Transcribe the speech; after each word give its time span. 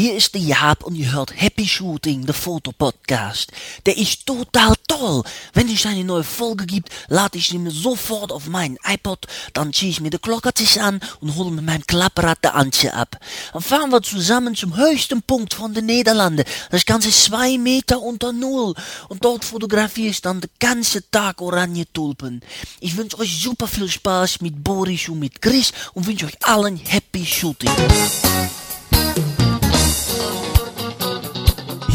Hier 0.00 0.16
ist 0.16 0.32
der 0.32 0.40
Jaap 0.40 0.84
und 0.84 0.94
ihr 0.94 1.12
hört 1.12 1.30
Happy 1.38 1.68
Shooting, 1.68 2.24
der 2.24 2.34
Fotopodcast. 2.34 3.52
Der 3.84 3.98
ist 3.98 4.24
total 4.24 4.74
toll. 4.88 5.22
Wenn 5.52 5.68
es 5.68 5.84
eine 5.84 6.04
neue 6.04 6.24
Folge 6.24 6.64
gibt, 6.64 6.88
lade 7.08 7.36
ich 7.36 7.52
mir 7.52 7.70
sofort 7.70 8.32
auf 8.32 8.46
meinen 8.46 8.78
iPod, 8.82 9.26
dann 9.52 9.74
ziehe 9.74 9.90
ich 9.90 10.00
mir 10.00 10.08
die 10.08 10.16
Glockertjes 10.16 10.78
an 10.78 11.00
und 11.20 11.36
hole 11.36 11.50
mit 11.50 11.66
meinem 11.66 11.86
Klapprad 11.86 12.42
der 12.42 12.54
Antje 12.54 12.94
ab. 12.94 13.20
Dann 13.52 13.60
fahren 13.60 13.90
wir 13.90 14.00
zusammen 14.00 14.54
zum 14.54 14.74
höchsten 14.74 15.20
Punkt 15.20 15.52
von 15.52 15.74
den 15.74 15.84
Niederlanden. 15.84 16.46
Das 16.70 16.86
Ganze 16.86 17.10
zwei 17.10 17.58
Meter 17.58 18.00
unter 18.00 18.32
Null. 18.32 18.74
Und 19.10 19.22
dort 19.22 19.44
fotografiere 19.44 20.08
ich 20.08 20.22
dann 20.22 20.40
den 20.40 20.50
ganzen 20.60 21.02
Tag 21.10 21.42
oranje 21.42 21.84
Tulpen. 21.92 22.40
Ich 22.80 22.96
wünsche 22.96 23.18
euch 23.18 23.38
super 23.38 23.68
viel 23.68 23.90
Spaß 23.90 24.40
mit 24.40 24.64
Boris 24.64 25.10
und 25.10 25.18
mit 25.18 25.42
Chris 25.42 25.72
und 25.92 26.06
wünsche 26.06 26.24
euch 26.24 26.42
allen 26.42 26.78
Happy 26.78 27.26
Shooting. 27.26 27.68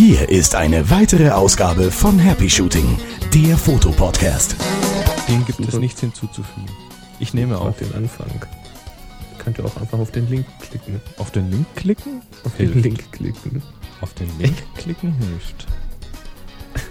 Hier 0.08 0.30
ist 0.30 0.54
eine 0.54 0.92
weitere 0.92 1.32
Ausgabe 1.32 1.90
von 1.90 2.20
Happy 2.20 2.48
Shooting, 2.48 3.00
der 3.34 3.58
Fotopodcast. 3.58 4.56
Dem 5.28 5.44
gibt 5.48 5.62
es 5.62 5.80
nichts 5.80 6.00
hinzuzufügen. 6.00 6.70
Ich 7.20 7.34
nehme 7.34 7.58
auf 7.58 7.70
auf. 7.70 7.78
den 7.80 7.92
Anfang. 7.96 8.30
Könnt 9.40 9.58
ihr 9.58 9.66
auch 9.66 9.76
einfach 9.78 9.98
auf 9.98 10.12
den 10.12 10.30
Link 10.30 10.46
klicken. 10.60 11.02
Auf 11.18 11.32
den 11.32 11.50
Link 11.50 11.66
klicken? 11.76 12.22
Auf 12.44 12.56
den 12.56 12.74
Hilft. 12.74 12.86
Link 12.86 13.12
klicken. 13.14 13.64
Auf 14.00 14.14
den 14.14 14.30
Link 14.38 14.54
klicken 14.78 15.12
hilft. 15.14 15.66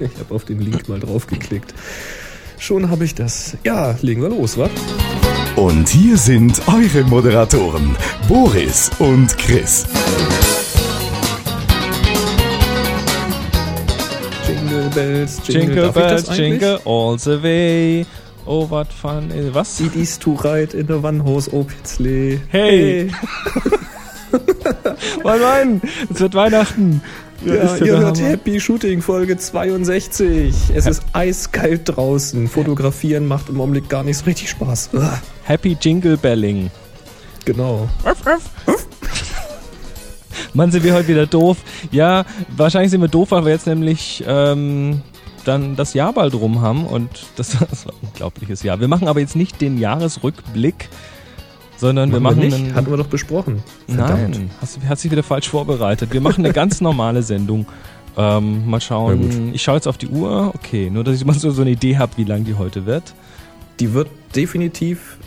Ich 0.01 0.19
habe 0.19 0.35
auf 0.35 0.45
den 0.45 0.59
Link 0.59 0.89
mal 0.89 0.99
drauf 0.99 1.29
geklickt. 1.29 1.73
Schon 2.59 2.91
habe 2.91 3.05
ich 3.05 3.15
das. 3.15 3.57
Ja, 3.63 3.97
legen 4.03 4.23
wir 4.23 4.31
los, 4.31 4.59
wa? 4.59 4.69
Und 5.55 5.89
hier 5.89 6.19
sind 6.19 6.61
eure 6.67 7.05
Moderatoren, 7.05 7.95
Boris 8.27 8.91
und 8.99 9.39
Chris. 9.39 9.87
Bells, 14.95 15.41
Jingle, 15.47 15.75
Jingle 15.75 15.93
bells, 15.93 16.37
jingle 16.37 16.79
all 16.85 17.17
the 17.17 17.39
way. 17.43 18.07
Oh, 18.47 18.67
what 18.67 18.93
fun. 18.93 19.31
Was? 19.53 19.81
It 19.81 19.97
is 19.97 20.19
to 20.19 20.35
ride 20.35 20.75
in 20.75 20.87
the 20.87 20.99
one 20.99 21.21
horse 21.21 21.49
open 21.53 21.85
sleigh. 21.85 22.37
Hey. 22.49 23.11
Moin, 25.23 25.41
moin. 25.41 25.83
Es 26.13 26.21
wird 26.21 26.35
Weihnachten. 26.35 27.01
Ja, 27.45 27.55
ja 27.55 27.77
ihr 27.77 27.99
hört 27.99 28.19
Hammer. 28.19 28.29
Happy 28.29 28.61
Shooting 28.61 29.03
Folge 29.03 29.37
62. 29.37 30.55
Es 30.75 30.87
ist 30.87 31.03
eiskalt 31.13 31.83
draußen. 31.85 32.49
Fotografieren 32.49 33.27
macht 33.27 33.49
im 33.49 33.61
Augenblick 33.61 33.89
gar 33.89 34.03
nicht 34.03 34.19
so 34.19 34.25
richtig 34.25 34.51
Spaß. 34.51 34.91
Happy 35.45 35.77
Jingle 35.81 36.17
Belling. 36.17 36.71
Genau. 37.45 37.89
Mann, 40.55 40.71
sind 40.71 40.85
wir 40.85 40.95
heute 40.95 41.09
wieder 41.09 41.27
doof. 41.27 41.59
Ja, 41.91 42.25
wahrscheinlich 42.57 42.91
sind 42.91 43.01
wir 43.01 43.09
doof, 43.09 43.31
weil 43.31 43.45
wir 43.45 43.53
jetzt 43.53 43.67
nämlich 43.67 44.25
ähm, 44.27 45.03
dann 45.45 45.77
das 45.77 45.95
Jahr 45.95 46.13
bald 46.13 46.35
rum 46.35 46.61
haben 46.61 46.87
und 46.87 47.09
das, 47.37 47.57
das 47.71 47.87
war 47.87 47.95
ein 47.95 48.09
unglaubliches 48.09 48.63
Jahr. 48.63 48.81
Wir 48.81 48.89
machen 48.89 49.09
aber 49.09 49.21
jetzt 49.21 49.37
nicht 49.37 49.61
den 49.61 49.79
Jahresrückblick, 49.79 50.89
sondern 51.77 52.13
wir 52.13 52.21
machen 52.21 52.39
nicht. 52.39 52.55
einen, 52.55 52.75
Hatten 52.75 52.91
wir 52.91 52.97
doch 52.97 53.07
besprochen. 53.07 53.63
Verdammt. 53.87 54.31
Nein, 54.31 54.51
hast, 54.61 54.79
hast 54.89 55.05
dich 55.05 55.11
wieder 55.11 55.23
falsch 55.23 55.49
vorbereitet. 55.49 56.13
Wir 56.13 56.21
machen 56.21 56.45
eine 56.45 56.55
ganz 56.55 56.81
normale 56.81 57.23
Sendung. 57.23 57.67
Ähm, 58.17 58.69
mal 58.69 58.81
schauen. 58.81 59.53
Ich 59.55 59.63
schaue 59.63 59.75
jetzt 59.75 59.89
auf 59.89 59.99
die 59.99 60.07
Uhr. 60.07 60.53
Okay, 60.55 60.89
nur 60.89 61.03
dass 61.03 61.17
ich 61.17 61.25
mal 61.25 61.35
so, 61.35 61.51
so 61.51 61.63
eine 61.63 61.73
Idee 61.73 61.99
habe, 61.99 62.13
wie 62.17 62.25
lang 62.25 62.45
die 62.45 62.55
heute 62.55 62.87
wird. 62.87 63.15
Die 63.81 63.93
wird 63.93 64.09
definitiv 64.37 65.19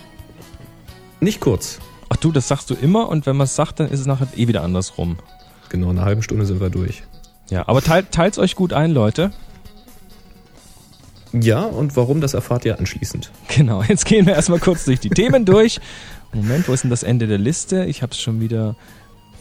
nicht 1.19 1.41
kurz. 1.41 1.79
Ach 2.09 2.15
du, 2.17 2.31
das 2.31 2.47
sagst 2.47 2.69
du 2.69 2.73
immer 2.73 3.09
und 3.09 3.25
wenn 3.25 3.35
man 3.35 3.45
es 3.45 3.55
sagt, 3.55 3.79
dann 3.79 3.89
ist 3.89 3.99
es 3.99 4.05
nachher 4.05 4.27
eh 4.35 4.47
wieder 4.47 4.63
andersrum. 4.63 5.17
Genau, 5.69 5.91
in 5.91 5.97
einer 5.97 6.05
halben 6.05 6.23
Stunde 6.23 6.45
sind 6.45 6.61
wir 6.61 6.69
durch. 6.69 7.03
Ja, 7.49 7.67
aber 7.67 7.81
teilt, 7.81 8.11
teilt's 8.11 8.39
euch 8.39 8.55
gut 8.55 8.73
ein, 8.73 8.91
Leute. 8.91 9.31
Ja, 11.33 11.63
und 11.63 11.95
warum, 11.95 12.21
das 12.21 12.33
erfahrt 12.33 12.65
ihr 12.65 12.79
anschließend. 12.79 13.31
Genau, 13.55 13.81
jetzt 13.81 14.05
gehen 14.05 14.25
wir 14.25 14.35
erstmal 14.35 14.59
kurz 14.59 14.85
durch 14.85 14.99
die 14.99 15.09
Themen 15.09 15.45
durch. 15.45 15.79
Moment, 16.33 16.67
wo 16.67 16.73
ist 16.73 16.83
denn 16.83 16.91
das 16.91 17.03
Ende 17.03 17.27
der 17.27 17.37
Liste? 17.37 17.85
Ich 17.85 18.01
habe 18.01 18.11
es 18.11 18.19
schon 18.19 18.39
wieder 18.39 18.75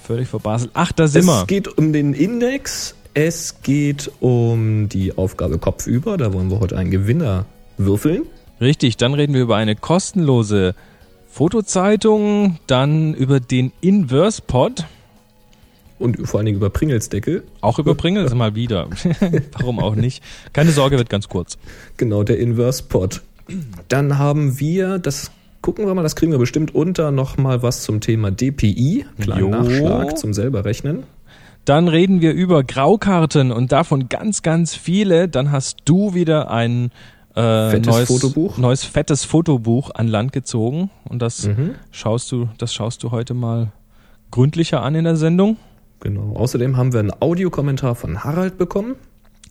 völlig 0.03 0.29
verbaselt. 0.29 0.71
Ach, 0.75 0.93
da 0.93 1.07
sind 1.07 1.27
wir. 1.27 1.43
Es 1.43 1.47
geht 1.47 1.69
um 1.77 1.93
den 1.93 2.15
Index, 2.15 2.95
es 3.13 3.61
geht 3.63 4.11
um 4.21 4.89
die 4.89 5.17
Aufgabe 5.19 5.59
Kopfüber, 5.59 6.17
da 6.17 6.33
wollen 6.33 6.51
wir 6.51 6.61
heute 6.61 6.79
einen 6.79 6.91
Gewinner 6.91 7.45
würfeln. 7.77 8.23
Richtig, 8.61 8.97
dann 8.97 9.13
reden 9.13 9.35
wir 9.35 9.43
über 9.43 9.57
eine 9.57 9.77
kostenlose 9.77 10.75
Fotozeitung, 11.37 12.57
dann 12.67 13.13
über 13.13 13.41
den 13.41 13.71
Inverse 13.83 14.41
Pod, 14.41 14.87
Und 15.99 16.27
vor 16.27 16.39
allen 16.39 16.47
Dingen 16.47 16.57
über 16.57 16.71
Pringelsdeckel. 16.71 17.45
auch 17.61 17.79
über 17.79 17.95
Pringles 17.95 18.35
mal 18.35 18.55
wieder. 18.55 18.89
Warum 19.53 19.79
auch 19.79 19.97
nicht? 19.97 20.23
Keine 20.55 20.71
Sorge, 20.71 20.97
wird 20.97 21.11
ganz 21.11 21.29
kurz. 21.29 21.59
Genau, 21.99 22.23
der 22.23 22.39
Inverse 22.39 22.85
Pod. 22.85 23.21
Dann 23.89 24.17
haben 24.17 24.59
wir, 24.61 24.99
das 24.99 25.31
gucken 25.61 25.85
wir 25.87 25.95
mal, 25.95 26.03
das 26.03 26.17
kriegen 26.17 26.33
wir 26.33 26.39
bestimmt 26.39 26.75
unter, 26.75 27.11
nochmal 27.11 27.63
was 27.63 27.83
zum 27.83 28.01
Thema 28.01 28.31
DPI. 28.31 29.05
Kleinen 29.21 29.41
Jo. 29.41 29.49
Nachschlag 29.51 30.17
zum 30.17 30.33
selber 30.33 30.65
rechnen. 30.65 31.03
Dann 31.67 31.89
reden 31.89 32.23
wir 32.23 32.33
über 32.33 32.65
Graukarten 32.65 33.53
und 33.53 33.73
davon 33.73 34.09
ganz, 34.09 34.41
ganz 34.41 34.75
viele. 34.75 35.29
Dann 35.29 35.53
hast 35.53 35.81
du 35.85 36.15
wieder 36.15 36.51
ein 36.51 36.93
äh, 37.37 37.71
Fettes 37.71 37.87
neues, 37.87 38.09
Fotobuch. 38.09 38.59
neues 38.59 38.85
fettes 38.85 39.25
Fotobuch 39.25 39.91
an 39.95 40.09
Land 40.09 40.33
gezogen. 40.33 40.91
Und 41.05 41.21
das 41.23 41.47
Mhm. 41.47 41.75
schaust 41.91 42.33
du, 42.33 42.49
das 42.59 42.75
schaust 42.75 43.03
du 43.03 43.11
heute 43.11 43.35
mal 43.35 43.73
gründlicher 44.31 44.83
an 44.83 44.95
in 44.95 45.05
der 45.05 45.17
Sendung. 45.17 45.57
Genau. 46.01 46.35
Außerdem 46.37 46.77
haben 46.77 46.93
wir 46.93 47.01
einen 47.01 47.13
Audiokommentar 47.21 47.95
von 47.95 48.25
Harald 48.25 48.59
bekommen. 48.59 48.97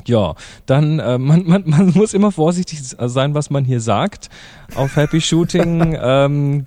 Ja, 0.05 0.35
dann 0.65 0.99
äh, 0.99 1.17
man, 1.17 1.47
man, 1.47 1.63
man 1.65 1.91
muss 1.95 2.13
immer 2.13 2.31
vorsichtig 2.31 2.79
sein, 2.83 3.33
was 3.33 3.49
man 3.49 3.65
hier 3.65 3.79
sagt. 3.81 4.29
Auf 4.75 4.97
Happy 4.97 5.21
Shooting 5.21 5.97
ähm, 6.01 6.65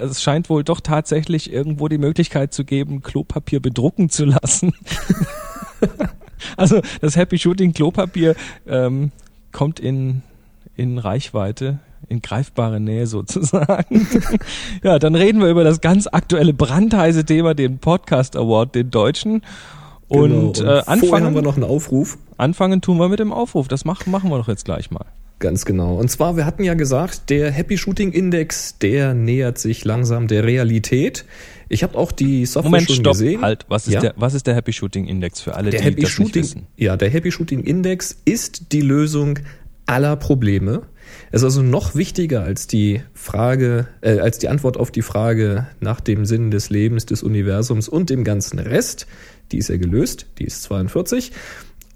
es 0.00 0.22
scheint 0.22 0.48
wohl 0.48 0.64
doch 0.64 0.80
tatsächlich 0.80 1.52
irgendwo 1.52 1.88
die 1.88 1.98
Möglichkeit 1.98 2.54
zu 2.54 2.64
geben, 2.64 3.02
Klopapier 3.02 3.60
bedrucken 3.60 4.08
zu 4.10 4.24
lassen. 4.26 4.72
also 6.56 6.80
das 7.00 7.16
Happy 7.16 7.38
Shooting 7.38 7.72
Klopapier 7.72 8.34
ähm, 8.66 9.12
kommt 9.52 9.80
in 9.80 10.22
in 10.78 10.96
Reichweite, 10.98 11.80
in 12.08 12.22
greifbare 12.22 12.80
Nähe 12.80 13.06
sozusagen. 13.06 14.06
ja, 14.82 14.98
dann 14.98 15.14
reden 15.14 15.40
wir 15.42 15.48
über 15.50 15.64
das 15.64 15.80
ganz 15.82 16.06
aktuelle 16.06 16.54
brandheiße 16.54 17.24
Thema, 17.26 17.54
den 17.54 17.78
Podcast 17.78 18.36
Award, 18.36 18.74
den 18.74 18.90
deutschen. 18.90 19.42
Und, 20.08 20.54
Genau. 20.58 20.70
äh, 20.70 20.82
vorher 20.82 20.86
haben 20.86 21.00
wir 21.02 21.14
anfangen, 21.14 21.44
noch 21.44 21.56
einen 21.56 21.64
Aufruf. 21.64 22.16
anfangen 22.38 22.80
tun 22.80 22.96
wir 22.98 23.08
mit 23.08 23.18
dem 23.18 23.32
Aufruf. 23.32 23.68
Das 23.68 23.84
machen, 23.84 24.10
machen 24.10 24.30
wir 24.30 24.38
doch 24.38 24.48
jetzt 24.48 24.64
gleich 24.64 24.90
mal. 24.90 25.04
Ganz 25.40 25.64
genau. 25.66 25.94
Und 25.94 26.10
zwar, 26.10 26.36
wir 26.36 26.44
hatten 26.46 26.64
ja 26.64 26.74
gesagt, 26.74 27.30
der 27.30 27.52
Happy 27.52 27.78
Shooting 27.78 28.10
Index, 28.10 28.78
der 28.78 29.14
nähert 29.14 29.58
sich 29.58 29.84
langsam 29.84 30.26
der 30.26 30.42
Realität. 30.44 31.26
Ich 31.68 31.84
habe 31.84 31.96
auch 31.96 32.10
die 32.10 32.44
Software 32.46 32.70
Moment, 32.70 32.86
schon 32.88 32.96
stopp, 32.96 33.12
gesehen. 33.12 33.42
halt. 33.42 33.64
Was 33.68 33.86
ist, 33.86 33.92
Ja? 33.94 34.00
der, 34.00 34.14
was 34.16 34.34
ist 34.34 34.46
der 34.48 34.54
Happy 34.56 34.72
Shooting 34.72 35.06
Index 35.06 35.40
für 35.40 35.54
alle, 35.54 35.70
Der 35.70 35.78
die 35.80 35.86
Happy 35.86 36.00
das 36.00 36.10
nicht 36.10 36.16
Shooting, 36.16 36.42
wissen? 36.42 36.66
ja, 36.76 36.96
der 36.96 37.10
Happy 37.10 37.30
Shooting 37.30 37.60
Index 37.62 38.16
ist 38.24 38.72
die 38.72 38.80
Lösung 38.80 39.38
aller 39.88 40.16
Probleme. 40.16 40.82
Es 41.30 41.40
ist 41.40 41.44
also 41.44 41.62
noch 41.62 41.94
wichtiger 41.94 42.42
als 42.42 42.66
die 42.66 43.02
Frage, 43.14 43.88
äh, 44.02 44.18
als 44.18 44.38
die 44.38 44.48
Antwort 44.48 44.76
auf 44.76 44.90
die 44.90 45.02
Frage 45.02 45.66
nach 45.80 46.00
dem 46.00 46.26
Sinn 46.26 46.50
des 46.50 46.70
Lebens, 46.70 47.06
des 47.06 47.22
Universums 47.22 47.88
und 47.88 48.10
dem 48.10 48.24
ganzen 48.24 48.58
Rest. 48.58 49.06
Die 49.50 49.58
ist 49.58 49.68
ja 49.68 49.78
gelöst, 49.78 50.26
die 50.38 50.44
ist 50.44 50.62
42. 50.64 51.32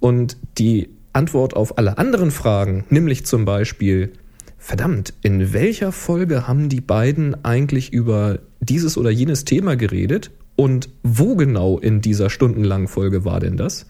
Und 0.01 0.37
die 0.59 0.89
Antwort 1.13 1.55
auf 1.55 1.77
alle 1.79 1.99
anderen 1.99 2.31
Fragen, 2.31 2.85
nämlich 2.89 3.27
zum 3.27 3.45
Beispiel, 3.45 4.13
verdammt, 4.59 5.13
in 5.23 5.53
welcher 5.53 5.93
Folge 5.93 6.49
haben 6.49 6.69
die 6.69 6.81
beiden 6.81 7.45
eigentlich 7.45 7.93
über 7.93 8.39
dieses 8.61 8.97
oder 8.97 9.11
jenes 9.11 9.45
Thema 9.45 9.77
geredet? 9.77 10.31
Und 10.57 10.89
wo 11.03 11.35
genau 11.37 11.79
in 11.79 12.01
dieser 12.01 12.31
stundenlangen 12.31 12.89
Folge 12.89 13.25
war 13.25 13.41
denn 13.41 13.57
das? 13.57 13.87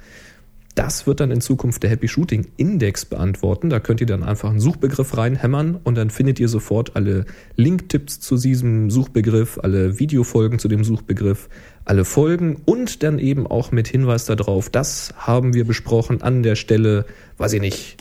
Das 0.75 1.07
wird 1.07 1.21
dann 1.21 1.31
in 1.31 1.43
Zukunft 1.43 1.83
der 1.83 1.91
Happy 1.91 2.09
Shooting 2.09 2.47
Index 2.57 3.05
beantworten. 3.05 3.69
Da 3.69 3.79
könnt 3.79 4.01
ihr 4.01 4.07
dann 4.07 4.23
einfach 4.23 4.49
einen 4.49 4.61
Suchbegriff 4.61 5.19
reinhämmern 5.19 5.79
und 5.85 5.97
dann 5.97 6.09
findet 6.09 6.41
ihr 6.41 6.49
sofort 6.49 6.97
alle 6.97 7.27
Linktipps 7.57 8.21
zu 8.21 8.39
diesem 8.39 8.91
Suchbegriff, 8.91 9.59
alle 9.63 9.99
Videofolgen 9.99 10.59
zu 10.59 10.69
dem 10.69 10.83
Suchbegriff, 10.83 11.51
alle 11.85 12.07
Folgen 12.07 12.57
und 12.65 13.03
dann 13.03 13.19
eben 13.19 13.47
auch 13.47 13.71
mit 13.71 13.87
Hinweis 13.87 14.25
darauf, 14.25 14.71
das 14.71 15.13
haben 15.19 15.53
wir 15.53 15.67
besprochen 15.67 16.23
an 16.23 16.43
der 16.43 16.57
Stelle, 16.57 17.05
weiß 17.37 17.53
ich 17.53 17.61
nicht, 17.61 17.97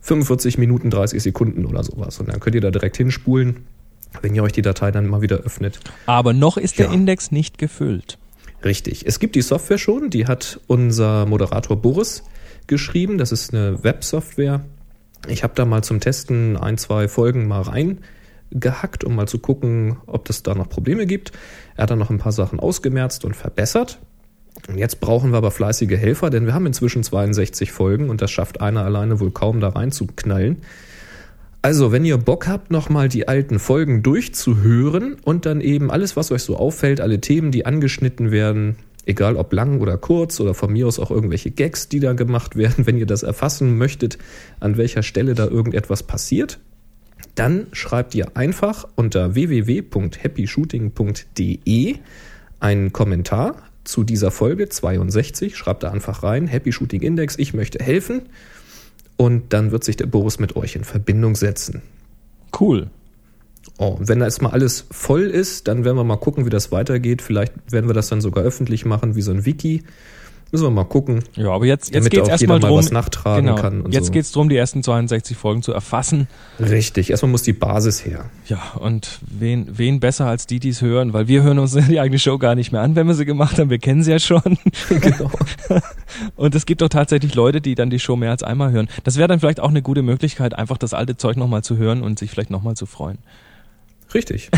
45 0.00 0.56
Minuten 0.56 0.88
30 0.88 1.22
Sekunden 1.22 1.66
oder 1.66 1.84
sowas. 1.84 2.18
Und 2.20 2.28
dann 2.30 2.40
könnt 2.40 2.54
ihr 2.54 2.60
da 2.62 2.70
direkt 2.70 2.96
hinspulen, 2.96 3.66
wenn 4.22 4.34
ihr 4.34 4.42
euch 4.42 4.52
die 4.52 4.62
Datei 4.62 4.90
dann 4.92 5.06
mal 5.08 5.20
wieder 5.20 5.38
öffnet. 5.38 5.80
Aber 6.06 6.32
noch 6.32 6.56
ist 6.56 6.78
der 6.78 6.86
Ja. 6.86 6.92
Index 6.92 7.32
nicht 7.32 7.58
gefüllt. 7.58 8.16
Richtig. 8.64 9.06
Es 9.06 9.18
gibt 9.18 9.34
die 9.34 9.42
Software 9.42 9.78
schon, 9.78 10.10
die 10.10 10.26
hat 10.26 10.60
unser 10.66 11.26
Moderator 11.26 11.76
Boris 11.76 12.24
geschrieben. 12.66 13.18
Das 13.18 13.32
ist 13.32 13.52
eine 13.52 13.82
Websoftware. 13.84 14.64
Ich 15.28 15.42
habe 15.42 15.54
da 15.54 15.64
mal 15.64 15.82
zum 15.82 16.00
Testen 16.00 16.56
ein, 16.56 16.78
zwei 16.78 17.08
Folgen 17.08 17.48
mal 17.48 17.62
reingehackt, 17.62 19.04
um 19.04 19.14
mal 19.14 19.28
zu 19.28 19.38
gucken, 19.38 19.98
ob 20.06 20.24
das 20.24 20.42
da 20.42 20.54
noch 20.54 20.68
Probleme 20.68 21.06
gibt. 21.06 21.32
Er 21.76 21.84
hat 21.84 21.90
dann 21.90 21.98
noch 21.98 22.10
ein 22.10 22.18
paar 22.18 22.32
Sachen 22.32 22.60
ausgemerzt 22.60 23.24
und 23.24 23.34
verbessert. 23.34 23.98
Und 24.68 24.78
jetzt 24.78 25.00
brauchen 25.00 25.32
wir 25.32 25.38
aber 25.38 25.50
fleißige 25.50 25.96
Helfer, 25.96 26.30
denn 26.30 26.46
wir 26.46 26.54
haben 26.54 26.66
inzwischen 26.66 27.02
62 27.02 27.72
Folgen 27.72 28.08
und 28.08 28.22
das 28.22 28.30
schafft 28.30 28.60
einer 28.60 28.84
alleine 28.84 29.20
wohl 29.20 29.30
kaum 29.30 29.60
da 29.60 29.68
reinzuknallen. 29.68 30.62
Also, 31.62 31.90
wenn 31.90 32.04
ihr 32.04 32.18
Bock 32.18 32.46
habt, 32.46 32.70
nochmal 32.70 33.08
die 33.08 33.26
alten 33.26 33.58
Folgen 33.58 34.02
durchzuhören 34.02 35.16
und 35.24 35.46
dann 35.46 35.60
eben 35.60 35.90
alles, 35.90 36.16
was 36.16 36.30
euch 36.30 36.42
so 36.42 36.56
auffällt, 36.56 37.00
alle 37.00 37.20
Themen, 37.20 37.50
die 37.50 37.66
angeschnitten 37.66 38.30
werden, 38.30 38.76
egal 39.04 39.36
ob 39.36 39.52
lang 39.52 39.80
oder 39.80 39.96
kurz 39.96 40.38
oder 40.40 40.54
von 40.54 40.72
mir 40.72 40.86
aus 40.86 40.98
auch 40.98 41.10
irgendwelche 41.10 41.50
Gags, 41.50 41.88
die 41.88 42.00
da 42.00 42.12
gemacht 42.12 42.56
werden, 42.56 42.74
wenn 42.86 42.98
ihr 42.98 43.06
das 43.06 43.22
erfassen 43.22 43.78
möchtet, 43.78 44.18
an 44.60 44.76
welcher 44.76 45.02
Stelle 45.02 45.34
da 45.34 45.46
irgendetwas 45.46 46.02
passiert, 46.02 46.58
dann 47.34 47.66
schreibt 47.72 48.14
ihr 48.14 48.36
einfach 48.36 48.86
unter 48.94 49.34
www.happyshooting.de 49.34 51.96
einen 52.60 52.92
Kommentar 52.92 53.62
zu 53.84 54.04
dieser 54.04 54.30
Folge 54.30 54.68
62. 54.68 55.56
Schreibt 55.56 55.82
da 55.82 55.90
einfach 55.90 56.22
rein, 56.22 56.46
Happy 56.46 56.72
Shooting 56.72 57.00
Index, 57.02 57.38
ich 57.38 57.54
möchte 57.54 57.82
helfen. 57.82 58.22
Und 59.16 59.52
dann 59.52 59.70
wird 59.70 59.84
sich 59.84 59.96
der 59.96 60.06
Boris 60.06 60.38
mit 60.38 60.56
euch 60.56 60.76
in 60.76 60.84
Verbindung 60.84 61.36
setzen. 61.36 61.82
Cool. 62.58 62.90
Oh, 63.78 63.96
und 63.98 64.08
wenn 64.08 64.20
da 64.20 64.26
jetzt 64.26 64.42
mal 64.42 64.50
alles 64.50 64.86
voll 64.90 65.22
ist, 65.22 65.68
dann 65.68 65.84
werden 65.84 65.96
wir 65.96 66.04
mal 66.04 66.16
gucken, 66.16 66.46
wie 66.46 66.50
das 66.50 66.72
weitergeht. 66.72 67.22
Vielleicht 67.22 67.54
werden 67.70 67.88
wir 67.88 67.94
das 67.94 68.08
dann 68.08 68.20
sogar 68.20 68.44
öffentlich 68.44 68.84
machen, 68.84 69.16
wie 69.16 69.22
so 69.22 69.32
ein 69.32 69.44
Wiki. 69.44 69.82
Müssen 70.52 70.64
wir 70.64 70.70
mal 70.70 70.84
gucken. 70.84 71.24
Ja, 71.34 71.50
aber 71.50 71.66
jetzt, 71.66 71.92
jetzt 71.92 72.08
geht 72.08 72.22
es 72.22 72.28
erstmal 72.28 72.60
drum, 72.60 72.78
was 72.78 72.92
nachtragen 72.92 73.46
genau, 73.46 73.60
kann 73.60 73.80
und 73.80 73.92
jetzt 73.92 74.06
so. 74.06 74.12
geht's 74.12 74.30
drum, 74.30 74.48
die 74.48 74.56
ersten 74.56 74.82
62 74.82 75.36
Folgen 75.36 75.62
zu 75.62 75.72
erfassen. 75.72 76.28
Richtig, 76.60 77.10
erstmal 77.10 77.32
muss 77.32 77.42
die 77.42 77.52
Basis 77.52 78.06
her. 78.06 78.30
Ja, 78.46 78.62
und 78.78 79.18
wen, 79.26 79.66
wen 79.76 79.98
besser 79.98 80.26
als 80.26 80.46
die, 80.46 80.60
die 80.60 80.68
es 80.68 80.82
hören, 80.82 81.12
weil 81.12 81.26
wir 81.26 81.42
hören 81.42 81.58
uns 81.58 81.72
die 81.88 81.98
eigene 81.98 82.20
Show 82.20 82.38
gar 82.38 82.54
nicht 82.54 82.70
mehr 82.70 82.82
an, 82.82 82.94
wenn 82.94 83.08
wir 83.08 83.14
sie 83.14 83.24
gemacht 83.24 83.58
haben. 83.58 83.70
Wir 83.70 83.80
kennen 83.80 84.04
sie 84.04 84.12
ja 84.12 84.20
schon. 84.20 84.40
genau. 84.88 85.30
Und 86.36 86.54
es 86.54 86.64
gibt 86.64 86.80
doch 86.80 86.88
tatsächlich 86.88 87.34
Leute, 87.34 87.60
die 87.60 87.74
dann 87.74 87.90
die 87.90 87.98
Show 87.98 88.14
mehr 88.14 88.30
als 88.30 88.44
einmal 88.44 88.70
hören. 88.70 88.88
Das 89.02 89.16
wäre 89.16 89.26
dann 89.26 89.40
vielleicht 89.40 89.58
auch 89.58 89.70
eine 89.70 89.82
gute 89.82 90.02
Möglichkeit, 90.02 90.54
einfach 90.54 90.78
das 90.78 90.94
alte 90.94 91.16
Zeug 91.16 91.36
nochmal 91.36 91.64
zu 91.64 91.76
hören 91.76 92.02
und 92.02 92.20
sich 92.20 92.30
vielleicht 92.30 92.50
nochmal 92.50 92.76
zu 92.76 92.86
freuen. 92.86 93.18
Richtig. 94.14 94.50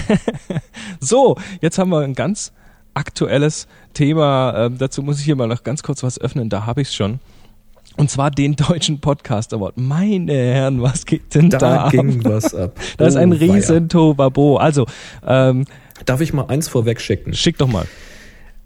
So, 1.00 1.36
jetzt 1.60 1.78
haben 1.78 1.90
wir 1.90 2.00
ein 2.00 2.14
ganz 2.14 2.52
aktuelles 2.98 3.66
Thema. 3.94 4.66
Ähm, 4.66 4.76
dazu 4.78 5.02
muss 5.02 5.18
ich 5.20 5.24
hier 5.24 5.36
mal 5.36 5.46
noch 5.46 5.62
ganz 5.62 5.82
kurz 5.82 6.02
was 6.02 6.20
öffnen. 6.20 6.50
Da 6.50 6.66
habe 6.66 6.82
ich 6.82 6.88
es 6.88 6.94
schon. 6.94 7.20
Und 7.96 8.10
zwar 8.10 8.30
den 8.30 8.54
Deutschen 8.56 9.00
Podcast 9.00 9.52
Award. 9.54 9.76
Meine 9.78 10.32
Herren, 10.34 10.82
was 10.82 11.06
geht 11.06 11.34
denn 11.34 11.50
da, 11.50 11.58
Da 11.58 11.76
ab? 11.84 11.90
ging 11.92 12.22
was 12.24 12.54
ab. 12.54 12.78
Da 12.96 13.06
ist 13.06 13.16
ein 13.16 13.32
Oh, 13.32 13.36
riesen 13.36 13.88
Tobabo. 13.88 14.56
Also, 14.58 14.86
ähm, 15.26 15.64
Darf 16.04 16.20
ich 16.20 16.32
mal 16.32 16.46
eins 16.46 16.68
vorweg 16.68 17.00
schicken? 17.00 17.34
schick 17.34 17.58
doch 17.58 17.66
mal. 17.68 17.86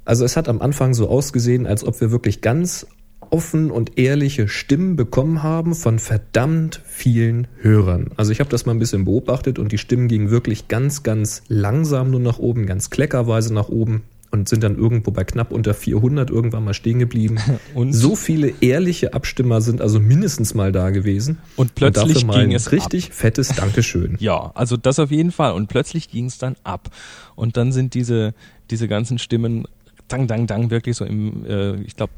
Also 0.04 0.24
es 0.24 0.36
hat 0.36 0.48
am 0.48 0.60
Anfang 0.60 0.92
so 0.94 1.08
ausgesehen, 1.08 1.66
als 1.66 1.84
ob 1.84 1.98
wir 2.00 2.10
wirklich 2.10 2.40
ganz 2.42 2.86
offen 3.30 3.70
und 3.70 3.98
ehrliche 3.98 4.48
Stimmen 4.48 4.96
bekommen 4.96 5.42
haben 5.42 5.74
von 5.74 5.98
verdammt 5.98 6.82
vielen 6.84 7.46
Hörern. 7.62 8.10
Also 8.16 8.32
ich 8.32 8.40
habe 8.40 8.50
das 8.50 8.66
mal 8.66 8.72
ein 8.72 8.78
bisschen 8.78 9.06
beobachtet 9.06 9.58
und 9.58 9.72
die 9.72 9.78
Stimmen 9.78 10.08
gingen 10.08 10.28
wirklich 10.30 10.68
ganz, 10.68 11.02
ganz 11.02 11.42
langsam 11.48 12.10
nur 12.10 12.20
nach 12.20 12.38
oben, 12.38 12.66
ganz 12.66 12.90
kleckerweise 12.90 13.54
nach 13.54 13.70
oben 13.70 14.02
und 14.32 14.48
sind 14.48 14.64
dann 14.64 14.76
irgendwo 14.76 15.10
bei 15.10 15.24
knapp 15.24 15.52
unter 15.52 15.74
400 15.74 16.30
irgendwann 16.30 16.64
mal 16.64 16.74
stehen 16.74 16.98
geblieben. 16.98 17.36
Und? 17.74 17.92
so 17.92 18.16
viele 18.16 18.52
ehrliche 18.60 19.12
Abstimmer 19.12 19.60
sind 19.60 19.80
also 19.82 20.00
mindestens 20.00 20.54
mal 20.54 20.72
da 20.72 20.90
gewesen. 20.90 21.38
Und 21.56 21.74
plötzlich 21.74 22.24
mal 22.24 22.40
ging 22.40 22.54
es 22.54 22.72
richtig 22.72 23.12
fettes 23.12 23.48
Dankeschön. 23.48 24.16
Ja, 24.22 24.52
also 24.54 24.76
das 24.76 24.98
auf 24.98 25.10
jeden 25.10 25.32
Fall. 25.32 25.52
Und 25.52 25.68
plötzlich 25.68 26.08
ging 26.08 26.26
es 26.26 26.38
dann 26.38 26.56
ab. 26.64 26.90
Und 27.34 27.56
dann 27.56 27.72
sind 27.72 27.94
diese, 27.94 28.34
diese 28.70 28.88
ganzen 28.88 29.18
Stimmen, 29.18 29.64
dang, 30.08 30.26
dang, 30.26 30.46
dang, 30.46 30.70
wirklich 30.70 30.96
so 30.96 31.04
im, 31.04 31.44
äh, 31.44 31.74
ich 31.82 31.96
glaube, 31.96 32.12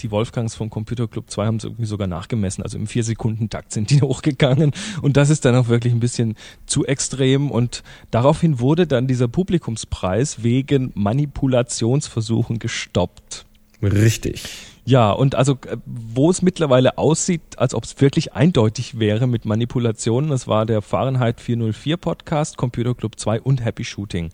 die 0.00 0.10
Wolfgangs 0.10 0.54
vom 0.54 0.70
Computer 0.70 1.08
Club 1.08 1.30
2 1.30 1.46
haben 1.46 1.56
es 1.56 1.64
irgendwie 1.64 1.86
sogar 1.86 2.06
nachgemessen. 2.06 2.62
Also 2.62 2.78
im 2.78 2.86
Vier-Sekunden-Takt 2.86 3.72
sind 3.72 3.90
die 3.90 4.00
hochgegangen. 4.02 4.72
Und 5.02 5.16
das 5.16 5.30
ist 5.30 5.44
dann 5.44 5.54
auch 5.54 5.68
wirklich 5.68 5.92
ein 5.92 6.00
bisschen 6.00 6.36
zu 6.66 6.84
extrem. 6.84 7.50
Und 7.50 7.82
daraufhin 8.10 8.60
wurde 8.60 8.86
dann 8.86 9.06
dieser 9.06 9.28
Publikumspreis 9.28 10.42
wegen 10.42 10.92
Manipulationsversuchen 10.94 12.58
gestoppt. 12.58 13.46
Richtig. 13.82 14.44
Ja, 14.86 15.10
und 15.10 15.34
also 15.34 15.58
äh, 15.66 15.76
wo 15.84 16.30
es 16.30 16.42
mittlerweile 16.42 16.96
aussieht, 16.96 17.42
als 17.56 17.74
ob 17.74 17.84
es 17.84 18.00
wirklich 18.00 18.34
eindeutig 18.34 19.00
wäre 19.00 19.26
mit 19.26 19.44
Manipulationen, 19.44 20.30
das 20.30 20.46
war 20.46 20.64
der 20.64 20.80
Fahrenheit 20.80 21.40
404 21.40 21.96
Podcast, 21.96 22.56
Computer 22.56 22.94
Club 22.94 23.18
2 23.18 23.40
und 23.40 23.64
Happy 23.64 23.84
Shooting. 23.84 24.30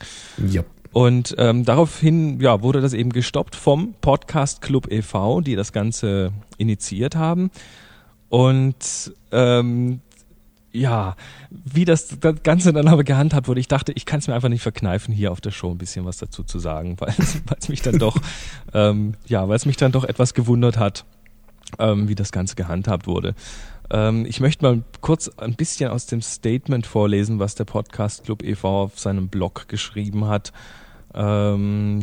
Ja. 0.46 0.62
Und 0.92 1.34
ähm, 1.38 1.64
daraufhin 1.64 2.38
ja, 2.40 2.62
wurde 2.62 2.80
das 2.80 2.92
eben 2.92 3.10
gestoppt 3.10 3.56
vom 3.56 3.94
Podcast 4.00 4.60
Club 4.60 4.90
e.V., 4.90 5.40
die 5.40 5.56
das 5.56 5.72
Ganze 5.72 6.32
initiiert 6.58 7.16
haben. 7.16 7.50
Und 8.28 9.12
ähm, 9.30 10.00
ja, 10.72 11.16
wie 11.50 11.84
das, 11.84 12.18
Ganze 12.42 12.72
dann 12.72 12.88
aber 12.88 13.04
gehandhabt 13.04 13.48
wurde, 13.48 13.60
ich 13.60 13.68
dachte, 13.68 13.92
ich 13.92 14.06
kann 14.06 14.20
es 14.20 14.28
mir 14.28 14.34
einfach 14.34 14.48
nicht 14.48 14.62
verkneifen, 14.62 15.12
hier 15.12 15.32
auf 15.32 15.40
der 15.40 15.50
Show 15.50 15.70
ein 15.70 15.78
bisschen 15.78 16.04
was 16.04 16.16
dazu 16.16 16.42
zu 16.42 16.58
sagen, 16.58 16.96
weil 16.98 17.14
es 17.58 17.68
mich 17.68 17.82
dann 17.82 17.98
doch, 17.98 18.16
ähm, 18.72 19.14
ja, 19.26 19.48
weil 19.48 19.56
es 19.56 19.66
mich 19.66 19.76
dann 19.76 19.92
doch 19.92 20.04
etwas 20.04 20.34
gewundert 20.34 20.78
hat, 20.78 21.04
ähm, 21.78 22.08
wie 22.08 22.14
das 22.14 22.32
Ganze 22.32 22.54
gehandhabt 22.54 23.06
wurde. 23.06 23.34
Ähm, 23.90 24.24
ich 24.26 24.40
möchte 24.40 24.64
mal 24.64 24.82
kurz 25.00 25.28
ein 25.28 25.54
bisschen 25.54 25.90
aus 25.90 26.06
dem 26.06 26.22
Statement 26.22 26.86
vorlesen, 26.86 27.38
was 27.38 27.54
der 27.54 27.64
Podcast 27.64 28.24
Club 28.24 28.42
e.V. 28.42 28.84
auf 28.84 28.98
seinem 28.98 29.28
Blog 29.28 29.68
geschrieben 29.68 30.26
hat. 30.26 30.52
Ähm. 31.14 32.02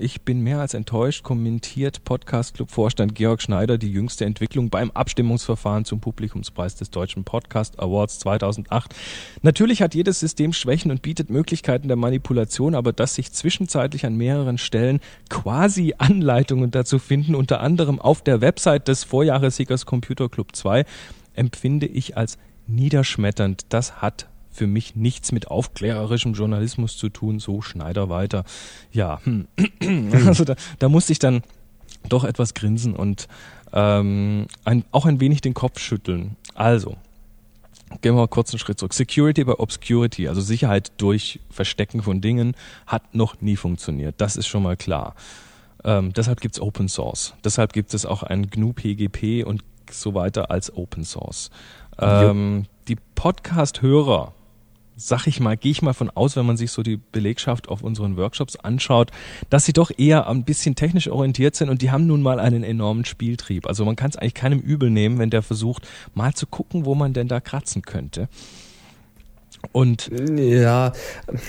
Ich 0.00 0.22
bin 0.22 0.40
mehr 0.40 0.60
als 0.60 0.74
enttäuscht, 0.74 1.22
kommentiert 1.22 2.04
Podcast 2.04 2.54
Club 2.54 2.70
Vorstand 2.70 3.14
Georg 3.14 3.42
Schneider 3.42 3.78
die 3.78 3.90
jüngste 3.90 4.24
Entwicklung 4.24 4.70
beim 4.70 4.90
Abstimmungsverfahren 4.90 5.84
zum 5.84 6.00
Publikumspreis 6.00 6.76
des 6.76 6.90
Deutschen 6.90 7.24
Podcast 7.24 7.80
Awards 7.80 8.20
2008. 8.20 8.94
Natürlich 9.42 9.82
hat 9.82 9.94
jedes 9.94 10.20
System 10.20 10.52
Schwächen 10.52 10.90
und 10.90 11.02
bietet 11.02 11.30
Möglichkeiten 11.30 11.88
der 11.88 11.96
Manipulation, 11.96 12.74
aber 12.74 12.92
dass 12.92 13.14
sich 13.14 13.32
zwischenzeitlich 13.32 14.06
an 14.06 14.16
mehreren 14.16 14.58
Stellen 14.58 15.00
quasi 15.28 15.94
Anleitungen 15.98 16.70
dazu 16.70 16.98
finden, 16.98 17.34
unter 17.34 17.60
anderem 17.60 18.00
auf 18.00 18.22
der 18.22 18.40
Website 18.40 18.88
des 18.88 19.04
Vorjahressiegers 19.04 19.86
Computer 19.86 20.28
Club 20.28 20.54
2, 20.54 20.84
empfinde 21.34 21.86
ich 21.86 22.16
als 22.16 22.38
niederschmetternd. 22.66 23.66
Das 23.68 24.00
hat 24.00 24.28
für 24.52 24.66
mich 24.66 24.94
nichts 24.94 25.32
mit 25.32 25.48
aufklärerischem 25.50 26.34
Journalismus 26.34 26.96
zu 26.96 27.08
tun, 27.08 27.38
so 27.38 27.62
Schneider 27.62 28.08
weiter. 28.08 28.44
Ja, 28.92 29.20
hm. 29.24 29.48
also 30.26 30.44
da, 30.44 30.54
da 30.78 30.88
musste 30.88 31.12
ich 31.12 31.18
dann 31.18 31.42
doch 32.08 32.24
etwas 32.24 32.54
grinsen 32.54 32.94
und 32.94 33.28
ähm, 33.72 34.46
ein, 34.64 34.84
auch 34.92 35.06
ein 35.06 35.20
wenig 35.20 35.40
den 35.40 35.54
Kopf 35.54 35.78
schütteln. 35.78 36.36
Also, 36.54 36.96
gehen 38.00 38.14
wir 38.14 38.20
mal 38.20 38.28
kurz 38.28 38.52
einen 38.52 38.58
Schritt 38.58 38.78
zurück. 38.78 38.94
Security 38.94 39.44
by 39.44 39.52
Obscurity, 39.52 40.28
also 40.28 40.40
Sicherheit 40.40 40.92
durch 40.98 41.40
Verstecken 41.50 42.02
von 42.02 42.20
Dingen, 42.20 42.54
hat 42.86 43.14
noch 43.14 43.40
nie 43.40 43.56
funktioniert. 43.56 44.16
Das 44.18 44.36
ist 44.36 44.46
schon 44.46 44.62
mal 44.62 44.76
klar. 44.76 45.14
Ähm, 45.84 46.12
deshalb 46.12 46.40
gibt's 46.40 46.60
Open 46.60 46.88
Source. 46.88 47.34
Deshalb 47.44 47.72
gibt 47.72 47.92
es 47.94 48.06
auch 48.06 48.22
ein 48.22 48.48
GNU 48.48 48.72
PGP 48.72 49.44
und 49.44 49.64
so 49.90 50.14
weiter 50.14 50.50
als 50.50 50.74
Open 50.76 51.04
Source. 51.04 51.50
Ähm, 51.98 52.64
die 52.88 52.96
Podcast-Hörer, 53.14 54.32
sag 54.96 55.26
ich 55.26 55.40
mal, 55.40 55.56
gehe 55.56 55.72
ich 55.72 55.82
mal 55.82 55.94
von 55.94 56.10
aus, 56.10 56.36
wenn 56.36 56.46
man 56.46 56.56
sich 56.56 56.70
so 56.70 56.82
die 56.82 56.96
Belegschaft 56.96 57.68
auf 57.68 57.82
unseren 57.82 58.16
Workshops 58.16 58.56
anschaut, 58.56 59.10
dass 59.50 59.64
sie 59.64 59.72
doch 59.72 59.90
eher 59.96 60.28
ein 60.28 60.44
bisschen 60.44 60.74
technisch 60.74 61.08
orientiert 61.08 61.56
sind 61.56 61.68
und 61.70 61.82
die 61.82 61.90
haben 61.90 62.06
nun 62.06 62.22
mal 62.22 62.38
einen 62.38 62.62
enormen 62.62 63.04
Spieltrieb. 63.04 63.66
Also 63.66 63.84
man 63.84 63.96
kann 63.96 64.10
es 64.10 64.16
eigentlich 64.16 64.34
keinem 64.34 64.60
übel 64.60 64.90
nehmen, 64.90 65.18
wenn 65.18 65.30
der 65.30 65.42
versucht, 65.42 65.88
mal 66.14 66.34
zu 66.34 66.46
gucken, 66.46 66.84
wo 66.84 66.94
man 66.94 67.12
denn 67.14 67.28
da 67.28 67.40
kratzen 67.40 67.82
könnte. 67.82 68.28
Und 69.70 70.10
Ja, 70.36 70.92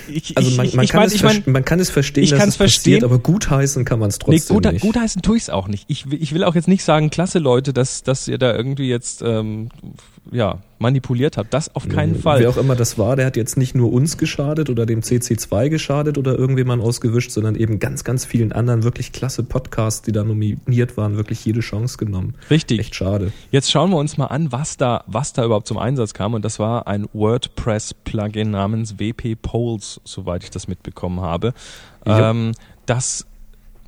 ich, 0.08 0.36
also 0.36 0.50
man, 0.52 0.70
man, 0.74 0.84
ich 0.84 0.90
kann, 0.92 1.00
mein, 1.00 1.08
es 1.08 1.14
ich 1.14 1.22
mein, 1.24 1.42
man 1.46 1.64
kann 1.64 1.80
es 1.80 1.90
verstehen, 1.90 2.22
ich 2.24 2.30
dass 2.30 2.38
es 2.46 2.56
passiert, 2.56 2.70
verstehen. 3.00 3.04
aber 3.04 3.18
gutheißen 3.18 3.84
kann 3.84 3.98
man 3.98 4.08
es 4.08 4.18
Nee, 4.20 4.36
trotzdem 4.38 4.54
gut, 4.62 4.72
nicht. 4.72 4.82
gut 4.82 4.96
heißen 4.96 5.20
tue 5.20 5.36
ich 5.36 5.42
es 5.44 5.50
auch 5.50 5.66
nicht. 5.66 5.84
Ich, 5.88 6.08
will- 6.10 6.22
ich 6.22 6.32
will 6.32 6.44
auch 6.44 6.54
jetzt 6.54 6.68
nicht 6.68 6.84
sagen, 6.84 7.10
klasse 7.10 7.40
Leute, 7.40 7.72
dass, 7.72 8.04
dass 8.04 8.28
ihr 8.28 8.38
da 8.38 8.54
irgendwie 8.54 8.88
jetzt 8.88 9.20
ähm, 9.22 9.68
ja, 10.30 10.58
manipuliert 10.78 11.36
habt. 11.36 11.52
Das 11.54 11.74
auf 11.74 11.88
keinen 11.88 12.14
Fall. 12.14 12.40
Wer 12.40 12.50
auch 12.50 12.56
immer 12.56 12.76
das 12.76 12.98
war, 12.98 13.16
der 13.16 13.26
hat 13.26 13.36
jetzt 13.36 13.56
nicht 13.56 13.74
nur 13.74 13.92
uns 13.92 14.18
geschadet 14.18 14.70
oder 14.70 14.86
dem 14.86 15.00
CC2 15.00 15.68
geschadet 15.68 16.18
oder 16.18 16.38
irgendjemand 16.38 16.82
ausgewischt, 16.82 17.30
sondern 17.30 17.54
eben 17.54 17.78
ganz, 17.78 18.04
ganz 18.04 18.24
vielen 18.24 18.52
anderen 18.52 18.82
wirklich 18.82 19.12
klasse 19.12 19.42
Podcasts, 19.42 20.02
die 20.02 20.12
da 20.12 20.24
nominiert 20.24 20.96
waren, 20.96 21.16
wirklich 21.16 21.44
jede 21.44 21.60
Chance 21.60 21.98
genommen. 21.98 22.34
Richtig. 22.50 22.80
Echt 22.80 22.94
schade. 22.94 23.32
Jetzt 23.50 23.70
schauen 23.70 23.90
wir 23.90 23.96
uns 23.96 24.16
mal 24.16 24.26
an, 24.26 24.52
was 24.52 24.76
da, 24.76 25.04
was 25.06 25.32
da 25.32 25.44
überhaupt 25.44 25.68
zum 25.68 25.78
Einsatz 25.78 26.14
kam. 26.14 26.34
Und 26.34 26.44
das 26.44 26.58
war 26.58 26.86
ein 26.86 27.06
WordPress-Plugin 27.12 28.50
namens 28.50 28.98
WP 28.98 29.36
Polls, 29.40 30.00
soweit 30.04 30.44
ich 30.44 30.50
das 30.50 30.68
mitbekommen 30.68 31.20
habe. 31.20 31.54
Ja. 32.06 32.30
Ähm, 32.30 32.52
das 32.86 33.26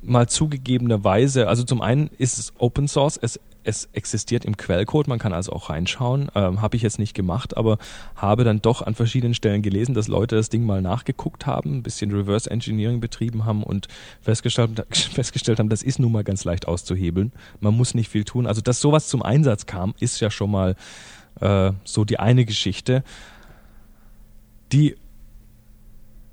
mal 0.03 0.27
zugegebenerweise, 0.27 1.47
also 1.47 1.63
zum 1.63 1.81
einen 1.81 2.09
ist 2.17 2.39
es 2.39 2.53
Open 2.57 2.87
Source, 2.87 3.19
es 3.21 3.39
es 3.67 3.89
existiert 3.91 4.45
im 4.45 4.55
Quellcode, 4.55 5.07
man 5.07 5.19
kann 5.19 5.33
also 5.33 5.51
auch 5.51 5.69
reinschauen. 5.69 6.31
Ähm, 6.35 6.61
habe 6.61 6.77
ich 6.77 6.81
jetzt 6.81 6.99
nicht 6.99 7.13
gemacht, 7.13 7.57
aber 7.57 7.77
habe 8.15 8.45
dann 8.45 8.61
doch 8.61 8.81
an 8.81 8.95
verschiedenen 8.95 9.33
Stellen 9.33 9.61
gelesen, 9.61 9.93
dass 9.93 10.07
Leute 10.07 10.37
das 10.37 10.47
Ding 10.47 10.65
mal 10.65 10.81
nachgeguckt 10.81 11.45
haben, 11.45 11.75
ein 11.75 11.83
bisschen 11.83 12.11
Reverse 12.11 12.49
Engineering 12.49 13.01
betrieben 13.01 13.43
haben 13.43 13.63
und 13.63 13.89
festgestellt, 14.21 14.85
festgestellt 14.91 15.59
haben, 15.59 15.67
das 15.67 15.83
ist 15.83 15.99
nun 15.99 16.13
mal 16.13 16.23
ganz 16.23 16.45
leicht 16.45 16.65
auszuhebeln. 16.67 17.33
Man 17.59 17.75
muss 17.75 17.93
nicht 17.93 18.09
viel 18.09 18.23
tun. 18.23 18.47
Also, 18.47 18.61
dass 18.61 18.79
sowas 18.79 19.09
zum 19.09 19.21
Einsatz 19.21 19.65
kam, 19.65 19.93
ist 19.99 20.21
ja 20.21 20.31
schon 20.31 20.49
mal 20.49 20.75
äh, 21.41 21.73
so 21.83 22.05
die 22.05 22.19
eine 22.19 22.45
Geschichte. 22.45 23.03
Die 24.71 24.95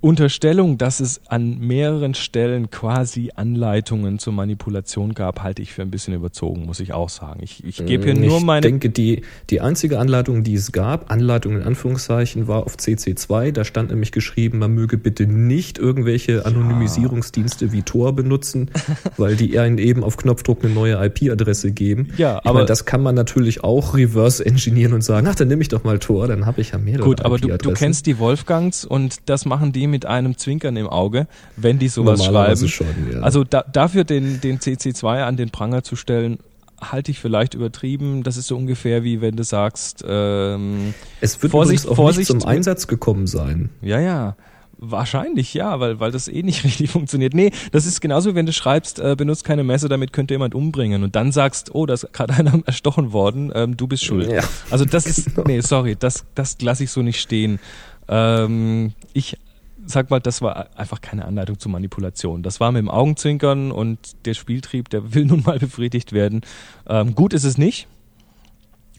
Unterstellung, 0.05 0.77
dass 0.77 1.01
es 1.01 1.23
an 1.29 1.59
mehreren 1.61 2.13
Stellen 2.13 2.71
quasi 2.71 3.31
Anleitungen 3.37 4.19
zur 4.19 4.35
Manipulation 4.35 5.15
gab, 5.15 5.43
halte 5.43 5.63
ich 5.63 5.73
für 5.73 5.81
ein 5.81 5.91
bisschen 5.91 6.13
überzogen, 6.13 6.67
muss 6.67 6.79
ich 6.81 6.93
auch 6.93 7.09
sagen. 7.09 7.41
Ich, 7.43 7.65
ich 7.65 7.87
gebe 7.87 8.05
hier 8.05 8.15
nur 8.15 8.43
meine. 8.43 8.67
Ich 8.67 8.71
denke, 8.71 8.91
die, 8.91 9.23
die 9.49 9.63
einzige 9.63 9.99
Anleitung, 9.99 10.45
die 10.45 10.57
es 10.57 10.73
gab, 10.73 11.11
Anleitung 11.11 11.57
in 11.57 11.63
Anführungszeichen, 11.63 12.49
war 12.49 12.65
auf 12.65 12.77
CC2. 12.77 13.53
Da 13.53 13.65
stand 13.65 13.93
nämlich 13.93 14.13
geschrieben, 14.13 14.59
man 14.59 14.73
möge 14.73 14.99
bitte 14.99 15.27
nicht 15.27 15.79
irgendwelche 15.79 16.45
Anonymisierungsdienste 16.45 17.73
wie 17.73 17.81
Tor 17.81 18.15
benutzen, 18.15 18.71
weil 19.17 19.37
die 19.37 19.59
einen 19.59 19.79
eben 19.79 20.05
auf 20.05 20.19
Knopfdruck 20.19 20.63
eine 20.65 20.75
neue 20.75 21.03
IP-Adresse 21.03 21.73
geben. 21.73 22.09
Ja, 22.19 22.41
ich 22.43 22.45
aber 22.45 22.59
meine, 22.59 22.67
das 22.67 22.85
kann 22.85 23.03
man 23.03 23.15
natürlich 23.15 23.65
auch 23.65 23.97
reverse 23.97 24.45
engineeren 24.45 24.93
und 24.93 25.01
sagen, 25.03 25.27
ach, 25.29 25.35
dann 25.35 25.49
nehme 25.49 25.63
ich 25.63 25.69
doch 25.69 25.83
mal 25.83 25.99
Tor, 25.99 26.29
dann 26.29 26.45
habe 26.45 26.61
ich 26.61 26.73
ja 26.73 26.79
mehrere 26.79 27.05
Gut, 27.05 27.23
aber 27.23 27.39
du, 27.39 27.49
du 27.57 27.73
kennst 27.73 28.05
die 28.05 28.19
Wolfgangs 28.19 28.85
und 28.85 29.31
das 29.31 29.47
machen 29.47 29.73
die 29.73 29.94
mit 29.95 30.07
einem 30.07 30.37
Zwinkern 30.37 30.77
im 30.77 30.89
Auge, 30.89 31.29
wenn 31.57 31.79
die 31.79 31.87
sowas 31.87 32.25
schreiben. 32.25 32.69
Schon, 32.69 32.87
ja. 33.13 33.21
Also 33.21 33.45
da, 33.45 33.63
dafür 33.63 34.03
den, 34.03 34.41
den 34.41 34.59
CC2 34.59 35.23
an 35.23 35.37
den 35.37 35.51
Pranger 35.51 35.85
zu 35.85 35.95
stellen, 35.95 36.39
halte 36.81 37.13
ich 37.13 37.21
vielleicht 37.21 37.55
übertrieben. 37.55 38.25
Das 38.25 38.37
ist 38.37 38.49
so 38.49 38.57
ungefähr 38.57 39.05
wie 39.05 39.21
wenn 39.21 39.37
du 39.37 39.45
sagst, 39.45 40.05
ähm, 40.07 40.95
es 41.21 41.41
wird 41.41 41.53
Vorsicht, 41.53 41.87
auch 41.87 41.95
Vorsicht 41.95 42.29
nicht 42.29 42.41
zum 42.41 42.49
Einsatz 42.49 42.89
gekommen 42.89 43.29
sein. 43.29 43.71
Ja, 43.83 44.01
ja. 44.01 44.35
Wahrscheinlich 44.79 45.55
ja, 45.55 45.79
weil, 45.79 46.01
weil 46.01 46.11
das 46.11 46.27
eh 46.27 46.43
nicht 46.43 46.65
richtig 46.65 46.91
funktioniert. 46.91 47.33
Nee, 47.33 47.53
das 47.71 47.87
ist 47.87 48.01
genauso, 48.01 48.35
wenn 48.35 48.47
du 48.47 48.53
schreibst, 48.53 48.99
äh, 48.99 49.15
benutzt 49.17 49.45
keine 49.45 49.63
Messer, 49.63 49.89
damit 49.89 50.13
könnte 50.13 50.35
jemand 50.35 50.57
umbringen 50.57 51.05
und 51.05 51.15
dann 51.15 51.31
sagst, 51.31 51.73
oh, 51.73 51.87
da 51.87 51.95
ist 51.95 52.13
gerade 52.13 52.35
einer 52.39 52.61
erstochen 52.67 53.13
worden, 53.13 53.53
ähm, 53.55 53.77
du 53.77 53.87
bist 53.87 54.05
schuld. 54.05 54.29
Ja. 54.29 54.43
Also 54.71 54.85
das 54.85 55.07
ist, 55.07 55.27
genau. 55.37 55.47
nee, 55.47 55.61
sorry, 55.61 55.95
das, 55.97 56.25
das 56.35 56.61
lasse 56.61 56.83
ich 56.83 56.91
so 56.91 57.01
nicht 57.03 57.21
stehen. 57.21 57.61
Ähm, 58.09 58.93
ich 59.13 59.39
sag 59.87 60.11
mal, 60.11 60.21
das 60.21 60.43
war 60.43 60.69
einfach 60.77 61.01
keine 61.01 61.25
Anleitung 61.25 61.59
zur 61.59 61.71
Manipulation. 61.71 62.43
Das 62.43 62.61
war 62.61 62.73
mit 62.73 62.81
dem 62.81 62.91
Augenzwinkern 62.91 63.71
und 63.71 63.99
der 64.27 64.35
Spieltrieb, 64.35 64.89
der 64.89 65.15
will 65.15 65.25
nun 65.27 65.43
mal 65.45 65.59
befriedigt 65.59 66.13
werden. 66.13 66.43
Ähm, 66.87 67.15
gut 67.15 67.33
ist 67.33 67.45
es 67.45 67.59
nicht. 67.59 67.89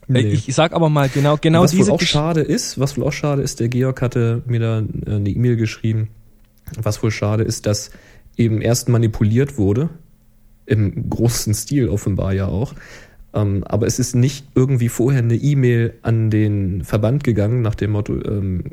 Äh, 0.07 0.13
nee. 0.13 0.19
Ich, 0.29 0.53
sag 0.53 0.73
aber 0.73 0.89
mal 0.89 1.09
genau, 1.09 1.37
genau 1.37 1.63
was 1.63 1.71
diese. 1.71 1.83
Was 1.83 1.87
wohl 1.89 1.95
auch 1.95 2.01
schade 2.01 2.41
ist, 2.41 2.79
was 2.79 2.97
wohl 2.97 3.05
auch 3.05 3.13
schade 3.13 3.41
ist, 3.41 3.59
der 3.59 3.69
Georg 3.69 4.01
hatte 4.01 4.43
mir 4.45 4.59
da 4.59 4.79
äh, 4.79 5.15
eine 5.15 5.29
E-Mail 5.29 5.55
geschrieben. 5.55 6.09
Was 6.77 7.01
wohl 7.03 7.11
schade 7.11 7.43
ist, 7.43 7.65
dass 7.65 7.91
eben 8.37 8.61
erst 8.61 8.89
manipuliert 8.89 9.57
wurde, 9.57 9.89
im 10.65 11.09
großen 11.09 11.53
Stil 11.53 11.89
offenbar 11.89 12.33
ja 12.33 12.47
auch, 12.47 12.73
ähm, 13.35 13.63
aber 13.65 13.85
es 13.85 13.99
ist 13.99 14.15
nicht 14.15 14.45
irgendwie 14.55 14.89
vorher 14.89 15.21
eine 15.21 15.35
E-Mail 15.35 15.93
an 16.01 16.29
den 16.29 16.83
Verband 16.83 17.23
gegangen 17.23 17.61
nach 17.61 17.75
dem 17.75 17.91
Motto, 17.91 18.13
ähm, 18.13 18.63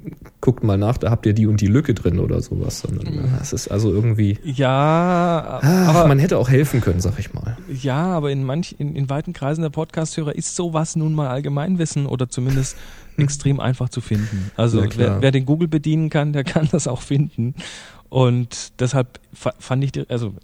guckt 0.40 0.62
mal 0.62 0.78
nach, 0.78 0.96
da 0.98 1.10
habt 1.10 1.26
ihr 1.26 1.32
die 1.32 1.46
und 1.46 1.60
die 1.60 1.66
Lücke 1.66 1.94
drin 1.94 2.20
oder 2.20 2.40
sowas, 2.40 2.80
sondern 2.80 3.06
äh, 3.06 3.40
es 3.40 3.52
ist 3.52 3.68
also 3.68 3.90
irgendwie. 3.90 4.38
Ja, 4.44 5.60
ach, 5.60 5.88
aber 5.88 6.06
man 6.06 6.20
hätte 6.20 6.38
auch 6.38 6.48
helfen 6.48 6.80
können, 6.80 7.00
sag 7.00 7.18
ich 7.18 7.34
mal. 7.34 7.56
Ja, 7.68 8.04
aber 8.06 8.30
in 8.30 8.44
manch, 8.44 8.76
in, 8.78 8.94
in 8.94 9.10
weiten 9.10 9.32
Kreisen 9.32 9.62
der 9.62 9.70
Podcast-Hörer 9.70 10.36
ist 10.36 10.54
sowas 10.54 10.94
nun 10.94 11.12
mal 11.12 11.28
Allgemeinwissen 11.28 12.06
oder 12.06 12.28
zumindest 12.28 12.76
extrem 13.16 13.58
einfach 13.58 13.88
zu 13.88 14.00
finden. 14.00 14.52
Also 14.56 14.84
wer, 14.96 15.20
wer 15.20 15.32
den 15.32 15.44
Google 15.44 15.68
bedienen 15.68 16.08
kann, 16.08 16.32
der 16.32 16.44
kann 16.44 16.68
das 16.70 16.86
auch 16.86 17.02
finden. 17.02 17.54
Und 18.08 18.78
deshalb 18.78 19.20
fand 19.32 19.82
ich, 19.84 20.10
also 20.10 20.34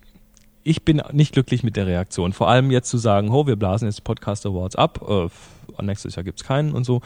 ich 0.69 0.85
bin 0.85 1.03
nicht 1.13 1.33
glücklich 1.33 1.63
mit 1.63 1.77
der 1.77 1.87
Reaktion. 1.87 2.33
Vor 2.33 2.49
allem 2.49 2.71
jetzt 2.71 2.91
zu 2.91 2.99
sagen, 2.99 3.31
oh, 3.31 3.47
wir 3.47 3.57
blasen 3.57 3.89
jetzt 3.89 4.05
Podcast 4.05 4.45
Awards 4.45 4.77
ab, 4.77 5.01
äh, 5.09 5.83
nächstes 5.83 6.15
Jahr 6.17 6.25
gibt's 6.25 6.45
keinen 6.45 6.73
und 6.73 6.85
so. 6.85 7.01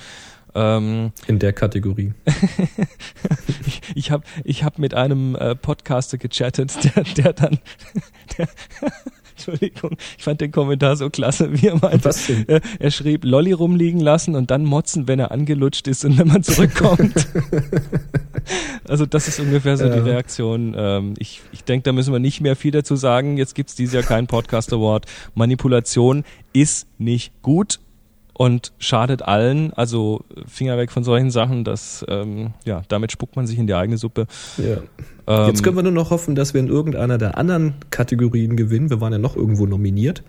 Ähm, 0.55 1.13
In 1.29 1.39
der 1.39 1.53
Kategorie. 1.53 2.13
ich 3.67 3.81
ich 3.95 4.11
habe 4.11 4.25
ich 4.45 4.65
hab 4.65 4.79
mit 4.79 4.95
einem 4.95 5.37
äh, 5.37 5.55
Podcaster 5.55 6.19
gechattet, 6.19 6.73
der, 6.97 7.05
der 7.05 7.33
dann, 7.33 7.59
der, 8.39 8.49
Entschuldigung, 9.37 9.97
ich 10.19 10.25
fand 10.25 10.41
den 10.41 10.53
Kommentar 10.53 10.97
so 10.97 11.11
klasse, 11.11 11.53
wie 11.53 11.69
er 11.69 11.79
meinte. 11.79 12.05
Was 12.05 12.27
denn? 12.27 12.45
Er, 12.49 12.61
er 12.79 12.91
schrieb, 12.91 13.25
Lolli 13.25 13.53
rumliegen 13.53 14.01
lassen 14.01 14.35
und 14.35 14.51
dann 14.51 14.65
motzen, 14.65 15.09
wenn 15.09 15.19
er 15.19 15.31
angelutscht 15.31 15.89
ist 15.89 16.05
und 16.05 16.19
wenn 16.19 16.29
man 16.29 16.43
zurückkommt. 16.43 17.29
also 18.89 19.07
das 19.07 19.29
ist 19.29 19.41
ungefähr 19.41 19.77
so 19.77 19.87
ja. 19.87 19.95
die 19.95 20.01
Reaktion. 20.01 20.75
Ähm, 20.77 21.15
ich 21.19 21.41
ich 21.53 21.65
denke, 21.65 21.85
da 21.85 21.93
müssen 21.93 22.13
wir 22.13 22.21
nicht 22.21 22.41
mehr 22.41 22.57
viel 22.57 22.73
dazu 22.73 22.97
sagen. 22.97 23.37
Jetzt 23.37 23.55
gibt's 23.55 23.75
dieses 23.75 23.95
Jahr 23.95 24.03
keinen 24.03 24.27
Podcast 24.27 24.73
Award. 24.73 25.07
Manipulation 25.35 26.25
ist 26.53 26.87
nicht 26.99 27.33
gut 27.43 27.81
und 28.43 28.73
schadet 28.81 29.23
allen. 29.23 29.73
Also 29.75 30.25
Finger 30.49 30.77
weg 30.77 30.91
von 30.91 31.05
solchen 31.05 31.31
Sachen. 31.31 31.63
Das, 31.63 32.05
ähm, 32.09 32.55
ja, 32.65 32.83
damit 32.89 33.13
spuckt 33.13 33.37
man 33.37 33.47
sich 33.47 33.57
in 33.57 33.69
die 33.69 33.75
eigene 33.75 33.99
Suppe. 33.99 34.27
Ja. 34.57 34.79
Ähm, 35.29 35.47
Jetzt 35.47 35.63
können 35.63 35.77
wir 35.77 35.85
nur 35.85 35.93
noch 35.93 36.11
hoffen, 36.11 36.35
dass 36.35 36.53
wir 36.53 36.61
in 36.61 36.67
irgendeiner 36.67 37.19
der 37.19 37.39
anderen 37.39 37.75
Kategorien 37.91 38.57
gewinnen. 38.57 38.91
Wir 38.91 39.01
waren 39.01 39.13
ja 39.13 39.21
noch 39.21 39.37
irgendwo 39.37 39.67
nominiert. 39.67 40.25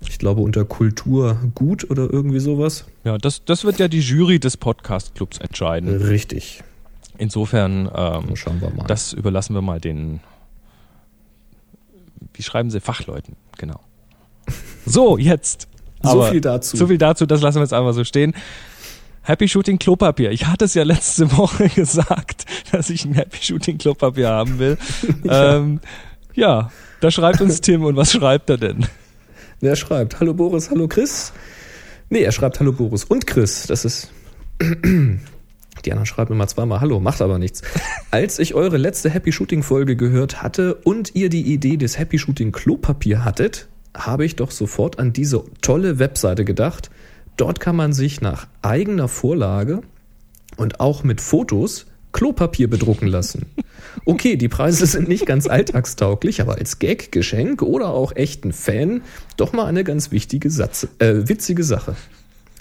Ich 0.00 0.18
glaube 0.18 0.40
unter 0.40 0.64
Kultur 0.64 1.36
gut 1.54 1.90
oder 1.90 2.10
irgendwie 2.10 2.38
sowas. 2.38 2.86
Ja, 3.04 3.18
das, 3.18 3.44
das 3.44 3.62
wird 3.62 3.78
ja 3.78 3.88
die 3.88 4.00
Jury 4.00 4.38
des 4.40 4.56
Podcast-Clubs 4.56 5.36
entscheiden. 5.36 6.00
Richtig. 6.00 6.62
Insofern, 7.18 7.90
ähm, 7.94 8.36
schauen 8.36 8.62
wir 8.62 8.70
mal. 8.70 8.86
das 8.86 9.12
überlassen 9.12 9.52
wir 9.52 9.60
mal 9.60 9.80
den, 9.80 10.20
wie 12.32 12.42
schreiben 12.42 12.70
sie, 12.70 12.80
Fachleuten, 12.80 13.36
genau. 13.58 13.80
So, 14.86 15.18
jetzt 15.18 15.68
aber 16.02 16.26
so 16.26 16.30
viel 16.30 16.40
dazu. 16.40 16.76
So 16.76 16.86
viel 16.86 16.98
dazu, 16.98 17.26
das 17.26 17.40
lassen 17.40 17.56
wir 17.56 17.62
jetzt 17.62 17.72
einfach 17.72 17.92
so 17.92 18.04
stehen. 18.04 18.34
Happy 19.22 19.48
Shooting 19.48 19.78
Klopapier. 19.78 20.30
Ich 20.30 20.46
hatte 20.46 20.64
es 20.64 20.74
ja 20.74 20.84
letzte 20.84 21.30
Woche 21.36 21.68
gesagt, 21.68 22.46
dass 22.72 22.90
ich 22.90 23.04
ein 23.04 23.14
Happy 23.14 23.38
Shooting 23.40 23.78
Klopapier 23.78 24.28
haben 24.28 24.58
will. 24.58 24.78
ja. 25.24 25.56
Ähm, 25.56 25.80
ja, 26.34 26.70
da 27.00 27.10
schreibt 27.10 27.40
uns 27.40 27.60
Tim 27.60 27.84
und 27.84 27.96
was 27.96 28.12
schreibt 28.12 28.48
er 28.50 28.56
denn? 28.56 28.86
Er 29.60 29.76
schreibt, 29.76 30.20
hallo 30.20 30.34
Boris, 30.34 30.70
hallo 30.70 30.86
Chris. 30.86 31.32
Nee, 32.10 32.22
er 32.22 32.32
schreibt 32.32 32.60
hallo 32.60 32.72
Boris 32.72 33.04
und 33.04 33.26
Chris. 33.26 33.66
Das 33.66 33.84
ist 33.84 34.10
Die 35.84 35.92
anderen 35.92 36.06
schreiben 36.06 36.34
immer 36.34 36.46
zweimal 36.46 36.80
Hallo, 36.80 37.00
macht 37.00 37.22
aber 37.22 37.38
nichts. 37.38 37.62
Als 38.10 38.38
ich 38.38 38.54
eure 38.54 38.76
letzte 38.76 39.10
Happy 39.10 39.32
Shooting 39.32 39.62
Folge 39.62 39.96
gehört 39.96 40.42
hatte 40.42 40.74
und 40.74 41.14
ihr 41.14 41.28
die 41.28 41.42
Idee 41.52 41.76
des 41.76 41.98
Happy 41.98 42.18
Shooting 42.18 42.52
Klopapier 42.52 43.24
hattet, 43.24 43.68
habe 43.98 44.24
ich 44.24 44.36
doch 44.36 44.50
sofort 44.50 44.98
an 44.98 45.12
diese 45.12 45.44
tolle 45.60 45.98
Webseite 45.98 46.44
gedacht. 46.44 46.90
Dort 47.36 47.60
kann 47.60 47.76
man 47.76 47.92
sich 47.92 48.20
nach 48.20 48.46
eigener 48.62 49.08
Vorlage 49.08 49.82
und 50.56 50.80
auch 50.80 51.04
mit 51.04 51.20
Fotos 51.20 51.86
Klopapier 52.12 52.70
bedrucken 52.70 53.06
lassen. 53.06 53.46
Okay, 54.04 54.36
die 54.36 54.48
Preise 54.48 54.86
sind 54.86 55.08
nicht 55.08 55.26
ganz 55.26 55.46
alltagstauglich, 55.46 56.40
aber 56.40 56.56
als 56.56 56.78
Gag, 56.78 57.12
Geschenk 57.12 57.62
oder 57.62 57.90
auch 57.90 58.16
echten 58.16 58.52
Fan 58.52 59.02
doch 59.36 59.52
mal 59.52 59.66
eine 59.66 59.84
ganz 59.84 60.10
wichtige 60.10 60.50
Satz, 60.50 60.88
äh, 60.98 61.28
witzige 61.28 61.64
Sache 61.64 61.96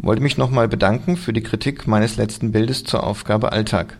Wollte 0.00 0.22
mich 0.22 0.38
nochmal 0.38 0.68
bedanken 0.68 1.16
für 1.16 1.32
die 1.32 1.42
Kritik 1.42 1.88
meines 1.88 2.16
letzten 2.16 2.52
Bildes 2.52 2.84
zur 2.84 3.02
Aufgabe 3.02 3.50
Alltag. 3.50 3.98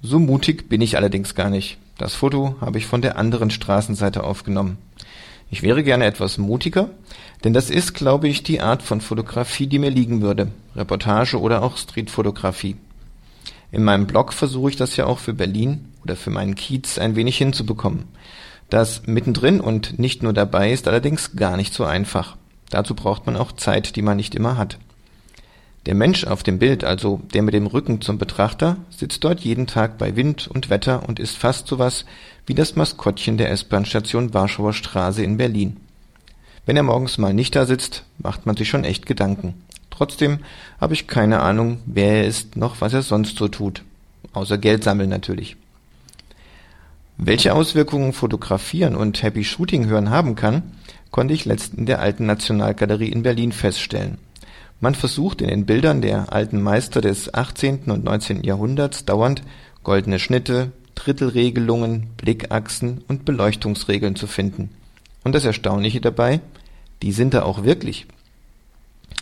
So 0.00 0.20
mutig 0.20 0.68
bin 0.68 0.80
ich 0.80 0.96
allerdings 0.96 1.34
gar 1.34 1.50
nicht. 1.50 1.76
Das 1.98 2.14
Foto 2.14 2.54
habe 2.60 2.78
ich 2.78 2.86
von 2.86 3.02
der 3.02 3.18
anderen 3.18 3.50
Straßenseite 3.50 4.22
aufgenommen. 4.22 4.78
Ich 5.50 5.62
wäre 5.62 5.82
gerne 5.82 6.04
etwas 6.04 6.38
mutiger, 6.38 6.90
denn 7.42 7.52
das 7.52 7.68
ist, 7.68 7.94
glaube 7.94 8.28
ich, 8.28 8.44
die 8.44 8.60
Art 8.60 8.82
von 8.82 9.00
Fotografie, 9.00 9.66
die 9.66 9.80
mir 9.80 9.90
liegen 9.90 10.22
würde. 10.22 10.52
Reportage 10.76 11.40
oder 11.40 11.62
auch 11.62 11.76
Streetfotografie. 11.76 12.76
In 13.72 13.82
meinem 13.82 14.06
Blog 14.06 14.32
versuche 14.32 14.70
ich 14.70 14.76
das 14.76 14.96
ja 14.96 15.06
auch 15.06 15.18
für 15.18 15.34
Berlin 15.34 15.88
oder 16.04 16.14
für 16.14 16.30
meinen 16.30 16.54
Kiez 16.54 16.96
ein 16.96 17.16
wenig 17.16 17.36
hinzubekommen. 17.36 18.04
Das 18.70 19.06
mittendrin 19.06 19.60
und 19.60 19.98
nicht 19.98 20.22
nur 20.22 20.32
dabei 20.32 20.72
ist 20.72 20.86
allerdings 20.86 21.34
gar 21.34 21.56
nicht 21.56 21.74
so 21.74 21.84
einfach. 21.84 22.36
Dazu 22.70 22.94
braucht 22.94 23.26
man 23.26 23.36
auch 23.36 23.50
Zeit, 23.52 23.96
die 23.96 24.02
man 24.02 24.16
nicht 24.16 24.36
immer 24.36 24.56
hat. 24.56 24.78
Der 25.86 25.94
Mensch 25.94 26.24
auf 26.24 26.42
dem 26.42 26.58
Bild, 26.58 26.82
also 26.82 27.20
der 27.34 27.42
mit 27.42 27.52
dem 27.52 27.66
Rücken 27.66 28.00
zum 28.00 28.16
Betrachter, 28.16 28.78
sitzt 28.88 29.22
dort 29.22 29.40
jeden 29.40 29.66
Tag 29.66 29.98
bei 29.98 30.16
Wind 30.16 30.48
und 30.48 30.70
Wetter 30.70 31.06
und 31.06 31.20
ist 31.20 31.36
fast 31.36 31.66
sowas 31.66 32.06
wie 32.46 32.54
das 32.54 32.74
Maskottchen 32.74 33.36
der 33.36 33.50
S-Bahn-Station 33.50 34.32
Warschauer 34.32 34.72
Straße 34.72 35.22
in 35.22 35.36
Berlin. 35.36 35.76
Wenn 36.64 36.78
er 36.78 36.82
morgens 36.82 37.18
mal 37.18 37.34
nicht 37.34 37.54
da 37.54 37.66
sitzt, 37.66 38.04
macht 38.16 38.46
man 38.46 38.56
sich 38.56 38.68
schon 38.68 38.84
echt 38.84 39.04
Gedanken. 39.04 39.54
Trotzdem 39.90 40.38
habe 40.80 40.94
ich 40.94 41.06
keine 41.06 41.40
Ahnung, 41.40 41.80
wer 41.84 42.14
er 42.14 42.26
ist, 42.26 42.56
noch 42.56 42.80
was 42.80 42.94
er 42.94 43.02
sonst 43.02 43.36
so 43.36 43.48
tut. 43.48 43.82
Außer 44.32 44.56
Geld 44.56 44.84
sammeln 44.84 45.10
natürlich. 45.10 45.56
Welche 47.18 47.54
Auswirkungen 47.54 48.14
Fotografieren 48.14 48.96
und 48.96 49.22
Happy 49.22 49.44
Shooting 49.44 49.86
hören 49.86 50.08
haben 50.08 50.34
kann, 50.34 50.62
konnte 51.10 51.34
ich 51.34 51.44
letzt 51.44 51.74
in 51.74 51.86
der 51.86 52.00
Alten 52.00 52.24
Nationalgalerie 52.26 53.10
in 53.10 53.22
Berlin 53.22 53.52
feststellen. 53.52 54.18
Man 54.84 54.94
versucht 54.94 55.40
in 55.40 55.48
den 55.48 55.64
Bildern 55.64 56.02
der 56.02 56.30
alten 56.30 56.60
Meister 56.60 57.00
des 57.00 57.32
18. 57.32 57.84
und 57.86 58.04
19. 58.04 58.44
Jahrhunderts 58.44 59.06
dauernd 59.06 59.42
goldene 59.82 60.18
Schnitte, 60.18 60.72
Drittelregelungen, 60.94 62.08
Blickachsen 62.18 63.02
und 63.08 63.24
Beleuchtungsregeln 63.24 64.14
zu 64.14 64.26
finden. 64.26 64.68
Und 65.24 65.34
das 65.34 65.46
Erstaunliche 65.46 66.02
dabei, 66.02 66.40
die 67.00 67.12
sind 67.12 67.32
da 67.32 67.44
auch 67.44 67.64
wirklich. 67.64 68.06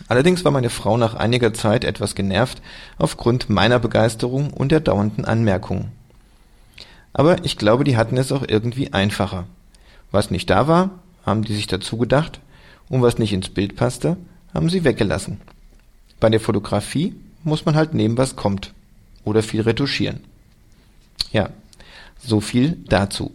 Allerdings 0.09 0.43
war 0.43 0.51
meine 0.51 0.69
Frau 0.69 0.97
nach 0.97 1.13
einiger 1.13 1.53
Zeit 1.53 1.85
etwas 1.85 2.13
genervt 2.13 2.61
aufgrund 2.97 3.49
meiner 3.49 3.79
Begeisterung 3.79 4.51
und 4.51 4.69
der 4.69 4.81
dauernden 4.81 5.23
Anmerkungen. 5.23 5.93
Aber 7.13 7.45
ich 7.45 7.57
glaube, 7.57 7.85
die 7.85 7.95
hatten 7.95 8.17
es 8.17 8.33
auch 8.33 8.43
irgendwie 8.45 8.91
einfacher. 8.91 9.45
Was 10.11 10.29
nicht 10.29 10.49
da 10.49 10.67
war, 10.67 10.89
haben 11.25 11.45
die 11.45 11.55
sich 11.55 11.67
dazu 11.67 11.95
gedacht, 11.95 12.41
und 12.89 13.01
was 13.01 13.17
nicht 13.17 13.31
ins 13.31 13.47
Bild 13.47 13.77
passte, 13.77 14.17
haben 14.53 14.67
sie 14.67 14.83
weggelassen. 14.83 15.39
Bei 16.23 16.29
der 16.29 16.39
Fotografie 16.39 17.13
muss 17.43 17.65
man 17.65 17.75
halt 17.75 17.93
nehmen, 17.93 18.17
was 18.17 18.37
kommt. 18.37 18.71
Oder 19.25 19.43
viel 19.43 19.59
retuschieren. 19.59 20.21
Ja, 21.33 21.49
so 22.17 22.39
viel 22.39 22.77
dazu. 22.87 23.33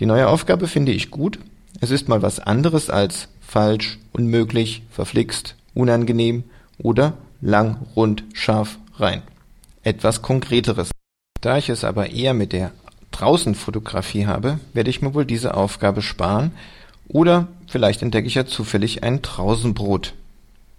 Die 0.00 0.06
neue 0.06 0.26
Aufgabe 0.26 0.66
finde 0.66 0.90
ich 0.90 1.12
gut. 1.12 1.38
Es 1.80 1.92
ist 1.92 2.08
mal 2.08 2.22
was 2.22 2.40
anderes 2.40 2.90
als 2.90 3.28
falsch, 3.40 4.00
unmöglich, 4.12 4.82
verflixt, 4.90 5.54
unangenehm 5.74 6.42
oder 6.76 7.12
lang, 7.40 7.76
rund, 7.94 8.24
scharf, 8.32 8.78
rein. 8.96 9.22
Etwas 9.84 10.20
Konkreteres. 10.20 10.90
Da 11.40 11.56
ich 11.56 11.68
es 11.68 11.84
aber 11.84 12.10
eher 12.10 12.34
mit 12.34 12.52
der 12.52 12.72
Draußenfotografie 13.12 14.26
habe, 14.26 14.58
werde 14.72 14.90
ich 14.90 15.02
mir 15.02 15.14
wohl 15.14 15.24
diese 15.24 15.54
Aufgabe 15.54 16.02
sparen 16.02 16.50
oder 17.06 17.46
vielleicht 17.68 18.02
entdecke 18.02 18.26
ich 18.26 18.34
ja 18.34 18.44
zufällig 18.44 19.04
ein 19.04 19.22
Draußenbrot. 19.22 20.14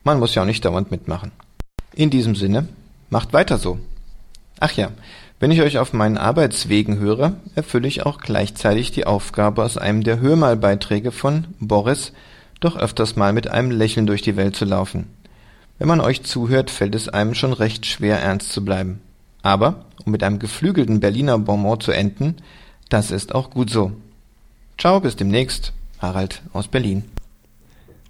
Man 0.03 0.19
muss 0.19 0.35
ja 0.35 0.41
auch 0.41 0.45
nicht 0.45 0.65
dauernd 0.65 0.91
mitmachen. 0.91 1.31
In 1.95 2.09
diesem 2.09 2.35
Sinne, 2.35 2.67
macht 3.09 3.31
weiter 3.31 3.57
so. 3.57 3.79
Ach 4.59 4.73
ja, 4.73 4.91
wenn 5.39 5.51
ich 5.51 5.61
euch 5.61 5.77
auf 5.77 5.93
meinen 5.93 6.17
Arbeitswegen 6.17 6.99
höre, 6.99 7.37
erfülle 7.55 7.87
ich 7.87 8.05
auch 8.05 8.19
gleichzeitig 8.19 8.91
die 8.91 9.05
Aufgabe 9.05 9.63
aus 9.63 9.77
einem 9.77 10.03
der 10.03 10.19
Hörmalbeiträge 10.19 11.13
von 11.13 11.47
Boris, 11.59 12.11
doch 12.59 12.75
öfters 12.75 13.15
mal 13.15 13.31
mit 13.31 13.47
einem 13.47 13.71
Lächeln 13.71 14.07
durch 14.07 14.21
die 14.21 14.35
Welt 14.35 14.57
zu 14.57 14.65
laufen. 14.65 15.07
Wenn 15.77 15.87
man 15.87 16.01
euch 16.01 16.23
zuhört, 16.23 16.69
fällt 16.69 16.95
es 16.95 17.07
einem 17.07 17.33
schon 17.33 17.53
recht 17.53 17.85
schwer, 17.85 18.21
ernst 18.21 18.51
zu 18.51 18.63
bleiben. 18.63 19.01
Aber, 19.41 19.85
um 20.05 20.11
mit 20.11 20.23
einem 20.23 20.39
geflügelten 20.39 20.99
Berliner 20.99 21.39
Bonbon 21.39 21.79
zu 21.79 21.91
enden, 21.91 22.37
das 22.89 23.11
ist 23.11 23.33
auch 23.33 23.51
gut 23.51 23.69
so. 23.69 23.93
Ciao, 24.77 24.99
bis 24.99 25.15
demnächst. 25.15 25.71
Harald 25.99 26.41
aus 26.51 26.67
Berlin. 26.67 27.05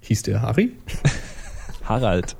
Hieß 0.00 0.22
der 0.24 0.42
Harry? 0.42 0.72
Harald. 1.84 2.36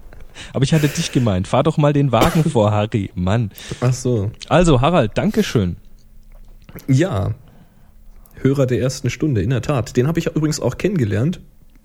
Aber 0.53 0.65
ich 0.65 0.73
hatte 0.75 0.89
dich 0.89 1.13
gemeint. 1.13 1.49
Fahr 1.49 1.63
doch 1.63 1.77
mal 1.79 1.93
den 1.93 2.13
Wagen 2.13 2.45
vor, 2.51 2.71
Harry. 2.73 3.11
Mann. 3.15 3.51
Ach 3.81 3.93
so. 3.93 4.31
Also, 4.49 4.81
Harald, 4.81 5.13
Dankeschön. 5.17 5.77
Ja. 6.89 7.35
Hörer 8.43 8.67
der 8.67 8.81
ersten 8.81 9.11
Stunde, 9.11 9.43
in 9.43 9.51
der 9.51 9.63
Tat. 9.63 9.97
Den 9.97 10.07
habe 10.07 10.19
ich 10.19 10.27
übrigens 10.27 10.61
auch 10.61 10.77
kennengelernt 10.79 11.41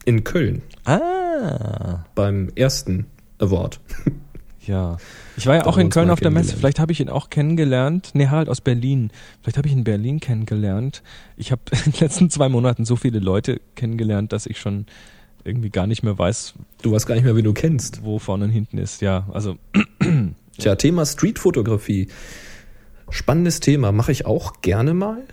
in 0.06 0.24
Köln 0.24 0.62
Ah. 0.86 2.04
beim 2.16 2.50
ersten 2.56 3.06
Award. 3.40 3.80
Ja. 4.68 4.98
Ich 5.38 5.48
war 5.48 5.56
ja 5.56 5.62
Da 5.64 5.70
auch 5.72 5.78
in 5.80 5.90
Köln 5.90 6.12
auf 6.12 6.20
der 6.20 6.30
Messe. 6.30 6.56
Vielleicht 6.56 6.80
habe 6.80 6.92
ich 6.92 7.00
ihn 7.00 7.10
auch 7.10 7.32
kennengelernt. 7.32 8.12
Nee, 8.14 8.28
Harald 8.28 8.48
aus 8.48 8.62
Berlin. 8.62 9.10
Vielleicht 9.42 9.58
habe 9.58 9.68
ich 9.68 9.72
ihn 9.74 9.80
in 9.80 9.84
Berlin 9.84 10.20
kennengelernt. 10.20 11.02
Ich 11.36 11.52
habe 11.52 11.64
in 11.86 11.92
den 11.94 12.00
letzten 12.00 12.30
zwei 12.30 12.48
Monaten 12.48 12.86
so 12.86 12.96
viele 12.96 13.18
Leute 13.18 13.60
kennengelernt, 13.74 14.32
dass 14.34 14.46
ich 14.46 14.60
schon 14.60 14.86
irgendwie 15.44 15.70
gar 15.70 15.88
nicht 15.88 16.04
mehr 16.04 16.18
weiß, 16.18 16.54
Du 16.82 16.92
weißt 16.92 17.06
gar 17.08 17.16
nicht 17.16 17.24
mehr, 17.24 17.36
wen 17.36 17.44
du 17.44 17.54
kennst. 17.54 18.04
wo 18.04 18.20
vorne 18.20 18.46
und 18.46 18.52
hinten 18.52 18.78
ist. 18.78 19.02
Ja, 19.02 19.28
also 19.34 19.56
Tja, 20.58 20.76
Thema 20.76 21.06
Streetfotografie. 21.06 22.08
Spannendes 23.10 23.60
Thema, 23.60 23.92
mache 23.92 24.12
ich 24.12 24.26
auch 24.26 24.62
gerne 24.62 24.94
mal. 24.94 25.24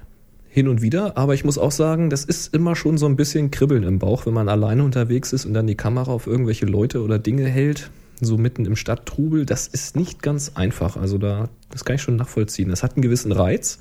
Hin 0.50 0.66
und 0.68 0.80
wieder, 0.82 1.16
aber 1.16 1.34
ich 1.34 1.44
muss 1.44 1.58
auch 1.58 1.70
sagen, 1.70 2.08
das 2.10 2.24
ist 2.24 2.52
immer 2.54 2.74
schon 2.74 2.96
so 2.98 3.06
ein 3.06 3.16
bisschen 3.16 3.50
Kribbeln 3.50 3.82
im 3.84 3.98
Bauch, 3.98 4.24
wenn 4.26 4.32
man 4.32 4.48
alleine 4.48 4.82
unterwegs 4.82 5.32
ist 5.32 5.44
und 5.44 5.52
dann 5.54 5.66
die 5.66 5.76
Kamera 5.76 6.10
auf 6.10 6.26
irgendwelche 6.26 6.66
Leute 6.66 7.02
oder 7.02 7.18
Dinge 7.18 7.46
hält, 7.46 7.90
so 8.20 8.38
mitten 8.38 8.64
im 8.64 8.74
Stadttrubel. 8.74 9.44
Das 9.44 9.68
ist 9.68 9.94
nicht 9.94 10.22
ganz 10.22 10.52
einfach. 10.54 10.96
Also 10.96 11.18
da, 11.18 11.48
das 11.70 11.84
kann 11.84 11.96
ich 11.96 12.02
schon 12.02 12.16
nachvollziehen. 12.16 12.70
Das 12.70 12.82
hat 12.82 12.94
einen 12.96 13.02
gewissen 13.02 13.30
Reiz, 13.30 13.78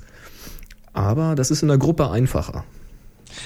aber 0.92 1.34
das 1.34 1.50
ist 1.50 1.62
in 1.62 1.68
der 1.68 1.78
Gruppe 1.78 2.10
einfacher. 2.10 2.64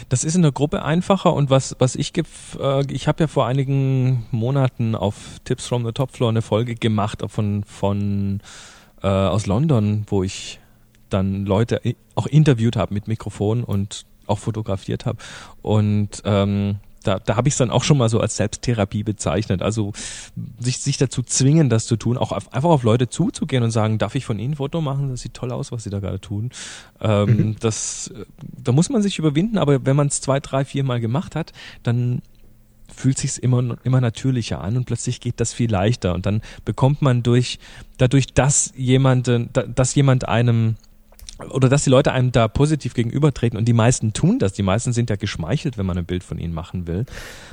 Das 0.08 0.24
ist 0.24 0.34
in 0.34 0.42
der 0.42 0.52
Gruppe 0.52 0.82
einfacher 0.84 1.32
und 1.34 1.50
was, 1.50 1.76
was 1.78 1.94
ich 1.96 2.10
gef- 2.10 2.58
äh, 2.60 2.84
ich 2.92 3.08
habe 3.08 3.24
ja 3.24 3.26
vor 3.26 3.46
einigen 3.46 4.26
Monaten 4.30 4.94
auf 4.94 5.38
Tips 5.44 5.66
from 5.66 5.84
the 5.84 5.92
Top 5.92 6.12
Floor 6.12 6.30
eine 6.30 6.42
Folge 6.42 6.74
gemacht 6.74 7.22
von, 7.28 7.64
von 7.64 8.40
äh, 9.02 9.08
aus 9.08 9.46
London, 9.46 10.04
wo 10.08 10.22
ich 10.22 10.60
dann 11.10 11.44
Leute 11.44 11.80
auch 12.14 12.26
interviewt 12.26 12.76
habe 12.76 12.94
mit 12.94 13.08
Mikrofon 13.08 13.64
und 13.64 14.04
auch 14.26 14.38
fotografiert 14.38 15.04
habe. 15.04 15.18
Und 15.60 16.22
ähm, 16.24 16.76
da, 17.02 17.18
da 17.18 17.36
habe 17.36 17.48
ich 17.48 17.54
es 17.54 17.58
dann 17.58 17.70
auch 17.70 17.84
schon 17.84 17.98
mal 17.98 18.08
so 18.08 18.20
als 18.20 18.36
Selbsttherapie 18.36 19.02
bezeichnet. 19.02 19.62
Also 19.62 19.92
sich, 20.58 20.78
sich 20.78 20.96
dazu 20.96 21.22
zwingen, 21.22 21.68
das 21.68 21.86
zu 21.86 21.96
tun, 21.96 22.16
auch 22.16 22.32
auf, 22.32 22.52
einfach 22.52 22.70
auf 22.70 22.82
Leute 22.82 23.08
zuzugehen 23.08 23.62
und 23.62 23.70
sagen, 23.70 23.98
darf 23.98 24.14
ich 24.14 24.24
von 24.24 24.38
Ihnen 24.38 24.52
ein 24.52 24.56
Foto 24.56 24.80
machen? 24.80 25.10
Das 25.10 25.20
sieht 25.20 25.34
toll 25.34 25.52
aus, 25.52 25.72
was 25.72 25.84
Sie 25.84 25.90
da 25.90 26.00
gerade 26.00 26.20
tun. 26.20 26.50
Ähm, 27.00 27.56
das, 27.60 28.08
äh, 28.08 28.24
da 28.40 28.72
muss 28.72 28.90
man 28.90 29.02
sich 29.02 29.18
überwinden, 29.18 29.58
aber 29.58 29.84
wenn 29.84 29.96
man 29.96 30.08
es 30.08 30.20
zwei, 30.20 30.40
drei, 30.40 30.64
vier 30.64 30.84
Mal 30.84 31.00
gemacht 31.00 31.36
hat, 31.36 31.52
dann 31.82 32.22
fühlt 32.94 33.18
sich's 33.18 33.38
immer 33.38 33.76
immer 33.84 34.00
natürlicher 34.00 34.60
an 34.60 34.76
und 34.76 34.84
plötzlich 34.84 35.20
geht 35.20 35.40
das 35.40 35.54
viel 35.54 35.70
leichter 35.70 36.14
und 36.14 36.26
dann 36.26 36.42
bekommt 36.64 37.00
man 37.00 37.22
durch 37.22 37.58
dadurch, 37.96 38.26
dass 38.34 38.72
jemand, 38.76 39.30
dass 39.52 39.94
jemand 39.94 40.28
einem 40.28 40.76
oder 41.50 41.68
dass 41.68 41.84
die 41.84 41.90
Leute 41.90 42.12
einem 42.12 42.32
da 42.32 42.48
positiv 42.48 42.94
gegenübertreten 42.94 43.58
und 43.58 43.66
die 43.66 43.72
meisten 43.72 44.12
tun 44.12 44.38
das. 44.38 44.52
Die 44.52 44.62
meisten 44.62 44.92
sind 44.92 45.10
ja 45.10 45.16
geschmeichelt, 45.16 45.78
wenn 45.78 45.86
man 45.86 45.98
ein 45.98 46.04
Bild 46.04 46.24
von 46.24 46.38
ihnen 46.38 46.54
machen 46.54 46.86
will. 46.86 47.06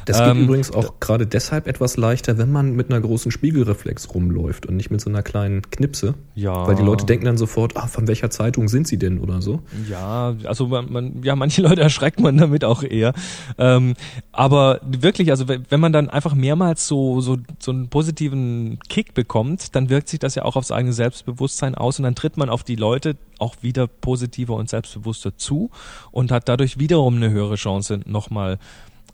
Das 0.06 0.18
geht 0.18 0.28
Ähm, 0.28 0.44
übrigens 0.44 0.72
auch 0.72 1.00
gerade 1.00 1.28
deshalb 1.28 1.68
etwas 1.68 1.98
leichter, 1.98 2.38
wenn 2.38 2.52
man 2.52 2.76
mit 2.76 2.90
einer 2.90 3.02
großen 3.02 3.32
Spiegelreflex 3.32 4.14
rumläuft 4.14 4.66
und 4.66 4.76
nicht 4.76 4.92
mit 4.92 5.02
so 5.02 5.10
einer 5.10 5.24
kleinen 5.24 5.70
Knipse. 5.70 6.16
Ja. 6.36 6.68
Weil 6.68 6.76
die 6.76 6.84
Leute 6.84 7.06
denken 7.06 7.26
dann 7.26 7.38
sofort, 7.38 7.78
ah, 7.78 7.88
von 7.88 8.08
welcher 8.08 8.30
Zeitung 8.30 8.68
sind 8.68 8.88
sie 8.88 8.98
denn 8.98 9.20
oder 9.20 9.42
so. 9.42 9.62
Ja, 9.90 10.36
also 10.44 10.68
man, 10.68 10.92
man, 10.92 11.24
ja, 11.24 11.36
manche 11.36 11.62
Leute 11.68 11.82
erschreckt 11.82 12.20
man 12.20 12.38
damit 12.38 12.64
auch 12.64 12.84
eher. 12.84 13.14
Ähm, 13.58 13.94
aber 14.32 14.80
wirklich, 14.84 15.32
also 15.32 15.48
wenn 15.48 15.80
man 15.80 15.94
dann 15.94 16.10
einfach 16.10 16.36
mehrmals 16.36 16.88
so, 16.88 17.22
so, 17.22 17.38
so 17.60 17.72
einen 17.72 17.90
positiven 17.90 18.80
Kick 18.90 19.14
bekommt, 19.14 19.76
dann 19.76 19.90
wirkt 19.90 20.10
sich 20.10 20.20
das 20.20 20.36
ja 20.36 20.44
auch 20.44 20.56
aufs 20.56 20.72
eigene 20.72 20.94
Selbstbewusstsein 20.94 21.76
aus 21.76 22.00
und 22.00 22.04
dann 22.04 22.16
tritt 22.16 22.38
man 22.38 22.50
auf 22.50 22.64
die 22.64 22.76
Leute 22.76 23.16
auch 23.40 23.56
wieder 23.62 23.79
positiver 23.88 24.56
und 24.56 24.70
selbstbewusster 24.70 25.38
zu 25.38 25.70
und 26.12 26.32
hat 26.32 26.50
dadurch 26.50 26.80
wiederum 26.80 27.16
eine 27.16 27.30
höhere 27.30 27.56
Chance, 27.56 28.02
nochmal 28.06 28.60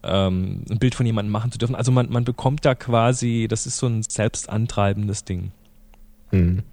ähm, 0.03 0.63
ein 0.69 0.79
Bild 0.79 0.95
von 0.95 1.05
jemandem 1.05 1.31
machen 1.31 1.51
zu 1.51 1.57
dürfen. 1.57 1.75
Also 1.75 1.91
man, 1.91 2.09
man 2.09 2.23
bekommt 2.23 2.63
da 2.65 2.75
quasi, 2.75 3.47
das 3.49 3.65
ist 3.65 3.77
so 3.77 3.87
ein 3.87 4.03
selbstantreibendes 4.03 5.25
Ding. 5.25 5.51
Hm. 6.29 6.63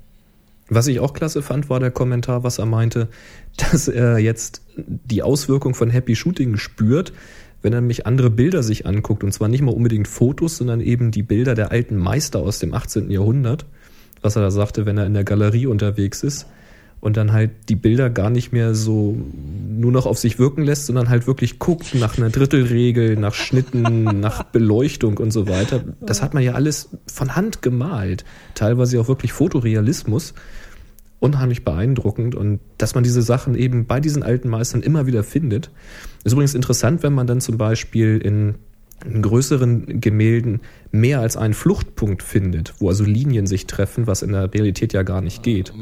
Was 0.68 0.86
ich 0.86 1.00
auch 1.00 1.12
klasse 1.12 1.42
fand, 1.42 1.68
war 1.68 1.80
der 1.80 1.90
Kommentar, 1.90 2.44
was 2.44 2.58
er 2.58 2.66
meinte, 2.66 3.08
dass 3.56 3.88
er 3.88 4.18
jetzt 4.18 4.62
die 4.76 5.22
Auswirkung 5.22 5.74
von 5.74 5.90
Happy 5.90 6.16
Shooting 6.16 6.56
spürt, 6.56 7.12
wenn 7.62 7.72
er 7.72 7.80
nämlich 7.80 8.06
andere 8.06 8.30
Bilder 8.30 8.62
sich 8.62 8.86
anguckt. 8.86 9.24
Und 9.24 9.32
zwar 9.32 9.48
nicht 9.48 9.62
mal 9.62 9.74
unbedingt 9.74 10.08
Fotos, 10.08 10.56
sondern 10.56 10.80
eben 10.80 11.10
die 11.10 11.22
Bilder 11.22 11.54
der 11.54 11.70
alten 11.72 11.96
Meister 11.96 12.40
aus 12.40 12.58
dem 12.58 12.74
18. 12.74 13.10
Jahrhundert. 13.10 13.66
Was 14.20 14.36
er 14.36 14.42
da 14.42 14.50
sagte, 14.50 14.86
wenn 14.86 14.98
er 14.98 15.06
in 15.06 15.14
der 15.14 15.24
Galerie 15.24 15.66
unterwegs 15.66 16.22
ist. 16.22 16.46
Und 17.02 17.16
dann 17.16 17.32
halt 17.32 17.50
die 17.68 17.74
Bilder 17.74 18.10
gar 18.10 18.30
nicht 18.30 18.52
mehr 18.52 18.74
so 18.76 19.18
nur 19.68 19.90
noch 19.90 20.06
auf 20.06 20.18
sich 20.18 20.38
wirken 20.38 20.62
lässt, 20.62 20.86
sondern 20.86 21.08
halt 21.08 21.26
wirklich 21.26 21.58
guckt 21.58 21.94
nach 21.96 22.16
einer 22.16 22.30
Drittelregel, 22.30 23.16
nach 23.16 23.34
Schnitten, 23.34 24.04
nach 24.20 24.44
Beleuchtung 24.44 25.18
und 25.18 25.32
so 25.32 25.48
weiter. 25.48 25.82
Das 26.00 26.22
hat 26.22 26.32
man 26.32 26.44
ja 26.44 26.52
alles 26.52 26.90
von 27.06 27.34
Hand 27.34 27.60
gemalt. 27.60 28.24
Teilweise 28.54 29.00
auch 29.00 29.08
wirklich 29.08 29.32
Fotorealismus 29.32 30.32
unheimlich 31.22 31.64
beeindruckend 31.64 32.34
und 32.34 32.58
dass 32.78 32.94
man 32.94 33.04
diese 33.04 33.22
Sachen 33.22 33.54
eben 33.54 33.86
bei 33.86 34.00
diesen 34.00 34.22
alten 34.24 34.48
Meistern 34.48 34.82
immer 34.82 35.06
wieder 35.06 35.22
findet. 35.22 35.70
Ist 36.24 36.32
übrigens 36.32 36.54
interessant, 36.54 37.02
wenn 37.04 37.12
man 37.12 37.28
dann 37.28 37.40
zum 37.40 37.58
Beispiel 37.58 38.18
in, 38.18 38.56
in 39.04 39.22
größeren 39.22 40.00
Gemälden 40.00 40.60
mehr 40.90 41.20
als 41.20 41.36
einen 41.36 41.54
Fluchtpunkt 41.54 42.24
findet, 42.24 42.74
wo 42.78 42.88
also 42.88 43.04
Linien 43.04 43.46
sich 43.46 43.66
treffen, 43.66 44.08
was 44.08 44.22
in 44.22 44.32
der 44.32 44.52
Realität 44.52 44.92
ja 44.92 45.04
gar 45.04 45.20
nicht 45.20 45.44
geht. 45.44 45.72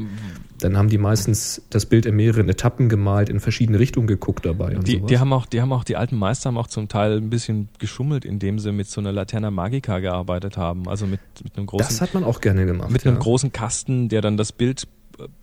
Dann 0.63 0.77
haben 0.77 0.89
die 0.89 0.97
meistens 0.97 1.61
das 1.69 1.85
Bild 1.85 2.05
in 2.05 2.15
mehreren 2.15 2.47
Etappen 2.49 2.89
gemalt, 2.89 3.29
in 3.29 3.39
verschiedene 3.39 3.79
Richtungen 3.79 4.07
geguckt 4.07 4.45
dabei. 4.45 4.77
Und 4.77 4.87
Die, 4.87 4.97
sowas. 4.97 5.09
die 5.09 5.19
haben 5.19 5.33
auch, 5.33 5.45
die 5.45 5.61
haben 5.61 5.73
auch, 5.73 5.83
die 5.83 5.97
alten 5.97 6.15
Meister 6.15 6.49
haben 6.49 6.57
auch 6.57 6.67
zum 6.67 6.87
Teil 6.87 7.17
ein 7.17 7.29
bisschen 7.29 7.69
geschummelt, 7.79 8.25
indem 8.25 8.59
sie 8.59 8.71
mit 8.71 8.87
so 8.87 9.01
einer 9.01 9.11
Laterna 9.11 9.51
Magica 9.51 9.99
gearbeitet 9.99 10.57
haben. 10.57 10.87
Also 10.87 11.05
mit, 11.07 11.19
mit 11.43 11.57
einem 11.57 11.65
großen, 11.65 11.87
das 11.87 12.01
hat 12.01 12.13
man 12.13 12.23
auch 12.23 12.41
gerne 12.41 12.65
gemacht. 12.65 12.91
mit 12.91 13.05
einem 13.05 13.15
ja. 13.15 13.21
großen 13.21 13.51
Kasten, 13.51 14.09
der 14.09 14.21
dann 14.21 14.37
das 14.37 14.51
Bild 14.51 14.87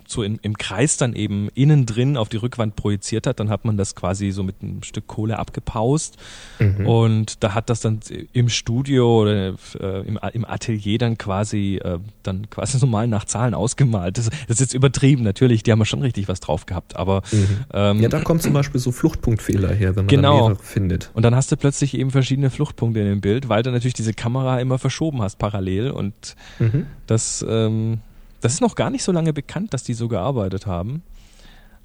so 0.06 0.22
in, 0.22 0.38
im 0.42 0.56
Kreis 0.56 0.96
dann 0.96 1.14
eben 1.14 1.48
innen 1.54 1.84
drin 1.84 2.16
auf 2.16 2.28
die 2.28 2.38
Rückwand 2.38 2.76
projiziert 2.76 3.26
hat. 3.26 3.40
Dann 3.40 3.50
hat 3.50 3.64
man 3.64 3.76
das 3.76 3.94
quasi 3.94 4.30
so 4.30 4.42
mit 4.42 4.56
einem 4.62 4.82
Stück 4.82 5.06
Kohle 5.06 5.38
abgepaust. 5.38 6.16
Mhm. 6.58 6.86
Und 6.86 7.42
da 7.44 7.54
hat 7.54 7.68
das 7.68 7.80
dann 7.80 8.00
im 8.32 8.48
Studio 8.48 9.22
oder 9.22 9.54
äh, 9.80 10.00
im, 10.06 10.18
im 10.32 10.44
Atelier 10.44 10.98
dann 10.98 11.18
quasi 11.18 11.78
äh, 11.84 11.98
dann 12.22 12.48
quasi 12.48 12.78
so 12.78 12.86
mal 12.86 13.06
nach 13.06 13.24
Zahlen 13.26 13.54
ausgemalt. 13.54 14.16
Das, 14.18 14.30
das 14.30 14.38
ist 14.48 14.60
jetzt 14.60 14.74
übertrieben, 14.74 15.22
natürlich, 15.24 15.62
die 15.62 15.72
haben 15.72 15.78
ja 15.80 15.84
schon 15.84 16.00
richtig 16.02 16.28
was 16.28 16.40
drauf 16.40 16.66
gehabt, 16.66 16.96
aber 16.96 17.22
ähm, 17.72 17.98
Mhm. 17.98 18.02
Ja, 18.02 18.08
da 18.08 18.20
kommt 18.20 18.42
zum 18.42 18.52
Beispiel 18.52 18.80
so 18.80 18.92
Fluchtpunktfehler 18.92 19.72
her, 19.74 19.96
wenn 19.96 20.04
man 20.06 20.08
Genau. 20.08 20.48
mehrere 20.48 20.56
findet. 20.62 21.10
Und 21.14 21.22
dann 21.24 21.34
hast 21.34 21.50
du 21.52 21.56
plötzlich 21.56 21.94
eben 21.94 22.10
verschiedene 22.10 22.50
Fluchtpunkte 22.50 23.00
in 23.00 23.06
dem 23.06 23.20
Bild, 23.20 23.48
weil 23.48 23.62
du 23.62 23.70
natürlich 23.70 23.94
diese 23.94 24.12
Kamera 24.14 24.60
immer 24.60 24.78
verschoben 24.78 25.22
hast 25.22 25.38
parallel 25.38 25.90
und 25.90 26.36
Mhm. 26.58 26.86
das, 27.06 27.44
ähm, 27.48 28.00
das 28.40 28.54
ist 28.54 28.60
noch 28.60 28.74
gar 28.74 28.90
nicht 28.90 29.02
so 29.02 29.12
lange 29.12 29.32
bekannt, 29.32 29.74
dass 29.74 29.82
die 29.82 29.94
so 29.94 30.08
gearbeitet 30.08 30.66
haben. 30.66 31.02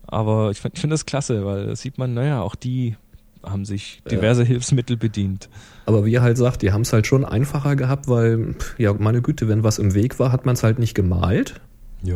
Aber 0.06 0.52
ich 0.52 0.60
finde 0.60 0.76
ich 0.76 0.82
find 0.82 0.94
das 0.94 1.06
klasse, 1.06 1.46
weil 1.46 1.68
da 1.68 1.76
sieht 1.76 1.98
man, 1.98 2.14
naja, 2.14 2.42
auch 2.42 2.56
die 2.56 2.96
haben 3.44 3.66
sich 3.66 4.02
diverse 4.10 4.44
Hilfsmittel 4.44 4.98
bedient. 4.98 5.50
Aber 5.86 6.06
wie 6.06 6.16
er 6.16 6.22
halt 6.22 6.38
sagt, 6.38 6.62
die 6.62 6.72
haben 6.72 6.82
es 6.82 6.94
halt 6.94 7.08
schon 7.08 7.26
einfacher 7.26 7.76
gehabt, 7.76 8.08
weil, 8.08 8.56
ja, 8.78 8.94
meine 8.94 9.22
Güte, 9.22 9.48
wenn 9.48 9.64
was 9.64 9.80
im 9.80 9.94
Weg 9.94 10.20
war, 10.20 10.32
hat 10.32 10.46
man 10.46 10.54
es 10.54 10.64
halt 10.64 10.80
nicht 10.80 10.94
gemalt. 10.94 11.60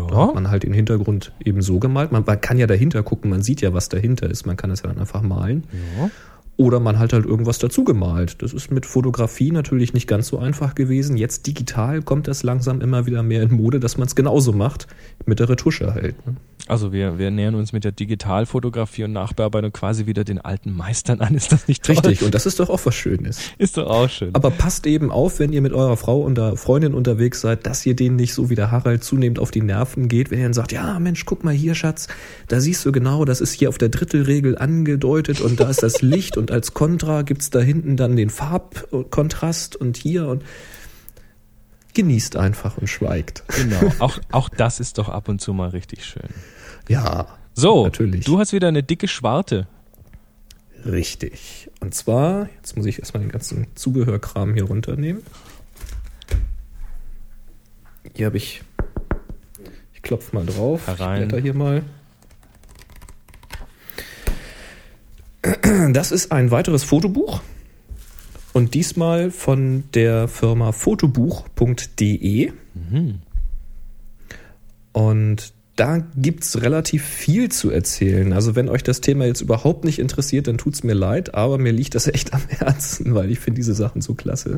Da 0.07 0.27
hat 0.27 0.35
man 0.35 0.49
halt 0.49 0.63
den 0.63 0.73
Hintergrund 0.73 1.31
eben 1.43 1.61
so 1.61 1.79
gemalt. 1.79 2.11
Man, 2.11 2.23
man 2.25 2.41
kann 2.41 2.57
ja 2.57 2.67
dahinter 2.67 3.03
gucken, 3.03 3.29
man 3.29 3.41
sieht 3.41 3.61
ja, 3.61 3.73
was 3.73 3.89
dahinter 3.89 4.29
ist. 4.29 4.45
Man 4.45 4.57
kann 4.57 4.69
das 4.69 4.81
ja 4.81 4.89
dann 4.89 4.99
einfach 4.99 5.21
malen. 5.21 5.63
Ja. 5.97 6.09
Oder 6.57 6.79
man 6.79 6.97
hat 6.97 7.13
halt 7.13 7.25
irgendwas 7.25 7.59
dazu 7.59 7.83
gemalt. 7.83 8.41
Das 8.41 8.51
ist 8.51 8.71
mit 8.71 8.87
Fotografie 8.87 9.51
natürlich 9.51 9.93
nicht 9.93 10.07
ganz 10.07 10.27
so 10.27 10.39
einfach 10.39 10.73
gewesen. 10.73 11.15
Jetzt 11.15 11.45
digital 11.45 12.01
kommt 12.01 12.27
das 12.27 12.41
langsam 12.41 12.81
immer 12.81 13.05
wieder 13.05 13.21
mehr 13.21 13.43
in 13.43 13.53
Mode, 13.53 13.79
dass 13.79 13.97
man 13.97 14.07
es 14.07 14.15
genauso 14.15 14.53
macht. 14.53 14.87
Mit 15.27 15.39
der 15.39 15.49
Retusche 15.49 15.93
halt. 15.93 16.25
Ne? 16.25 16.35
Also 16.67 16.91
wir, 16.91 17.19
wir 17.19 17.29
nähern 17.29 17.53
uns 17.53 17.73
mit 17.73 17.83
der 17.83 17.91
Digitalfotografie 17.91 19.03
und 19.03 19.13
Nachbearbeitung 19.13 19.71
quasi 19.71 20.07
wieder 20.07 20.23
den 20.23 20.39
alten 20.39 20.75
Meistern 20.75 21.21
an. 21.21 21.35
Ist 21.37 21.51
das 21.51 21.67
nicht 21.67 21.85
toll? 21.85 21.95
Richtig. 21.95 22.23
Und 22.23 22.33
das 22.33 22.47
ist 22.47 22.59
doch 22.59 22.69
auch 22.69 22.83
was 22.83 22.95
Schönes. 22.95 23.39
Ist 23.59 23.77
doch 23.77 23.87
auch 23.87 24.09
schön. 24.09 24.33
Aber 24.33 24.49
passt 24.49 24.87
eben 24.87 25.11
auf, 25.11 25.39
wenn 25.39 25.53
ihr 25.53 25.61
mit 25.61 25.73
eurer 25.73 25.95
Frau 25.95 26.21
und 26.21 26.39
Freundin 26.57 26.93
unterwegs 26.93 27.41
seid, 27.41 27.67
dass 27.67 27.85
ihr 27.85 27.95
denen 27.95 28.15
nicht 28.15 28.33
so 28.33 28.49
wie 28.49 28.55
der 28.55 28.71
Harald 28.71 29.03
zunehmend 29.03 29.39
auf 29.39 29.51
die 29.51 29.61
Nerven 29.61 30.07
geht, 30.07 30.31
wenn 30.31 30.39
ihr 30.39 30.45
dann 30.45 30.53
sagt, 30.53 30.71
ja 30.71 30.97
Mensch, 30.99 31.25
guck 31.25 31.43
mal 31.43 31.53
hier, 31.53 31.75
Schatz, 31.75 32.07
da 32.47 32.59
siehst 32.59 32.85
du 32.85 32.91
genau, 32.91 33.25
das 33.25 33.41
ist 33.41 33.53
hier 33.53 33.69
auf 33.69 33.77
der 33.77 33.89
Drittelregel 33.89 34.57
angedeutet 34.57 35.39
und 35.41 35.59
da 35.59 35.69
ist 35.69 35.83
das 35.83 36.01
Licht 36.01 36.35
und 36.35 36.46
als 36.51 36.73
Kontra 36.73 37.21
gibt's 37.23 37.49
da 37.49 37.59
hinten 37.59 37.97
dann 37.97 38.15
den 38.15 38.29
Farbkontrast 38.29 39.75
und 39.75 39.97
hier 39.97 40.27
und 40.27 40.43
genießt 41.93 42.35
einfach 42.35 42.77
und 42.77 42.87
schweigt. 42.87 43.43
genau. 43.55 43.91
Auch, 43.99 44.19
auch 44.31 44.49
das 44.49 44.79
ist 44.79 44.97
doch 44.97 45.09
ab 45.09 45.29
und 45.29 45.41
zu 45.41 45.53
mal 45.53 45.69
richtig 45.69 46.05
schön. 46.05 46.29
Ja, 46.87 47.27
So, 47.53 47.85
Natürlich. 47.85 48.25
du 48.25 48.37
hast 48.39 48.53
wieder 48.53 48.67
eine 48.67 48.83
dicke 48.83 49.07
Schwarte. 49.07 49.67
richtig. 50.85 51.69
Und 51.79 51.93
zwar, 51.95 52.49
jetzt 52.57 52.77
muss 52.77 52.85
ich 52.85 52.99
erstmal 52.99 53.21
den 53.23 53.31
ganzen 53.31 53.67
Zubehörkram 53.75 54.53
hier 54.53 54.63
runternehmen. 54.65 55.23
Hier 58.15 58.27
habe 58.27 58.37
ich, 58.37 58.61
ich 59.93 60.01
klopfe 60.01 60.35
mal 60.35 60.45
drauf. 60.45 60.87
Herein. 60.87 61.23
Ich 61.23 61.27
blätter 61.27 61.41
hier 61.43 61.53
mal. 61.53 61.83
Das 65.93 66.11
ist 66.11 66.31
ein 66.31 66.51
weiteres 66.51 66.83
Fotobuch. 66.83 67.41
Und 68.53 68.73
diesmal 68.73 69.31
von 69.31 69.83
der 69.93 70.27
Firma 70.27 70.71
fotobuch.de. 70.71 72.51
Und 74.93 75.53
da 75.75 75.99
gibt's 76.15 76.61
relativ 76.61 77.03
viel 77.05 77.49
zu 77.49 77.69
erzählen. 77.69 78.33
Also 78.33 78.55
wenn 78.55 78.67
euch 78.67 78.81
das 78.81 78.99
Thema 78.99 79.25
jetzt 79.25 79.41
überhaupt 79.41 79.85
nicht 79.85 79.99
interessiert, 79.99 80.47
dann 80.47 80.57
tut's 80.57 80.83
mir 80.83 80.95
leid, 80.95 81.35
aber 81.35 81.59
mir 81.59 81.71
liegt 81.71 81.93
das 81.93 82.07
echt 82.07 82.33
am 82.33 82.41
Herzen, 82.47 83.13
weil 83.13 83.29
ich 83.29 83.39
finde 83.39 83.59
diese 83.59 83.75
Sachen 83.75 84.01
so 84.01 84.15
klasse. 84.15 84.57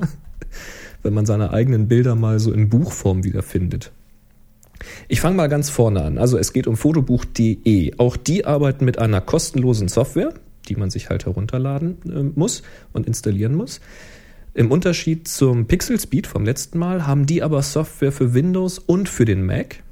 Wenn 1.03 1.13
man 1.13 1.25
seine 1.25 1.51
eigenen 1.51 1.87
Bilder 1.87 2.15
mal 2.15 2.39
so 2.39 2.51
in 2.51 2.69
Buchform 2.69 3.23
wiederfindet. 3.23 3.91
Ich 5.09 5.19
fange 5.21 5.35
mal 5.35 5.47
ganz 5.47 5.69
vorne 5.69 6.03
an. 6.03 6.17
Also 6.17 6.37
es 6.37 6.53
geht 6.53 6.67
um 6.67 6.77
fotobuch.de. 6.77 7.97
Auch 7.97 8.17
die 8.17 8.45
arbeiten 8.45 8.85
mit 8.85 8.97
einer 8.97 9.19
kostenlosen 9.21 9.89
Software, 9.89 10.33
die 10.69 10.75
man 10.75 10.89
sich 10.89 11.09
halt 11.09 11.25
herunterladen 11.25 11.97
äh, 12.05 12.39
muss 12.39 12.63
und 12.93 13.07
installieren 13.07 13.55
muss. 13.55 13.81
Im 14.53 14.71
Unterschied 14.71 15.27
zum 15.27 15.67
Pixel 15.67 15.99
Speed 15.99 16.27
vom 16.27 16.45
letzten 16.45 16.79
Mal 16.79 17.05
haben 17.05 17.25
die 17.25 17.43
aber 17.43 17.61
Software 17.61 18.11
für 18.11 18.33
Windows 18.33 18.79
und 18.79 19.07
für 19.09 19.25
den 19.25 19.45
Mac. 19.45 19.83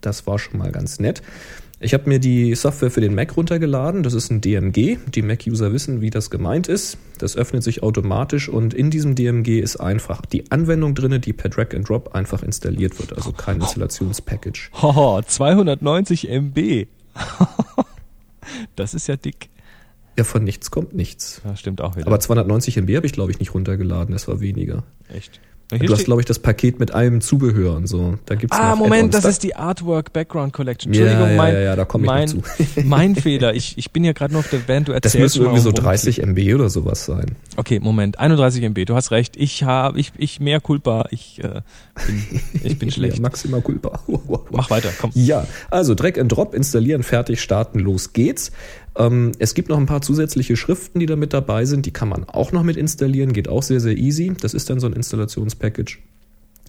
Das 0.00 0.26
war 0.26 0.38
schon 0.38 0.58
mal 0.58 0.72
ganz 0.72 0.98
nett. 0.98 1.22
Ich 1.82 1.94
habe 1.94 2.10
mir 2.10 2.18
die 2.18 2.54
Software 2.54 2.90
für 2.90 3.00
den 3.00 3.14
Mac 3.14 3.38
runtergeladen. 3.38 4.02
Das 4.02 4.12
ist 4.12 4.30
ein 4.30 4.42
DMG. 4.42 4.98
Die 5.14 5.22
Mac-User 5.22 5.72
wissen, 5.72 6.02
wie 6.02 6.10
das 6.10 6.28
gemeint 6.28 6.68
ist. 6.68 6.98
Das 7.16 7.36
öffnet 7.36 7.62
sich 7.62 7.82
automatisch 7.82 8.50
und 8.50 8.74
in 8.74 8.90
diesem 8.90 9.14
DMG 9.14 9.60
ist 9.60 9.76
einfach 9.76 10.26
die 10.26 10.50
Anwendung 10.50 10.94
drin, 10.94 11.18
die 11.22 11.32
per 11.32 11.48
Drag 11.48 11.74
and 11.74 11.88
Drop 11.88 12.14
einfach 12.14 12.42
installiert 12.42 12.98
wird. 12.98 13.16
Also 13.16 13.32
kein 13.32 13.62
Installationspackage. 13.62 14.70
Hoho, 14.82 15.22
290 15.22 16.28
MB. 16.28 16.86
das 18.76 18.94
ist 18.94 19.06
ja 19.06 19.16
dick. 19.16 19.50
Ja, 20.18 20.24
von 20.24 20.44
nichts 20.44 20.70
kommt 20.70 20.94
nichts. 20.94 21.40
Ja, 21.44 21.56
stimmt 21.56 21.80
auch 21.80 21.96
wieder. 21.96 22.06
Aber 22.06 22.20
290 22.20 22.76
MB 22.76 22.96
habe 22.96 23.06
ich, 23.06 23.12
glaube 23.12 23.30
ich, 23.30 23.38
nicht 23.38 23.54
runtergeladen. 23.54 24.12
Das 24.12 24.28
war 24.28 24.40
weniger. 24.40 24.84
echt. 25.08 25.40
Hier 25.70 25.86
Du 25.86 25.92
hast, 25.94 26.04
glaube 26.04 26.20
ich, 26.20 26.26
das 26.26 26.38
Paket 26.38 26.80
mit 26.80 26.92
allem 26.92 27.20
Zubehör 27.20 27.76
und 27.76 27.86
so. 27.86 28.18
Da 28.26 28.34
gibt's 28.34 28.56
Ah, 28.56 28.74
Moment, 28.74 29.14
das 29.14 29.24
ist 29.24 29.42
die 29.42 29.54
Artwork 29.54 30.12
Background 30.12 30.52
Collection. 30.52 30.92
Ja, 30.92 31.02
Entschuldigung, 31.02 31.30
ja, 31.30 31.36
mein, 31.36 31.54
ja, 31.54 31.60
ja, 31.60 31.76
da 31.76 31.84
komm 31.84 32.02
ich 32.02 32.06
mein, 32.06 32.28
zu. 32.28 32.42
mein 32.84 33.14
Fehler. 33.14 33.54
Ich, 33.54 33.78
ich 33.78 33.90
bin 33.92 34.04
ja 34.04 34.12
gerade 34.12 34.32
noch 34.32 34.40
auf 34.40 34.50
der 34.50 34.58
Band, 34.58 34.88
du 34.88 34.92
Das 34.92 35.14
erzählst 35.14 35.36
müssen 35.36 35.42
irgendwie 35.42 35.60
so 35.60 35.70
mal, 35.70 35.76
worum 35.82 35.92
es 35.92 36.02
30 36.02 36.22
MB 36.22 36.54
oder 36.54 36.68
sowas 36.68 37.04
sein. 37.04 37.36
Okay, 37.56 37.78
Moment, 37.80 38.18
31 38.18 38.62
MB, 38.62 38.84
du 38.86 38.94
hast 38.94 39.10
recht. 39.10 39.36
Ich 39.36 39.62
habe, 39.62 39.98
ich, 40.00 40.12
ich 40.18 40.40
mehr 40.40 40.60
culpa, 40.60 41.06
ich, 41.10 41.42
äh, 41.42 41.60
bin, 42.06 42.40
ich 42.64 42.78
bin 42.78 42.90
schlecht. 42.92 43.16
Ja, 43.16 43.22
maximal 43.22 43.60
culpa. 43.60 44.00
Mach 44.50 44.70
weiter, 44.70 44.90
komm. 45.00 45.10
Ja, 45.14 45.46
also 45.70 45.94
Drag 45.94 46.18
and 46.18 46.32
Drop 46.32 46.54
installieren, 46.54 47.02
fertig, 47.02 47.40
starten, 47.40 47.78
los 47.78 48.12
geht's. 48.12 48.50
Ähm, 49.00 49.32
es 49.38 49.54
gibt 49.54 49.70
noch 49.70 49.78
ein 49.78 49.86
paar 49.86 50.02
zusätzliche 50.02 50.56
Schriften, 50.56 51.00
die 51.00 51.06
da 51.06 51.16
mit 51.16 51.32
dabei 51.32 51.64
sind. 51.64 51.86
Die 51.86 51.90
kann 51.90 52.08
man 52.08 52.24
auch 52.24 52.52
noch 52.52 52.62
mit 52.62 52.76
installieren, 52.76 53.32
geht 53.32 53.48
auch 53.48 53.62
sehr, 53.62 53.80
sehr 53.80 53.96
easy. 53.96 54.34
Das 54.38 54.52
ist 54.52 54.68
dann 54.68 54.78
so 54.78 54.86
ein 54.86 54.92
Installationspackage. 54.92 55.98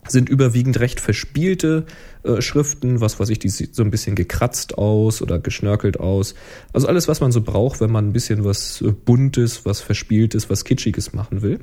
Sind 0.08 0.30
überwiegend 0.30 0.80
recht 0.80 1.00
verspielte 1.00 1.86
äh, 2.24 2.42
Schriften, 2.42 3.02
was 3.02 3.20
weiß 3.20 3.30
ich, 3.30 3.38
die 3.38 3.50
sieht 3.50 3.76
so 3.76 3.84
ein 3.84 3.92
bisschen 3.92 4.16
gekratzt 4.16 4.78
aus 4.78 5.22
oder 5.22 5.40
geschnörkelt 5.40 6.00
aus. 6.00 6.34
Also 6.74 6.88
alles, 6.88 7.08
was 7.08 7.22
man 7.22 7.32
so 7.32 7.42
braucht, 7.42 7.82
wenn 7.82 7.92
man 7.92 8.08
ein 8.08 8.14
bisschen 8.14 8.44
was 8.44 8.82
äh, 8.82 8.92
Buntes, 8.92 9.66
was 9.66 9.82
Verspieltes, 9.82 10.50
was 10.50 10.64
Kitschiges 10.64 11.14
machen 11.14 11.42
will. 11.42 11.60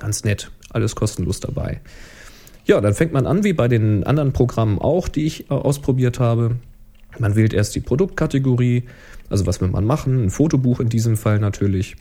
Ganz 0.00 0.24
nett, 0.24 0.50
alles 0.70 0.96
kostenlos 0.96 1.40
dabei. 1.40 1.80
Ja, 2.64 2.80
dann 2.80 2.94
fängt 2.94 3.12
man 3.12 3.26
an, 3.26 3.44
wie 3.44 3.52
bei 3.52 3.68
den 3.68 4.02
anderen 4.04 4.32
Programmen 4.32 4.78
auch, 4.78 5.08
die 5.08 5.24
ich 5.24 5.50
äh, 5.50 5.54
ausprobiert 5.54 6.18
habe. 6.18 6.56
Man 7.18 7.36
wählt 7.36 7.52
erst 7.52 7.74
die 7.74 7.80
Produktkategorie, 7.80 8.84
also 9.30 9.46
was 9.46 9.60
will 9.60 9.68
man 9.68 9.84
machen, 9.84 10.24
ein 10.24 10.30
Fotobuch 10.30 10.80
in 10.80 10.88
diesem 10.88 11.16
Fall 11.16 11.38
natürlich. 11.38 11.96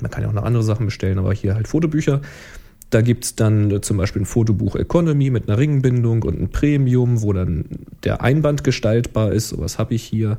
Man 0.00 0.10
kann 0.10 0.22
ja 0.22 0.28
auch 0.28 0.34
noch 0.34 0.44
andere 0.44 0.62
Sachen 0.62 0.86
bestellen, 0.86 1.18
aber 1.18 1.32
hier 1.32 1.54
halt 1.54 1.68
Fotobücher. 1.68 2.20
Da 2.90 3.02
gibt's 3.02 3.34
dann 3.34 3.70
äh, 3.70 3.80
zum 3.80 3.96
Beispiel 3.96 4.22
ein 4.22 4.26
Fotobuch 4.26 4.76
Economy 4.76 5.30
mit 5.30 5.48
einer 5.48 5.58
Ringbindung 5.58 6.22
und 6.22 6.40
ein 6.40 6.48
Premium, 6.50 7.22
wo 7.22 7.32
dann 7.32 7.64
der 8.04 8.22
Einband 8.22 8.64
gestaltbar 8.64 9.32
ist. 9.32 9.48
Sowas 9.48 9.78
habe 9.78 9.94
ich 9.94 10.02
hier. 10.02 10.38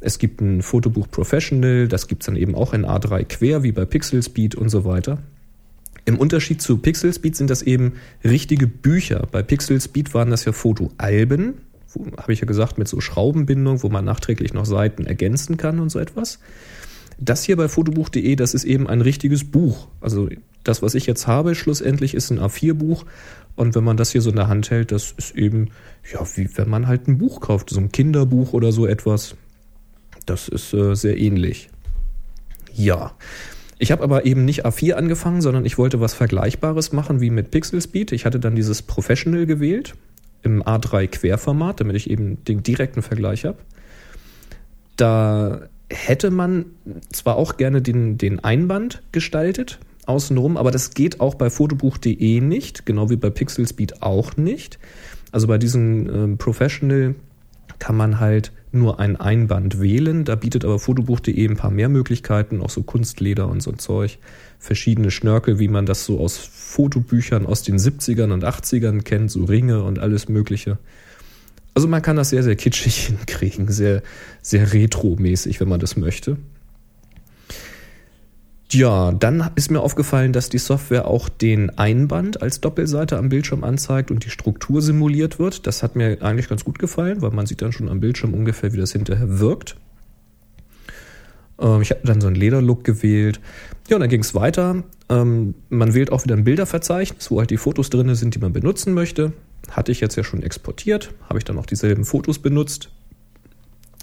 Es 0.00 0.18
gibt 0.18 0.42
ein 0.42 0.60
Fotobuch 0.60 1.08
Professional, 1.10 1.88
das 1.88 2.06
gibt's 2.06 2.26
dann 2.26 2.36
eben 2.36 2.54
auch 2.54 2.74
in 2.74 2.84
A3 2.84 3.24
quer, 3.24 3.62
wie 3.62 3.72
bei 3.72 3.86
Pixel 3.86 4.22
Speed 4.22 4.54
und 4.54 4.68
so 4.68 4.84
weiter. 4.84 5.18
Im 6.04 6.18
Unterschied 6.18 6.60
zu 6.60 6.76
Pixel 6.76 7.12
Speed 7.12 7.34
sind 7.34 7.50
das 7.50 7.62
eben 7.62 7.94
richtige 8.22 8.66
Bücher. 8.66 9.26
Bei 9.32 9.42
Pixel 9.42 9.80
Speed 9.80 10.12
waren 10.12 10.30
das 10.30 10.44
ja 10.44 10.52
Fotoalben, 10.52 11.54
habe 12.16 12.32
ich 12.32 12.40
ja 12.40 12.46
gesagt, 12.46 12.78
mit 12.78 12.88
so 12.88 13.00
Schraubenbindung, 13.00 13.82
wo 13.82 13.88
man 13.88 14.04
nachträglich 14.04 14.54
noch 14.54 14.66
Seiten 14.66 15.06
ergänzen 15.06 15.56
kann 15.56 15.80
und 15.80 15.90
so 15.90 15.98
etwas. 15.98 16.38
Das 17.18 17.44
hier 17.44 17.56
bei 17.56 17.68
fotobuch.de, 17.68 18.36
das 18.36 18.54
ist 18.54 18.64
eben 18.64 18.86
ein 18.88 19.00
richtiges 19.00 19.50
Buch. 19.50 19.88
Also 20.00 20.28
das, 20.64 20.82
was 20.82 20.94
ich 20.94 21.06
jetzt 21.06 21.26
habe, 21.26 21.54
schlussendlich 21.54 22.14
ist 22.14 22.30
ein 22.30 22.40
A4-Buch. 22.40 23.04
Und 23.54 23.74
wenn 23.74 23.84
man 23.84 23.96
das 23.96 24.10
hier 24.10 24.20
so 24.20 24.30
in 24.30 24.36
der 24.36 24.48
Hand 24.48 24.70
hält, 24.70 24.92
das 24.92 25.14
ist 25.16 25.34
eben, 25.34 25.70
ja, 26.12 26.20
wie 26.34 26.48
wenn 26.56 26.68
man 26.68 26.86
halt 26.86 27.08
ein 27.08 27.16
Buch 27.16 27.40
kauft, 27.40 27.70
so 27.70 27.80
ein 27.80 27.90
Kinderbuch 27.90 28.52
oder 28.52 28.70
so 28.70 28.86
etwas. 28.86 29.34
Das 30.26 30.48
ist 30.48 30.74
äh, 30.74 30.94
sehr 30.94 31.16
ähnlich. 31.16 31.70
Ja. 32.74 33.14
Ich 33.78 33.92
habe 33.92 34.02
aber 34.02 34.26
eben 34.26 34.44
nicht 34.44 34.66
A4 34.66 34.92
angefangen, 34.94 35.40
sondern 35.40 35.64
ich 35.64 35.78
wollte 35.78 36.00
was 36.00 36.14
Vergleichbares 36.14 36.92
machen 36.92 37.20
wie 37.20 37.30
mit 37.30 37.50
Pixel 37.50 37.80
Speed. 37.80 38.12
Ich 38.12 38.26
hatte 38.26 38.40
dann 38.40 38.56
dieses 38.56 38.82
Professional 38.82 39.46
gewählt 39.46 39.94
im 40.42 40.62
A3 40.62 41.08
Querformat, 41.08 41.80
damit 41.80 41.96
ich 41.96 42.10
eben 42.10 42.42
den 42.44 42.62
direkten 42.62 43.02
Vergleich 43.02 43.44
habe. 43.44 43.58
Da 44.96 45.62
hätte 45.90 46.30
man 46.30 46.66
zwar 47.12 47.36
auch 47.36 47.56
gerne 47.56 47.82
den, 47.82 48.18
den 48.18 48.40
Einband 48.40 49.02
gestaltet, 49.12 49.78
außenrum, 50.06 50.56
aber 50.56 50.70
das 50.70 50.90
geht 50.90 51.20
auch 51.20 51.34
bei 51.34 51.50
fotobuch.de 51.50 52.40
nicht, 52.40 52.86
genau 52.86 53.10
wie 53.10 53.16
bei 53.16 53.30
Pixel 53.30 53.66
Speed 53.66 54.02
auch 54.02 54.36
nicht. 54.36 54.78
Also 55.32 55.46
bei 55.46 55.58
diesem 55.58 56.08
ähm, 56.08 56.38
Professional 56.38 57.14
kann 57.78 57.96
man 57.96 58.20
halt 58.20 58.52
nur 58.72 59.00
ein 59.00 59.16
Einband 59.16 59.80
wählen. 59.80 60.24
Da 60.24 60.34
bietet 60.34 60.64
aber 60.64 60.78
fotobuch.de 60.78 61.48
ein 61.48 61.56
paar 61.56 61.70
mehr 61.70 61.88
Möglichkeiten, 61.88 62.60
auch 62.60 62.70
so 62.70 62.82
Kunstleder 62.82 63.48
und 63.48 63.62
so 63.62 63.72
Zeug. 63.72 64.18
Verschiedene 64.58 65.10
Schnörkel, 65.10 65.58
wie 65.58 65.68
man 65.68 65.86
das 65.86 66.04
so 66.04 66.20
aus 66.20 66.36
Fotobüchern 66.36 67.46
aus 67.46 67.62
den 67.62 67.78
70ern 67.78 68.32
und 68.32 68.44
80ern 68.44 69.02
kennt, 69.02 69.30
so 69.30 69.44
Ringe 69.44 69.82
und 69.82 69.98
alles 69.98 70.28
Mögliche. 70.28 70.78
Also 71.74 71.88
man 71.88 72.02
kann 72.02 72.16
das 72.16 72.30
sehr, 72.30 72.42
sehr 72.42 72.56
kitschig 72.56 73.06
hinkriegen, 73.06 73.68
sehr, 73.68 74.02
sehr 74.42 74.72
retro-mäßig, 74.72 75.60
wenn 75.60 75.68
man 75.68 75.80
das 75.80 75.96
möchte. 75.96 76.38
Ja, 78.72 79.12
dann 79.12 79.50
ist 79.54 79.70
mir 79.70 79.80
aufgefallen, 79.80 80.32
dass 80.32 80.48
die 80.48 80.58
Software 80.58 81.06
auch 81.06 81.28
den 81.28 81.70
Einband 81.78 82.42
als 82.42 82.60
Doppelseite 82.60 83.16
am 83.16 83.28
Bildschirm 83.28 83.62
anzeigt 83.62 84.10
und 84.10 84.24
die 84.24 84.30
Struktur 84.30 84.82
simuliert 84.82 85.38
wird. 85.38 85.66
Das 85.68 85.84
hat 85.84 85.94
mir 85.94 86.20
eigentlich 86.22 86.48
ganz 86.48 86.64
gut 86.64 86.78
gefallen, 86.78 87.22
weil 87.22 87.30
man 87.30 87.46
sieht 87.46 87.62
dann 87.62 87.72
schon 87.72 87.88
am 87.88 88.00
Bildschirm 88.00 88.34
ungefähr, 88.34 88.72
wie 88.72 88.78
das 88.78 88.92
hinterher 88.92 89.38
wirkt. 89.38 89.76
Ähm, 91.60 91.80
ich 91.80 91.90
habe 91.90 92.00
dann 92.04 92.20
so 92.20 92.26
einen 92.26 92.36
Lederlook 92.36 92.82
gewählt. 92.82 93.40
Ja, 93.88 93.96
und 93.96 94.00
dann 94.00 94.10
ging 94.10 94.22
es 94.22 94.34
weiter. 94.34 94.82
Ähm, 95.08 95.54
man 95.68 95.94
wählt 95.94 96.10
auch 96.10 96.24
wieder 96.24 96.36
ein 96.36 96.44
Bilderverzeichnis, 96.44 97.30
wo 97.30 97.38
halt 97.38 97.50
die 97.50 97.56
Fotos 97.56 97.88
drin 97.90 98.12
sind, 98.16 98.34
die 98.34 98.40
man 98.40 98.52
benutzen 98.52 98.94
möchte. 98.94 99.32
Hatte 99.70 99.92
ich 99.92 100.00
jetzt 100.00 100.16
ja 100.16 100.24
schon 100.24 100.42
exportiert, 100.42 101.12
habe 101.28 101.38
ich 101.38 101.44
dann 101.44 101.58
auch 101.58 101.66
dieselben 101.66 102.04
Fotos 102.04 102.38
benutzt. 102.40 102.90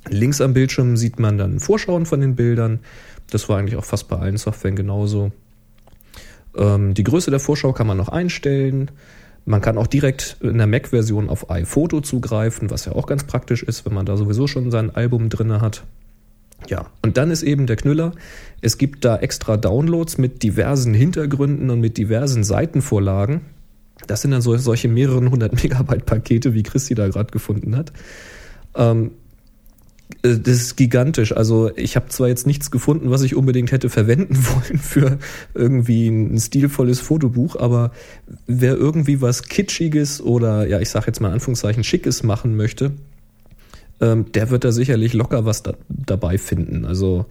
Links 0.10 0.41
am 0.41 0.54
Bildschirm 0.54 0.97
sieht 0.97 1.19
man 1.19 1.38
dann 1.38 1.60
Vorschauen 1.60 2.06
von 2.06 2.19
den 2.19 2.36
Bildern. 2.36 2.80
Das 3.34 3.50
war 3.50 3.58
eigentlich 3.58 3.78
auch 3.78 3.86
fast 3.86 4.08
bei 4.08 4.17
allen 4.17 4.38
Softwaren 4.38 4.76
genauso. 4.76 5.32
Ähm, 6.56 6.93
die 6.93 7.04
Größe 7.04 7.32
der 7.32 7.39
Vorschau 7.39 7.74
kann 7.74 7.88
man 7.88 7.98
noch 7.98 8.10
einstellen. 8.10 8.91
Man 9.46 9.60
kann 9.60 9.78
auch 9.78 9.88
direkt 9.88 10.38
in 10.41 10.58
der 10.58 10.67
Mac-Version 10.67 11.30
auf 11.30 11.50
iPhoto 11.50 12.02
zugreifen, 12.02 12.69
was 12.69 12.86
ja 12.86 12.93
auch 12.93 13.08
ganz 13.08 13.24
praktisch 13.24 13.63
ist, 13.63 13.86
wenn 13.86 13.93
man 13.93 14.06
da 14.06 14.17
sowieso 14.17 14.48
schon 14.48 14.72
sein 14.72 14.96
Album 14.96 15.30
drinne 15.30 15.62
hat. 15.62 15.84
Ja, 16.69 16.86
und 17.02 17.17
dann 17.17 17.32
ist 17.32 17.43
eben 17.43 17.65
der 17.65 17.76
Knüller. 17.76 18.13
Es 18.62 18.78
gibt 18.78 19.04
da 19.04 19.17
extra 19.17 19.58
Downloads 19.58 20.17
mit 20.17 20.43
diversen 20.43 20.93
Hintergründen 20.93 21.69
und 21.72 21.82
mit 21.82 21.98
diversen 21.98 22.43
Seitenvorlagen. 22.43 23.41
Das 24.08 24.22
sind 24.22 24.32
dann 24.32 24.41
so, 24.41 24.56
solche 24.58 24.88
mehreren 24.88 25.32
hundert 25.32 25.62
Megabyte 25.62 26.06
Pakete, 26.06 26.54
wie 26.54 26.63
Christi 26.63 26.96
da 26.96 27.08
gerade 27.10 27.32
gefunden 27.32 27.76
hat. 27.76 27.91
Ähm, 28.76 29.08
äh, 29.08 29.23
das 30.22 30.48
ist 30.48 30.76
gigantisch. 30.78 31.36
Also 31.36 31.76
ich 31.76 31.96
habe 31.96 32.10
zwar 32.10 32.28
jetzt 32.28 32.48
nichts 32.48 32.72
gefunden, 32.72 33.10
was 33.10 33.24
ich 33.24 33.36
unbedingt 33.36 33.72
hätte 33.72 33.89
verwenden 33.89 34.38
wollen 34.48 34.80
für 34.80 35.18
irgendwie 35.54 36.08
ein 36.08 36.39
stilvolles 36.39 37.00
Fotobuch, 37.00 37.56
aber 37.56 37.92
wer 38.48 38.76
irgendwie 38.76 39.22
was 39.22 39.44
Kitschiges 39.44 40.22
oder 40.22 40.68
ja, 40.68 40.80
ich 40.80 40.89
sage 40.89 41.08
jetzt 41.08 41.20
mal 41.20 41.32
Anführungszeichen 41.32 41.84
Schickes 41.84 42.24
machen 42.24 42.56
möchte, 42.56 42.92
ähm, 44.02 44.32
der 44.34 44.50
wird 44.50 44.63
da 44.63 44.72
sicherlich 44.72 45.13
locker 45.13 45.46
was 45.46 45.63
da, 45.63 45.74
dabei 45.89 46.38
finden. 46.38 46.86
Also 46.86 47.26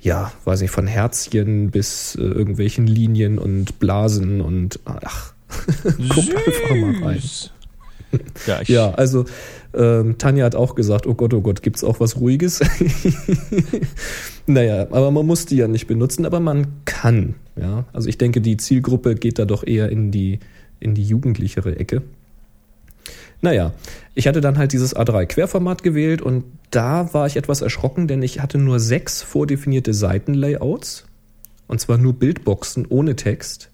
ja, 0.00 0.32
weiß 0.44 0.60
nicht, 0.60 0.70
von 0.70 0.86
Herzchen 0.86 1.70
bis 1.70 2.14
äh, 2.14 2.22
irgendwelchen 2.22 2.86
Linien 2.86 3.38
und 3.38 3.78
Blasen 3.78 4.40
und 4.40 4.80
ach, 4.84 5.34
guckt 5.84 6.34
einfach 6.34 6.76
mal 6.76 7.04
rein. 7.04 7.22
Ja, 8.46 8.62
Ja, 8.62 8.90
also 8.92 9.24
ähm, 9.74 10.16
Tanja 10.18 10.44
hat 10.44 10.54
auch 10.54 10.74
gesagt, 10.74 11.06
oh 11.06 11.14
Gott, 11.14 11.34
oh 11.34 11.40
Gott, 11.40 11.62
gibt's 11.62 11.84
auch 11.84 12.00
was 12.00 12.18
Ruhiges? 12.20 12.60
naja, 14.46 14.86
aber 14.90 15.10
man 15.10 15.26
muss 15.26 15.46
die 15.46 15.56
ja 15.56 15.68
nicht 15.68 15.86
benutzen, 15.86 16.24
aber 16.24 16.40
man 16.40 16.68
kann. 16.84 17.34
Ja, 17.56 17.84
also 17.92 18.08
ich 18.08 18.18
denke, 18.18 18.40
die 18.40 18.56
Zielgruppe 18.56 19.14
geht 19.14 19.38
da 19.38 19.44
doch 19.44 19.66
eher 19.66 19.90
in 19.90 20.10
die, 20.10 20.38
in 20.80 20.94
die 20.94 21.04
jugendlichere 21.04 21.76
Ecke. 21.76 22.02
Naja, 23.40 23.72
ich 24.14 24.26
hatte 24.26 24.40
dann 24.40 24.58
halt 24.58 24.72
dieses 24.72 24.96
A3 24.96 25.26
Querformat 25.26 25.82
gewählt 25.82 26.22
und 26.22 26.44
da 26.70 27.14
war 27.14 27.26
ich 27.26 27.36
etwas 27.36 27.60
erschrocken, 27.60 28.08
denn 28.08 28.22
ich 28.22 28.40
hatte 28.40 28.58
nur 28.58 28.80
sechs 28.80 29.22
vordefinierte 29.22 29.94
Seitenlayouts 29.94 31.04
und 31.68 31.80
zwar 31.80 31.98
nur 31.98 32.14
Bildboxen 32.14 32.86
ohne 32.88 33.14
Text. 33.14 33.70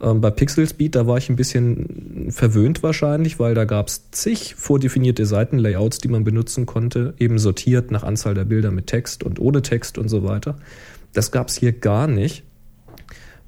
Ähm, 0.00 0.20
bei 0.20 0.30
Pixel 0.30 0.66
Speed, 0.66 0.94
da 0.94 1.06
war 1.06 1.18
ich 1.18 1.28
ein 1.28 1.36
bisschen 1.36 2.28
verwöhnt 2.30 2.82
wahrscheinlich, 2.82 3.38
weil 3.38 3.54
da 3.54 3.64
gab 3.64 3.88
es 3.88 4.10
zig 4.10 4.54
vordefinierte 4.56 5.26
Seitenlayouts, 5.26 5.98
die 5.98 6.08
man 6.08 6.24
benutzen 6.24 6.66
konnte, 6.66 7.14
eben 7.18 7.38
sortiert 7.38 7.90
nach 7.90 8.02
Anzahl 8.02 8.34
der 8.34 8.44
Bilder 8.44 8.70
mit 8.70 8.86
Text 8.86 9.22
und 9.22 9.38
ohne 9.38 9.62
Text 9.62 9.98
und 9.98 10.08
so 10.08 10.24
weiter. 10.24 10.56
Das 11.12 11.32
gab 11.32 11.48
es 11.48 11.56
hier 11.56 11.72
gar 11.72 12.06
nicht. 12.06 12.44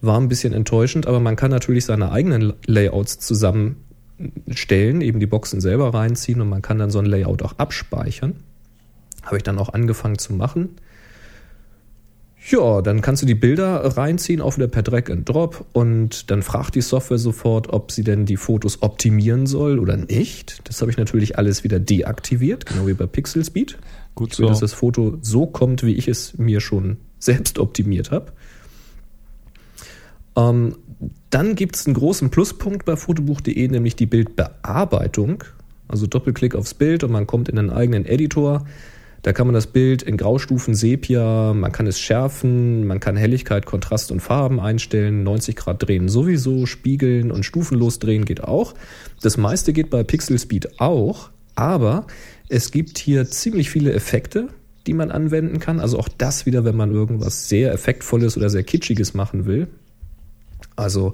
War 0.01 0.21
ein 0.21 0.29
bisschen 0.29 0.53
enttäuschend, 0.53 1.07
aber 1.07 1.21
man 1.21 1.37
kann 1.37 1.51
natürlich 1.51 1.85
seine 1.85 2.11
eigenen 2.11 2.55
Layouts 2.67 3.21
zusammenstellen, 3.21 5.01
eben 5.01 5.21
die 5.21 5.27
Boxen 5.27 5.61
selber 5.61 5.95
reinziehen 5.95 6.41
und 6.41 6.49
man 6.49 6.61
kann 6.61 6.79
dann 6.79 6.91
so 6.91 6.99
ein 6.99 7.07
Layout 7.07 7.43
auch 7.43 7.59
abspeichern. 7.59 8.35
Habe 9.23 9.37
ich 9.37 9.43
dann 9.45 9.59
auch 9.59 9.73
angefangen 9.73 10.19
zu 10.19 10.33
machen. 10.33 10.71
Ja, 12.51 12.83
dann 12.83 13.03
kannst 13.03 13.23
du 13.23 13.27
die 13.27 13.37
Bilder 13.37 13.97
reinziehen, 13.97 14.41
auch 14.41 14.57
wieder 14.57 14.67
per 14.67 14.83
Drag 14.83 15.11
and 15.11 15.29
Drop 15.29 15.65
und 15.73 16.31
dann 16.31 16.43
fragt 16.43 16.75
die 16.75 16.81
Software 16.81 17.19
sofort, 17.19 17.73
ob 17.73 17.93
sie 17.93 18.03
denn 18.03 18.27
die 18.27 18.37
Fotos 18.37 18.83
optimieren 18.83 19.47
soll 19.47 19.79
oder 19.79 19.97
nicht. 19.97 20.61
Das 20.65 20.81
habe 20.81 20.91
ich 20.91 20.97
natürlich 20.97 21.39
alles 21.39 21.63
wieder 21.63 21.79
deaktiviert, 21.79 22.67
genau 22.67 22.89
wie 22.89 22.95
bei 22.95 23.07
Pixel 23.07 23.45
Speed. 23.45 23.79
gut 24.17 24.33
Ich 24.33 24.39
will, 24.41 24.47
so. 24.47 24.51
dass 24.51 24.61
das 24.61 24.73
Foto 24.73 25.19
so 25.21 25.47
kommt, 25.47 25.85
wie 25.85 25.95
ich 25.95 26.09
es 26.09 26.37
mir 26.37 26.61
schon 26.61 26.97
selbst 27.21 27.61
optimiert 27.61 28.11
habe. 28.11 28.33
Ähm, 30.37 30.77
Dann 31.31 31.55
gibt 31.55 31.77
es 31.77 31.87
einen 31.87 31.95
großen 31.95 32.31
Pluspunkt 32.31 32.85
bei 32.85 32.97
fotobuch.de, 32.97 33.69
nämlich 33.69 33.95
die 33.95 34.07
Bildbearbeitung. 34.07 35.45
Also 35.87 36.07
Doppelklick 36.07 36.55
aufs 36.57 36.75
Bild 36.75 37.05
und 37.05 37.13
man 37.13 37.27
kommt 37.27 37.49
in 37.49 37.59
einen 37.59 37.71
eigenen 37.71 38.05
Editor. 38.05 38.67
Da 39.23 39.33
kann 39.33 39.47
man 39.47 39.55
das 39.55 39.69
Bild 39.69 40.03
in 40.03 40.17
Graustufen, 40.17 40.75
Sepia, 40.75 41.55
man 41.55 41.71
kann 41.71 41.87
es 41.87 42.01
schärfen, 42.01 42.87
man 42.87 42.99
kann 42.99 43.17
Helligkeit, 43.17 43.67
Kontrast 43.67 44.11
und 44.11 44.19
Farben 44.19 44.59
einstellen, 44.59 45.23
90 45.23 45.55
Grad 45.55 45.87
drehen 45.87 46.09
sowieso, 46.09 46.67
spiegeln 46.67 47.31
und 47.31 47.45
stufenlos 47.45 48.01
drehen 48.01 48.25
geht 48.25 48.43
auch. 48.43 48.75
Das 49.21 49.37
meiste 49.37 49.73
geht 49.73 49.91
bei 49.91 50.03
Pixel 50.03 50.41
Speed 50.41 50.81
auch, 50.81 51.31
aber 51.55 52.09
es 52.49 52.73
gibt 52.73 52.99
hier 52.99 53.25
ziemlich 53.31 53.71
viele 53.71 53.93
Effekte, 53.93 54.49
die 54.89 54.95
man 54.95 55.13
anwenden 55.13 55.61
kann. 55.61 55.79
Also 55.79 56.01
auch 56.01 56.09
das 56.09 56.45
wieder, 56.45 56.65
wenn 56.65 56.77
man 56.77 56.93
irgendwas 56.93 57.49
sehr 57.49 57.73
effektvolles 57.73 58.37
oder 58.37 58.51
sehr 58.51 58.65
kitschiges 58.65 59.15
machen 59.15 59.47
will. 59.47 59.69
Also 60.75 61.13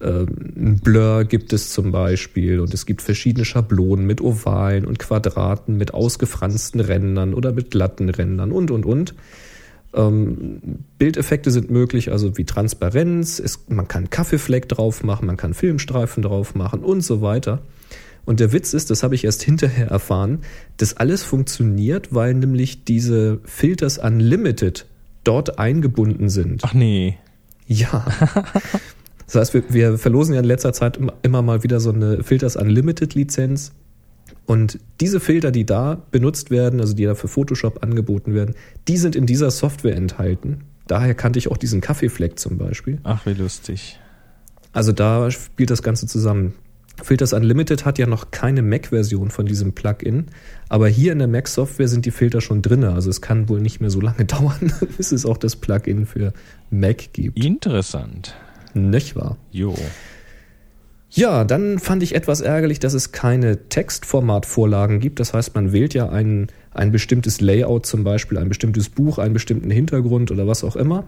ein 0.00 0.80
Blur 0.82 1.24
gibt 1.24 1.52
es 1.52 1.70
zum 1.70 1.90
Beispiel 1.90 2.60
und 2.60 2.74
es 2.74 2.84
gibt 2.84 3.00
verschiedene 3.00 3.44
Schablonen 3.44 4.06
mit 4.06 4.20
Ovalen 4.20 4.84
und 4.84 4.98
Quadraten, 4.98 5.76
mit 5.76 5.94
ausgefransten 5.94 6.80
Rändern 6.80 7.32
oder 7.32 7.52
mit 7.52 7.70
glatten 7.70 8.08
Rändern 8.10 8.52
und, 8.52 8.70
und, 8.70 8.84
und. 8.84 9.14
Ähm, 9.94 10.80
Bildeffekte 10.98 11.50
sind 11.50 11.70
möglich, 11.70 12.12
also 12.12 12.36
wie 12.36 12.44
Transparenz, 12.44 13.38
es, 13.38 13.60
man 13.68 13.88
kann 13.88 14.10
Kaffeefleck 14.10 14.68
drauf 14.68 15.02
machen, 15.02 15.26
man 15.26 15.38
kann 15.38 15.54
Filmstreifen 15.54 16.22
drauf 16.22 16.54
machen 16.54 16.80
und 16.80 17.00
so 17.00 17.22
weiter. 17.22 17.62
Und 18.26 18.40
der 18.40 18.52
Witz 18.52 18.74
ist, 18.74 18.90
das 18.90 19.02
habe 19.02 19.14
ich 19.14 19.24
erst 19.24 19.42
hinterher 19.42 19.86
erfahren, 19.86 20.40
dass 20.76 20.96
alles 20.96 21.22
funktioniert, 21.22 22.12
weil 22.12 22.34
nämlich 22.34 22.84
diese 22.84 23.38
Filters 23.44 23.98
Unlimited 23.98 24.84
dort 25.24 25.58
eingebunden 25.58 26.28
sind. 26.28 26.62
Ach 26.64 26.74
nee. 26.74 27.16
Ja. 27.66 28.04
Das 29.26 29.34
heißt, 29.34 29.54
wir, 29.54 29.64
wir 29.68 29.98
verlosen 29.98 30.34
ja 30.34 30.40
in 30.40 30.46
letzter 30.46 30.72
Zeit 30.72 30.98
immer 31.22 31.42
mal 31.42 31.62
wieder 31.62 31.80
so 31.80 31.90
eine 31.90 32.22
Filters 32.22 32.56
Unlimited 32.56 33.14
Lizenz. 33.14 33.72
Und 34.46 34.78
diese 35.00 35.18
Filter, 35.18 35.50
die 35.50 35.66
da 35.66 36.02
benutzt 36.10 36.50
werden, 36.50 36.80
also 36.80 36.94
die 36.94 37.04
da 37.04 37.14
für 37.14 37.28
Photoshop 37.28 37.82
angeboten 37.82 38.34
werden, 38.34 38.54
die 38.86 38.96
sind 38.96 39.16
in 39.16 39.26
dieser 39.26 39.50
Software 39.50 39.96
enthalten. 39.96 40.62
Daher 40.86 41.14
kannte 41.14 41.38
ich 41.38 41.50
auch 41.50 41.56
diesen 41.56 41.80
Kaffeefleck 41.80 42.38
zum 42.38 42.58
Beispiel. 42.58 42.98
Ach, 43.02 43.26
wie 43.26 43.34
lustig. 43.34 43.98
Also 44.72 44.92
da 44.92 45.30
spielt 45.30 45.70
das 45.70 45.82
Ganze 45.82 46.06
zusammen. 46.06 46.54
Filters 47.02 47.32
Unlimited 47.32 47.84
hat 47.84 47.98
ja 47.98 48.06
noch 48.06 48.30
keine 48.30 48.62
Mac-Version 48.62 49.30
von 49.30 49.46
diesem 49.46 49.72
Plugin, 49.72 50.26
aber 50.68 50.88
hier 50.88 51.12
in 51.12 51.18
der 51.18 51.28
Mac-Software 51.28 51.88
sind 51.88 52.06
die 52.06 52.10
Filter 52.10 52.40
schon 52.40 52.62
drin. 52.62 52.84
Also 52.84 53.10
es 53.10 53.20
kann 53.20 53.48
wohl 53.48 53.60
nicht 53.60 53.80
mehr 53.80 53.90
so 53.90 54.00
lange 54.00 54.24
dauern, 54.26 54.72
bis 54.96 55.12
es 55.12 55.26
auch 55.26 55.36
das 55.36 55.56
Plugin 55.56 56.06
für 56.06 56.32
Mac 56.70 57.12
gibt. 57.12 57.44
Interessant. 57.44 58.34
Nicht 58.76 59.16
wahr? 59.16 59.38
Jo. 59.50 59.74
Ja, 61.10 61.44
dann 61.44 61.78
fand 61.78 62.02
ich 62.02 62.14
etwas 62.14 62.42
ärgerlich, 62.42 62.78
dass 62.78 62.92
es 62.92 63.10
keine 63.10 63.68
Textformatvorlagen 63.70 65.00
gibt. 65.00 65.18
Das 65.18 65.32
heißt, 65.32 65.54
man 65.54 65.72
wählt 65.72 65.94
ja 65.94 66.10
ein, 66.10 66.48
ein 66.74 66.92
bestimmtes 66.92 67.40
Layout, 67.40 67.86
zum 67.86 68.04
Beispiel 68.04 68.36
ein 68.36 68.48
bestimmtes 68.48 68.90
Buch, 68.90 69.18
einen 69.18 69.32
bestimmten 69.32 69.70
Hintergrund 69.70 70.30
oder 70.30 70.46
was 70.46 70.62
auch 70.62 70.76
immer. 70.76 71.04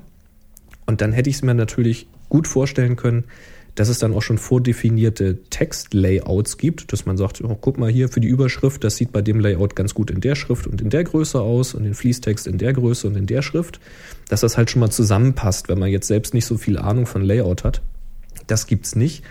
Und 0.87 1.02
dann 1.02 1.12
hätte 1.12 1.28
ich 1.28 1.37
es 1.37 1.42
mir 1.42 1.52
natürlich 1.52 2.09
gut 2.31 2.46
vorstellen 2.46 2.96
können, 2.96 3.24
dass 3.78 3.88
es 3.88 4.00
dann 4.00 4.12
auch 4.12 4.22
schon 4.22 4.38
vordefinierte 4.38 5.38
Textlayouts 5.50 6.58
gibt, 6.58 6.92
dass 6.92 7.06
man 7.06 7.16
sagt, 7.16 7.44
oh, 7.44 7.56
guck 7.60 7.78
mal 7.78 7.88
hier 7.88 8.08
für 8.08 8.18
die 8.18 8.26
Überschrift, 8.26 8.82
das 8.82 8.96
sieht 8.96 9.12
bei 9.12 9.22
dem 9.22 9.38
Layout 9.38 9.76
ganz 9.76 9.94
gut 9.94 10.10
in 10.10 10.20
der 10.20 10.34
Schrift 10.34 10.66
und 10.66 10.80
in 10.80 10.90
der 10.90 11.04
Größe 11.04 11.40
aus 11.40 11.74
und 11.74 11.84
den 11.84 11.94
Fließtext 11.94 12.48
in 12.48 12.58
der 12.58 12.72
Größe 12.72 13.06
und 13.06 13.16
in 13.16 13.26
der 13.26 13.40
Schrift, 13.40 13.78
dass 14.28 14.40
das 14.40 14.56
halt 14.56 14.68
schon 14.68 14.80
mal 14.80 14.90
zusammenpasst, 14.90 15.68
wenn 15.68 15.78
man 15.78 15.90
jetzt 15.90 16.08
selbst 16.08 16.34
nicht 16.34 16.44
so 16.44 16.58
viel 16.58 16.76
Ahnung 16.76 17.06
von 17.06 17.22
Layout 17.22 17.62
hat. 17.62 17.80
Das 18.48 18.66
gibt's 18.66 18.96
nicht. 18.96 19.22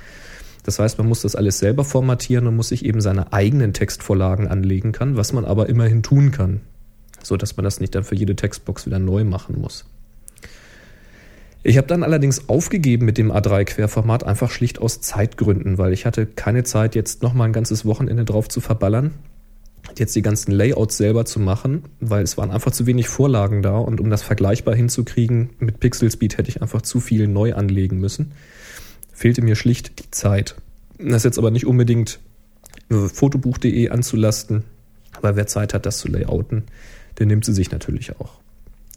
Das 0.63 0.79
heißt, 0.79 0.97
man 0.97 1.07
muss 1.07 1.23
das 1.23 1.35
alles 1.35 1.59
selber 1.59 1.83
formatieren 1.83 2.47
und 2.47 2.55
muss 2.55 2.69
sich 2.69 2.85
eben 2.85 3.01
seine 3.01 3.33
eigenen 3.33 3.73
Textvorlagen 3.73 4.47
anlegen 4.47 4.93
kann, 4.93 5.17
was 5.17 5.33
man 5.33 5.43
aber 5.43 5.67
immerhin 5.67 6.03
tun 6.03 6.31
kann, 6.31 6.61
so 7.21 7.35
dass 7.35 7.57
man 7.57 7.65
das 7.65 7.81
nicht 7.81 7.95
dann 7.95 8.05
für 8.05 8.15
jede 8.15 8.37
Textbox 8.37 8.85
wieder 8.85 8.99
neu 8.99 9.25
machen 9.25 9.59
muss. 9.59 9.83
Ich 11.63 11.77
habe 11.77 11.87
dann 11.87 12.03
allerdings 12.03 12.49
aufgegeben 12.49 13.05
mit 13.05 13.17
dem 13.17 13.31
A3-Querformat, 13.31 14.23
einfach 14.23 14.51
schlicht 14.51 14.79
aus 14.79 15.01
Zeitgründen, 15.01 15.77
weil 15.77 15.91
ich 15.91 16.05
hatte 16.05 16.25
keine 16.25 16.63
Zeit, 16.63 16.95
jetzt 16.95 17.23
nochmal 17.23 17.49
ein 17.49 17.53
ganzes 17.53 17.83
Wochenende 17.83 18.25
drauf 18.25 18.47
zu 18.47 18.61
verballern, 18.61 19.11
jetzt 19.97 20.15
die 20.15 20.21
ganzen 20.21 20.51
Layouts 20.51 20.97
selber 20.97 21.25
zu 21.25 21.39
machen, 21.39 21.83
weil 21.99 22.23
es 22.23 22.37
waren 22.37 22.51
einfach 22.51 22.71
zu 22.71 22.85
wenig 22.85 23.09
Vorlagen 23.09 23.61
da 23.61 23.77
und 23.77 23.99
um 23.99 24.09
das 24.09 24.21
vergleichbar 24.23 24.75
hinzukriegen 24.75 25.49
mit 25.59 25.79
Pixel 25.79 26.11
Speed 26.11 26.37
hätte 26.37 26.49
ich 26.49 26.61
einfach 26.61 26.81
zu 26.81 26.99
viel 26.99 27.27
neu 27.27 27.53
anlegen 27.53 27.99
müssen. 27.99 28.31
Fehlte 29.11 29.41
mir 29.41 29.55
schlicht 29.55 29.99
die 29.99 30.11
Zeit. 30.11 30.55
Das 30.99 31.17
ist 31.17 31.25
jetzt 31.25 31.39
aber 31.39 31.51
nicht 31.51 31.65
unbedingt 31.65 32.19
fotobuch.de 32.89 33.89
anzulasten, 33.89 34.63
aber 35.13 35.35
wer 35.35 35.47
Zeit 35.47 35.73
hat, 35.73 35.85
das 35.85 35.97
zu 35.97 36.07
layouten, 36.07 36.63
der 37.17 37.25
nimmt 37.25 37.45
sie 37.45 37.53
sich 37.53 37.71
natürlich 37.71 38.19
auch. 38.19 38.39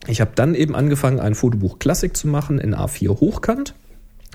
Ich 0.06 0.20
habe 0.20 0.32
dann 0.34 0.54
eben 0.54 0.74
angefangen, 0.74 1.20
ein 1.20 1.34
Fotobuch 1.34 1.78
Klassik 1.78 2.16
zu 2.16 2.26
machen 2.26 2.58
in 2.58 2.74
A4 2.74 3.20
hochkant. 3.20 3.74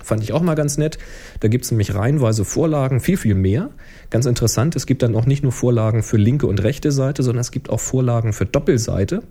Fand 0.04 0.24
ich 0.24 0.34
auch 0.34 0.42
mal 0.42 0.56
ganz 0.56 0.78
nett. 0.78 1.00
Da 1.40 1.48
gibt 1.48 1.66
es 1.66 1.72
nämlich 1.72 1.96
reihenweise 1.96 2.46
Vorlagen, 2.46 3.00
viel, 3.00 3.18
viel 3.18 3.34
mehr. 3.34 3.72
Ganz 4.10 4.26
interessant, 4.26 4.76
es 4.76 4.86
gibt 4.86 5.02
dann 5.02 5.16
auch 5.16 5.26
nicht 5.26 5.42
nur 5.42 5.52
Vorlagen 5.52 6.04
für 6.04 6.18
linke 6.18 6.48
und 6.48 6.62
rechte 6.62 6.92
Seite, 6.92 7.24
sondern 7.24 7.42
es 7.42 7.52
gibt 7.52 7.70
auch 7.70 7.80
Vorlagen 7.80 8.34
für 8.34 8.46
Doppelseite. 8.46 9.24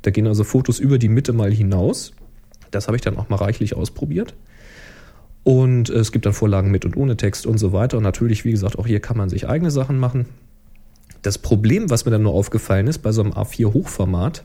Da 0.00 0.10
gehen 0.10 0.26
also 0.26 0.44
Fotos 0.44 0.78
über 0.78 0.98
die 0.98 1.08
Mitte 1.08 1.32
mal 1.32 1.52
hinaus. 1.52 2.12
Das 2.70 2.86
habe 2.86 2.96
ich 2.96 3.02
dann 3.02 3.18
auch 3.18 3.28
mal 3.28 3.36
reichlich 3.36 3.76
ausprobiert. 3.76 4.34
Und 5.44 5.90
es 5.90 6.12
gibt 6.12 6.24
dann 6.24 6.32
Vorlagen 6.32 6.70
mit 6.70 6.84
und 6.84 6.96
ohne 6.96 7.16
Text 7.16 7.46
und 7.46 7.58
so 7.58 7.72
weiter. 7.72 7.98
Und 7.98 8.04
natürlich, 8.04 8.44
wie 8.44 8.52
gesagt, 8.52 8.78
auch 8.78 8.86
hier 8.86 9.00
kann 9.00 9.16
man 9.16 9.28
sich 9.28 9.48
eigene 9.48 9.70
Sachen 9.70 9.98
machen. 9.98 10.26
Das 11.22 11.38
Problem, 11.38 11.90
was 11.90 12.04
mir 12.04 12.10
dann 12.12 12.22
nur 12.22 12.34
aufgefallen 12.34 12.86
ist 12.86 12.98
bei 12.98 13.12
so 13.12 13.22
einem 13.22 13.32
A4 13.32 13.72
Hochformat, 13.72 14.44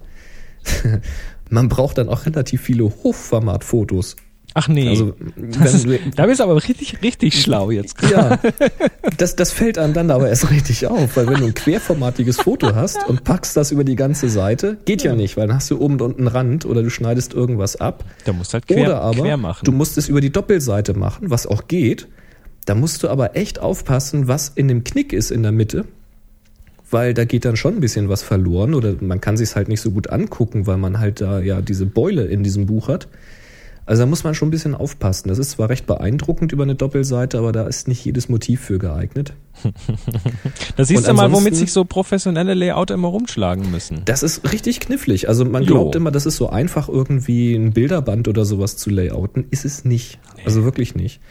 man 1.49 1.69
braucht 1.69 1.97
dann 1.97 2.09
auch 2.09 2.25
relativ 2.25 2.61
viele 2.61 2.83
Hochformatfotos. 2.85 4.15
Ach 4.59 4.67
nee. 4.67 4.89
Also, 4.89 5.13
ist, 5.63 5.85
du, 5.85 5.99
da 6.15 6.25
bist 6.25 6.39
du 6.39 6.43
aber 6.43 6.55
richtig, 6.55 7.03
richtig 7.03 7.39
schlau 7.39 7.69
jetzt. 7.69 8.01
Ja, 8.09 8.39
das, 9.17 9.35
das 9.35 9.51
fällt 9.51 9.77
einem 9.77 9.93
dann 9.93 10.09
aber 10.09 10.29
erst 10.29 10.49
richtig 10.49 10.87
auf, 10.87 11.15
weil 11.15 11.27
wenn 11.27 11.41
du 11.41 11.45
ein 11.45 11.53
querformatiges 11.53 12.37
Foto 12.41 12.73
hast 12.73 13.07
und 13.07 13.23
packst 13.23 13.55
das 13.55 13.71
über 13.71 13.83
die 13.83 13.95
ganze 13.95 14.29
Seite, 14.29 14.77
geht 14.85 15.03
ja, 15.03 15.13
nicht, 15.13 15.37
weil 15.37 15.45
dann 15.45 15.57
hast 15.57 15.69
du 15.69 15.79
oben 15.79 15.95
und 15.95 16.01
unten 16.01 16.21
einen 16.21 16.27
Rand 16.29 16.65
oder 16.65 16.81
du 16.81 16.89
schneidest 16.89 17.35
irgendwas 17.35 17.75
ab. 17.75 18.03
Da 18.25 18.33
musst 18.33 18.51
du 18.51 18.55
halt 18.55 18.67
quer, 18.67 18.81
oder 18.81 19.01
aber 19.01 19.21
quer 19.21 19.37
machen. 19.37 19.63
du 19.63 19.71
musst 19.71 19.95
es 19.97 20.09
über 20.09 20.21
die 20.21 20.31
Doppelseite 20.31 20.95
machen, 20.95 21.29
was 21.29 21.45
auch 21.45 21.67
geht. 21.67 22.07
Da 22.65 22.73
musst 22.73 23.03
du 23.03 23.09
aber 23.09 23.35
echt 23.35 23.59
aufpassen, 23.59 24.27
was 24.27 24.49
in 24.49 24.67
dem 24.67 24.83
Knick 24.83 25.13
ist 25.13 25.29
in 25.29 25.43
der 25.43 25.51
Mitte 25.51 25.85
weil 26.89 27.13
da 27.13 27.25
geht 27.25 27.45
dann 27.45 27.55
schon 27.55 27.75
ein 27.75 27.79
bisschen 27.79 28.09
was 28.09 28.23
verloren 28.23 28.73
oder 28.73 28.95
man 29.01 29.21
kann 29.21 29.37
sich 29.37 29.55
halt 29.55 29.67
nicht 29.67 29.81
so 29.81 29.91
gut 29.91 30.09
angucken, 30.09 30.67
weil 30.67 30.77
man 30.77 30.99
halt 30.99 31.21
da 31.21 31.39
ja 31.39 31.61
diese 31.61 31.85
Beule 31.85 32.25
in 32.25 32.43
diesem 32.43 32.65
Buch 32.65 32.87
hat. 32.87 33.07
Also 33.87 34.01
da 34.01 34.05
muss 34.05 34.25
man 34.25 34.35
schon 34.35 34.49
ein 34.49 34.51
bisschen 34.51 34.75
aufpassen. 34.75 35.29
Das 35.29 35.37
ist 35.37 35.51
zwar 35.51 35.69
recht 35.69 35.87
beeindruckend 35.87 36.51
über 36.51 36.63
eine 36.63 36.75
Doppelseite, 36.75 37.37
aber 37.37 37.53
da 37.53 37.65
ist 37.67 37.87
nicht 37.87 38.03
jedes 38.03 38.27
Motiv 38.27 38.59
für 38.59 38.79
geeignet. 38.79 39.31
da 40.75 40.83
siehst 40.83 41.07
du 41.07 41.13
mal, 41.13 41.31
womit 41.31 41.55
sich 41.55 41.71
so 41.71 41.85
professionelle 41.85 42.53
Layouter 42.53 42.95
immer 42.95 43.07
rumschlagen 43.07 43.71
müssen. 43.71 44.01
Das 44.03 44.23
ist 44.23 44.51
richtig 44.51 44.81
knifflig. 44.81 45.29
Also 45.29 45.45
man 45.45 45.65
glaubt 45.65 45.95
jo. 45.95 46.01
immer, 46.01 46.11
das 46.11 46.25
ist 46.25 46.35
so 46.35 46.49
einfach 46.49 46.89
irgendwie 46.89 47.55
ein 47.55 47.71
Bilderband 47.71 48.27
oder 48.27 48.43
sowas 48.43 48.75
zu 48.75 48.89
layouten. 48.89 49.45
Ist 49.51 49.63
es 49.63 49.85
nicht. 49.85 50.19
Also 50.43 50.65
wirklich 50.65 50.93
nicht. 50.93 51.21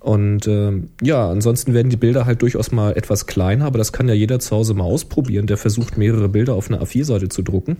Und 0.00 0.46
äh, 0.46 0.72
ja, 1.02 1.30
ansonsten 1.30 1.74
werden 1.74 1.90
die 1.90 1.96
Bilder 1.96 2.24
halt 2.24 2.40
durchaus 2.40 2.72
mal 2.72 2.96
etwas 2.96 3.26
kleiner, 3.26 3.66
aber 3.66 3.78
das 3.78 3.92
kann 3.92 4.08
ja 4.08 4.14
jeder 4.14 4.40
zu 4.40 4.56
Hause 4.56 4.72
mal 4.72 4.84
ausprobieren, 4.84 5.46
der 5.46 5.58
versucht, 5.58 5.98
mehrere 5.98 6.28
Bilder 6.28 6.54
auf 6.54 6.70
einer 6.70 6.82
A4-Seite 6.82 7.28
zu 7.28 7.42
drucken. 7.42 7.76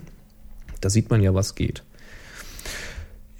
Da 0.82 0.90
sieht 0.90 1.10
man 1.10 1.22
ja, 1.22 1.34
was 1.34 1.54
geht. 1.54 1.82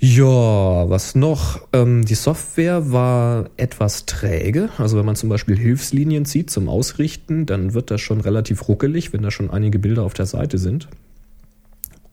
Ja, 0.03 0.89
was 0.89 1.15
noch? 1.15 1.61
Ähm, 1.75 2.07
die 2.07 2.15
Software 2.15 2.91
war 2.91 3.51
etwas 3.59 4.07
träge. 4.07 4.71
Also 4.79 4.97
wenn 4.97 5.05
man 5.05 5.15
zum 5.15 5.29
Beispiel 5.29 5.59
Hilfslinien 5.59 6.25
zieht 6.25 6.49
zum 6.49 6.71
Ausrichten, 6.71 7.45
dann 7.45 7.75
wird 7.75 7.91
das 7.91 8.01
schon 8.01 8.23
relativ 8.23 8.67
ruckelig, 8.67 9.13
wenn 9.13 9.21
da 9.21 9.31
schon 9.31 9.51
einige 9.51 9.79
Bilder 9.79 10.05
auf 10.05 10.15
der 10.15 10.25
Seite 10.25 10.57
sind. 10.57 10.89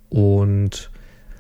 Und, 0.10 0.92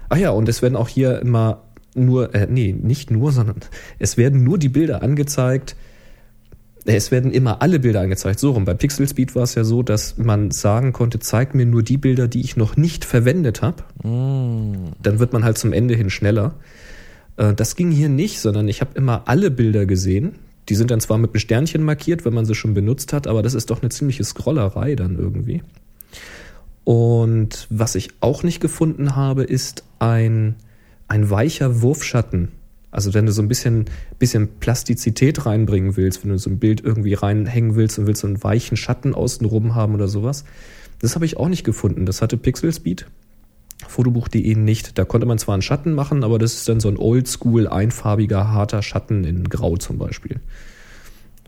ach 0.08 0.16
ja, 0.16 0.30
und 0.30 0.48
es 0.48 0.62
werden 0.62 0.78
auch 0.78 0.88
hier 0.88 1.20
immer 1.20 1.64
nur, 1.98 2.34
äh, 2.34 2.48
nee, 2.50 2.74
nicht 2.74 3.12
nur, 3.12 3.32
sondern 3.32 3.58
es 4.00 4.18
werden 4.18 4.44
nur 4.44 4.58
die 4.58 4.70
Bilder 4.70 5.04
angezeigt. 5.04 5.76
Es 6.86 7.12
werden 7.12 7.32
immer 7.32 7.62
alle 7.62 7.80
Bilder 7.80 8.02
angezeigt. 8.02 8.40
So 8.40 8.52
rum. 8.52 8.64
Bei 8.64 8.74
Pixel 8.74 9.08
Speed 9.08 9.36
war 9.36 9.44
es 9.44 9.56
ja 9.56 9.66
so, 9.66 9.84
dass 9.84 10.18
man 10.18 10.52
sagen 10.52 10.94
konnte, 10.94 11.20
zeig 11.20 11.54
mir 11.54 11.66
nur 11.66 11.84
die 11.84 11.98
Bilder, 11.98 12.30
die 12.30 12.42
ich 12.42 12.56
noch 12.56 12.78
nicht 12.78 13.04
verwendet 13.04 13.62
habe. 13.62 13.84
Mm. 14.08 14.94
Dann 15.04 15.20
wird 15.20 15.34
man 15.34 15.44
halt 15.44 15.58
zum 15.58 15.74
Ende 15.74 15.96
hin 15.96 16.10
schneller. 16.10 16.56
Äh, 17.36 17.54
das 17.54 17.76
ging 17.76 17.92
hier 17.92 18.10
nicht, 18.10 18.40
sondern 18.40 18.68
ich 18.68 18.80
habe 18.82 18.92
immer 18.96 19.24
alle 19.26 19.52
Bilder 19.52 19.86
gesehen. 19.86 20.36
Die 20.70 20.76
sind 20.76 20.92
dann 20.92 21.00
zwar 21.00 21.18
mit 21.18 21.32
einem 21.32 21.40
Sternchen 21.40 21.84
markiert, 21.84 22.26
wenn 22.26 22.34
man 22.34 22.46
sie 22.46 22.56
schon 22.56 22.74
benutzt 22.74 23.14
hat, 23.14 23.28
aber 23.28 23.42
das 23.42 23.54
ist 23.54 23.70
doch 23.70 23.82
eine 23.82 23.90
ziemliche 23.90 24.24
Scrollerei 24.24 24.96
dann 24.96 25.18
irgendwie. 25.18 25.62
Und 26.84 27.68
was 27.70 27.96
ich 27.96 28.10
auch 28.22 28.44
nicht 28.44 28.62
gefunden 28.62 29.16
habe, 29.16 29.44
ist 29.44 29.84
ein 30.00 30.56
ein 31.08 31.30
weicher 31.30 31.82
Wurfschatten. 31.82 32.50
Also 32.92 33.14
wenn 33.14 33.26
du 33.26 33.32
so 33.32 33.42
ein 33.42 33.48
bisschen, 33.48 33.86
bisschen 34.18 34.60
Plastizität 34.60 35.46
reinbringen 35.46 35.98
willst, 35.98 36.24
wenn 36.24 36.32
du 36.32 36.38
so 36.40 36.50
ein 36.50 36.60
Bild 36.60 36.82
irgendwie 36.82 37.14
reinhängen 37.14 37.76
willst 37.76 38.00
und 38.00 38.08
willst 38.08 38.22
so 38.22 38.28
einen 38.28 38.44
weichen 38.44 38.78
Schatten 38.78 39.14
außenrum 39.14 39.76
haben 39.76 39.94
oder 39.94 40.08
sowas, 40.08 40.46
das 41.00 41.16
habe 41.16 41.26
ich 41.26 41.38
auch 41.38 41.50
nicht 41.50 41.64
gefunden. 41.64 42.06
Das 42.06 42.22
hatte 42.22 42.38
Pixel 42.38 42.74
Speed, 42.74 43.06
Fotobuch.de 43.88 44.56
nicht. 44.56 44.98
Da 44.98 45.06
konnte 45.06 45.28
man 45.28 45.38
zwar 45.38 45.54
einen 45.54 45.62
Schatten 45.62 45.94
machen, 45.94 46.24
aber 46.24 46.40
das 46.40 46.54
ist 46.54 46.70
dann 46.70 46.80
so 46.80 46.88
ein 46.88 46.98
oldschool, 46.98 47.68
einfarbiger, 47.68 48.52
harter 48.52 48.82
Schatten 48.82 49.24
in 49.26 49.50
Grau 49.50 49.78
zum 49.78 49.98
Beispiel. 49.98 50.40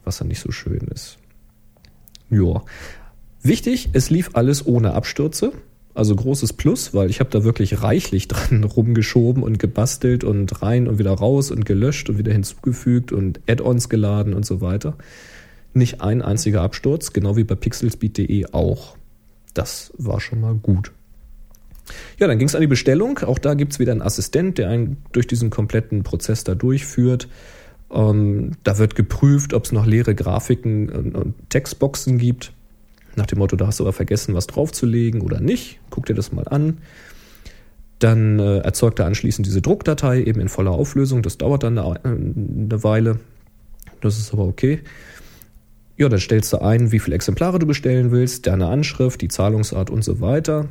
Was 0.04 0.18
dann 0.18 0.28
nicht 0.28 0.42
so 0.42 0.52
schön 0.52 0.88
ist. 0.94 1.18
Ja. 2.30 2.64
Wichtig, 3.42 3.90
es 3.94 4.10
lief 4.10 4.32
alles 4.34 4.66
ohne 4.66 4.94
Abstürze. 4.94 5.54
Also 6.00 6.16
großes 6.16 6.54
Plus, 6.54 6.94
weil 6.94 7.10
ich 7.10 7.20
habe 7.20 7.30
da 7.30 7.44
wirklich 7.44 7.84
reichlich 7.84 8.30
dran 8.30 8.64
rumgeschoben 8.76 9.44
und 9.44 9.60
gebastelt 9.60 10.24
und 10.24 10.62
rein 10.62 10.88
und 10.88 10.98
wieder 10.98 11.12
raus 11.12 11.52
und 11.52 11.66
gelöscht 11.66 12.10
und 12.10 12.18
wieder 12.18 12.32
hinzugefügt 12.32 13.12
und 13.12 13.42
Add-ons 13.50 13.90
geladen 13.90 14.34
und 14.34 14.46
so 14.46 14.62
weiter. 14.62 14.96
Nicht 15.74 16.00
ein 16.00 16.22
einziger 16.22 16.62
Absturz, 16.62 17.12
genau 17.12 17.36
wie 17.36 17.44
bei 17.44 17.56
pixelspeed.de 17.56 18.54
auch. 18.54 18.96
Das 19.54 19.92
war 19.98 20.22
schon 20.22 20.40
mal 20.40 20.56
gut. 20.56 20.94
Ja, 22.18 22.28
dann 22.28 22.40
ging 22.40 22.48
es 22.48 22.56
an 22.56 22.62
die 22.62 22.68
Bestellung. 22.68 23.20
Auch 23.20 23.38
da 23.38 23.54
gibt's 23.56 23.78
wieder 23.78 23.92
einen 23.92 24.02
Assistent, 24.02 24.58
der 24.58 24.70
einen 24.70 25.04
durch 25.12 25.28
diesen 25.28 25.50
kompletten 25.50 26.04
Prozess 26.04 26.46
da 26.46 26.56
durchführt. 26.56 27.28
Ähm, 27.92 28.54
da 28.64 28.78
wird 28.78 28.96
geprüft, 28.96 29.54
ob 29.54 29.66
es 29.66 29.74
noch 29.74 29.86
leere 29.86 30.16
Grafiken 30.16 30.88
und, 30.88 31.16
und 31.18 31.50
Textboxen 31.50 32.20
gibt. 32.20 32.54
Nach 33.20 33.26
dem 33.26 33.40
Motto, 33.40 33.58
da 33.58 33.68
hast 33.68 33.82
du 33.82 33.84
aber 33.84 33.92
vergessen, 33.92 34.34
was 34.34 34.48
draufzulegen 34.48 35.20
oder 35.20 35.42
nicht. 35.42 35.82
Guck 35.90 36.06
dir 36.06 36.14
das 36.14 36.32
mal 36.32 36.48
an. 36.48 36.78
Dann 38.00 38.40
äh, 38.40 38.60
erzeugt 38.60 39.00
er 39.00 39.08
anschließend 39.08 39.46
diese 39.46 39.62
Druckdatei 39.62 40.24
eben 40.24 40.40
in 40.40 40.48
voller 40.48 40.72
Auflösung. 40.72 41.22
Das 41.22 41.38
dauert 41.38 41.64
dann 41.64 41.78
eine, 41.78 42.00
eine 42.06 42.84
Weile. 42.84 43.20
Das 44.00 44.18
ist 44.18 44.32
aber 44.32 44.46
okay. 44.46 44.80
Ja, 45.98 46.08
dann 46.08 46.22
stellst 46.22 46.54
du 46.54 46.62
ein, 46.62 46.94
wie 46.94 47.00
viele 47.00 47.18
Exemplare 47.18 47.60
du 47.60 47.68
bestellen 47.68 48.12
willst, 48.12 48.48
deine 48.48 48.68
Anschrift, 48.68 49.20
die 49.20 49.28
Zahlungsart 49.28 49.90
und 49.90 50.02
so 50.02 50.22
weiter. 50.22 50.70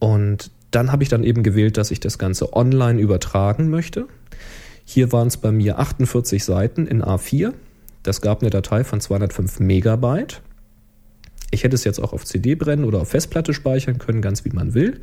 Und 0.00 0.50
dann 0.72 0.90
habe 0.90 1.04
ich 1.04 1.08
dann 1.08 1.22
eben 1.22 1.44
gewählt, 1.44 1.76
dass 1.76 1.92
ich 1.92 2.00
das 2.00 2.18
Ganze 2.18 2.52
online 2.52 3.00
übertragen 3.00 3.70
möchte. 3.70 4.08
Hier 4.84 5.12
waren 5.12 5.28
es 5.28 5.36
bei 5.36 5.52
mir 5.52 5.78
48 5.78 6.44
Seiten 6.44 6.88
in 6.88 7.00
A4. 7.00 7.52
Das 8.02 8.20
gab 8.20 8.42
eine 8.42 8.50
Datei 8.50 8.82
von 8.82 9.00
205 9.00 9.60
Megabyte. 9.60 10.42
Ich 11.50 11.64
hätte 11.64 11.74
es 11.74 11.84
jetzt 11.84 12.00
auch 12.00 12.12
auf 12.12 12.24
CD 12.24 12.54
brennen 12.54 12.84
oder 12.84 13.00
auf 13.00 13.10
Festplatte 13.10 13.54
speichern 13.54 13.98
können, 13.98 14.22
ganz 14.22 14.44
wie 14.44 14.50
man 14.50 14.74
will. 14.74 15.00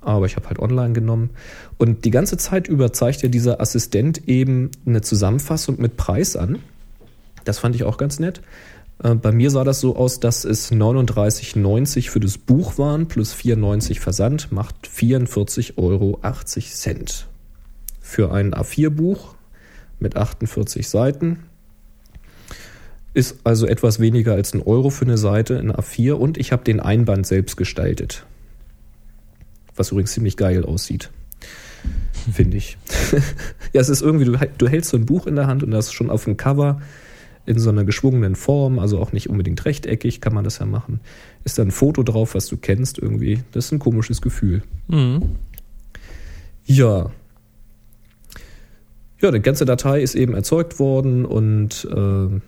Aber 0.00 0.26
ich 0.26 0.36
habe 0.36 0.48
halt 0.48 0.58
online 0.58 0.92
genommen. 0.92 1.30
Und 1.78 2.04
die 2.04 2.10
ganze 2.10 2.36
Zeit 2.36 2.68
über 2.68 2.92
zeigt 2.92 3.22
ja 3.22 3.28
dieser 3.28 3.60
Assistent 3.60 4.28
eben 4.28 4.70
eine 4.84 5.00
Zusammenfassung 5.00 5.80
mit 5.80 5.96
Preis 5.96 6.36
an. 6.36 6.58
Das 7.44 7.58
fand 7.58 7.74
ich 7.74 7.84
auch 7.84 7.98
ganz 7.98 8.18
nett. 8.18 8.40
Äh, 9.02 9.14
bei 9.14 9.32
mir 9.32 9.50
sah 9.50 9.64
das 9.64 9.80
so 9.80 9.96
aus, 9.96 10.20
dass 10.20 10.44
es 10.44 10.72
39,90 10.72 12.10
für 12.10 12.20
das 12.20 12.38
Buch 12.38 12.78
waren, 12.78 13.08
plus 13.08 13.32
94 13.32 14.00
Versand, 14.00 14.52
macht 14.52 14.88
44,80 14.88 15.78
Euro. 15.78 16.20
Für 18.00 18.32
ein 18.32 18.54
A4-Buch 18.54 19.34
mit 19.98 20.16
48 20.16 20.88
Seiten 20.88 21.38
ist 23.14 23.40
also 23.44 23.66
etwas 23.66 24.00
weniger 24.00 24.34
als 24.34 24.54
ein 24.54 24.62
Euro 24.62 24.90
für 24.90 25.04
eine 25.04 25.18
Seite 25.18 25.54
in 25.54 25.70
A4 25.70 26.12
und 26.12 26.38
ich 26.38 26.52
habe 26.52 26.64
den 26.64 26.80
Einband 26.80 27.26
selbst 27.26 27.56
gestaltet. 27.56 28.24
Was 29.76 29.90
übrigens 29.90 30.12
ziemlich 30.12 30.36
geil 30.36 30.64
aussieht. 30.64 31.10
Finde 32.32 32.56
ich. 32.56 32.78
ja, 33.72 33.80
es 33.80 33.88
ist 33.88 34.02
irgendwie, 34.02 34.24
du, 34.26 34.38
du, 34.58 34.68
hältst 34.68 34.90
so 34.90 34.96
ein 34.96 35.06
Buch 35.06 35.26
in 35.26 35.34
der 35.34 35.46
Hand 35.46 35.62
und 35.62 35.70
das 35.72 35.92
schon 35.92 36.10
auf 36.10 36.24
dem 36.24 36.36
Cover 36.36 36.80
in 37.44 37.58
so 37.58 37.70
einer 37.70 37.84
geschwungenen 37.84 38.36
Form, 38.36 38.78
also 38.78 39.00
auch 39.00 39.12
nicht 39.12 39.28
unbedingt 39.28 39.64
rechteckig, 39.64 40.20
kann 40.20 40.32
man 40.32 40.44
das 40.44 40.60
ja 40.60 40.66
machen. 40.66 41.00
Ist 41.44 41.58
da 41.58 41.62
ein 41.62 41.72
Foto 41.72 42.04
drauf, 42.04 42.34
was 42.34 42.46
du 42.46 42.56
kennst 42.56 42.98
irgendwie. 42.98 43.40
Das 43.50 43.66
ist 43.66 43.72
ein 43.72 43.80
komisches 43.80 44.22
Gefühl. 44.22 44.62
Mhm. 44.86 45.36
Ja. 46.64 47.10
Ja, 49.20 49.30
die 49.30 49.40
ganze 49.40 49.64
Datei 49.64 50.02
ist 50.02 50.14
eben 50.14 50.34
erzeugt 50.34 50.78
worden 50.78 51.24
und 51.24 51.88
äh, 51.90 52.40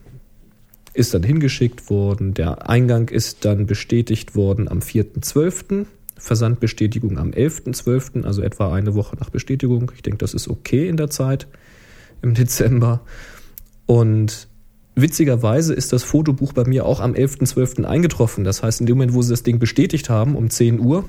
ist 0.95 1.12
dann 1.12 1.22
hingeschickt 1.22 1.90
worden. 1.90 2.34
Der 2.34 2.70
Eingang 2.70 3.09
ist 3.09 3.45
dann 3.45 3.66
bestätigt 3.66 4.34
worden 4.34 4.68
am 4.68 4.78
4.12. 4.78 5.86
Versandbestätigung 6.16 7.18
am 7.18 7.30
11.12., 7.30 8.24
also 8.24 8.40
etwa 8.40 8.72
eine 8.72 8.95
Woche 8.95 9.16
nach 9.16 9.30
Bestätigung. 9.30 9.90
Ich 9.95 10.03
denke, 10.03 10.18
das 10.18 10.32
ist 10.32 10.49
okay 10.49 10.88
in 10.88 10.97
der 10.97 11.11
Zeit 11.11 11.49
im 12.22 12.34
Dezember. 12.34 13.01
Und 13.86 14.49
witzigerweise 14.95 15.74
ist 15.74 15.92
das 15.92 16.05
Fotobuch 16.05 16.53
bei 16.53 16.64
mir 16.64 16.86
auch 16.86 17.01
am 17.01 17.12
11.12. 17.12 17.84
eingetroffen. 17.84 18.45
Das 18.45 18.62
heißt, 18.62 18.80
in 18.80 18.86
dem 18.86 18.97
Moment, 18.97 19.12
wo 19.14 19.22
sie 19.22 19.30
das 19.30 19.42
Ding 19.42 19.59
bestätigt 19.59 20.09
haben, 20.09 20.36
um 20.36 20.49
10 20.49 20.78
Uhr, 20.78 21.05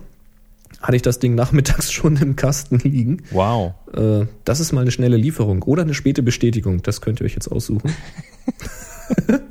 hatte 0.82 0.96
ich 0.96 1.04
das 1.04 1.20
Ding 1.20 1.36
nachmittags 1.36 1.92
schon 1.94 2.18
im 2.18 2.36
Kasten 2.36 2.80
liegen. 2.80 3.24
Wow. 3.32 3.74
Äh, 3.94 4.26
das 4.44 4.60
ist 4.60 4.74
mal 4.74 4.82
eine 4.82 4.92
schnelle 4.92 5.18
Lieferung 5.18 5.64
oder 5.64 5.84
eine 5.84 5.94
späte 5.94 6.24
Bestätigung. 6.24 6.82
Das 6.82 7.02
könnt 7.02 7.22
ihr 7.22 7.26
euch 7.26 7.36
jetzt 7.36 7.48
aussuchen. 7.48 7.94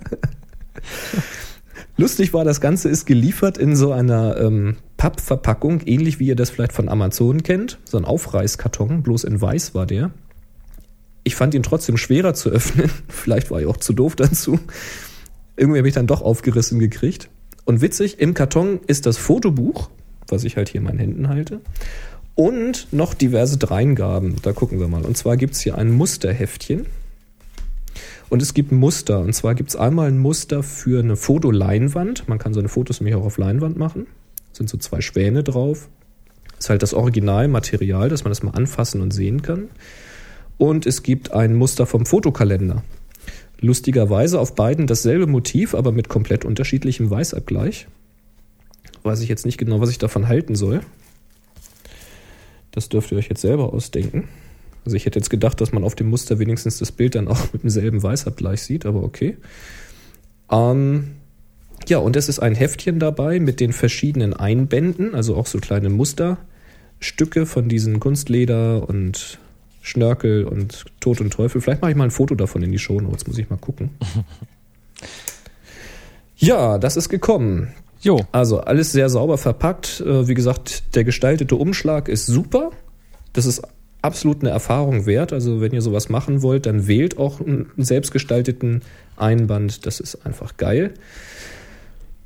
Lustig 1.97 2.35
war, 2.35 2.45
das 2.45 2.61
Ganze 2.61 2.89
ist 2.89 3.07
geliefert 3.07 3.57
in 3.57 3.77
so 3.77 3.93
einer 3.93 4.37
ähm, 4.39 4.77
Pappverpackung, 4.97 5.81
ähnlich 5.87 6.19
wie 6.19 6.27
ihr 6.27 6.37
das 6.37 6.51
vielleicht 6.51 6.73
von 6.73 6.89
Amazon 6.89 7.43
kennt. 7.43 7.79
So 7.85 7.97
ein 7.97 8.05
Aufreißkarton, 8.05 9.03
bloß 9.03 9.25
in 9.25 9.41
weiß 9.41 9.75
war 9.75 9.87
der. 9.87 10.11
Ich 11.23 11.37
fand 11.37 11.55
ihn 11.55 11.63
trotzdem 11.63 11.97
schwerer 11.97 12.35
zu 12.35 12.51
öffnen. 12.51 12.91
vielleicht 13.09 13.51
war 13.51 13.61
ich 13.61 13.67
auch 13.67 13.77
zu 13.77 13.93
doof 13.93 14.17
dazu. 14.17 14.59
Irgendwie 15.57 15.79
habe 15.79 15.89
ich 15.89 15.95
dann 15.95 16.09
doch 16.09 16.21
aufgerissen 16.21 16.81
gekriegt. 16.81 17.31
Und 17.65 17.81
witzig, 17.81 18.19
im 18.19 18.35
Karton 18.35 18.81
ist 18.87 19.07
das 19.07 19.17
Fotobuch, 19.17 19.89
was 20.29 20.45
ich 20.45 20.57
halt 20.57 20.69
hier 20.69 20.81
in 20.81 20.87
meinen 20.87 20.99
Händen 20.99 21.29
halte. 21.29 21.61
Und 22.35 22.89
noch 22.93 23.15
diverse 23.15 23.57
Dreingaben. 23.57 24.37
Da 24.43 24.53
gucken 24.53 24.81
wir 24.81 24.89
mal. 24.89 25.05
Und 25.05 25.17
zwar 25.17 25.37
gibt 25.37 25.55
es 25.55 25.61
hier 25.61 25.79
ein 25.79 25.93
Musterheftchen. 25.93 26.87
Und 28.29 28.43
es 28.43 28.55
gibt 28.55 28.73
Muster. 28.73 29.21
Und 29.21 29.35
zwar 29.35 29.55
gibt 29.55 29.71
es 29.71 29.77
einmal 29.77 30.09
ein 30.09 30.19
Muster 30.19 30.63
für 30.63 31.01
eine 31.01 31.17
Fotoleinwand. 31.17 32.29
Man 32.29 32.39
kann 32.39 32.55
so 32.55 32.61
eine 32.61 32.69
Fotos 32.69 33.01
nämlich 33.01 33.15
auch 33.15 33.25
auf 33.25 33.39
Leinwand 33.39 33.77
machen. 33.77 34.07
Es 34.53 34.59
sind 34.59 34.71
so 34.71 34.79
zwei 34.79 35.01
Schwäne 35.01 35.43
drauf. 35.43 35.89
Das 36.57 36.67
ist 36.67 36.71
halt 36.71 36.83
das 36.83 36.95
Originalmaterial, 36.95 38.09
dass 38.09 38.25
man 38.25 38.31
das 38.31 38.43
mal 38.43 38.53
anfassen 38.53 39.03
und 39.03 39.11
sehen 39.11 39.43
kann. 39.43 39.69
Und 40.57 40.87
es 40.87 41.03
gibt 41.03 41.33
ein 41.33 41.55
Muster 41.55 41.87
vom 41.87 42.07
Fotokalender. 42.07 42.83
Lustigerweise 43.61 44.41
auf 44.41 44.55
beiden 44.55 44.87
dasselbe 44.87 45.27
Motiv, 45.27 45.75
aber 45.75 45.93
mit 45.93 46.09
komplett 46.09 46.45
unterschiedlichem 46.45 47.11
Weißabgleich. 47.11 47.87
Weiß 49.03 49.21
ich 49.21 49.29
jetzt 49.29 49.45
nicht 49.47 49.59
genau, 49.59 49.81
was 49.81 49.91
ich 49.91 49.99
davon 49.99 50.29
halten 50.29 50.55
soll. 50.55 50.81
Das 52.71 52.89
dürft 52.89 53.13
ihr 53.13 53.19
euch 53.19 53.29
jetzt 53.29 53.43
selber 53.43 53.73
ausdenken. 53.73 54.29
Also 54.85 54.97
ich 54.97 55.07
hätte 55.07 55.19
jetzt 55.19 55.31
gedacht, 55.31 55.61
dass 55.61 55.73
man 55.73 55.85
auf 55.85 55.95
dem 55.95 56.09
Muster 56.09 56.39
wenigstens 56.39 56.79
das 56.79 56.93
Bild 56.93 57.15
dann 57.15 57.29
auch 57.29 57.53
mit 57.53 57.63
demselben 57.63 58.03
Weißabgleich 58.03 58.63
sieht, 58.63 58.87
aber 58.87 59.03
okay. 59.03 59.37
Ähm, 60.51 61.13
ja, 61.89 61.99
und 61.99 62.17
es 62.17 62.29
ist 62.29 62.39
ein 62.39 62.55
Heftchen 62.55 62.99
dabei 62.99 63.41
mit 63.41 63.61
den 63.61 63.73
verschiedenen 63.73 64.35
Einbänden, 64.35 65.15
also 65.15 65.37
auch 65.37 65.47
so 65.47 65.59
kleine 65.59 65.91
Musterstücke 65.91 67.47
von 67.47 67.69
diesen 67.69 68.01
Kunstleder 68.01 68.89
und 68.89 69.39
Schnörkel 69.81 70.45
und 70.45 70.87
Tod 71.01 71.21
und 71.21 71.33
Teufel. 71.33 71.61
Vielleicht 71.61 71.83
mache 71.83 71.91
ich 71.91 71.97
mal 71.97 72.05
ein 72.05 72.11
Foto 72.11 72.35
davon 72.35 72.63
in 72.63 72.73
die 72.73 72.79
Show 72.79 73.01
Notes, 73.01 73.27
muss 73.27 73.37
ich 73.37 73.51
mal 73.51 73.59
gucken. 73.59 73.91
ja, 76.37 76.79
das 76.79 76.97
ist 76.97 77.11
gekommen. 77.11 77.75
Jo. 78.01 78.21
Also 78.33 78.61
alles 78.61 78.93
sehr 78.93 79.11
sauber 79.11 79.37
verpackt. 79.37 80.01
Äh, 80.01 80.29
wie 80.29 80.35
gesagt, 80.35 80.95
der 80.95 81.05
gestaltete 81.05 81.57
Umschlag 81.57 82.09
ist 82.09 82.27
super. 82.27 82.71
Das 83.35 83.45
ist 83.45 83.63
absolut 84.05 84.43
eine 84.43 84.51
Erfahrung 84.51 85.07
wert. 85.07 85.33
Also 85.33 85.61
wenn 85.61 85.73
ihr 85.73 85.83
sowas 85.83 86.09
machen 86.09 86.43
wollt, 86.43 86.67
dann 86.67 86.87
wählt 86.87 87.19
auch 87.19 87.41
einen 87.41 87.71
selbstgestalteten 87.77 88.83
Einband. 89.17 89.87
Das 89.87 89.99
ist 89.99 90.27
einfach 90.27 90.57
geil. 90.57 90.95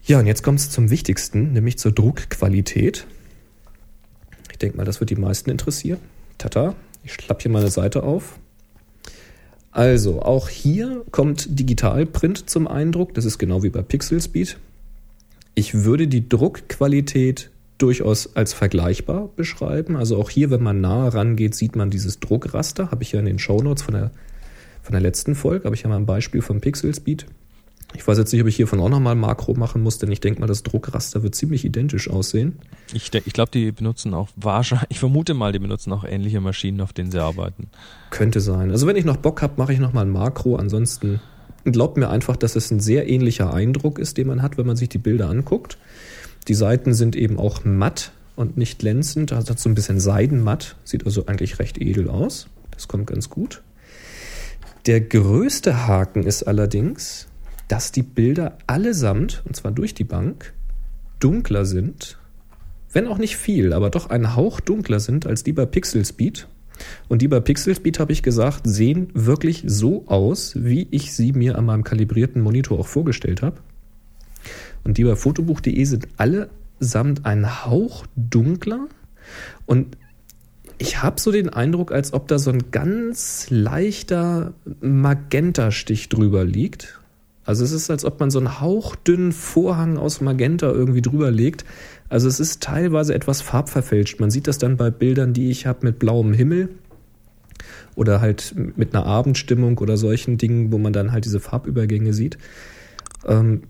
Ja, 0.04 0.18
und 0.18 0.26
jetzt 0.26 0.42
kommt 0.42 0.58
es 0.58 0.70
zum 0.70 0.90
Wichtigsten, 0.90 1.52
nämlich 1.52 1.78
zur 1.78 1.92
Druckqualität. 1.92 3.06
Ich 4.50 4.58
denke 4.58 4.76
mal, 4.76 4.84
das 4.84 5.00
wird 5.00 5.10
die 5.10 5.16
meisten 5.16 5.50
interessieren. 5.50 5.98
Tata, 6.38 6.74
ich 7.04 7.12
schlapp 7.12 7.42
hier 7.42 7.50
meine 7.50 7.70
Seite 7.70 8.02
auf. 8.02 8.38
Also, 9.70 10.22
auch 10.22 10.48
hier 10.48 11.04
kommt 11.10 11.58
Digitalprint 11.58 12.50
zum 12.50 12.66
Eindruck. 12.66 13.14
Das 13.14 13.24
ist 13.24 13.38
genau 13.38 13.62
wie 13.62 13.68
bei 13.68 13.82
Pixel 13.82 14.20
Speed. 14.20 14.58
Ich 15.54 15.74
würde 15.74 16.08
die 16.08 16.28
Druckqualität 16.28 17.50
durchaus 17.78 18.36
als 18.36 18.52
vergleichbar 18.52 19.30
beschreiben. 19.36 19.96
Also 19.96 20.18
auch 20.18 20.30
hier, 20.30 20.50
wenn 20.50 20.62
man 20.62 20.80
nahe 20.80 21.14
rangeht, 21.14 21.54
sieht 21.54 21.76
man 21.76 21.90
dieses 21.90 22.20
Druckraster. 22.20 22.90
Habe 22.90 23.02
ich 23.02 23.12
ja 23.12 23.20
in 23.20 23.26
den 23.26 23.38
Shownotes 23.38 23.82
von 23.82 23.94
der, 23.94 24.10
von 24.82 24.92
der 24.92 25.00
letzten 25.00 25.34
Folge, 25.34 25.64
habe 25.64 25.76
ich 25.76 25.82
ja 25.82 25.88
mal 25.88 25.96
ein 25.96 26.06
Beispiel 26.06 26.42
vom 26.42 26.60
Pixel 26.60 26.92
Speed 26.94 27.26
Ich 27.94 28.06
weiß 28.06 28.18
jetzt 28.18 28.32
nicht, 28.32 28.42
ob 28.42 28.48
ich 28.48 28.56
hiervon 28.56 28.80
auch 28.80 28.88
nochmal 28.88 29.14
Makro 29.14 29.54
machen 29.54 29.82
muss, 29.82 29.98
denn 29.98 30.10
ich 30.10 30.20
denke 30.20 30.40
mal, 30.40 30.46
das 30.46 30.64
Druckraster 30.64 31.22
wird 31.22 31.36
ziemlich 31.36 31.64
identisch 31.64 32.10
aussehen. 32.10 32.58
Ich, 32.92 33.14
ich 33.14 33.32
glaube, 33.32 33.50
die 33.52 33.70
benutzen 33.70 34.12
auch 34.12 34.28
wahrscheinlich, 34.34 34.86
ich 34.90 34.98
vermute 34.98 35.34
mal, 35.34 35.52
die 35.52 35.60
benutzen 35.60 35.92
auch 35.92 36.04
ähnliche 36.04 36.40
Maschinen, 36.40 36.80
auf 36.80 36.92
denen 36.92 37.12
sie 37.12 37.22
arbeiten. 37.22 37.68
Könnte 38.10 38.40
sein. 38.40 38.72
Also 38.72 38.86
wenn 38.86 38.96
ich 38.96 39.04
noch 39.04 39.16
Bock 39.16 39.40
habe, 39.40 39.54
mache 39.56 39.72
ich 39.72 39.78
nochmal 39.78 40.04
ein 40.04 40.10
Makro. 40.12 40.56
Ansonsten 40.56 41.20
glaubt 41.64 41.96
mir 41.96 42.08
einfach, 42.08 42.36
dass 42.36 42.56
es 42.56 42.70
ein 42.70 42.80
sehr 42.80 43.08
ähnlicher 43.08 43.54
Eindruck 43.54 43.98
ist, 43.98 44.16
den 44.16 44.26
man 44.26 44.42
hat, 44.42 44.58
wenn 44.58 44.66
man 44.66 44.76
sich 44.76 44.88
die 44.88 44.98
Bilder 44.98 45.28
anguckt. 45.28 45.78
Die 46.48 46.54
Seiten 46.54 46.94
sind 46.94 47.14
eben 47.14 47.38
auch 47.38 47.64
matt 47.64 48.12
und 48.34 48.56
nicht 48.56 48.78
glänzend. 48.78 49.32
Also 49.32 49.50
hat 49.50 49.58
so 49.58 49.68
ein 49.68 49.74
bisschen 49.74 50.00
seidenmatt. 50.00 50.76
Sieht 50.84 51.04
also 51.04 51.26
eigentlich 51.26 51.58
recht 51.58 51.78
edel 51.78 52.08
aus. 52.08 52.48
Das 52.70 52.88
kommt 52.88 53.06
ganz 53.06 53.28
gut. 53.28 53.62
Der 54.86 55.00
größte 55.00 55.86
Haken 55.86 56.22
ist 56.22 56.44
allerdings, 56.44 57.26
dass 57.68 57.92
die 57.92 58.02
Bilder 58.02 58.56
allesamt, 58.66 59.42
und 59.44 59.54
zwar 59.54 59.72
durch 59.72 59.92
die 59.92 60.04
Bank, 60.04 60.54
dunkler 61.20 61.66
sind, 61.66 62.18
wenn 62.92 63.06
auch 63.06 63.18
nicht 63.18 63.36
viel, 63.36 63.74
aber 63.74 63.90
doch 63.90 64.08
ein 64.08 64.34
Hauch 64.34 64.60
dunkler 64.60 65.00
sind 65.00 65.26
als 65.26 65.44
die 65.44 65.52
bei 65.52 65.66
Pixel 65.66 66.06
Speed. 66.06 66.48
Und 67.08 67.20
die 67.20 67.28
bei 67.28 67.40
Pixel 67.40 67.74
Speed, 67.74 67.98
habe 67.98 68.12
ich 68.12 68.22
gesagt, 68.22 68.62
sehen 68.64 69.08
wirklich 69.12 69.64
so 69.66 70.06
aus, 70.06 70.54
wie 70.56 70.86
ich 70.90 71.12
sie 71.12 71.32
mir 71.32 71.58
an 71.58 71.66
meinem 71.66 71.84
kalibrierten 71.84 72.40
Monitor 72.40 72.78
auch 72.78 72.86
vorgestellt 72.86 73.42
habe. 73.42 73.60
Und 74.84 74.98
die 74.98 75.04
bei 75.04 75.16
fotobuch.de 75.16 75.84
sind 75.84 76.08
allesamt 76.16 77.26
ein 77.26 77.64
Hauch 77.64 78.06
dunkler. 78.16 78.88
Und 79.66 79.96
ich 80.78 81.02
habe 81.02 81.20
so 81.20 81.32
den 81.32 81.48
Eindruck, 81.48 81.92
als 81.92 82.12
ob 82.12 82.28
da 82.28 82.38
so 82.38 82.50
ein 82.50 82.70
ganz 82.70 83.46
leichter 83.50 84.54
Magenta-Stich 84.80 86.08
drüber 86.08 86.44
liegt. 86.44 87.00
Also 87.44 87.64
es 87.64 87.72
ist, 87.72 87.90
als 87.90 88.04
ob 88.04 88.20
man 88.20 88.30
so 88.30 88.38
einen 88.38 88.60
hauchdünnen 88.60 89.32
Vorhang 89.32 89.96
aus 89.96 90.20
Magenta 90.20 90.70
irgendwie 90.70 91.02
drüber 91.02 91.30
legt. 91.30 91.64
Also 92.08 92.28
es 92.28 92.40
ist 92.40 92.62
teilweise 92.62 93.14
etwas 93.14 93.40
farbverfälscht. 93.40 94.20
Man 94.20 94.30
sieht 94.30 94.46
das 94.46 94.58
dann 94.58 94.76
bei 94.76 94.90
Bildern, 94.90 95.32
die 95.32 95.50
ich 95.50 95.66
habe 95.66 95.86
mit 95.86 95.98
blauem 95.98 96.32
Himmel 96.32 96.68
oder 97.96 98.20
halt 98.20 98.54
mit 98.76 98.94
einer 98.94 99.06
Abendstimmung 99.06 99.78
oder 99.78 99.96
solchen 99.96 100.38
Dingen, 100.38 100.70
wo 100.70 100.78
man 100.78 100.92
dann 100.92 101.10
halt 101.10 101.24
diese 101.24 101.40
Farbübergänge 101.40 102.12
sieht. 102.12 102.38
Ähm, 103.26 103.62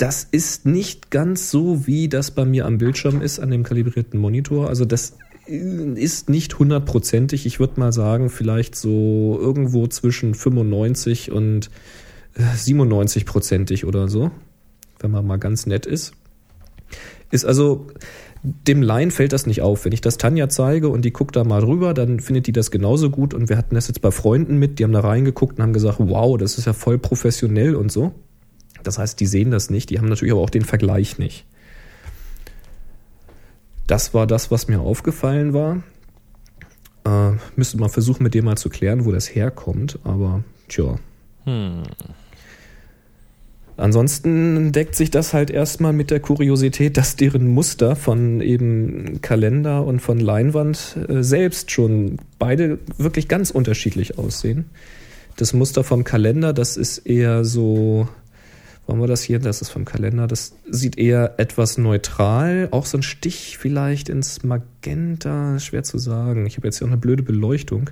das 0.00 0.24
ist 0.24 0.64
nicht 0.64 1.10
ganz 1.10 1.50
so, 1.50 1.86
wie 1.86 2.08
das 2.08 2.30
bei 2.30 2.46
mir 2.46 2.64
am 2.64 2.78
Bildschirm 2.78 3.20
ist, 3.20 3.38
an 3.38 3.50
dem 3.50 3.64
kalibrierten 3.64 4.18
Monitor. 4.18 4.68
Also 4.68 4.86
das 4.86 5.18
ist 5.46 6.30
nicht 6.30 6.58
hundertprozentig. 6.58 7.44
Ich 7.44 7.60
würde 7.60 7.78
mal 7.78 7.92
sagen, 7.92 8.30
vielleicht 8.30 8.76
so 8.76 9.38
irgendwo 9.38 9.86
zwischen 9.88 10.34
95 10.34 11.32
und 11.32 11.70
97-prozentig 12.38 13.84
oder 13.84 14.08
so, 14.08 14.30
wenn 15.00 15.10
man 15.10 15.26
mal 15.26 15.38
ganz 15.38 15.66
nett 15.66 15.84
ist. 15.84 16.12
Ist 17.30 17.44
also, 17.44 17.88
dem 18.42 18.80
Laien 18.80 19.10
fällt 19.10 19.34
das 19.34 19.46
nicht 19.46 19.60
auf. 19.60 19.84
Wenn 19.84 19.92
ich 19.92 20.00
das 20.00 20.16
Tanja 20.16 20.48
zeige 20.48 20.88
und 20.88 21.04
die 21.04 21.12
guckt 21.12 21.36
da 21.36 21.44
mal 21.44 21.60
drüber, 21.60 21.92
dann 21.92 22.20
findet 22.20 22.46
die 22.46 22.52
das 22.52 22.70
genauso 22.70 23.10
gut. 23.10 23.34
Und 23.34 23.50
wir 23.50 23.58
hatten 23.58 23.74
das 23.74 23.86
jetzt 23.88 24.00
bei 24.00 24.10
Freunden 24.10 24.58
mit, 24.58 24.78
die 24.78 24.84
haben 24.84 24.92
da 24.92 25.00
reingeguckt 25.00 25.58
und 25.58 25.62
haben 25.62 25.72
gesagt, 25.74 25.98
wow, 25.98 26.38
das 26.38 26.56
ist 26.56 26.64
ja 26.64 26.72
voll 26.72 26.98
professionell 26.98 27.74
und 27.74 27.92
so. 27.92 28.14
Das 28.82 28.98
heißt, 28.98 29.18
die 29.20 29.26
sehen 29.26 29.50
das 29.50 29.70
nicht, 29.70 29.90
die 29.90 29.98
haben 29.98 30.08
natürlich 30.08 30.32
aber 30.32 30.42
auch 30.42 30.50
den 30.50 30.64
Vergleich 30.64 31.18
nicht. 31.18 31.46
Das 33.86 34.14
war 34.14 34.26
das, 34.26 34.50
was 34.50 34.68
mir 34.68 34.80
aufgefallen 34.80 35.52
war. 35.52 35.82
Äh, 37.04 37.36
müsste 37.56 37.78
man 37.78 37.88
versuchen, 37.88 38.22
mit 38.22 38.34
dem 38.34 38.44
mal 38.44 38.56
zu 38.56 38.68
klären, 38.68 39.04
wo 39.04 39.12
das 39.12 39.34
herkommt, 39.34 39.98
aber 40.04 40.44
tja. 40.68 40.96
Hm. 41.44 41.82
Ansonsten 43.80 44.72
deckt 44.72 44.94
sich 44.94 45.10
das 45.10 45.32
halt 45.32 45.50
erstmal 45.50 45.94
mit 45.94 46.10
der 46.10 46.20
Kuriosität, 46.20 46.98
dass 46.98 47.16
deren 47.16 47.48
Muster 47.48 47.96
von 47.96 48.42
eben 48.42 49.22
Kalender 49.22 49.86
und 49.86 50.00
von 50.00 50.20
Leinwand 50.20 50.98
äh, 51.08 51.22
selbst 51.22 51.70
schon 51.70 52.18
beide 52.38 52.78
wirklich 52.98 53.26
ganz 53.26 53.50
unterschiedlich 53.50 54.18
aussehen. 54.18 54.66
Das 55.36 55.54
Muster 55.54 55.82
vom 55.82 56.04
Kalender, 56.04 56.52
das 56.52 56.76
ist 56.76 56.98
eher 56.98 57.42
so, 57.46 58.06
wollen 58.90 59.00
wir 59.00 59.06
das 59.06 59.22
hier, 59.22 59.38
das 59.38 59.62
ist 59.62 59.70
vom 59.70 59.84
Kalender, 59.84 60.26
das 60.26 60.56
sieht 60.68 60.98
eher 60.98 61.34
etwas 61.38 61.78
neutral, 61.78 62.68
auch 62.72 62.86
so 62.86 62.98
ein 62.98 63.02
Stich 63.02 63.56
vielleicht 63.56 64.08
ins 64.08 64.42
Magenta, 64.42 65.60
schwer 65.60 65.84
zu 65.84 65.98
sagen. 65.98 66.44
Ich 66.46 66.56
habe 66.56 66.66
jetzt 66.66 66.78
hier 66.78 66.86
auch 66.86 66.90
eine 66.90 67.00
blöde 67.00 67.22
Beleuchtung. 67.22 67.90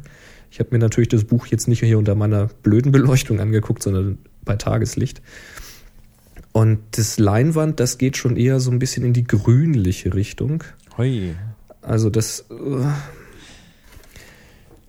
Ich 0.51 0.59
habe 0.59 0.71
mir 0.73 0.81
natürlich 0.81 1.09
das 1.09 1.25
Buch 1.25 1.47
jetzt 1.47 1.69
nicht 1.69 1.81
hier 1.81 1.99
unter 1.99 2.17
meiner 2.17 2.49
blöden 2.63 2.91
Beleuchtung 2.91 3.39
angeguckt, 3.39 3.83
sondern 3.83 4.19
bei 4.45 4.57
Tageslicht. 4.57 5.23
Und 6.53 6.81
das 6.93 7.19
Leinwand, 7.19 7.79
das 7.79 7.99
geht 7.99 8.17
schon 8.17 8.37
eher 8.37 8.59
so 8.59 8.73
ein 8.73 8.81
bisschen 8.81 9.05
in 9.05 9.13
die 9.13 9.25
grünliche 9.25 10.15
Richtung. 10.15 10.65
Hui. 10.97 11.35
Also 11.81 12.11
das 12.11 12.47
äh, 12.51 12.85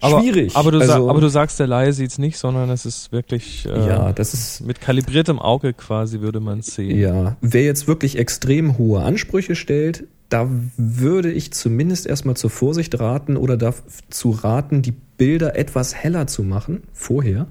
aber, 0.01 0.21
schwierig. 0.21 0.55
Aber 0.55 0.71
du, 0.71 0.79
also, 0.79 1.09
aber 1.09 1.21
du 1.21 1.29
sagst, 1.29 1.59
der 1.59 1.67
Laie 1.67 1.93
sieht's 1.93 2.17
nicht, 2.17 2.37
sondern 2.37 2.69
es 2.69 2.85
ist 2.85 3.11
wirklich 3.11 3.65
äh, 3.65 3.87
ja, 3.87 4.13
das 4.13 4.33
ist 4.33 4.61
mit 4.61 4.81
kalibriertem 4.81 5.39
Auge 5.39 5.73
quasi 5.73 6.21
würde 6.21 6.39
man 6.39 6.61
sehen. 6.61 6.97
Ja, 6.97 7.37
wer 7.41 7.63
jetzt 7.63 7.87
wirklich 7.87 8.17
extrem 8.17 8.77
hohe 8.77 9.01
Ansprüche 9.01 9.55
stellt, 9.55 10.05
da 10.29 10.49
würde 10.77 11.31
ich 11.31 11.51
zumindest 11.53 12.05
erstmal 12.05 12.37
zur 12.37 12.49
Vorsicht 12.49 12.99
raten 12.99 13.35
oder 13.35 13.57
dazu 13.57 14.29
raten, 14.29 14.81
die 14.81 14.93
Bilder 15.17 15.55
etwas 15.55 15.95
heller 15.95 16.27
zu 16.27 16.43
machen 16.43 16.83
vorher. 16.93 17.47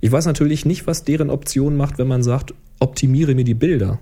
Ich 0.00 0.12
weiß 0.12 0.26
natürlich 0.26 0.66
nicht, 0.66 0.86
was 0.86 1.04
deren 1.04 1.30
Option 1.30 1.76
macht, 1.76 1.98
wenn 1.98 2.08
man 2.08 2.22
sagt, 2.22 2.54
optimiere 2.80 3.34
mir 3.34 3.44
die 3.44 3.54
Bilder. 3.54 4.00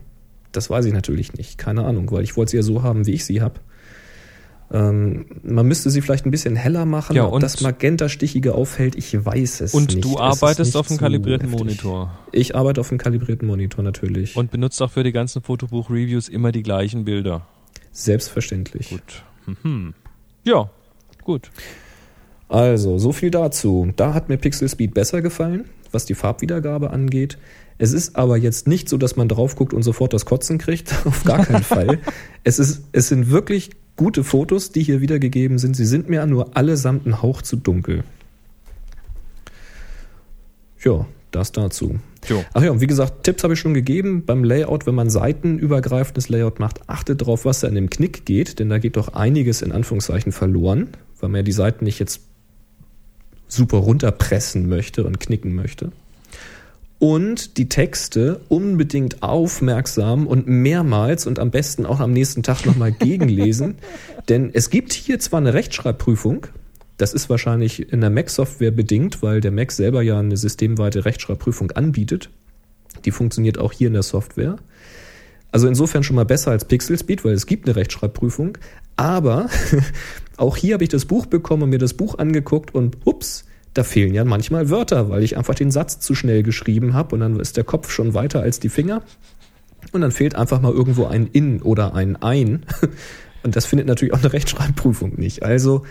Das 0.51 0.69
weiß 0.69 0.87
ich 0.87 0.93
natürlich 0.93 1.35
nicht, 1.35 1.59
keine 1.59 1.85
Ahnung, 1.85 2.11
weil 2.11 2.25
ich 2.25 2.37
wollte 2.37 2.51
sie 2.51 2.57
ja 2.57 2.63
so 2.63 2.83
haben, 2.83 3.07
wie 3.07 3.13
ich 3.13 3.25
sie 3.25 3.41
habe. 3.41 3.61
Ähm, 4.73 5.27
man 5.43 5.67
müsste 5.67 5.91
sie 5.91 6.01
vielleicht 6.01 6.27
ein 6.27 6.31
bisschen 6.31 6.55
heller 6.55 6.87
machen, 6.87 7.17
ja, 7.17 7.27
ob 7.27 7.41
das 7.41 7.61
Magenta-Stichige 7.61 8.55
auffällt, 8.55 8.95
ich 8.95 9.25
weiß 9.25 9.63
es 9.63 9.75
und 9.75 9.95
nicht. 9.95 10.05
Und 10.07 10.15
du 10.15 10.19
arbeitest 10.19 10.77
auf 10.77 10.89
einem 10.89 10.99
kalibrierten. 10.99 11.51
Monitor. 11.51 12.17
Ich 12.31 12.55
arbeite 12.55 12.81
auf 12.81 12.91
einem 12.91 12.99
kalibrierten 12.99 13.49
Monitor 13.49 13.83
natürlich. 13.83 14.37
Und 14.37 14.53
benutzt 14.53 14.81
auch 14.81 14.91
für 14.91 15.03
die 15.03 15.11
ganzen 15.11 15.43
Fotobuch-Reviews 15.43 16.29
immer 16.29 16.53
die 16.53 16.63
gleichen 16.63 17.05
Bilder. 17.05 17.47
Selbstverständlich. 17.91 18.91
Gut. 18.91 19.25
Mhm. 19.65 19.95
Ja, 20.45 20.71
gut. 21.25 21.51
Also, 22.49 22.99
so 22.99 23.13
viel 23.13 23.31
dazu. 23.31 23.93
Da 23.97 24.15
hat 24.15 24.29
mir 24.29 24.37
Pixel 24.37 24.69
Speed 24.69 24.95
besser 24.95 25.21
gefallen, 25.21 25.65
was 25.91 26.05
die 26.05 26.15
Farbwiedergabe 26.15 26.91
angeht. 26.91 27.39
Es 27.79 27.93
ist 27.93 28.15
aber 28.15 28.37
jetzt 28.37 28.69
nicht 28.69 28.89
so, 28.89 28.99
dass 28.99 29.17
man 29.17 29.29
drauf 29.29 29.57
guckt 29.57 29.73
und 29.73 29.83
sofort 29.83 30.13
das 30.13 30.27
Kotzen 30.27 30.59
kriegt. 30.59 30.95
Auf 31.07 31.25
gar 31.25 31.45
keinen 31.45 31.65
Fall. 31.65 31.99
Es, 32.43 32.59
ist, 32.59 32.85
es 32.93 33.09
sind 33.09 33.31
wirklich 33.31 33.71
gute 34.01 34.25
Fotos, 34.25 34.73
die 34.73 34.83
hier 34.83 35.03
wiedergegeben 35.03 35.59
sind. 35.59 35.77
Sie 35.77 35.85
sind 35.85 36.09
mir 36.09 36.25
nur 36.25 36.57
allesamt 36.57 37.05
ein 37.05 37.21
Hauch 37.21 37.43
zu 37.43 37.57
dunkel. 37.57 38.03
Ja, 40.83 41.07
das 41.33 41.53
dazu. 41.53 42.01
Jo. 42.27 42.43
Ach 42.55 42.63
ja, 42.63 42.71
und 42.71 42.81
wie 42.81 42.87
gesagt, 42.87 43.25
Tipps 43.25 43.45
habe 43.45 43.53
ich 43.53 43.61
schon 43.61 43.75
gegeben. 43.75 44.25
Beim 44.25 44.43
Layout, 44.43 44.87
wenn 44.87 44.95
man 44.95 45.11
seitenübergreifendes 45.11 46.31
Layout 46.31 46.61
macht, 46.61 46.89
achtet 46.89 47.21
darauf, 47.21 47.45
was 47.45 47.61
da 47.61 47.69
in 47.69 47.75
dem 47.75 47.91
Knick 47.91 48.25
geht, 48.25 48.59
denn 48.59 48.71
da 48.71 48.79
geht 48.79 48.97
doch 48.97 49.09
einiges 49.13 49.61
in 49.61 49.71
Anführungszeichen 49.71 50.33
verloren, 50.33 50.89
weil 51.21 51.29
man 51.29 51.41
ja 51.41 51.43
die 51.43 51.53
Seiten 51.53 51.85
nicht 51.85 51.99
jetzt 51.99 52.23
super 53.49 53.77
runterpressen 53.77 54.67
möchte 54.67 55.05
und 55.05 55.21
knicken 55.21 55.55
möchte. 55.55 55.93
Und 57.01 57.57
die 57.57 57.69
Texte 57.69 58.43
unbedingt 58.49 59.23
aufmerksam 59.25 60.29
und 60.29 60.47
mehrmals 60.47 61.27
und 61.27 61.41
am 61.41 61.51
besten 61.51 61.85
auch 61.87 61.99
am 61.99 62.13
nächsten 62.13 62.45
Tag 62.45 62.65
nochmal 62.65 62.93
gegenlesen. 62.99 63.77
Denn 64.29 64.51
es 64.53 64.71
gibt 64.71 64.93
hier 64.93 65.19
zwar 65.19 65.41
eine 65.41 65.55
Rechtschreibprüfung, 65.55 66.47
das 67.01 67.15
ist 67.15 67.31
wahrscheinlich 67.31 67.91
in 67.91 68.03
der 68.03 68.11
Mac-Software 68.11 68.73
bedingt, 68.73 69.23
weil 69.23 69.41
der 69.41 69.53
Mac 69.53 69.73
selber 69.73 70.03
ja 70.03 70.19
eine 70.19 70.37
systemweite 70.37 71.07
Rechtschreibprüfung 71.07 71.71
anbietet. 71.71 72.29
Die 73.07 73.11
funktioniert 73.11 73.57
auch 73.57 73.73
hier 73.73 73.87
in 73.87 73.95
der 73.95 74.03
Software. 74.03 74.57
Also 75.51 75.67
insofern 75.67 76.03
schon 76.03 76.17
mal 76.17 76.27
besser 76.27 76.51
als 76.51 76.67
Pixel 76.67 76.99
Speed, 76.99 77.25
weil 77.25 77.33
es 77.33 77.47
gibt 77.47 77.67
eine 77.67 77.77
Rechtschreibprüfung. 77.77 78.59
Aber 78.97 79.49
auch 80.37 80.59
hier 80.59 80.75
habe 80.75 80.85
ich 80.85 80.91
das 80.91 81.07
Buch 81.07 81.25
bekommen 81.25 81.63
und 81.63 81.71
mir 81.71 81.79
das 81.79 81.95
Buch 81.95 82.19
angeguckt 82.19 82.75
und 82.75 82.99
ups, 83.07 83.47
da 83.75 83.85
fehlen 83.85 84.15
ja 84.15 84.25
manchmal 84.25 84.71
Wörter, 84.71 85.11
weil 85.11 85.23
ich 85.23 85.37
einfach 85.37 85.55
den 85.55 85.71
Satz 85.71 86.01
zu 86.01 86.15
schnell 86.15 86.43
geschrieben 86.43 86.95
habe 86.95 87.15
und 87.15 87.21
dann 87.21 87.39
ist 87.39 87.57
der 87.57 87.65
Kopf 87.65 87.91
schon 87.91 88.15
weiter 88.15 88.41
als 88.41 88.61
die 88.61 88.69
Finger. 88.69 89.03
Und 89.93 90.03
dann 90.03 90.13
fehlt 90.13 90.35
einfach 90.35 90.61
mal 90.61 90.73
irgendwo 90.73 91.07
ein 91.07 91.27
In 91.27 91.63
oder 91.63 91.95
ein 91.95 92.17
Ein. 92.17 92.67
Und 93.43 93.57
das 93.57 93.65
findet 93.65 93.87
natürlich 93.87 94.13
auch 94.13 94.19
eine 94.19 94.35
Rechtschreibprüfung 94.35 95.15
nicht. 95.17 95.43
Also 95.43 95.85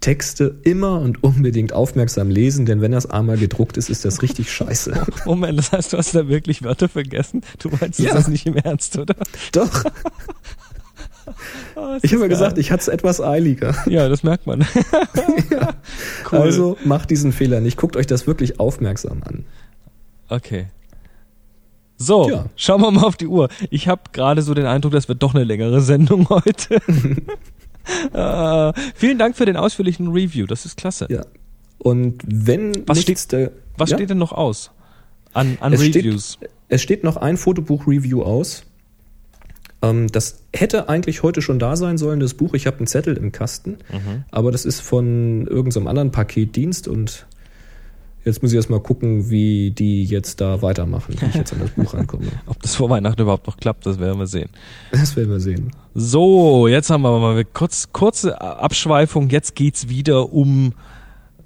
Texte 0.00 0.58
immer 0.62 1.00
und 1.00 1.22
unbedingt 1.22 1.72
aufmerksam 1.72 2.30
lesen, 2.30 2.66
denn 2.66 2.80
wenn 2.80 2.92
das 2.92 3.06
einmal 3.06 3.38
gedruckt 3.38 3.76
ist, 3.76 3.88
ist 3.88 4.04
das 4.04 4.22
richtig 4.22 4.52
scheiße. 4.52 5.06
Moment, 5.24 5.58
das 5.58 5.72
heißt, 5.72 5.92
du 5.92 5.98
hast 5.98 6.14
da 6.14 6.28
wirklich 6.28 6.62
Wörter 6.62 6.88
vergessen? 6.88 7.42
Du 7.58 7.70
meinst 7.70 7.98
ja. 7.98 8.12
das 8.12 8.28
nicht 8.28 8.46
im 8.46 8.56
Ernst, 8.56 8.98
oder? 8.98 9.14
Doch. 9.52 9.84
Oh, 11.76 11.96
ich 12.02 12.12
habe 12.12 12.22
ja 12.22 12.28
gesagt, 12.28 12.58
ich 12.58 12.70
hatte 12.70 12.82
es 12.82 12.88
etwas 12.88 13.20
eiliger. 13.20 13.74
Ja, 13.86 14.08
das 14.08 14.22
merkt 14.22 14.46
man. 14.46 14.60
ja. 15.50 15.74
cool. 16.32 16.38
Also 16.38 16.76
macht 16.84 17.10
diesen 17.10 17.32
Fehler 17.32 17.60
nicht. 17.60 17.76
Guckt 17.76 17.96
euch 17.96 18.06
das 18.06 18.26
wirklich 18.26 18.58
aufmerksam 18.60 19.22
an. 19.24 19.44
Okay. 20.28 20.66
So, 21.98 22.28
Ja. 22.28 22.46
schauen 22.56 22.82
wir 22.82 22.90
mal 22.90 23.04
auf 23.04 23.16
die 23.16 23.26
Uhr. 23.26 23.48
Ich 23.70 23.88
habe 23.88 24.02
gerade 24.12 24.42
so 24.42 24.52
den 24.54 24.66
Eindruck, 24.66 24.92
das 24.92 25.08
wird 25.08 25.22
doch 25.22 25.34
eine 25.34 25.44
längere 25.44 25.80
Sendung 25.80 26.28
heute. 26.28 26.76
äh, 28.12 28.72
vielen 28.94 29.18
Dank 29.18 29.36
für 29.36 29.46
den 29.46 29.56
ausführlichen 29.56 30.08
Review, 30.08 30.46
das 30.46 30.66
ist 30.66 30.76
klasse. 30.76 31.06
Ja. 31.08 31.24
Und 31.78 32.22
wenn 32.26 32.86
Was 32.86 33.00
steht- 33.00 33.32
der, 33.32 33.52
Was 33.78 33.90
ja? 33.90 33.96
steht 33.96 34.10
denn 34.10 34.18
noch 34.18 34.32
aus 34.32 34.72
an, 35.32 35.56
an 35.60 35.72
es 35.72 35.80
Reviews? 35.80 36.34
Steht, 36.34 36.50
es 36.68 36.82
steht 36.82 37.04
noch 37.04 37.16
ein 37.16 37.36
Fotobuch-Review 37.36 38.22
aus. 38.22 38.64
Ähm, 39.82 40.06
das 40.08 40.42
hätte 40.54 40.88
eigentlich 40.88 41.22
heute 41.22 41.42
schon 41.42 41.58
da 41.58 41.76
sein 41.76 41.98
sollen, 41.98 42.20
das 42.20 42.34
Buch. 42.34 42.54
Ich 42.54 42.66
habe 42.66 42.78
einen 42.78 42.86
Zettel 42.86 43.16
im 43.16 43.32
Kasten, 43.32 43.78
Mhm. 43.92 44.24
aber 44.30 44.50
das 44.52 44.64
ist 44.64 44.80
von 44.80 45.46
irgendeinem 45.46 45.86
anderen 45.86 46.10
Paketdienst 46.12 46.88
und 46.88 47.26
jetzt 48.24 48.42
muss 48.42 48.50
ich 48.52 48.56
erst 48.56 48.70
mal 48.70 48.80
gucken, 48.80 49.30
wie 49.30 49.70
die 49.70 50.02
jetzt 50.04 50.40
da 50.40 50.60
weitermachen, 50.62 51.14
wie 51.18 51.26
ich 51.26 51.34
jetzt 51.34 51.52
an 51.52 51.60
das 51.60 51.70
Buch 51.70 51.94
rankomme. 51.94 52.26
Ob 52.46 52.60
das 52.62 52.74
vor 52.74 52.90
Weihnachten 52.90 53.20
überhaupt 53.22 53.46
noch 53.46 53.56
klappt, 53.58 53.86
das 53.86 54.00
werden 54.00 54.18
wir 54.18 54.26
sehen. 54.26 54.48
Das 54.90 55.14
werden 55.14 55.30
wir 55.30 55.40
sehen. 55.40 55.70
So, 55.94 56.66
jetzt 56.68 56.90
haben 56.90 57.02
wir 57.02 57.08
aber 57.10 57.20
mal 57.20 57.44
kurz, 57.44 57.88
kurze 57.92 58.40
Abschweifung. 58.40 59.28
Jetzt 59.28 59.54
geht's 59.54 59.88
wieder 59.88 60.32
um 60.32 60.72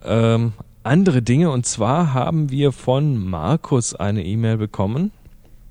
ähm, 0.04 0.52
andere 0.82 1.20
Dinge. 1.20 1.50
Und 1.50 1.66
zwar 1.66 2.14
haben 2.14 2.50
wir 2.50 2.72
von 2.72 3.18
Markus 3.18 3.94
eine 3.94 4.24
E-Mail 4.24 4.56
bekommen. 4.56 5.10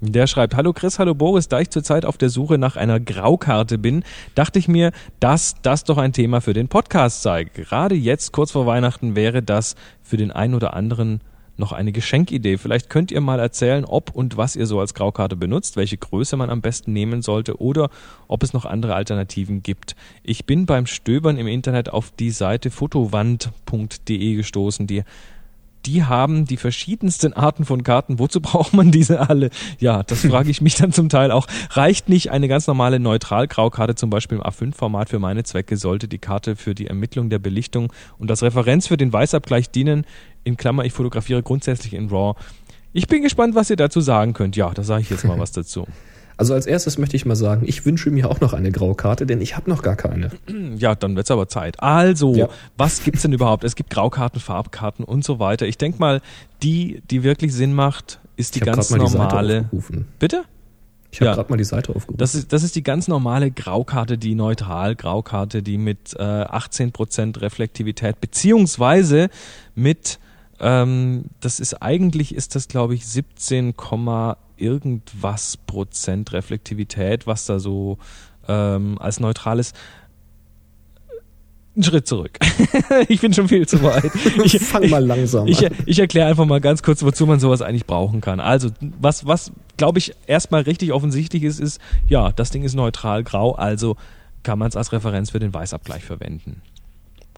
Der 0.01 0.27
schreibt, 0.27 0.55
hallo 0.55 0.71
Chris, 0.71 0.97
hallo 0.97 1.13
Boris, 1.13 1.49
da 1.49 1.59
ich 1.59 1.71
zurzeit 1.71 2.05
auf 2.05 2.17
der 2.17 2.29
Suche 2.29 2.57
nach 2.57 2.77
einer 2.77 3.01
Graukarte 3.01 3.77
bin, 3.77 4.03
dachte 4.33 4.57
ich 4.57 4.69
mir, 4.69 4.93
dass 5.19 5.55
das 5.61 5.83
doch 5.83 5.97
ein 5.97 6.13
Thema 6.13 6.39
für 6.39 6.53
den 6.53 6.69
Podcast 6.69 7.21
sei. 7.21 7.43
Gerade 7.43 7.95
jetzt, 7.95 8.31
kurz 8.31 8.51
vor 8.51 8.65
Weihnachten, 8.65 9.17
wäre 9.17 9.43
das 9.43 9.75
für 10.01 10.15
den 10.15 10.31
einen 10.31 10.53
oder 10.53 10.73
anderen 10.73 11.19
noch 11.57 11.73
eine 11.73 11.91
Geschenkidee. 11.91 12.57
Vielleicht 12.57 12.89
könnt 12.89 13.11
ihr 13.11 13.19
mal 13.19 13.41
erzählen, 13.41 13.83
ob 13.83 14.15
und 14.15 14.37
was 14.37 14.55
ihr 14.55 14.67
so 14.67 14.79
als 14.79 14.93
Graukarte 14.93 15.35
benutzt, 15.35 15.75
welche 15.75 15.97
Größe 15.97 16.37
man 16.37 16.49
am 16.49 16.61
besten 16.61 16.93
nehmen 16.93 17.21
sollte 17.21 17.59
oder 17.59 17.89
ob 18.29 18.41
es 18.41 18.53
noch 18.53 18.63
andere 18.63 18.95
Alternativen 18.95 19.63
gibt. 19.63 19.97
Ich 20.23 20.45
bin 20.45 20.65
beim 20.65 20.85
Stöbern 20.85 21.37
im 21.37 21.47
Internet 21.47 21.89
auf 21.89 22.11
die 22.17 22.31
Seite 22.31 22.71
fotowand.de 22.71 24.35
gestoßen, 24.35 24.87
die 24.87 25.03
die 25.85 26.03
haben 26.03 26.45
die 26.45 26.57
verschiedensten 26.57 27.33
Arten 27.33 27.65
von 27.65 27.83
Karten. 27.83 28.19
Wozu 28.19 28.41
braucht 28.41 28.73
man 28.73 28.91
diese 28.91 29.29
alle? 29.29 29.49
Ja, 29.79 30.03
das 30.03 30.25
frage 30.25 30.49
ich 30.49 30.61
mich 30.61 30.75
dann 30.75 30.91
zum 30.91 31.09
Teil 31.09 31.31
auch. 31.31 31.47
Reicht 31.71 32.09
nicht 32.09 32.31
eine 32.31 32.47
ganz 32.47 32.67
normale 32.67 32.99
Neutral-Graukarte, 32.99 33.95
zum 33.95 34.09
Beispiel 34.09 34.37
im 34.37 34.43
A5-Format 34.43 35.09
für 35.09 35.19
meine 35.19 35.43
Zwecke, 35.43 35.77
sollte 35.77 36.07
die 36.07 36.17
Karte 36.17 36.55
für 36.55 36.75
die 36.75 36.87
Ermittlung 36.87 37.29
der 37.29 37.39
Belichtung 37.39 37.91
und 38.17 38.29
als 38.29 38.43
Referenz 38.43 38.87
für 38.87 38.97
den 38.97 39.11
Weißabgleich 39.11 39.71
dienen. 39.71 40.05
In 40.43 40.57
Klammer, 40.57 40.85
ich 40.85 40.93
fotografiere 40.93 41.43
grundsätzlich 41.43 41.93
in 41.93 42.09
RAW. 42.09 42.35
Ich 42.91 43.07
bin 43.07 43.21
gespannt, 43.21 43.55
was 43.55 43.69
ihr 43.69 43.75
dazu 43.75 44.01
sagen 44.01 44.33
könnt. 44.33 44.55
Ja, 44.55 44.71
da 44.71 44.83
sage 44.83 45.01
ich 45.01 45.09
jetzt 45.09 45.25
mal 45.25 45.37
was 45.39 45.51
dazu. 45.51 45.85
Also 46.39 46.53
als 46.53 46.65
erstes 46.65 46.97
möchte 46.97 47.17
ich 47.17 47.25
mal 47.25 47.35
sagen, 47.35 47.63
ich 47.67 47.85
wünsche 47.85 48.09
mir 48.11 48.29
auch 48.31 48.39
noch 48.39 48.53
eine 48.53 48.71
Graukarte, 48.71 49.25
denn 49.25 49.41
ich 49.41 49.57
habe 49.57 49.69
noch 49.69 49.81
gar 49.81 49.97
keine. 49.97 50.31
Ja, 50.77 50.95
dann 50.95 51.17
wird's 51.17 51.29
aber 51.31 51.49
Zeit. 51.49 51.81
Also, 51.83 52.33
Ja. 52.33 52.47
was 52.77 53.03
gibt's 53.03 53.23
denn 53.23 53.33
überhaupt? 53.33 53.65
Es 53.65 53.75
gibt 53.75 53.89
Graukarten, 53.89 54.39
Farbkarten 54.39 55.03
und 55.03 55.25
so 55.25 55.39
weiter. 55.39 55.67
Ich 55.67 55.77
denk 55.77 55.99
mal, 55.99 56.21
die, 56.63 57.01
die 57.11 57.23
wirklich 57.23 57.53
Sinn 57.53 57.73
macht, 57.73 58.19
ist 58.37 58.55
die 58.55 58.59
ich 58.59 58.65
ganz 58.65 58.87
die 58.87 58.95
normale. 58.95 59.63
aufgerufen. 59.63 60.07
Bitte? 60.17 60.43
Ich 61.11 61.19
habe 61.19 61.31
Ja. 61.31 61.35
gerade 61.35 61.49
mal 61.51 61.57
die 61.57 61.63
Seite 61.65 61.89
aufgerufen. 61.93 62.17
Das 62.17 62.35
ist, 62.35 62.53
das 62.53 62.63
ist 62.63 62.75
die 62.75 62.83
ganz 62.83 63.07
normale 63.09 63.51
Graukarte, 63.51 64.17
die 64.17 64.35
Neutral-Graukarte, 64.35 65.61
die 65.61 65.77
mit 65.77 66.13
äh, 66.17 66.21
18% 66.23 67.41
Reflektivität, 67.41 68.21
beziehungsweise 68.21 69.29
mit, 69.75 70.19
ähm, 70.61 71.25
das 71.41 71.59
ist 71.59 71.81
eigentlich, 71.81 72.33
ist 72.33 72.55
das 72.55 72.67
glaube 72.69 72.93
ich 72.93 73.05
17, 73.07 73.75
Komma 73.75 74.37
irgendwas 74.59 75.57
Prozent 75.57 76.33
Reflektivität, 76.33 77.27
was 77.27 77.45
da 77.45 77.59
so 77.59 77.97
ähm, 78.47 78.97
als 78.99 79.19
neutrales 79.19 79.73
einen 81.75 81.83
Schritt 81.83 82.07
zurück. 82.07 82.37
ich 83.07 83.21
bin 83.21 83.33
schon 83.33 83.47
viel 83.47 83.67
zu 83.67 83.81
weit. 83.83 84.11
Ich, 84.43 84.59
Fang 84.59 84.89
mal 84.89 85.03
langsam 85.03 85.47
ich, 85.47 85.65
an. 85.65 85.73
ich 85.85 85.99
erkläre 85.99 86.27
einfach 86.27 86.45
mal 86.45 86.59
ganz 86.59 86.83
kurz, 86.83 87.03
wozu 87.03 87.25
man 87.25 87.39
sowas 87.39 87.61
eigentlich 87.61 87.85
brauchen 87.85 88.21
kann. 88.21 88.39
Also, 88.39 88.69
was, 88.99 89.25
was 89.25 89.51
glaube 89.77 89.99
ich 89.99 90.13
erstmal 90.27 90.61
richtig 90.61 90.91
offensichtlich 90.91 91.43
ist, 91.43 91.59
ist, 91.59 91.79
ja, 92.07 92.31
das 92.31 92.51
Ding 92.51 92.63
ist 92.63 92.75
neutral 92.75 93.23
grau, 93.23 93.53
also 93.53 93.95
kann 94.43 94.59
man 94.59 94.69
es 94.69 94.75
als 94.75 94.91
Referenz 94.91 95.29
für 95.29 95.39
den 95.39 95.53
Weißabgleich 95.53 96.03
verwenden. 96.03 96.61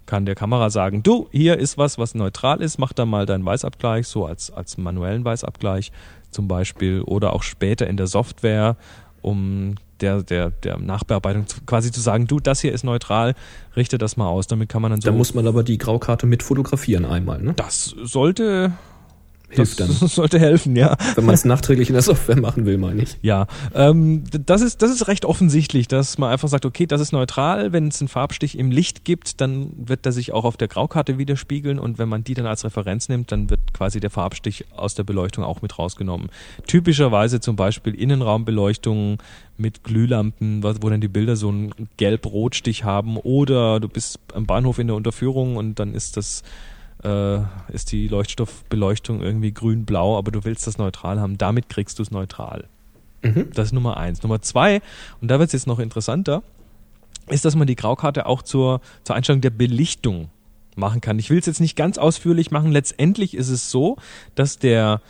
Kann 0.05 0.25
der 0.25 0.35
Kamera 0.35 0.69
sagen, 0.69 1.03
du, 1.03 1.27
hier 1.31 1.57
ist 1.57 1.77
was, 1.77 1.97
was 1.97 2.15
neutral 2.15 2.61
ist, 2.61 2.79
mach 2.79 2.93
da 2.93 3.05
mal 3.05 3.25
deinen 3.25 3.45
Weißabgleich, 3.45 4.07
so 4.07 4.25
als, 4.25 4.51
als 4.51 4.77
manuellen 4.77 5.23
Weißabgleich 5.23 5.91
zum 6.31 6.47
Beispiel, 6.47 7.01
oder 7.01 7.33
auch 7.33 7.43
später 7.43 7.87
in 7.87 7.97
der 7.97 8.07
Software, 8.07 8.77
um 9.21 9.75
der, 10.01 10.23
der, 10.23 10.49
der 10.49 10.77
Nachbearbeitung 10.79 11.45
quasi 11.65 11.91
zu 11.91 12.01
sagen, 12.01 12.27
du, 12.27 12.39
das 12.39 12.61
hier 12.61 12.73
ist 12.73 12.83
neutral, 12.83 13.35
richte 13.75 13.97
das 13.97 14.17
mal 14.17 14.27
aus. 14.27 14.47
Damit 14.47 14.69
kann 14.69 14.81
man 14.81 14.91
dann 14.91 15.01
so. 15.01 15.11
Da 15.11 15.15
muss 15.15 15.33
man 15.33 15.47
aber 15.47 15.63
die 15.63 15.77
Graukarte 15.77 16.25
mit 16.25 16.43
fotografieren 16.43 17.05
einmal, 17.05 17.41
ne? 17.41 17.53
das 17.55 17.95
sollte 18.01 18.73
Hilft 19.51 19.79
das 19.79 19.99
dann. 19.99 20.07
sollte 20.07 20.39
helfen, 20.39 20.75
ja. 20.75 20.95
Wenn 21.15 21.25
man 21.25 21.35
es 21.35 21.45
nachträglich 21.45 21.89
in 21.89 21.93
der 21.93 22.01
Software 22.01 22.39
machen 22.39 22.65
will, 22.65 22.77
meine 22.77 23.03
ich. 23.03 23.17
Ja, 23.21 23.47
ähm, 23.75 24.23
das 24.45 24.61
ist 24.61 24.81
das 24.81 24.91
ist 24.91 25.07
recht 25.07 25.25
offensichtlich, 25.25 25.87
dass 25.87 26.17
man 26.17 26.31
einfach 26.31 26.47
sagt, 26.47 26.65
okay, 26.65 26.85
das 26.85 27.01
ist 27.01 27.11
neutral. 27.11 27.73
Wenn 27.73 27.87
es 27.89 28.01
einen 28.01 28.07
Farbstich 28.07 28.57
im 28.57 28.71
Licht 28.71 29.03
gibt, 29.03 29.41
dann 29.41 29.71
wird 29.75 30.05
der 30.05 30.11
sich 30.11 30.31
auch 30.31 30.45
auf 30.45 30.57
der 30.57 30.67
Graukarte 30.67 31.17
widerspiegeln 31.17 31.79
und 31.79 31.97
wenn 31.97 32.09
man 32.09 32.23
die 32.23 32.33
dann 32.33 32.45
als 32.45 32.63
Referenz 32.63 33.09
nimmt, 33.09 33.31
dann 33.31 33.49
wird 33.49 33.73
quasi 33.73 33.99
der 33.99 34.09
Farbstich 34.09 34.65
aus 34.75 34.95
der 34.95 35.03
Beleuchtung 35.03 35.43
auch 35.43 35.61
mit 35.61 35.77
rausgenommen. 35.77 36.29
Typischerweise 36.67 37.39
zum 37.39 37.55
Beispiel 37.55 37.93
Innenraumbeleuchtung 37.93 39.17
mit 39.57 39.83
Glühlampen, 39.83 40.63
wo 40.63 40.71
wo 40.81 40.89
dann 40.89 41.01
die 41.01 41.07
Bilder 41.07 41.35
so 41.35 41.49
einen 41.49 41.73
gelb-rot-Stich 41.97 42.83
haben 42.83 43.17
oder 43.17 43.79
du 43.79 43.87
bist 43.87 44.19
am 44.33 44.45
Bahnhof 44.45 44.79
in 44.79 44.87
der 44.87 44.95
Unterführung 44.95 45.57
und 45.57 45.79
dann 45.79 45.93
ist 45.93 46.17
das 46.17 46.43
äh, 47.03 47.39
ist 47.71 47.91
die 47.91 48.07
Leuchtstoffbeleuchtung 48.07 49.21
irgendwie 49.21 49.53
grün-blau, 49.53 50.17
aber 50.17 50.31
du 50.31 50.43
willst 50.43 50.67
das 50.67 50.77
neutral 50.77 51.19
haben. 51.19 51.37
Damit 51.37 51.69
kriegst 51.69 51.99
du 51.99 52.03
es 52.03 52.11
neutral. 52.11 52.67
Das 53.53 53.67
ist 53.67 53.73
Nummer 53.73 53.97
eins. 53.97 54.23
Nummer 54.23 54.41
zwei, 54.41 54.81
und 55.21 55.29
da 55.29 55.37
wird 55.37 55.49
es 55.49 55.53
jetzt 55.53 55.67
noch 55.67 55.79
interessanter, 55.79 56.41
ist, 57.27 57.45
dass 57.45 57.55
man 57.55 57.67
die 57.67 57.75
Graukarte 57.75 58.25
auch 58.25 58.41
zur, 58.41 58.81
zur 59.03 59.15
Einstellung 59.15 59.41
der 59.41 59.51
Belichtung 59.51 60.29
machen 60.75 61.01
kann. 61.01 61.19
Ich 61.19 61.29
will 61.29 61.37
es 61.37 61.45
jetzt 61.45 61.61
nicht 61.61 61.75
ganz 61.75 61.97
ausführlich 61.97 62.49
machen. 62.49 62.71
Letztendlich 62.71 63.35
ist 63.35 63.49
es 63.49 63.69
so, 63.69 63.97
dass 64.35 64.57
der 64.57 65.01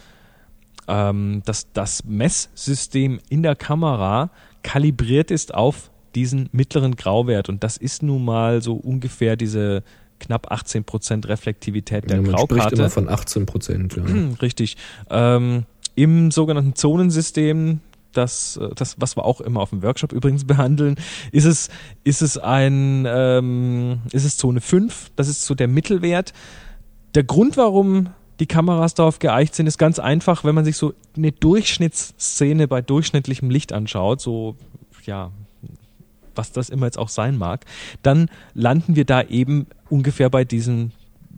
ähm, 0.88 1.42
dass 1.46 1.72
das 1.72 2.04
Messsystem 2.04 3.20
in 3.30 3.44
der 3.44 3.56
Kamera 3.56 4.30
kalibriert 4.64 5.32
ist 5.32 5.54
auf 5.54 5.92
diesen 6.16 6.50
mittleren 6.52 6.96
Grauwert. 6.96 7.50
Und 7.50 7.64
das 7.64 7.78
ist 7.78 8.04
nun 8.04 8.26
mal 8.26 8.62
so 8.62 8.74
ungefähr 8.76 9.36
diese 9.36 9.84
knapp 10.22 10.51
18% 10.51 11.28
Reflektivität 11.28 12.09
der 12.09 12.17
Ja, 12.17 12.22
man 12.22 12.32
Graukarte. 12.32 12.61
spricht 12.61 12.80
immer 12.80 12.89
von 12.89 13.09
18 13.09 13.45
Prozent. 13.45 13.95
Ja. 13.97 14.03
Richtig. 14.41 14.78
Ähm, 15.09 15.65
Im 15.95 16.32
sogenannten 16.32 16.76
Zonensystem, 16.76 17.82
das, 18.13 18.57
äh, 18.57 18.69
das, 18.76 18.95
was 18.99 19.17
wir 19.17 19.26
auch 19.26 19.41
immer 19.41 19.59
auf 19.59 19.72
dem 19.72 19.84
Workshop 19.84 20.13
übrigens 20.13 20.43
behandeln, 20.47 20.95
ist 21.32 21.45
es, 21.45 21.69
ist 22.03 22.22
es 22.22 22.38
ein, 22.38 23.05
ähm, 23.07 24.01
ist 24.11 24.24
es 24.24 24.38
Zone 24.38 24.61
5, 24.61 25.11
das 25.15 25.28
ist 25.28 25.45
so 25.45 25.55
der 25.55 25.67
Mittelwert. 25.67 26.34
Der 27.15 27.24
Grund, 27.24 27.57
warum 27.57 28.09
die 28.39 28.47
Kameras 28.47 28.93
darauf 28.93 29.19
geeicht 29.19 29.53
sind, 29.53 29.67
ist 29.67 29.78
ganz 29.78 29.99
einfach, 29.99 30.43
wenn 30.43 30.55
man 30.55 30.65
sich 30.65 30.78
so 30.78 30.93
eine 31.15 31.32
Durchschnittsszene 31.32 32.67
bei 32.67 32.82
durchschnittlichem 32.82 33.49
Licht 33.49 33.74
anschaut, 33.74 34.22
so, 34.22 34.55
ja, 35.05 35.32
was 36.36 36.51
das 36.51 36.69
immer 36.69 36.86
jetzt 36.86 36.97
auch 36.97 37.09
sein 37.09 37.38
mag, 37.38 37.65
dann 38.03 38.30
landen 38.53 38.95
wir 38.95 39.05
da 39.05 39.22
eben 39.22 39.67
ungefähr 39.92 40.30
bei 40.30 40.44
diesen 40.44 40.92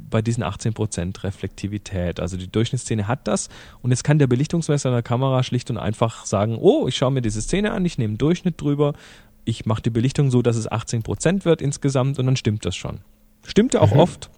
bei 0.10 0.22
diesen 0.22 0.43
18% 0.43 1.24
Reflektivität. 1.24 2.20
Also 2.20 2.38
die 2.38 2.51
Durchschnittsszene 2.51 3.08
hat 3.08 3.28
das 3.28 3.49
und 3.82 3.91
jetzt 3.91 4.04
kann 4.04 4.20
der 4.20 4.28
Belichtungsmesser 4.28 4.89
in 4.89 4.95
der 4.95 5.04
Kamera 5.04 5.43
schlicht 5.43 5.70
und 5.70 5.78
einfach 5.78 6.26
sagen, 6.26 6.58
oh, 6.60 6.88
ich 6.88 6.95
schaue 6.95 7.12
mir 7.12 7.22
diese 7.22 7.41
Szene 7.41 7.72
an, 7.72 7.86
ich 7.86 7.97
nehme 7.97 8.12
einen 8.12 8.18
Durchschnitt 8.18 8.60
drüber, 8.62 8.93
ich 9.45 9.66
mache 9.66 9.82
die 9.82 9.89
Belichtung 9.89 10.32
so, 10.32 10.41
dass 10.41 10.56
es 10.56 10.72
18% 10.72 11.45
wird 11.45 11.62
insgesamt 11.62 12.20
und 12.20 12.26
dann 12.26 12.36
stimmt 12.36 12.66
das 12.66 12.76
schon. 12.76 12.99
Stimmt 13.45 13.74
ja 13.74 13.82
auch 13.82 13.91
oft. 13.91 14.30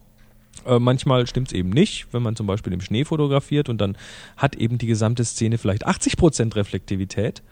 Äh, 0.65 0.79
manchmal 0.79 1.27
stimmt 1.27 1.49
es 1.49 1.53
eben 1.53 1.69
nicht, 1.69 2.07
wenn 2.11 2.23
man 2.23 2.35
zum 2.35 2.47
Beispiel 2.47 2.73
im 2.73 2.81
Schnee 2.81 3.05
fotografiert 3.05 3.69
und 3.69 3.79
dann 3.79 3.97
hat 4.37 4.55
eben 4.55 4.77
die 4.77 4.87
gesamte 4.87 5.25
Szene 5.25 5.57
vielleicht 5.57 5.85
80% 5.87 6.55
Reflektivität 6.55 7.43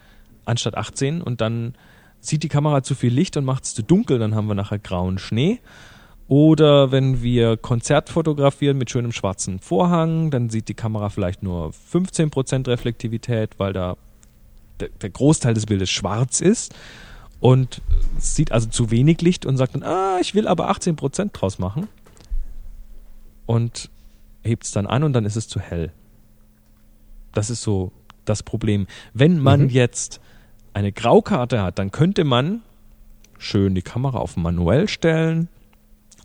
anstatt 0.46 0.76
18 0.76 1.22
und 1.22 1.42
dann 1.42 1.76
sieht 2.22 2.44
die 2.44 2.50
Kamera 2.50 2.84
zu 2.84 2.96
viel 2.96 3.14
Licht 3.14 3.36
und 3.38 3.46
macht 3.46 3.66
es 3.66 3.76
zu 3.76 3.84
dunkel, 3.84 4.18
dann 4.18 4.34
haben 4.34 4.48
wir 4.48 4.56
nachher 4.56 4.80
grauen 4.80 5.20
Schnee. 5.20 5.60
Oder 6.34 6.92
wenn 6.92 7.22
wir 7.22 7.58
Konzert 7.58 8.10
fotografieren 8.10 8.80
mit 8.80 8.90
schönem 8.90 9.12
schwarzen 9.12 9.60
Vorhang, 9.60 10.32
dann 10.32 10.50
sieht 10.50 10.68
die 10.68 10.74
Kamera 10.74 11.10
vielleicht 11.10 11.44
nur 11.44 11.70
15% 11.92 12.66
Reflektivität, 12.68 13.52
weil 13.60 13.72
da 13.72 13.98
der, 14.80 15.12
Großteil 15.12 15.54
des 15.54 15.68
Bildes 15.68 15.92
schwarz 15.92 16.42
ist 16.42 16.74
und 17.40 17.84
sieht 18.18 18.52
also 18.52 18.68
zu 18.68 18.90
wenig 18.90 19.22
Licht 19.22 19.46
und 19.46 19.58
sagt 19.58 19.76
dann, 19.76 19.84
ah, 19.84 20.18
ich 20.22 20.34
will 20.34 20.48
aber 20.48 20.72
18% 20.72 21.34
draus 21.34 21.60
machen 21.60 21.88
und 23.46 23.92
hebt 24.42 24.64
es 24.64 24.72
dann 24.72 24.88
an 24.88 25.04
und 25.04 25.14
dann 25.14 25.26
ist 25.26 25.36
es 25.36 25.48
zu 25.48 25.60
hell. 25.60 25.92
Das 27.36 27.52
ist 27.52 27.62
so 27.62 27.92
das 28.26 28.42
Problem. 28.42 28.88
Wenn 29.14 29.38
man 29.38 29.66
Mhm. 29.66 29.70
jetzt 29.70 30.20
eine 30.74 30.92
Graukarte 30.92 31.62
hat, 31.62 31.78
dann 31.78 31.92
könnte 31.92 32.24
man 32.24 32.64
schön 33.38 33.76
die 33.76 33.84
Kamera 33.84 34.18
auf 34.18 34.36
manuell 34.36 34.88
stellen 34.88 35.48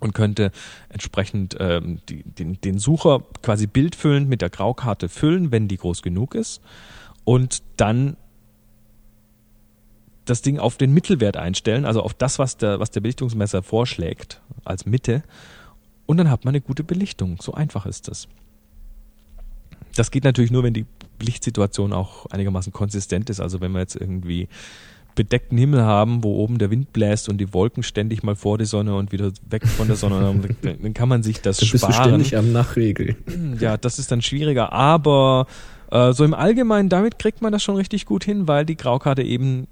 und 0.00 0.14
könnte 0.14 0.52
entsprechend 0.88 1.56
ähm, 1.58 2.00
die, 2.08 2.22
den, 2.22 2.60
den 2.60 2.78
Sucher 2.78 3.22
quasi 3.42 3.66
bildfüllend 3.66 4.28
mit 4.28 4.42
der 4.42 4.50
Graukarte 4.50 5.08
füllen, 5.08 5.50
wenn 5.50 5.68
die 5.68 5.76
groß 5.76 6.02
genug 6.02 6.34
ist 6.34 6.60
und 7.24 7.62
dann 7.76 8.16
das 10.24 10.42
Ding 10.42 10.58
auf 10.58 10.76
den 10.76 10.92
Mittelwert 10.92 11.36
einstellen, 11.36 11.84
also 11.84 12.02
auf 12.02 12.14
das, 12.14 12.38
was 12.38 12.56
der, 12.56 12.80
was 12.80 12.90
der 12.90 13.00
Belichtungsmesser 13.00 13.62
vorschlägt 13.62 14.40
als 14.64 14.86
Mitte 14.86 15.22
und 16.06 16.16
dann 16.16 16.30
hat 16.30 16.44
man 16.44 16.52
eine 16.52 16.60
gute 16.60 16.84
Belichtung. 16.84 17.38
So 17.40 17.52
einfach 17.52 17.86
ist 17.86 18.08
das. 18.08 18.28
Das 19.94 20.10
geht 20.10 20.24
natürlich 20.24 20.50
nur, 20.50 20.62
wenn 20.62 20.74
die 20.74 20.86
Lichtsituation 21.20 21.92
auch 21.92 22.26
einigermaßen 22.26 22.72
konsistent 22.72 23.30
ist. 23.30 23.40
Also 23.40 23.60
wenn 23.60 23.72
wir 23.72 23.80
jetzt 23.80 23.96
irgendwie 23.96 24.48
bedeckten 25.18 25.58
Himmel 25.58 25.82
haben, 25.82 26.22
wo 26.22 26.36
oben 26.36 26.58
der 26.58 26.70
Wind 26.70 26.92
bläst 26.92 27.28
und 27.28 27.38
die 27.38 27.52
Wolken 27.52 27.82
ständig 27.82 28.22
mal 28.22 28.36
vor 28.36 28.56
die 28.56 28.66
Sonne 28.66 28.94
und 28.94 29.10
wieder 29.10 29.32
weg 29.50 29.66
von 29.66 29.88
der 29.88 29.96
Sonne, 29.96 30.20
dann, 30.20 30.78
dann 30.80 30.94
kann 30.94 31.08
man 31.08 31.24
sich 31.24 31.40
das 31.40 31.56
Da 31.56 31.62
bist 31.62 31.72
du 31.72 31.78
sparen. 31.78 32.08
ständig 32.10 32.36
am 32.36 32.52
Nachregeln. 32.52 33.16
Ja, 33.58 33.76
das 33.76 33.98
ist 33.98 34.12
dann 34.12 34.22
schwieriger, 34.22 34.72
aber 34.72 35.48
äh, 35.90 36.12
so 36.12 36.24
im 36.24 36.34
Allgemeinen, 36.34 36.88
damit 36.88 37.18
kriegt 37.18 37.42
man 37.42 37.50
das 37.50 37.64
schon 37.64 37.74
richtig 37.74 38.06
gut 38.06 38.22
hin, 38.22 38.46
weil 38.46 38.64
die 38.64 38.76
Graukarte 38.76 39.22
eben 39.24 39.66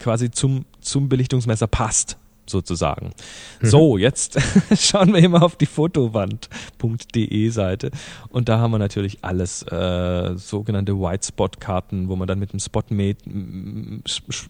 quasi 0.00 0.32
zum, 0.32 0.64
zum 0.80 1.08
Belichtungsmesser 1.08 1.68
passt, 1.68 2.18
sozusagen. 2.46 3.12
So, 3.60 3.98
jetzt 3.98 4.38
schauen 4.76 5.14
wir 5.14 5.28
mal 5.28 5.42
auf 5.42 5.56
die 5.56 5.66
fotowand.de 5.66 7.48
Seite 7.48 7.90
und 8.28 8.48
da 8.48 8.58
haben 8.58 8.72
wir 8.72 8.78
natürlich 8.78 9.18
alles, 9.22 9.62
äh, 9.62 10.36
sogenannte 10.36 10.98
White 10.98 11.26
Spot 11.28 11.48
Karten, 11.58 12.08
wo 12.08 12.16
man 12.16 12.28
dann 12.28 12.38
mit 12.38 12.50
einem 12.50 12.60
Spot 12.60 12.82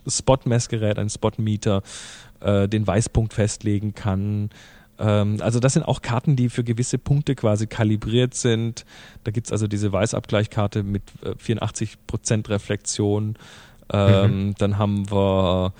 Spot-Messgerät, 0.06 0.98
einem 0.98 1.08
Spot-Meter, 1.08 1.82
äh, 2.40 2.68
den 2.68 2.86
Weißpunkt 2.86 3.32
festlegen 3.32 3.94
kann. 3.94 4.50
Ähm, 4.98 5.38
also 5.40 5.60
das 5.60 5.72
sind 5.74 5.84
auch 5.84 6.02
Karten, 6.02 6.36
die 6.36 6.48
für 6.48 6.64
gewisse 6.64 6.98
Punkte 6.98 7.34
quasi 7.34 7.66
kalibriert 7.66 8.34
sind. 8.34 8.84
Da 9.24 9.30
gibt's 9.30 9.52
also 9.52 9.66
diese 9.66 9.92
Weißabgleichkarte 9.92 10.82
mit 10.82 11.02
äh, 11.22 11.30
84% 11.30 12.48
Reflexion. 12.48 13.36
Ähm, 13.92 14.54
Dann 14.58 14.78
haben 14.78 15.10
wir, 15.10 15.72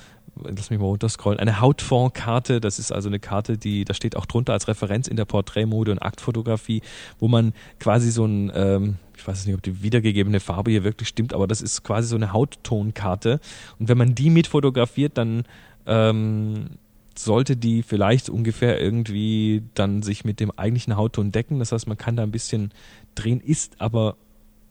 lass 0.43 0.71
mich 0.71 0.79
mal 0.79 0.87
runterscrollen, 0.87 1.39
eine 1.39 1.61
Hautfondkarte. 1.61 2.61
Das 2.61 2.79
ist 2.79 2.93
also 2.93 3.09
eine 3.09 3.21
Karte, 3.21 3.57
die, 3.59 3.85
da 3.85 3.95
steht 3.95 4.17
auch 4.17 4.27
drunter 4.27 4.53
als 4.53 4.69
Referenz 4.69 5.09
in 5.09 5.17
der 5.17 5.25
Porträtmode 5.25 5.93
und 5.93 5.99
Aktfotografie, 5.99 6.83
wo 7.19 7.29
man 7.29 7.53
quasi 7.79 8.11
so 8.11 8.25
ein, 8.25 8.53
ähm, 8.55 8.97
ich 9.17 9.27
weiß 9.27 9.47
nicht, 9.47 9.55
ob 9.55 9.63
die 9.63 9.83
wiedergegebene 9.83 10.41
Farbe 10.41 10.71
hier 10.71 10.85
wirklich 10.85 11.09
stimmt, 11.09 11.33
aber 11.35 11.47
das 11.47 11.63
ist 11.63 11.83
quasi 11.85 12.09
so 12.09 12.17
eine 12.17 12.33
Hauttonkarte. 12.33 13.41
Und 13.79 13.89
wenn 13.89 13.99
man 13.99 14.15
die 14.15 14.31
mit 14.31 14.47
fotografiert, 14.47 15.17
dann 15.19 15.45
ähm, 15.87 16.71
sollte 17.17 17.57
die 17.57 17.83
vielleicht 17.83 18.29
ungefähr 18.29 18.81
irgendwie 18.81 19.63
dann 19.75 20.03
sich 20.03 20.25
mit 20.25 20.41
dem 20.41 20.51
eigentlichen 20.51 20.97
Hautton 20.97 21.33
decken. 21.33 21.59
Das 21.59 21.73
heißt, 21.73 21.87
man 21.87 21.97
kann 21.97 22.17
da 22.17 22.23
ein 22.23 22.33
bisschen 22.33 22.73
drehen, 23.15 23.41
ist 23.41 23.81
aber 23.81 24.17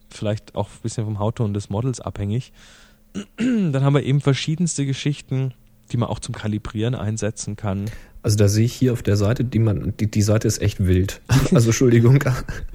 vielleicht 0.09 0.55
auch 0.55 0.67
ein 0.67 0.81
bisschen 0.81 1.05
vom 1.05 1.19
Hautton 1.19 1.53
des 1.53 1.69
Models 1.69 2.01
abhängig. 2.01 2.51
Dann 3.37 3.83
haben 3.83 3.93
wir 3.93 4.03
eben 4.03 4.21
verschiedenste 4.21 4.85
Geschichten, 4.85 5.53
die 5.91 5.97
man 5.97 6.09
auch 6.09 6.19
zum 6.19 6.33
Kalibrieren 6.33 6.95
einsetzen 6.95 7.55
kann. 7.55 7.85
Also 8.23 8.37
da 8.37 8.47
sehe 8.47 8.63
ich 8.63 8.73
hier 8.73 8.93
auf 8.93 9.03
der 9.03 9.17
Seite, 9.17 9.43
die 9.43 9.59
man, 9.59 9.93
die, 9.99 10.09
die 10.09 10.21
Seite 10.21 10.47
ist 10.47 10.61
echt 10.61 10.85
wild. 10.85 11.21
Also 11.53 11.69
Entschuldigung. 11.69 12.23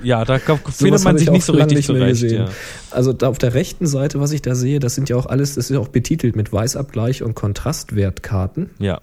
Ja, 0.02 0.24
da 0.24 0.38
findet 0.38 1.02
man 1.02 1.16
sich 1.16 1.26
ich 1.26 1.32
nicht 1.32 1.44
so 1.44 1.54
richtig 1.54 1.76
nicht 1.78 1.86
zurecht. 1.86 2.22
Ja. 2.22 2.50
Also 2.90 3.14
da 3.14 3.28
auf 3.28 3.38
der 3.38 3.54
rechten 3.54 3.86
Seite, 3.86 4.20
was 4.20 4.30
ich 4.32 4.42
da 4.42 4.54
sehe, 4.54 4.78
das 4.78 4.94
sind 4.94 5.08
ja 5.08 5.16
auch 5.16 5.26
alles, 5.26 5.54
das 5.54 5.70
ist 5.70 5.74
ja 5.74 5.80
auch 5.80 5.88
betitelt 5.88 6.36
mit 6.36 6.52
Weißabgleich 6.52 7.22
und 7.22 7.34
Kontrastwertkarten. 7.34 8.70
ja. 8.78 9.00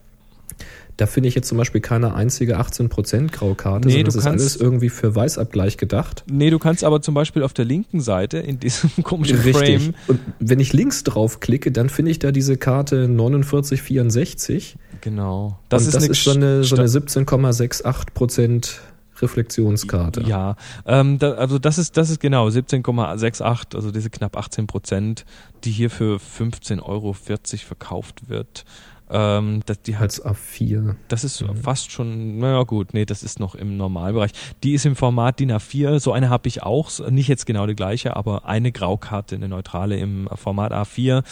Da 0.97 1.07
finde 1.07 1.27
ich 1.27 1.35
jetzt 1.35 1.49
zum 1.49 1.57
Beispiel 1.57 1.81
keine 1.81 2.13
einzige 2.15 2.57
18% 2.57 3.29
Graukarte, 3.31 3.87
Nee, 3.87 3.95
sondern 3.95 4.05
das 4.05 4.15
ist 4.15 4.23
kannst- 4.23 4.41
alles 4.41 4.55
irgendwie 4.55 4.87
für 4.89 5.13
Weißabgleich 5.13 5.75
gedacht. 5.77 6.23
Nee, 6.31 6.49
du 6.49 6.57
kannst 6.57 6.85
aber 6.85 7.01
zum 7.01 7.13
Beispiel 7.13 7.43
auf 7.43 7.51
der 7.53 7.65
linken 7.65 7.99
Seite 7.99 8.37
in 8.37 8.59
diesem 8.61 8.89
komischen 9.03 9.39
Richtig. 9.39 9.81
Frame, 9.83 9.93
Und 10.07 10.19
wenn 10.39 10.59
ich 10.61 10.71
links 10.71 11.03
drauf 11.03 11.41
klicke, 11.41 11.71
dann 11.73 11.89
finde 11.89 12.11
ich 12.11 12.19
da 12.19 12.31
diese 12.31 12.55
Karte 12.57 13.07
4964. 13.07 14.77
genau, 15.01 15.59
das 15.69 15.81
und 15.83 15.87
ist 15.89 15.95
das 15.95 16.03
eine 16.03 16.11
ist 16.11 16.23
so 16.23 16.31
eine, 16.31 16.63
so 16.63 16.75
eine 16.77 16.87
17,68% 16.87 18.79
Reflexionskarte. 19.21 20.21
Ja, 20.23 20.55
ähm, 20.85 21.19
da, 21.19 21.33
also 21.33 21.57
das 21.57 21.77
ist, 21.77 21.95
das 21.97 22.09
ist 22.09 22.19
genau 22.19 22.47
17,68, 22.49 23.75
also 23.75 23.91
diese 23.91 24.09
knapp 24.09 24.35
18 24.37 24.67
Prozent, 24.67 25.25
die 25.63 25.71
hier 25.71 25.89
für 25.89 26.17
15,40 26.17 26.81
Euro 26.83 27.13
verkauft 27.13 28.27
wird. 28.29 28.65
Ähm, 29.09 29.61
das, 29.65 29.81
die 29.81 29.95
hat, 29.95 30.03
Als 30.03 30.25
A4. 30.25 30.95
das 31.07 31.23
ist 31.23 31.43
fast 31.61 31.91
schon, 31.91 32.39
naja 32.39 32.63
gut, 32.63 32.93
nee, 32.93 33.05
das 33.05 33.21
ist 33.21 33.39
noch 33.39 33.53
im 33.53 33.77
Normalbereich. 33.77 34.31
Die 34.63 34.73
ist 34.73 34.85
im 34.85 34.95
Format 34.95 35.39
DIN 35.39 35.51
A4, 35.51 35.99
so 35.99 36.11
eine 36.11 36.29
habe 36.29 36.47
ich 36.47 36.63
auch, 36.63 36.89
nicht 37.09 37.27
jetzt 37.27 37.45
genau 37.45 37.67
die 37.67 37.75
gleiche, 37.75 38.15
aber 38.15 38.45
eine 38.45 38.71
Graukarte, 38.71 39.35
eine 39.35 39.47
neutrale 39.47 39.97
im 39.97 40.27
Format 40.33 40.71
A4, 40.71 41.23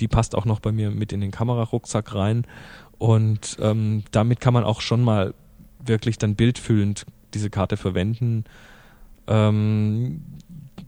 die 0.00 0.08
passt 0.08 0.34
auch 0.34 0.44
noch 0.44 0.60
bei 0.60 0.72
mir 0.72 0.90
mit 0.90 1.12
in 1.12 1.20
den 1.20 1.30
Kamerarucksack 1.30 2.14
rein 2.14 2.46
und 2.98 3.56
ähm, 3.60 4.02
damit 4.10 4.40
kann 4.40 4.54
man 4.54 4.64
auch 4.64 4.80
schon 4.80 5.02
mal 5.02 5.34
wirklich 5.84 6.18
dann 6.18 6.34
bildfüllend 6.34 7.06
diese 7.32 7.50
Karte 7.50 7.76
verwenden. 7.76 8.44
Ähm, 9.26 10.22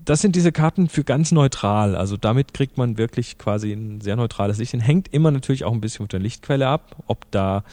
das 0.07 0.20
sind 0.20 0.36
diese 0.36 0.52
Karten 0.52 0.88
für 0.88 1.04
ganz 1.04 1.32
neutral. 1.32 1.96
Also 1.96 2.16
damit 2.16 2.54
kriegt 2.54 2.78
man 2.78 2.96
wirklich 2.96 3.38
quasi 3.38 3.72
ein 3.72 4.00
sehr 4.00 4.16
neutrales 4.16 4.59
Licht. 4.59 4.72
Hängt 4.72 5.12
immer 5.12 5.32
natürlich 5.32 5.64
auch 5.64 5.72
ein 5.72 5.80
bisschen 5.80 6.04
von 6.04 6.09
der 6.09 6.20
Lichtquelle 6.20 6.68
ab, 6.68 6.96
ob 7.07 7.28
da 7.32 7.64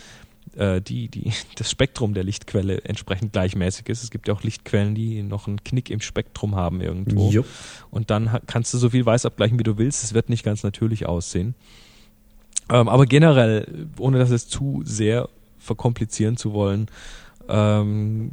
äh, 0.56 0.82
die, 0.82 1.10
die, 1.10 1.32
das 1.56 1.70
Spektrum 1.70 2.16
der 2.16 2.24
Lichtquelle 2.24 2.84
entsprechend 2.86 3.34
gleichmäßig 3.34 3.88
ist. 3.88 4.04
Es 4.04 4.10
gibt 4.10 4.28
ja 4.28 4.34
auch 4.34 4.42
Lichtquellen, 4.42 4.96
die 4.96 5.22
noch 5.22 5.48
einen 5.48 5.64
Knick 5.64 5.92
im 5.92 6.02
Spektrum 6.02 6.56
haben 6.56 6.82
irgendwo. 6.82 7.30
Jupp. 7.30 7.46
Und 7.92 8.10
dann 8.10 8.40
kannst 8.48 8.74
du 8.74 8.80
so 8.80 8.90
viel 8.90 9.06
weiß 9.06 9.28
abgleichen, 9.28 9.60
wie 9.60 9.64
du 9.64 9.78
willst. 9.78 10.04
Es 10.04 10.16
wird 10.16 10.30
nicht 10.30 10.44
ganz 10.44 10.64
natürlich 10.64 11.06
aussehen. 11.06 11.54
Ähm, 12.70 12.90
aber 12.90 13.06
generell, 13.06 13.88
ohne 14.00 14.18
das 14.18 14.32
jetzt 14.32 14.50
zu 14.50 14.82
sehr 14.86 15.30
verkomplizieren 15.60 16.36
zu 16.36 16.52
wollen, 16.54 16.88
ähm, 17.48 18.32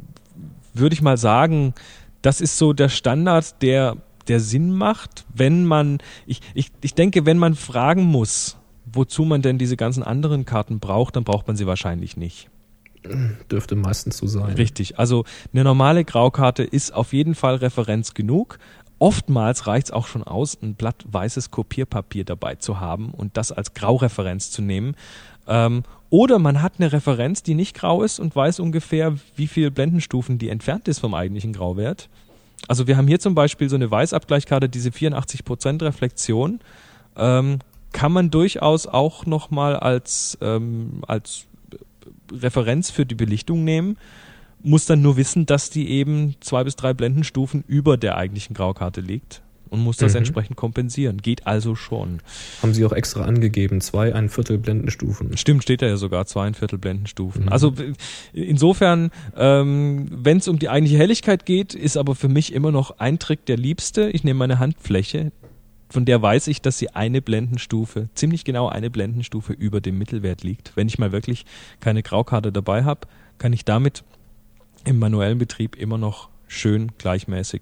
würde 0.73 0.93
ich 0.93 1.01
mal 1.03 1.17
sagen, 1.17 1.75
das 2.21 2.41
ist 2.41 2.57
so 2.57 2.73
der 2.73 2.89
Standard, 2.89 3.61
der, 3.61 3.97
der 4.27 4.39
Sinn 4.39 4.71
macht, 4.71 5.25
wenn 5.33 5.65
man, 5.65 5.99
ich, 6.25 6.41
ich, 6.53 6.71
ich 6.81 6.93
denke, 6.93 7.25
wenn 7.25 7.37
man 7.37 7.55
fragen 7.55 8.03
muss, 8.03 8.57
wozu 8.85 9.25
man 9.25 9.41
denn 9.41 9.57
diese 9.57 9.77
ganzen 9.77 10.03
anderen 10.03 10.45
Karten 10.45 10.79
braucht, 10.79 11.15
dann 11.15 11.23
braucht 11.23 11.47
man 11.47 11.55
sie 11.55 11.67
wahrscheinlich 11.67 12.17
nicht. 12.17 12.49
Dürfte 13.49 13.75
meistens 13.75 14.17
so 14.17 14.27
sein. 14.27 14.53
Richtig. 14.53 14.99
Also 14.99 15.25
eine 15.53 15.63
normale 15.63 16.05
Graukarte 16.05 16.63
ist 16.63 16.93
auf 16.93 17.13
jeden 17.13 17.33
Fall 17.33 17.55
Referenz 17.55 18.13
genug. 18.13 18.59
Oftmals 18.99 19.65
reicht 19.65 19.87
es 19.87 19.91
auch 19.91 20.05
schon 20.05 20.23
aus, 20.23 20.55
ein 20.61 20.75
Blatt 20.75 21.03
weißes 21.07 21.49
Kopierpapier 21.49 22.23
dabei 22.23 22.55
zu 22.55 22.79
haben 22.79 23.11
und 23.11 23.37
das 23.37 23.51
als 23.51 23.73
Graureferenz 23.73 24.51
zu 24.51 24.61
nehmen. 24.61 24.95
Ähm, 25.47 25.81
oder 26.11 26.39
man 26.39 26.61
hat 26.61 26.73
eine 26.77 26.91
Referenz, 26.91 27.41
die 27.41 27.55
nicht 27.55 27.73
grau 27.73 28.03
ist 28.03 28.19
und 28.19 28.35
weiß 28.35 28.59
ungefähr, 28.59 29.15
wie 29.37 29.47
viel 29.47 29.71
Blendenstufen 29.71 30.37
die 30.37 30.49
entfernt 30.49 30.89
ist 30.89 30.99
vom 30.99 31.13
eigentlichen 31.13 31.53
Grauwert. 31.53 32.09
Also 32.67 32.85
wir 32.85 32.97
haben 32.97 33.07
hier 33.07 33.21
zum 33.21 33.33
Beispiel 33.33 33.69
so 33.69 33.77
eine 33.77 33.89
Weißabgleichkarte, 33.89 34.67
diese 34.67 34.89
84% 34.89 35.81
Reflexion, 35.81 36.59
ähm, 37.15 37.59
kann 37.93 38.11
man 38.11 38.29
durchaus 38.29 38.87
auch 38.87 39.25
nochmal 39.25 39.77
als, 39.77 40.37
ähm, 40.41 41.01
als 41.07 41.45
Referenz 42.31 42.91
für 42.91 43.05
die 43.05 43.15
Belichtung 43.15 43.63
nehmen, 43.63 43.97
muss 44.61 44.85
dann 44.85 45.01
nur 45.01 45.15
wissen, 45.15 45.45
dass 45.45 45.69
die 45.69 45.89
eben 45.89 46.35
zwei 46.41 46.65
bis 46.65 46.75
drei 46.75 46.93
Blendenstufen 46.93 47.63
über 47.67 47.95
der 47.95 48.17
eigentlichen 48.17 48.53
Graukarte 48.53 48.99
liegt 48.99 49.41
und 49.71 49.79
muss 49.79 49.97
das 49.97 50.11
Mhm. 50.13 50.19
entsprechend 50.19 50.57
kompensieren. 50.57 51.17
Geht 51.17 51.47
also 51.47 51.73
schon. 51.75 52.19
Haben 52.61 52.73
sie 52.75 52.85
auch 52.85 52.91
extra 52.91 53.23
angegeben. 53.23 53.81
Zwei, 53.81 54.13
ein 54.13 54.29
Viertel 54.29 54.59
Blendenstufen. 54.59 55.35
Stimmt, 55.37 55.63
steht 55.63 55.81
da 55.81 55.87
ja 55.87 55.97
sogar 55.97 56.25
zweieinviertel 56.27 56.77
Blendenstufen. 56.77 57.43
Mhm. 57.45 57.49
Also 57.49 57.73
insofern, 58.33 59.11
ähm, 59.35 60.07
wenn 60.11 60.37
es 60.37 60.47
um 60.47 60.59
die 60.59 60.69
eigentliche 60.69 60.99
Helligkeit 60.99 61.45
geht, 61.45 61.73
ist 61.73 61.97
aber 61.97 62.15
für 62.15 62.27
mich 62.27 62.53
immer 62.53 62.71
noch 62.71 62.99
ein 62.99 63.17
Trick 63.17 63.45
der 63.45 63.57
liebste. 63.57 64.09
Ich 64.09 64.23
nehme 64.23 64.39
meine 64.39 64.59
Handfläche, 64.59 65.31
von 65.89 66.05
der 66.05 66.21
weiß 66.21 66.47
ich, 66.47 66.61
dass 66.61 66.77
sie 66.77 66.89
eine 66.89 67.21
Blendenstufe, 67.21 68.09
ziemlich 68.13 68.43
genau 68.45 68.67
eine 68.69 68.89
Blendenstufe 68.89 69.53
über 69.53 69.81
dem 69.81 69.97
Mittelwert 69.97 70.43
liegt. 70.43 70.73
Wenn 70.75 70.87
ich 70.87 70.99
mal 70.99 71.11
wirklich 71.11 71.45
keine 71.79 72.03
Graukarte 72.03 72.51
dabei 72.51 72.83
habe, 72.83 73.07
kann 73.37 73.53
ich 73.53 73.65
damit 73.65 74.03
im 74.85 74.99
manuellen 74.99 75.37
Betrieb 75.37 75.75
immer 75.75 75.97
noch 75.97 76.29
schön 76.47 76.91
gleichmäßig 76.97 77.61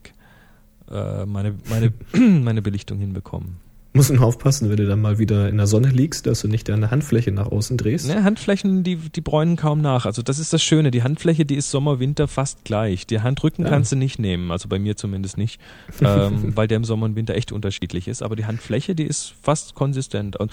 äh, 0.92 1.26
meine, 1.26 1.56
meine, 1.70 1.94
meine 2.42 2.62
Belichtung 2.62 3.00
hinbekommen. 3.00 3.58
Muss 3.92 4.12
nur 4.12 4.24
aufpassen, 4.24 4.70
wenn 4.70 4.78
du 4.78 4.86
dann 4.86 5.02
mal 5.02 5.18
wieder 5.18 5.50
in 5.50 5.58
der 5.58 5.66
Sonne 5.66 5.90
liegst, 5.90 6.28
dass 6.28 6.42
du 6.42 6.48
nicht 6.48 6.70
deine 6.70 6.92
Handfläche 6.92 7.32
nach 7.32 7.48
außen 7.48 7.76
drehst. 7.76 8.08
Ne, 8.08 8.24
Handflächen, 8.24 8.84
die, 8.84 8.98
die 8.98 9.22
bräunen 9.22 9.56
kaum 9.56 9.82
nach. 9.82 10.06
Also 10.06 10.22
das 10.22 10.38
ist 10.38 10.54
das 10.54 10.62
Schöne. 10.62 10.92
Die 10.92 11.02
Handfläche, 11.02 11.44
die 11.44 11.56
ist 11.56 11.72
Sommer, 11.72 12.00
Winter 12.00 12.28
fast 12.28 12.64
gleich. 12.66 13.08
Die 13.08 13.22
Handrücken 13.22 13.66
Ja. 13.66 13.72
kannst 13.72 13.92
du 13.92 13.96
nicht 13.96 14.20
nehmen. 14.20 14.52
Also 14.52 14.70
bei 14.70 14.78
mir 14.78 14.96
zumindest 14.96 15.38
nicht. 15.40 15.60
ähm, 16.02 16.56
weil 16.56 16.68
der 16.68 16.78
im 16.78 16.84
Sommer 16.84 17.06
und 17.08 17.16
Winter 17.16 17.34
echt 17.34 17.52
unterschiedlich 17.52 18.08
ist. 18.08 18.22
Aber 18.22 18.36
die 18.36 18.46
Handfläche, 18.46 18.94
die 18.94 19.06
ist 19.06 19.34
fast 19.42 19.74
konsistent. 19.74 20.36
Und 20.36 20.52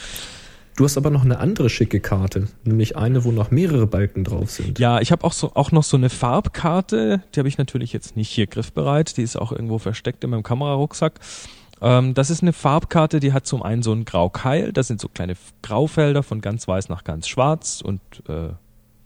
Du 0.77 0.85
hast 0.85 0.99
aber 0.99 1.09
noch 1.11 1.25
eine 1.25 1.39
andere 1.39 1.71
schicke 1.71 2.01
Karte, 2.01 2.49
nämlich 2.65 2.97
eine, 2.99 3.25
wo 3.25 3.33
noch 3.33 3.51
mehrere 3.51 3.87
Balken 3.87 4.25
drauf 4.25 4.51
sind. 4.51 4.79
ja, 4.79 5.01
ich 5.01 5.11
habe 5.11 5.25
auch, 5.25 5.33
so, 5.33 5.53
auch 5.55 5.73
noch 5.73 5.83
so 5.83 5.97
eine 5.97 6.11
Farbkarte. 6.11 7.23
Die 7.35 7.41
habe 7.41 7.49
ich 7.49 7.57
natürlich 7.57 7.95
jetzt 7.95 8.15
nicht 8.17 8.29
hier 8.29 8.47
griffbereit. 8.47 9.17
Die 9.17 9.23
ist 9.23 9.37
auch 9.37 9.53
irgendwo 9.53 9.79
versteckt 9.79 10.23
in 10.23 10.31
meinem 10.31 10.43
Kamerarucksack. 10.43 11.19
Ähm, 11.81 12.13
das 12.13 12.29
ist 12.29 12.43
eine 12.43 12.53
Farbkarte, 12.53 13.21
die 13.21 13.33
hat 13.33 13.47
zum 13.47 13.63
einen 13.63 13.83
so 13.83 13.93
einen 13.93 14.05
Graukeil. 14.05 14.73
Das 14.73 14.87
sind 14.89 15.01
so 15.01 15.09
kleine 15.09 15.35
Graufelder 15.63 16.23
von 16.23 16.43
ganz 16.43 16.69
weiß 16.69 16.91
nach 16.91 17.05
ganz 17.05 17.27
schwarz. 17.27 17.81
Und 17.81 18.01
äh, 18.29 18.51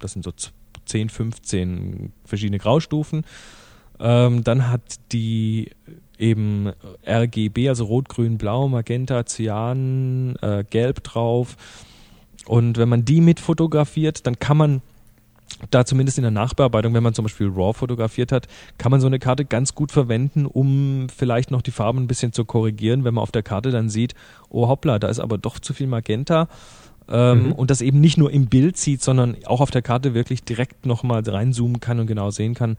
das 0.01 0.13
sind 0.13 0.25
so 0.25 0.33
z- 0.33 0.53
10, 0.87 1.09
15 1.09 2.13
verschiedene 2.25 2.59
Graustufen. 2.59 3.25
Ähm, 4.01 4.43
dann 4.43 4.69
hat 4.69 4.83
die 5.13 5.71
eben 6.21 6.71
RGB, 7.07 7.69
also 7.69 7.85
Rot, 7.85 8.09
Grün, 8.09 8.39
Blau, 8.39 8.69
Magenta, 8.69 9.25
Cyan, 9.25 10.37
äh, 10.43 10.65
Gelb 10.69 11.03
drauf. 11.03 11.57
Und 12.47 12.79
wenn 12.79 12.89
man 12.89 13.05
die 13.05 13.21
mit 13.21 13.41
fotografiert, 13.41 14.27
dann 14.27 14.39
kann 14.39 14.57
man 14.57 14.83
da 15.71 15.85
zumindest 15.85 16.17
in 16.17 16.23
der 16.23 16.31
Nachbearbeitung, 16.31 16.95
wenn 16.95 17.03
man 17.03 17.13
zum 17.15 17.25
Beispiel 17.25 17.49
RAW 17.49 17.75
fotografiert 17.75 18.33
hat, 18.33 18.47
kann 18.79 18.91
man 18.91 19.01
so 19.01 19.07
eine 19.07 19.19
Karte 19.19 19.45
ganz 19.45 19.75
gut 19.75 19.93
verwenden, 19.93 20.47
um 20.47 21.09
vielleicht 21.15 21.51
noch 21.51 21.61
die 21.61 21.71
Farben 21.71 21.99
ein 21.99 22.07
bisschen 22.07 22.33
zu 22.33 22.45
korrigieren, 22.45 23.05
wenn 23.05 23.15
man 23.15 23.23
auf 23.23 23.33
der 23.33 23.43
Karte 23.43 23.71
dann 23.71 23.89
sieht, 23.91 24.15
oh 24.49 24.69
hoppla, 24.69 24.99
da 24.99 25.09
ist 25.09 25.21
aber 25.21 25.39
doch 25.39 25.59
zu 25.59 25.75
viel 25.75 25.87
Magenta. 25.87 26.49
Ähm, 27.09 27.47
Mhm. 27.47 27.53
Und 27.53 27.71
das 27.71 27.81
eben 27.81 28.01
nicht 28.01 28.19
nur 28.19 28.31
im 28.31 28.47
Bild 28.47 28.77
sieht, 28.77 29.03
sondern 29.03 29.37
auch 29.45 29.61
auf 29.61 29.71
der 29.71 29.83
Karte 29.83 30.15
wirklich 30.15 30.45
direkt 30.45 30.87
nochmal 30.87 31.23
reinzoomen 31.27 31.81
kann 31.81 31.99
und 31.99 32.07
genau 32.07 32.31
sehen 32.31 32.55
kann, 32.55 32.77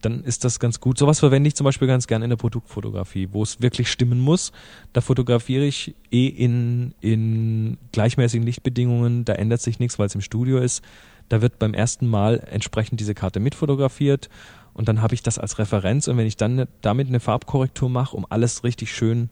dann 0.00 0.24
ist 0.24 0.44
das 0.44 0.60
ganz 0.60 0.80
gut. 0.80 0.98
Sowas 0.98 1.20
verwende 1.20 1.48
ich 1.48 1.54
zum 1.54 1.64
Beispiel 1.64 1.88
ganz 1.88 2.06
gerne 2.06 2.24
in 2.24 2.30
der 2.30 2.36
Produktfotografie, 2.36 3.28
wo 3.32 3.42
es 3.42 3.60
wirklich 3.60 3.90
stimmen 3.90 4.20
muss. 4.20 4.52
Da 4.92 5.00
fotografiere 5.00 5.64
ich 5.64 5.94
eh 6.10 6.26
in, 6.26 6.94
in 7.00 7.78
gleichmäßigen 7.92 8.44
Lichtbedingungen, 8.44 9.24
da 9.24 9.34
ändert 9.34 9.60
sich 9.60 9.78
nichts, 9.78 9.98
weil 9.98 10.06
es 10.06 10.14
im 10.14 10.20
Studio 10.20 10.58
ist. 10.58 10.82
Da 11.28 11.42
wird 11.42 11.58
beim 11.58 11.74
ersten 11.74 12.06
Mal 12.08 12.42
entsprechend 12.50 13.00
diese 13.00 13.14
Karte 13.14 13.40
mitfotografiert 13.40 14.28
und 14.74 14.88
dann 14.88 15.02
habe 15.02 15.14
ich 15.14 15.22
das 15.22 15.38
als 15.38 15.58
Referenz 15.58 16.08
und 16.08 16.16
wenn 16.16 16.26
ich 16.26 16.36
dann 16.36 16.54
ne- 16.56 16.68
damit 16.80 17.08
eine 17.08 17.20
Farbkorrektur 17.20 17.88
mache, 17.88 18.16
um 18.16 18.26
alles 18.28 18.64
richtig 18.64 18.92
schön 18.92 19.30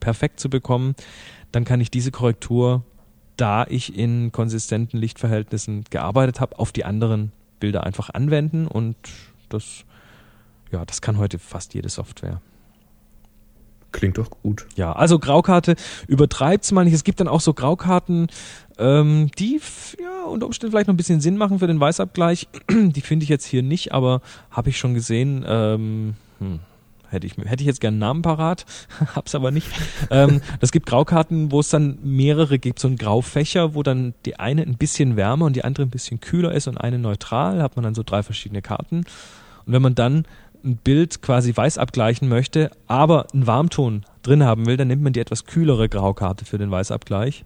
perfekt 0.00 0.40
zu 0.40 0.50
bekommen, 0.50 0.96
dann 1.52 1.64
kann 1.64 1.80
ich 1.80 1.90
diese 1.90 2.10
Korrektur, 2.10 2.84
da 3.36 3.64
ich 3.68 3.96
in 3.96 4.32
konsistenten 4.32 4.98
Lichtverhältnissen 4.98 5.84
gearbeitet 5.90 6.40
habe, 6.40 6.58
auf 6.58 6.72
die 6.72 6.84
anderen 6.84 7.30
Bilder 7.60 7.84
einfach 7.84 8.10
anwenden 8.10 8.66
und 8.66 8.96
das, 9.48 9.84
ja, 10.72 10.84
das 10.84 11.00
kann 11.00 11.18
heute 11.18 11.38
fast 11.38 11.74
jede 11.74 11.88
Software. 11.88 12.40
Klingt 13.92 14.18
doch 14.18 14.30
gut. 14.30 14.66
Ja, 14.76 14.92
also 14.92 15.18
Graukarte 15.18 15.74
übertreibt's 16.06 16.70
mal 16.72 16.84
nicht. 16.84 16.92
Es 16.92 17.04
gibt 17.04 17.20
dann 17.20 17.28
auch 17.28 17.40
so 17.40 17.54
Graukarten, 17.54 18.26
ähm, 18.78 19.30
die 19.38 19.58
ja 19.98 20.24
unter 20.24 20.44
Umständen 20.44 20.72
vielleicht 20.72 20.88
noch 20.88 20.94
ein 20.94 20.98
bisschen 20.98 21.20
Sinn 21.20 21.38
machen 21.38 21.60
für 21.60 21.66
den 21.66 21.80
Weißabgleich. 21.80 22.48
Die 22.70 23.00
finde 23.00 23.24
ich 23.24 23.30
jetzt 23.30 23.46
hier 23.46 23.62
nicht, 23.62 23.92
aber 23.92 24.20
habe 24.50 24.68
ich 24.68 24.76
schon 24.76 24.92
gesehen. 24.92 25.44
Ähm, 25.48 26.14
hm, 26.40 26.60
hätte 27.08 27.26
ich 27.26 27.38
hätte 27.38 27.62
ich 27.62 27.66
jetzt 27.66 27.80
gerne 27.80 27.94
einen 27.94 28.00
Namen 28.00 28.22
parat, 28.22 28.66
hab's 29.14 29.34
aber 29.34 29.50
nicht. 29.50 29.68
ähm, 30.10 30.42
das 30.60 30.72
gibt 30.72 30.86
Graukarten, 30.86 31.50
wo 31.50 31.60
es 31.60 31.70
dann 31.70 31.98
mehrere 32.02 32.58
gibt, 32.58 32.80
so 32.80 32.88
ein 32.88 32.96
Graufächer, 32.96 33.74
wo 33.74 33.82
dann 33.82 34.12
die 34.26 34.38
eine 34.38 34.62
ein 34.62 34.76
bisschen 34.76 35.16
wärmer 35.16 35.46
und 35.46 35.56
die 35.56 35.64
andere 35.64 35.86
ein 35.86 35.90
bisschen 35.90 36.20
kühler 36.20 36.52
ist 36.52 36.68
und 36.68 36.76
eine 36.76 36.98
neutral. 36.98 37.62
Hat 37.62 37.76
man 37.76 37.84
dann 37.84 37.94
so 37.94 38.02
drei 38.02 38.22
verschiedene 38.22 38.60
Karten. 38.60 39.04
Und 39.66 39.72
wenn 39.72 39.82
man 39.82 39.94
dann 39.94 40.26
ein 40.64 40.76
Bild 40.76 41.22
quasi 41.22 41.56
weiß 41.56 41.78
abgleichen 41.78 42.28
möchte, 42.28 42.70
aber 42.86 43.26
einen 43.32 43.46
Warmton 43.46 44.04
drin 44.22 44.44
haben 44.44 44.66
will, 44.66 44.76
dann 44.76 44.88
nimmt 44.88 45.02
man 45.02 45.12
die 45.12 45.20
etwas 45.20 45.44
kühlere 45.46 45.88
Graukarte 45.88 46.44
für 46.44 46.58
den 46.58 46.70
Weißabgleich. 46.70 47.44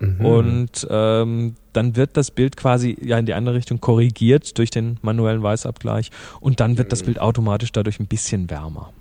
Mhm. 0.00 0.26
Und 0.26 0.86
ähm, 0.90 1.54
dann 1.72 1.96
wird 1.96 2.16
das 2.16 2.30
Bild 2.30 2.56
quasi 2.56 2.96
ja 3.00 3.18
in 3.18 3.26
die 3.26 3.34
andere 3.34 3.54
Richtung 3.54 3.80
korrigiert 3.80 4.58
durch 4.58 4.70
den 4.70 4.98
manuellen 5.02 5.42
Weißabgleich 5.42 6.10
und 6.40 6.60
dann 6.60 6.76
wird 6.76 6.92
das 6.92 7.02
Bild 7.04 7.20
automatisch 7.20 7.72
dadurch 7.72 8.00
ein 8.00 8.06
bisschen 8.06 8.50
wärmer. 8.50 8.92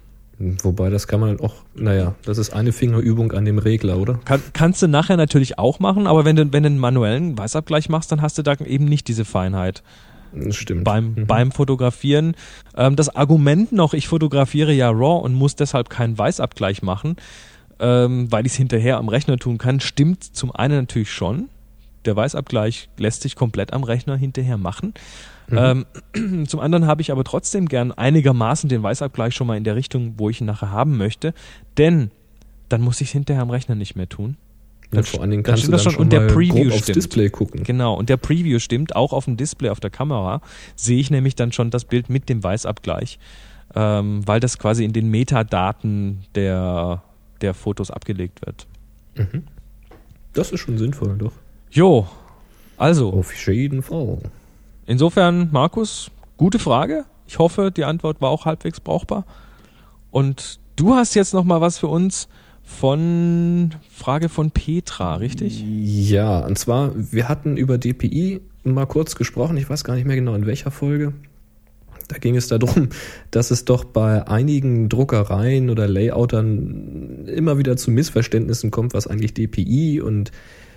Wobei, 0.63 0.89
das 0.89 1.07
kann 1.07 1.19
man 1.19 1.39
auch, 1.39 1.53
naja, 1.75 2.15
das 2.25 2.39
ist 2.39 2.51
eine 2.51 2.71
Fingerübung 2.71 3.31
an 3.31 3.45
dem 3.45 3.59
Regler, 3.59 3.97
oder? 3.97 4.19
Kann, 4.25 4.41
kannst 4.53 4.81
du 4.81 4.87
nachher 4.87 5.15
natürlich 5.15 5.59
auch 5.59 5.79
machen, 5.79 6.07
aber 6.07 6.25
wenn 6.25 6.35
du, 6.35 6.51
wenn 6.51 6.63
du 6.63 6.67
einen 6.67 6.79
manuellen 6.79 7.37
Weißabgleich 7.37 7.89
machst, 7.89 8.11
dann 8.11 8.21
hast 8.21 8.37
du 8.39 8.41
da 8.41 8.53
eben 8.55 8.85
nicht 8.85 9.07
diese 9.07 9.23
Feinheit. 9.23 9.83
Das 10.33 10.55
stimmt. 10.55 10.83
beim, 10.83 11.13
Mhm. 11.15 11.27
beim 11.27 11.51
Fotografieren. 11.51 12.35
Ähm, 12.75 12.95
das 12.95 13.15
Argument 13.15 13.71
noch, 13.71 13.93
ich 13.93 14.07
fotografiere 14.07 14.71
ja 14.73 14.89
RAW 14.89 15.23
und 15.23 15.33
muss 15.33 15.55
deshalb 15.55 15.89
keinen 15.89 16.17
Weißabgleich 16.17 16.81
machen, 16.81 17.15
ähm, 17.79 18.31
weil 18.31 18.45
ich 18.45 18.53
es 18.53 18.57
hinterher 18.57 18.97
am 18.97 19.09
Rechner 19.09 19.37
tun 19.37 19.57
kann, 19.57 19.79
stimmt 19.79 20.23
zum 20.23 20.51
einen 20.51 20.75
natürlich 20.81 21.11
schon. 21.11 21.49
Der 22.05 22.15
Weißabgleich 22.15 22.89
lässt 22.97 23.21
sich 23.21 23.35
komplett 23.35 23.73
am 23.73 23.83
Rechner 23.83 24.15
hinterher 24.17 24.57
machen. 24.57 24.93
Ähm, 25.51 25.85
zum 26.47 26.59
anderen 26.61 26.87
habe 26.87 27.01
ich 27.01 27.11
aber 27.11 27.23
trotzdem 27.23 27.67
gern 27.67 27.91
einigermaßen 27.91 28.69
den 28.69 28.81
Weißabgleich 28.81 29.35
schon 29.35 29.47
mal 29.47 29.57
in 29.57 29.63
der 29.65 29.75
Richtung, 29.75 30.13
wo 30.17 30.29
ich 30.29 30.39
ihn 30.41 30.47
nachher 30.47 30.71
haben 30.71 30.97
möchte, 30.97 31.33
denn 31.77 32.09
dann 32.69 32.81
muss 32.81 33.01
ich 33.01 33.09
es 33.09 33.11
hinterher 33.11 33.41
am 33.41 33.49
Rechner 33.49 33.75
nicht 33.75 33.95
mehr 33.97 34.07
tun. 34.07 34.37
Und 34.93 35.07
vor 35.07 35.21
allen 35.21 35.31
Dingen 35.31 35.43
dann 35.43 35.53
kannst 35.53 35.63
du 35.63 35.65
stimmt 35.67 35.73
dann 35.73 35.83
schon, 35.83 35.91
schon. 35.93 36.01
Und 36.03 36.09
der 36.11 36.21
mal 36.21 36.33
Preview 36.33 36.63
grob 36.63 36.73
aufs 36.73 36.83
stimmt. 36.83 36.95
Display 36.97 37.29
gucken. 37.29 37.63
Genau, 37.63 37.93
und 37.95 38.09
der 38.09 38.17
Preview 38.17 38.59
stimmt, 38.59 38.95
auch 38.95 39.13
auf 39.13 39.25
dem 39.25 39.37
Display 39.37 39.69
auf 39.69 39.79
der 39.79 39.89
Kamera 39.89 40.41
sehe 40.75 40.99
ich 40.99 41.09
nämlich 41.11 41.35
dann 41.35 41.51
schon 41.51 41.69
das 41.69 41.85
Bild 41.85 42.09
mit 42.09 42.27
dem 42.29 42.43
Weißabgleich, 42.43 43.19
ähm, 43.75 44.27
weil 44.27 44.39
das 44.39 44.57
quasi 44.57 44.83
in 44.83 44.93
den 44.93 45.09
Metadaten 45.09 46.23
der, 46.35 47.03
der 47.41 47.53
Fotos 47.53 47.89
abgelegt 47.89 48.45
wird. 48.45 48.67
Das 50.33 50.51
ist 50.51 50.59
schon 50.59 50.77
sinnvoll, 50.77 51.15
doch. 51.17 51.33
Jo, 51.71 52.07
also, 52.81 53.13
Auf 53.13 53.47
jeden 53.47 53.83
Fall. 53.83 54.17
insofern, 54.87 55.49
Markus, 55.51 56.09
gute 56.35 56.57
Frage. 56.57 57.05
Ich 57.27 57.37
hoffe, 57.37 57.69
die 57.69 57.83
Antwort 57.83 58.21
war 58.21 58.31
auch 58.31 58.45
halbwegs 58.45 58.79
brauchbar. 58.79 59.23
Und 60.09 60.59
du 60.77 60.95
hast 60.95 61.13
jetzt 61.13 61.35
noch 61.35 61.43
mal 61.43 61.61
was 61.61 61.77
für 61.77 61.87
uns 61.87 62.27
von 62.79 63.75
Frage 63.91 64.29
von 64.29 64.51
Petra, 64.51 65.15
richtig? 65.15 65.63
Ja, 65.63 66.39
und 66.39 66.57
zwar, 66.57 66.91
wir 66.95 67.29
hatten 67.29 67.57
über 67.57 67.77
DPI 67.77 68.41
mal 68.63 68.85
kurz 68.85 69.15
gesprochen, 69.15 69.57
ich 69.57 69.69
weiß 69.69 69.83
gar 69.83 69.95
nicht 69.95 70.05
mehr 70.05 70.15
genau 70.15 70.33
in 70.35 70.45
welcher 70.45 70.71
Folge. 70.71 71.13
Da 72.07 72.17
ging 72.17 72.35
es 72.35 72.47
darum, 72.47 72.89
dass 73.31 73.51
es 73.51 73.65
doch 73.65 73.83
bei 73.83 74.27
einigen 74.27 74.89
Druckereien 74.89 75.69
oder 75.69 75.87
Layoutern 75.87 77.25
immer 77.27 77.57
wieder 77.57 77.77
zu 77.77 77.91
Missverständnissen 77.91 78.71
kommt, 78.71 78.93
was 78.93 79.07
eigentlich 79.07 79.33
DPI 79.33 80.01
und 80.01 80.31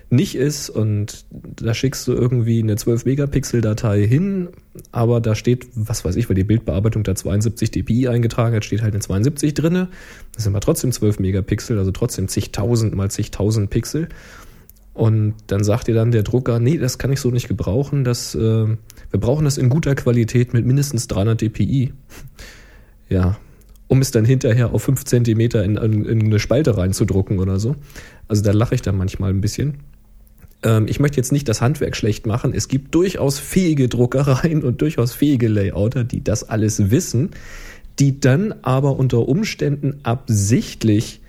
nicht 0.09 0.35
ist. 0.35 0.69
Und 0.69 1.25
da 1.31 1.73
schickst 1.73 2.07
du 2.07 2.13
irgendwie 2.13 2.61
eine 2.61 2.75
12-Megapixel-Datei 2.75 4.05
hin, 4.07 4.49
aber 4.91 5.21
da 5.21 5.35
steht, 5.35 5.67
was 5.75 6.05
weiß 6.05 6.15
ich, 6.15 6.29
weil 6.29 6.35
die 6.35 6.43
Bildbearbeitung 6.43 7.03
da 7.03 7.15
72 7.15 7.71
dpi 7.71 8.07
eingetragen 8.07 8.55
hat, 8.55 8.65
steht 8.65 8.81
halt 8.81 8.93
eine 8.93 9.01
72 9.01 9.53
drinne. 9.53 9.89
Das 10.33 10.43
sind 10.43 10.53
aber 10.53 10.61
trotzdem 10.61 10.91
12 10.91 11.19
Megapixel, 11.19 11.77
also 11.77 11.91
trotzdem 11.91 12.27
zigtausend 12.27 12.95
mal 12.95 13.09
zigtausend 13.09 13.69
Pixel. 13.69 14.09
Und 14.93 15.33
dann 15.47 15.63
sagt 15.63 15.87
dir 15.87 15.93
dann 15.93 16.11
der 16.11 16.23
Drucker, 16.23 16.59
nee, 16.59 16.77
das 16.77 16.97
kann 16.97 17.11
ich 17.11 17.19
so 17.19 17.29
nicht 17.29 17.49
gebrauchen. 17.49 18.05
Das, 18.05 18.33
äh, 18.33 18.39
wir 18.39 19.19
brauchen 19.19 19.43
das 19.43 19.57
in 19.57 19.67
guter 19.69 19.93
Qualität 19.93 20.53
mit 20.53 20.65
mindestens 20.65 21.07
300 21.07 21.41
dpi. 21.41 21.93
Ja, 23.09 23.37
um 23.87 24.01
es 24.01 24.11
dann 24.11 24.25
hinterher 24.25 24.73
auf 24.73 24.83
5 24.83 25.03
Zentimeter 25.03 25.63
in, 25.63 25.75
in, 25.75 26.05
in 26.05 26.21
eine 26.23 26.39
Spalte 26.39 26.77
reinzudrucken 26.77 27.39
oder 27.39 27.59
so. 27.59 27.75
Also 28.27 28.41
da 28.41 28.51
lache 28.51 28.73
ich 28.73 28.81
dann 28.81 28.97
manchmal 28.97 29.31
ein 29.31 29.41
bisschen. 29.41 29.79
Ähm, 30.65 30.87
ich 30.89 30.99
möchte 30.99 31.17
jetzt 31.17 31.31
nicht 31.31 31.47
das 31.47 31.61
Handwerk 31.61 31.95
schlecht 31.95 32.25
machen. 32.25 32.53
Es 32.53 32.67
gibt 32.67 32.93
durchaus 32.93 33.39
fähige 33.39 33.87
Druckereien 33.87 34.63
und 34.63 34.81
durchaus 34.81 35.13
fähige 35.13 35.47
Layouter, 35.47 36.03
die 36.03 36.23
das 36.23 36.49
alles 36.49 36.91
wissen, 36.91 37.29
die 37.99 38.19
dann 38.19 38.53
aber 38.63 38.97
unter 38.97 39.29
Umständen 39.29 39.99
absichtlich 40.03 41.21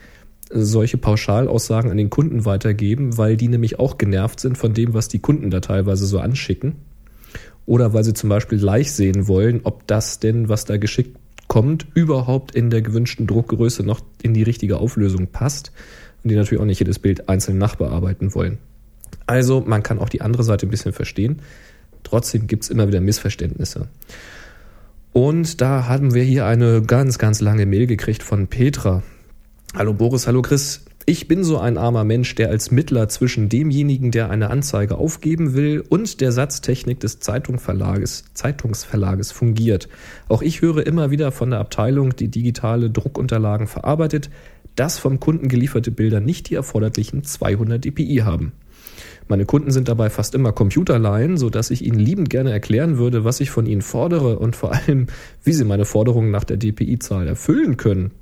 solche 0.50 0.96
Pauschalaussagen 0.96 1.90
an 1.90 1.96
den 1.96 2.10
Kunden 2.10 2.44
weitergeben, 2.44 3.18
weil 3.18 3.36
die 3.36 3.48
nämlich 3.48 3.78
auch 3.78 3.98
genervt 3.98 4.40
sind 4.40 4.56
von 4.56 4.74
dem, 4.74 4.94
was 4.94 5.08
die 5.08 5.18
Kunden 5.18 5.50
da 5.50 5.60
teilweise 5.60 6.06
so 6.06 6.18
anschicken. 6.18 6.76
Oder 7.66 7.92
weil 7.92 8.04
sie 8.04 8.14
zum 8.14 8.30
Beispiel 8.30 8.58
gleich 8.58 8.92
sehen 8.92 9.26
wollen, 9.26 9.60
ob 9.64 9.86
das 9.88 10.20
denn, 10.20 10.48
was 10.48 10.64
da 10.64 10.76
geschickt 10.76 11.16
kommt, 11.48 11.86
überhaupt 11.94 12.54
in 12.54 12.70
der 12.70 12.80
gewünschten 12.80 13.26
Druckgröße 13.26 13.82
noch 13.82 14.00
in 14.22 14.34
die 14.34 14.44
richtige 14.44 14.78
Auflösung 14.78 15.28
passt. 15.28 15.72
Und 16.22 16.30
die 16.30 16.36
natürlich 16.36 16.60
auch 16.60 16.66
nicht 16.66 16.80
jedes 16.80 17.00
Bild 17.00 17.28
einzeln 17.28 17.58
nachbearbeiten 17.58 18.34
wollen. 18.34 18.58
Also 19.26 19.62
man 19.66 19.82
kann 19.82 19.98
auch 19.98 20.08
die 20.08 20.20
andere 20.20 20.44
Seite 20.44 20.66
ein 20.66 20.70
bisschen 20.70 20.92
verstehen. 20.92 21.42
Trotzdem 22.02 22.46
gibt's 22.46 22.68
immer 22.68 22.86
wieder 22.88 23.00
Missverständnisse. 23.00 23.88
Und 25.12 25.60
da 25.60 25.86
haben 25.88 26.14
wir 26.14 26.22
hier 26.22 26.44
eine 26.44 26.82
ganz, 26.82 27.18
ganz 27.18 27.40
lange 27.40 27.64
Mail 27.66 27.86
gekriegt 27.86 28.22
von 28.22 28.48
Petra. 28.48 29.02
Hallo 29.74 29.94
Boris, 29.94 30.26
hallo 30.26 30.42
Chris. 30.42 30.84
Ich 31.08 31.28
bin 31.28 31.44
so 31.44 31.58
ein 31.58 31.78
armer 31.78 32.02
Mensch, 32.02 32.34
der 32.34 32.50
als 32.50 32.72
Mittler 32.72 33.08
zwischen 33.08 33.48
demjenigen, 33.48 34.10
der 34.10 34.28
eine 34.28 34.50
Anzeige 34.50 34.98
aufgeben 34.98 35.54
will, 35.54 35.84
und 35.88 36.20
der 36.20 36.32
Satztechnik 36.32 36.98
des 36.98 37.20
Zeitungsverlages, 37.20 38.24
Zeitungsverlages 38.34 39.30
fungiert. 39.30 39.88
Auch 40.28 40.42
ich 40.42 40.62
höre 40.62 40.84
immer 40.84 41.12
wieder 41.12 41.30
von 41.30 41.50
der 41.50 41.60
Abteilung, 41.60 42.16
die 42.16 42.28
digitale 42.28 42.90
Druckunterlagen 42.90 43.68
verarbeitet, 43.68 44.30
dass 44.74 44.98
vom 44.98 45.20
Kunden 45.20 45.48
gelieferte 45.48 45.92
Bilder 45.92 46.20
nicht 46.20 46.50
die 46.50 46.56
erforderlichen 46.56 47.22
200 47.22 47.84
dpi 47.84 48.22
haben. 48.24 48.52
Meine 49.28 49.44
Kunden 49.44 49.70
sind 49.70 49.88
dabei 49.88 50.10
fast 50.10 50.34
immer 50.34 50.52
Computerlaien, 50.52 51.36
so 51.36 51.50
dass 51.50 51.70
ich 51.70 51.84
ihnen 51.84 51.98
liebend 51.98 52.30
gerne 52.30 52.52
erklären 52.52 52.98
würde, 52.98 53.24
was 53.24 53.40
ich 53.40 53.50
von 53.50 53.66
ihnen 53.66 53.82
fordere 53.82 54.38
und 54.38 54.56
vor 54.56 54.72
allem, 54.72 55.06
wie 55.44 55.52
sie 55.52 55.64
meine 55.64 55.84
Forderungen 55.84 56.30
nach 56.30 56.44
der 56.44 56.56
DPI-Zahl 56.56 57.26
erfüllen 57.26 57.76
können. 57.76 58.12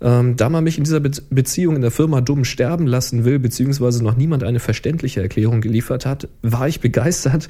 Ähm, 0.00 0.36
da 0.36 0.48
man 0.48 0.62
mich 0.62 0.78
in 0.78 0.84
dieser 0.84 1.00
Be 1.00 1.10
Beziehung 1.30 1.74
in 1.74 1.82
der 1.82 1.90
Firma 1.90 2.20
dumm 2.20 2.44
sterben 2.44 2.86
lassen 2.86 3.24
will, 3.24 3.38
beziehungsweise 3.38 4.02
noch 4.02 4.16
niemand 4.16 4.44
eine 4.44 4.60
verständliche 4.60 5.20
Erklärung 5.20 5.60
geliefert 5.60 6.06
hat, 6.06 6.28
war 6.42 6.68
ich 6.68 6.80
begeistert, 6.80 7.48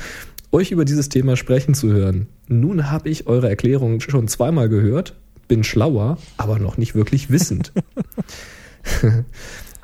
euch 0.50 0.70
über 0.70 0.86
dieses 0.86 1.10
Thema 1.10 1.36
sprechen 1.36 1.74
zu 1.74 1.92
hören. 1.92 2.26
Nun 2.46 2.90
habe 2.90 3.10
ich 3.10 3.26
eure 3.26 3.50
Erklärung 3.50 4.00
schon 4.00 4.28
zweimal 4.28 4.70
gehört, 4.70 5.14
bin 5.46 5.62
schlauer, 5.62 6.16
aber 6.38 6.58
noch 6.58 6.78
nicht 6.78 6.94
wirklich 6.94 7.30
wissend. 7.30 7.72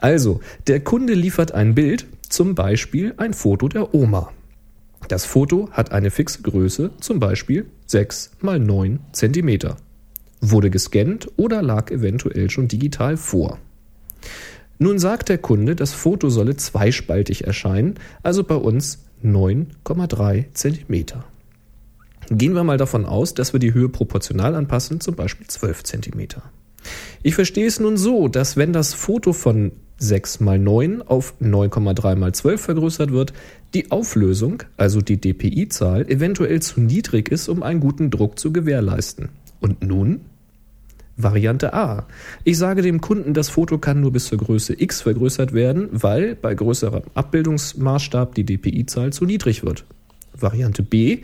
also, 0.04 0.40
der 0.66 0.80
Kunde 0.80 1.14
liefert 1.14 1.52
ein 1.52 1.74
Bild, 1.74 2.04
zum 2.28 2.54
Beispiel 2.54 3.14
ein 3.16 3.32
Foto 3.32 3.68
der 3.68 3.94
Oma. 3.94 4.32
Das 5.08 5.24
Foto 5.24 5.70
hat 5.70 5.92
eine 5.92 6.10
fixe 6.10 6.42
Größe, 6.42 6.90
zum 7.00 7.20
Beispiel 7.20 7.64
6 7.86 8.32
mal 8.42 8.58
9 8.58 9.00
Zentimeter 9.12 9.78
wurde 10.50 10.68
gescannt 10.68 11.30
oder 11.36 11.62
lag 11.62 11.90
eventuell 11.90 12.50
schon 12.50 12.68
digital 12.68 13.16
vor. 13.16 13.58
Nun 14.78 14.98
sagt 14.98 15.30
der 15.30 15.38
Kunde, 15.38 15.74
das 15.74 15.94
Foto 15.94 16.28
solle 16.28 16.54
zweispaltig 16.54 17.46
erscheinen, 17.46 17.94
also 18.22 18.44
bei 18.44 18.56
uns 18.56 19.06
9,3 19.24 20.52
cm. 20.52 21.22
Gehen 22.28 22.54
wir 22.54 22.64
mal 22.64 22.76
davon 22.76 23.06
aus, 23.06 23.32
dass 23.32 23.54
wir 23.54 23.60
die 23.60 23.72
Höhe 23.72 23.88
proportional 23.88 24.54
anpassen, 24.54 25.00
zum 25.00 25.14
Beispiel 25.14 25.46
12 25.46 25.82
cm. 25.82 26.28
Ich 27.22 27.34
verstehe 27.34 27.66
es 27.66 27.80
nun 27.80 27.96
so, 27.96 28.28
dass 28.28 28.56
wenn 28.56 28.72
das 28.72 28.94
Foto 28.94 29.32
von 29.32 29.72
6 29.98 30.40
mal 30.40 30.58
9 30.58 31.02
auf 31.02 31.34
9,3 31.40 32.16
mal 32.16 32.32
12 32.32 32.60
vergrößert 32.60 33.12
wird, 33.12 33.32
die 33.74 33.90
Auflösung, 33.90 34.62
also 34.76 35.00
die 35.00 35.20
DPI-Zahl, 35.20 36.10
eventuell 36.10 36.60
zu 36.60 36.80
niedrig 36.80 37.30
ist, 37.30 37.48
um 37.48 37.62
einen 37.62 37.80
guten 37.80 38.10
Druck 38.10 38.38
zu 38.38 38.52
gewährleisten. 38.52 39.30
Und 39.60 39.82
nun? 39.82 40.22
Variante 41.16 41.74
A. 41.74 42.06
Ich 42.42 42.58
sage 42.58 42.82
dem 42.82 43.00
Kunden, 43.00 43.34
das 43.34 43.48
Foto 43.48 43.78
kann 43.78 44.00
nur 44.00 44.12
bis 44.12 44.26
zur 44.26 44.38
Größe 44.38 44.80
X 44.80 45.02
vergrößert 45.02 45.52
werden, 45.52 45.88
weil 45.92 46.34
bei 46.34 46.54
größerem 46.54 47.02
Abbildungsmaßstab 47.14 48.34
die 48.34 48.44
DPI-Zahl 48.44 49.12
zu 49.12 49.24
niedrig 49.24 49.62
wird. 49.62 49.84
Variante 50.32 50.82
B. 50.82 51.20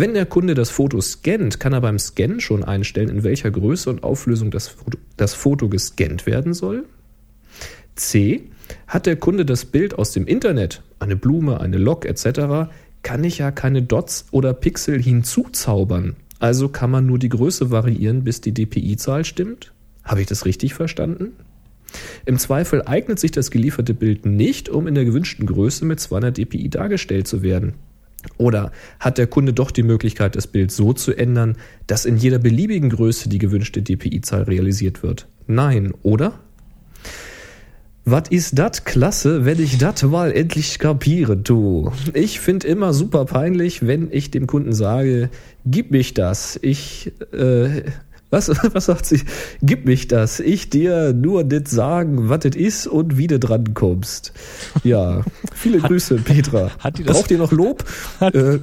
Wenn 0.00 0.14
der 0.14 0.24
Kunde 0.24 0.54
das 0.54 0.70
Foto 0.70 0.98
scannt, 1.02 1.60
kann 1.60 1.74
er 1.74 1.82
beim 1.82 1.98
Scannen 1.98 2.40
schon 2.40 2.64
einstellen, 2.64 3.10
in 3.10 3.22
welcher 3.22 3.50
Größe 3.50 3.90
und 3.90 4.02
Auflösung 4.02 4.50
das 4.50 4.66
Foto, 4.66 4.96
das 5.18 5.34
Foto 5.34 5.68
gescannt 5.68 6.24
werden 6.24 6.54
soll. 6.54 6.86
C. 7.96 8.44
Hat 8.86 9.04
der 9.04 9.16
Kunde 9.16 9.44
das 9.44 9.66
Bild 9.66 9.98
aus 9.98 10.12
dem 10.12 10.26
Internet, 10.26 10.82
eine 11.00 11.16
Blume, 11.16 11.60
eine 11.60 11.76
Lok 11.76 12.06
etc., 12.06 12.72
kann 13.02 13.24
ich 13.24 13.36
ja 13.36 13.50
keine 13.50 13.82
Dots 13.82 14.24
oder 14.30 14.54
Pixel 14.54 15.02
hinzuzaubern. 15.02 16.16
Also 16.38 16.70
kann 16.70 16.90
man 16.90 17.04
nur 17.04 17.18
die 17.18 17.28
Größe 17.28 17.70
variieren, 17.70 18.24
bis 18.24 18.40
die 18.40 18.54
DPI-Zahl 18.54 19.26
stimmt? 19.26 19.74
Habe 20.02 20.22
ich 20.22 20.26
das 20.26 20.46
richtig 20.46 20.72
verstanden? 20.72 21.32
Im 22.24 22.38
Zweifel 22.38 22.86
eignet 22.86 23.20
sich 23.20 23.32
das 23.32 23.50
gelieferte 23.50 23.92
Bild 23.92 24.24
nicht, 24.24 24.70
um 24.70 24.86
in 24.86 24.94
der 24.94 25.04
gewünschten 25.04 25.44
Größe 25.44 25.84
mit 25.84 26.00
200 26.00 26.38
dpi 26.38 26.70
dargestellt 26.70 27.28
zu 27.28 27.42
werden. 27.42 27.74
Oder 28.36 28.72
hat 28.98 29.18
der 29.18 29.26
Kunde 29.26 29.52
doch 29.52 29.70
die 29.70 29.82
Möglichkeit, 29.82 30.36
das 30.36 30.46
Bild 30.46 30.70
so 30.70 30.92
zu 30.92 31.14
ändern, 31.14 31.56
dass 31.86 32.04
in 32.04 32.16
jeder 32.16 32.38
beliebigen 32.38 32.90
Größe 32.90 33.28
die 33.28 33.38
gewünschte 33.38 33.82
DPI-Zahl 33.82 34.42
realisiert 34.42 35.02
wird? 35.02 35.26
Nein, 35.46 35.92
oder? 36.02 36.40
Was 38.06 38.28
ist 38.30 38.58
dat 38.58 38.86
klasse, 38.86 39.44
wenn 39.44 39.62
ich 39.62 39.78
dat 39.78 40.02
mal 40.02 40.32
endlich 40.32 40.78
kapiere, 40.78 41.36
du? 41.36 41.92
Ich 42.14 42.40
finde 42.40 42.66
immer 42.66 42.94
super 42.94 43.26
peinlich, 43.26 43.86
wenn 43.86 44.08
ich 44.10 44.30
dem 44.30 44.46
Kunden 44.46 44.72
sage, 44.72 45.28
gib 45.66 45.90
mich 45.90 46.14
das. 46.14 46.58
Ich, 46.62 47.12
äh, 47.32 47.82
was, 48.30 48.48
was 48.74 48.84
sagt 48.86 49.06
sie? 49.06 49.22
Gib 49.62 49.86
mich 49.86 50.08
das. 50.08 50.40
Ich 50.40 50.70
dir 50.70 51.12
nur 51.12 51.44
nicht 51.44 51.68
sagen, 51.68 52.28
was 52.28 52.44
es 52.44 52.56
ist 52.56 52.86
und 52.86 53.18
wie 53.18 53.26
du 53.26 53.38
dran 53.38 53.74
kommst. 53.74 54.32
Ja, 54.84 55.22
viele 55.52 55.82
hat, 55.82 55.90
Grüße, 55.90 56.16
Petra. 56.16 56.70
Hat 56.78 56.98
die 56.98 57.04
das, 57.04 57.16
Braucht 57.16 57.30
ihr 57.30 57.38
noch 57.38 57.52
Lob? 57.52 57.84
Hat, 58.20 58.34
äh, 58.34 58.60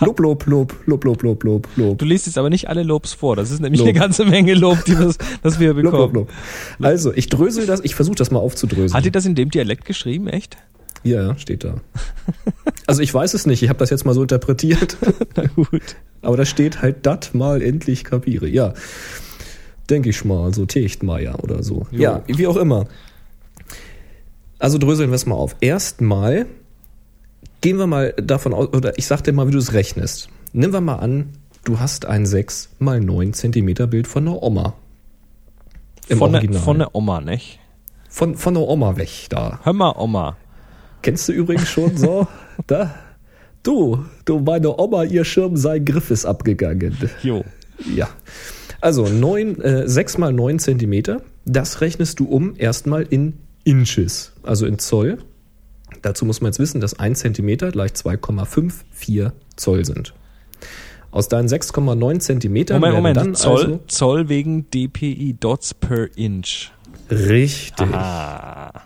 Lob, 0.00 0.20
Lob, 0.20 0.46
Lob, 0.46 0.74
Lob, 0.86 1.04
Lob, 1.04 1.22
Lob, 1.22 1.44
Lob, 1.44 1.68
Lob. 1.76 1.98
Du 1.98 2.04
liest 2.04 2.26
jetzt 2.26 2.38
aber 2.38 2.50
nicht 2.50 2.68
alle 2.68 2.82
Lobs 2.82 3.14
vor. 3.14 3.36
Das 3.36 3.50
ist 3.50 3.60
nämlich 3.60 3.80
Lob. 3.80 3.88
eine 3.88 3.98
ganze 3.98 4.24
Menge 4.24 4.54
Lob, 4.54 4.84
die 4.84 4.94
das, 4.94 5.16
das 5.42 5.58
wir 5.58 5.74
bekommen. 5.74 5.92
Lob, 5.92 6.14
Lob, 6.14 6.28
Lob. 6.28 6.86
Also, 6.86 7.12
ich 7.12 7.28
drösel 7.28 7.66
das, 7.66 7.80
ich 7.82 7.94
versuche 7.94 8.16
das 8.16 8.30
mal 8.30 8.40
aufzudröseln. 8.40 8.94
Hat 8.94 9.04
die 9.04 9.10
das 9.10 9.24
in 9.24 9.34
dem 9.34 9.50
Dialekt 9.50 9.84
geschrieben, 9.84 10.28
echt? 10.28 10.56
Ja, 11.06 11.38
steht 11.38 11.64
da. 11.64 11.80
Also 12.86 13.02
ich 13.02 13.12
weiß 13.12 13.34
es 13.34 13.46
nicht, 13.46 13.62
ich 13.62 13.68
habe 13.68 13.78
das 13.78 13.90
jetzt 13.90 14.04
mal 14.04 14.14
so 14.14 14.22
interpretiert. 14.22 14.96
Na 15.36 15.44
gut. 15.46 15.96
Aber 16.22 16.36
da 16.36 16.44
steht 16.44 16.82
halt 16.82 17.06
dat 17.06 17.34
mal 17.34 17.62
endlich 17.62 18.04
kapiere. 18.04 18.48
Ja, 18.48 18.74
denke 19.88 20.10
ich 20.10 20.24
mal, 20.24 20.52
so 20.52 20.66
Techtmeier 20.66 21.42
oder 21.42 21.62
so. 21.62 21.86
Jo. 21.90 22.02
Ja, 22.02 22.22
wie 22.26 22.46
auch 22.46 22.56
immer. 22.56 22.86
Also 24.58 24.78
dröseln 24.78 25.10
wir 25.10 25.16
es 25.16 25.26
mal 25.26 25.34
auf. 25.34 25.56
Erstmal 25.60 26.46
gehen 27.60 27.78
wir 27.78 27.86
mal 27.86 28.12
davon 28.14 28.54
aus, 28.54 28.72
oder 28.72 28.98
ich 28.98 29.06
sag 29.06 29.22
dir 29.22 29.32
mal, 29.32 29.46
wie 29.46 29.52
du 29.52 29.58
es 29.58 29.72
rechnest. 29.72 30.28
Nehmen 30.52 30.72
wir 30.72 30.80
mal 30.80 30.96
an, 30.96 31.30
du 31.64 31.78
hast 31.78 32.06
ein 32.06 32.26
6 32.26 32.70
mal 32.78 33.00
9 33.00 33.32
Zentimeter 33.32 33.86
Bild 33.86 34.06
von 34.06 34.26
einer 34.26 34.42
Oma. 34.42 34.74
Im 36.08 36.18
von 36.18 36.34
Original. 36.34 36.58
Ne, 36.58 36.64
von 36.64 36.78
der 36.78 36.94
Oma, 36.94 37.20
nicht? 37.20 37.58
Von, 38.08 38.36
von 38.36 38.54
der 38.54 38.62
Oma 38.62 38.96
weg 38.96 39.26
da. 39.28 39.60
Hör 39.62 39.72
mal, 39.72 39.92
Oma. 39.96 40.36
Kennst 41.02 41.28
du 41.28 41.32
übrigens 41.32 41.68
schon 41.68 41.96
so? 41.96 42.26
da, 42.66 42.94
Du, 43.66 44.04
du, 44.24 44.38
meine 44.38 44.78
Oma, 44.78 45.02
ihr 45.02 45.24
Schirm, 45.24 45.56
sein 45.56 45.84
Griff 45.84 46.12
ist 46.12 46.24
abgegangen. 46.24 46.96
Jo. 47.24 47.44
Ja. 47.96 48.08
Also 48.80 49.08
neun, 49.08 49.60
äh, 49.60 49.88
6 49.88 50.18
mal 50.18 50.32
9 50.32 50.60
Zentimeter, 50.60 51.20
das 51.44 51.80
rechnest 51.80 52.20
du 52.20 52.26
um 52.26 52.54
erstmal 52.56 53.02
in 53.02 53.34
Inches, 53.64 54.30
also 54.44 54.66
in 54.66 54.78
Zoll. 54.78 55.18
Dazu 56.02 56.24
muss 56.24 56.40
man 56.40 56.50
jetzt 56.50 56.60
wissen, 56.60 56.80
dass 56.80 57.00
1 57.00 57.18
Zentimeter 57.18 57.72
gleich 57.72 57.90
2,54 57.90 59.32
Zoll 59.56 59.84
sind. 59.84 60.14
Aus 61.10 61.28
deinen 61.28 61.48
6,9 61.48 62.20
Zentimetern 62.20 62.80
Moment, 62.80 62.94
Moment, 62.94 63.16
dann 63.16 63.34
Zoll, 63.34 63.64
also 63.64 63.80
Zoll 63.88 64.28
wegen 64.28 64.70
DPI 64.70 65.34
Dots 65.40 65.74
per 65.74 66.16
Inch. 66.16 66.70
Richtig. 67.10 67.88
Aha. 67.92 68.85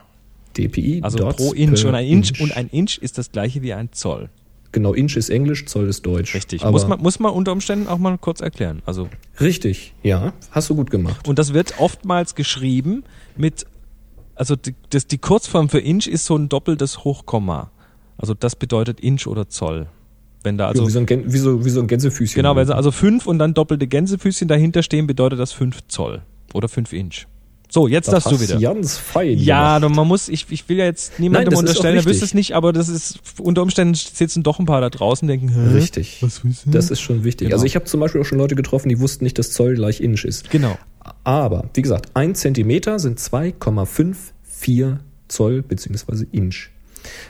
DPI 0.69 1.01
also 1.03 1.19
pro 1.29 1.53
Inch 1.53 1.85
und 1.85 1.95
ein 1.95 2.07
Inch, 2.07 2.31
Inch 2.31 2.41
und 2.41 2.57
ein 2.57 2.69
Inch 2.69 2.99
ist 2.99 3.19
das 3.19 3.33
gleiche 3.33 3.63
wie 3.63 3.73
ein 3.73 3.93
Zoll. 3.93 4.31
Genau, 4.73 4.95
Inch 4.95 5.17
ist 5.17 5.31
Englisch, 5.31 5.67
Zoll 5.67 5.89
ist 5.89 6.07
Deutsch. 6.07 6.35
Richtig. 6.35 6.65
muss, 6.65 6.87
man, 6.87 7.01
muss 7.01 7.19
man 7.19 7.33
unter 7.33 7.53
Umständen 7.53 7.89
auch 7.89 7.99
mal 7.99 8.17
kurz 8.19 8.41
erklären. 8.41 8.83
Also 8.87 9.09
richtig, 9.41 9.95
ja, 10.03 10.33
hast 10.53 10.71
du 10.71 10.77
gut 10.77 10.91
gemacht. 10.91 11.27
Und 11.27 11.39
das 11.39 11.53
wird 11.55 11.75
oftmals 11.79 12.37
geschrieben 12.37 13.03
mit, 13.37 13.67
also 14.37 14.55
die, 14.55 14.75
das, 14.91 15.09
die 15.09 15.19
Kurzform 15.19 15.69
für 15.69 15.81
Inch 15.81 16.07
ist 16.07 16.25
so 16.25 16.37
ein 16.37 16.49
doppeltes 16.49 17.03
Hochkomma. 17.03 17.73
Also 18.17 18.35
das 18.35 18.55
bedeutet 18.55 19.01
Inch 19.01 19.27
oder 19.27 19.49
Zoll. 19.49 19.89
Wenn 20.43 20.57
da 20.57 20.69
also 20.69 20.83
ja, 20.83 20.89
wie, 20.89 20.93
so 20.93 20.99
ein, 21.01 21.33
wie, 21.33 21.39
so, 21.39 21.65
wie 21.65 21.71
so 21.71 21.81
ein 21.81 21.87
Gänsefüßchen. 21.87 22.37
Genau, 22.37 22.55
wenn 22.55 22.71
also 22.71 22.93
fünf 22.93 23.27
und 23.27 23.39
dann 23.39 23.55
doppelte 23.55 23.87
Gänsefüßchen 23.87 24.47
dahinter 24.47 24.83
stehen, 24.83 25.07
bedeutet 25.07 25.39
das 25.39 25.53
fünf 25.53 25.81
Zoll 25.89 26.23
oder 26.55 26.69
fünf 26.69 26.93
Inch. 26.93 27.27
So, 27.71 27.87
jetzt 27.87 28.09
das 28.09 28.25
darfst 28.25 28.33
du 28.33 28.41
wieder. 28.41 28.59
Ganz 28.59 28.97
fein. 28.97 29.39
Ja, 29.39 29.79
gemacht. 29.79 29.95
man 29.95 30.09
muss, 30.09 30.29
ich, 30.29 30.47
ich 30.51 30.69
will 30.69 30.79
ja 30.79 30.85
jetzt 30.85 31.21
niemandem 31.21 31.53
Nein, 31.55 31.61
unterstellen, 31.61 31.97
er 31.97 32.05
wüsste 32.05 32.25
es 32.25 32.35
nicht, 32.35 32.55
aber 32.55 32.73
das 32.73 32.89
ist 32.89 33.21
unter 33.39 33.63
Umständen 33.63 33.95
sitzen 33.95 34.43
doch 34.43 34.59
ein 34.59 34.67
paar 34.67 34.81
da 34.81 34.91
draußen 34.91 35.29
denken, 35.29 35.49
Hä? 35.49 35.75
Richtig. 35.75 36.19
Was 36.21 36.45
wissen? 36.45 36.73
Das 36.73 36.91
ist 36.91 37.01
schon 37.01 37.23
wichtig. 37.23 37.47
Genau. 37.47 37.55
Also 37.57 37.67
ich 37.67 37.77
habe 37.77 37.85
zum 37.85 38.01
Beispiel 38.01 38.21
auch 38.21 38.25
schon 38.25 38.39
Leute 38.39 38.57
getroffen, 38.57 38.89
die 38.89 38.99
wussten 38.99 39.25
nicht, 39.25 39.39
dass 39.39 39.53
Zoll 39.53 39.75
gleich 39.75 40.01
Inch 40.01 40.25
ist. 40.25 40.51
Genau. 40.51 40.77
Aber, 41.25 41.71
wie 41.75 41.83
gesagt, 41.83 42.11
ein 42.15 42.35
Zentimeter 42.35 42.99
sind 42.99 43.21
2,54 43.21 44.97
Zoll 45.29 45.63
beziehungsweise 45.63 46.27
Inch. 46.33 46.71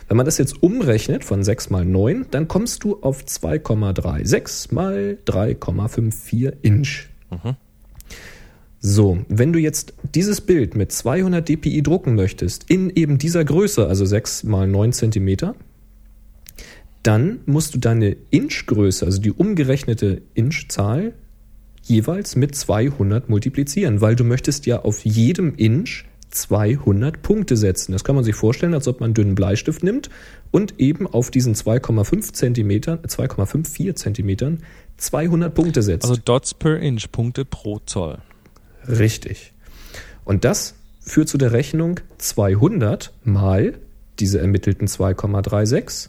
Wenn 0.08 0.16
man 0.16 0.26
das 0.26 0.38
jetzt 0.38 0.62
umrechnet 0.62 1.22
von 1.24 1.44
6 1.44 1.70
mal 1.70 1.84
9, 1.84 2.26
dann 2.30 2.48
kommst 2.48 2.82
du 2.82 2.98
auf 3.02 3.22
2,36 3.24 4.74
mal 4.74 5.18
3,54 5.26 6.52
Inch. 6.62 7.08
Mhm. 7.30 7.56
So, 8.82 9.18
wenn 9.28 9.52
du 9.52 9.58
jetzt 9.58 9.92
dieses 10.14 10.40
Bild 10.40 10.74
mit 10.74 10.90
200 10.90 11.46
dpi 11.46 11.82
drucken 11.82 12.14
möchtest, 12.14 12.70
in 12.70 12.88
eben 12.88 13.18
dieser 13.18 13.44
Größe, 13.44 13.86
also 13.86 14.06
6 14.06 14.44
mal 14.44 14.66
9 14.66 14.92
Zentimeter, 14.92 15.54
dann 17.02 17.40
musst 17.44 17.74
du 17.74 17.78
deine 17.78 18.16
Inchgröße, 18.30 19.04
also 19.04 19.20
die 19.20 19.32
umgerechnete 19.32 20.22
Inchzahl, 20.32 21.12
jeweils 21.82 22.36
mit 22.36 22.54
200 22.54 23.28
multiplizieren, 23.28 24.00
weil 24.00 24.16
du 24.16 24.24
möchtest 24.24 24.64
ja 24.64 24.80
auf 24.80 25.04
jedem 25.04 25.54
Inch 25.56 26.04
200 26.30 27.20
Punkte 27.22 27.56
setzen. 27.56 27.92
Das 27.92 28.04
kann 28.04 28.14
man 28.14 28.24
sich 28.24 28.34
vorstellen, 28.34 28.72
als 28.72 28.88
ob 28.88 29.00
man 29.00 29.08
einen 29.08 29.14
dünnen 29.14 29.34
Bleistift 29.34 29.82
nimmt 29.82 30.08
und 30.50 30.78
eben 30.78 31.06
auf 31.06 31.30
diesen 31.30 31.54
2,5 31.54 32.32
Zentimetern, 32.32 33.00
2,54 33.00 33.94
Zentimetern 33.94 34.58
200 34.96 35.54
Punkte 35.54 35.82
setzt. 35.82 36.04
Also 36.04 36.20
Dots 36.24 36.54
per 36.54 36.78
Inch, 36.78 37.10
Punkte 37.10 37.44
pro 37.44 37.80
Zoll. 37.80 38.18
Richtig. 38.98 39.52
Und 40.24 40.44
das 40.44 40.74
führt 41.00 41.28
zu 41.28 41.38
der 41.38 41.52
Rechnung 41.52 42.00
200 42.18 43.12
mal 43.24 43.74
diese 44.18 44.40
ermittelten 44.40 44.86
2,36 44.86 46.08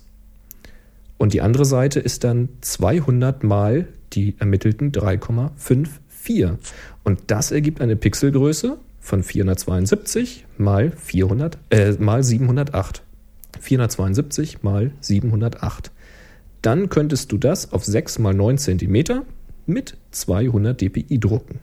und 1.22 1.34
die 1.34 1.42
andere 1.42 1.66
Seite 1.66 2.00
ist 2.00 2.24
dann 2.24 2.50
200 2.62 3.44
mal 3.44 3.88
die 4.14 4.34
ermittelten 4.40 4.92
3,54. 4.92 6.58
Und 7.04 7.20
das 7.28 7.52
ergibt 7.52 7.80
eine 7.80 7.96
Pixelgröße 7.96 8.80
von 9.00 9.22
472 9.22 10.48
mal 10.58 10.92
400, 10.98 11.60
äh, 11.70 11.92
mal 12.00 12.24
708. 12.24 13.04
472 13.60 14.64
mal 14.64 14.90
708. 15.00 15.92
Dann 16.64 16.90
könntest 16.90 17.32
du 17.32 17.38
das 17.38 17.72
auf 17.72 17.86
6 17.86 18.18
mal 18.18 18.34
9 18.34 18.58
cm 18.58 19.22
mit 19.68 19.98
200 20.10 20.82
dpi 20.82 21.20
drucken. 21.20 21.60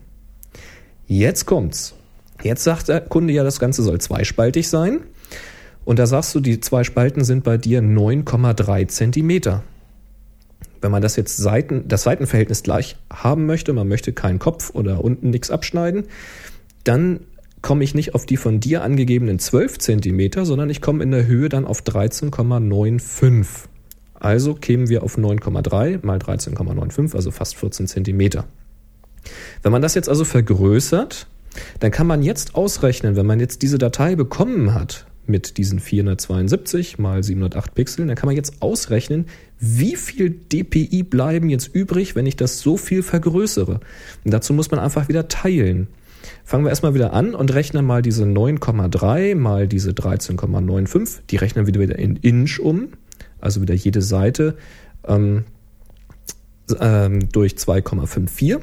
Jetzt 1.11 1.47
kommt's. 1.47 1.95
Jetzt 2.43 2.63
sagt 2.63 2.87
der 2.87 3.01
Kunde 3.01 3.33
ja, 3.33 3.43
das 3.43 3.59
Ganze 3.59 3.81
soll 3.81 3.99
zweispaltig 3.99 4.69
sein. 4.69 4.99
Und 5.83 5.97
da 5.97 6.05
sagst 6.05 6.35
du, 6.35 6.39
die 6.39 6.59
zwei 6.59 6.83
Spalten 6.83 7.23
sind 7.23 7.43
bei 7.43 7.57
dir 7.57 7.81
9,3 7.81 8.87
Zentimeter. 8.87 9.63
Wenn 10.81 10.91
man 10.91 11.01
das 11.01 11.15
jetzt 11.15 11.37
Seiten, 11.37 11.87
das 11.87 12.03
Seitenverhältnis 12.03 12.61
gleich 12.61 12.95
haben 13.11 13.47
möchte, 13.47 13.73
man 13.73 13.87
möchte 13.87 14.13
keinen 14.13 14.37
Kopf 14.37 14.69
oder 14.75 15.03
unten 15.03 15.31
nichts 15.31 15.49
abschneiden, 15.49 16.03
dann 16.83 17.21
komme 17.63 17.83
ich 17.83 17.95
nicht 17.95 18.13
auf 18.13 18.27
die 18.27 18.37
von 18.37 18.59
dir 18.59 18.83
angegebenen 18.83 19.39
12 19.39 19.79
Zentimeter, 19.79 20.45
sondern 20.45 20.69
ich 20.69 20.79
komme 20.79 21.03
in 21.03 21.09
der 21.09 21.25
Höhe 21.25 21.49
dann 21.49 21.65
auf 21.65 21.81
13,95. 21.81 23.47
Also 24.13 24.53
kämen 24.53 24.89
wir 24.89 25.01
auf 25.01 25.17
9,3 25.17 26.05
mal 26.05 26.19
13,95, 26.19 27.15
also 27.15 27.31
fast 27.31 27.55
14 27.55 27.87
Zentimeter. 27.87 28.45
Wenn 29.61 29.71
man 29.71 29.81
das 29.81 29.95
jetzt 29.95 30.09
also 30.09 30.25
vergrößert, 30.25 31.27
dann 31.79 31.91
kann 31.91 32.07
man 32.07 32.21
jetzt 32.23 32.55
ausrechnen, 32.55 33.15
wenn 33.15 33.25
man 33.25 33.39
jetzt 33.39 33.61
diese 33.61 33.77
Datei 33.77 34.15
bekommen 34.15 34.73
hat, 34.73 35.05
mit 35.29 35.57
diesen 35.57 35.79
472 35.79 36.97
mal 36.97 37.23
708 37.23 37.75
Pixeln, 37.75 38.07
dann 38.07 38.17
kann 38.17 38.27
man 38.27 38.35
jetzt 38.35 38.61
ausrechnen, 38.61 39.27
wie 39.59 39.95
viel 39.95 40.31
DPI 40.31 41.03
bleiben 41.03 41.49
jetzt 41.49 41.67
übrig, 41.67 42.15
wenn 42.15 42.25
ich 42.25 42.35
das 42.35 42.59
so 42.59 42.75
viel 42.75 43.03
vergrößere. 43.03 43.79
Und 44.25 44.33
dazu 44.33 44.53
muss 44.53 44.71
man 44.71 44.79
einfach 44.79 45.07
wieder 45.07 45.27
teilen. 45.27 45.87
Fangen 46.43 46.65
wir 46.65 46.69
erstmal 46.69 46.95
wieder 46.95 47.13
an 47.13 47.35
und 47.35 47.53
rechnen 47.53 47.85
mal 47.85 48.01
diese 48.01 48.25
9,3 48.25 49.35
mal 49.35 49.67
diese 49.67 49.91
13,95. 49.91 51.19
Die 51.29 51.37
rechnen 51.37 51.67
wir 51.67 51.75
wieder 51.75 51.97
in 51.97 52.17
Inch 52.17 52.59
um, 52.59 52.89
also 53.39 53.61
wieder 53.61 53.75
jede 53.75 54.01
Seite 54.01 54.57
ähm, 55.07 55.45
ähm, 56.79 57.29
durch 57.31 57.53
2,54. 57.53 58.59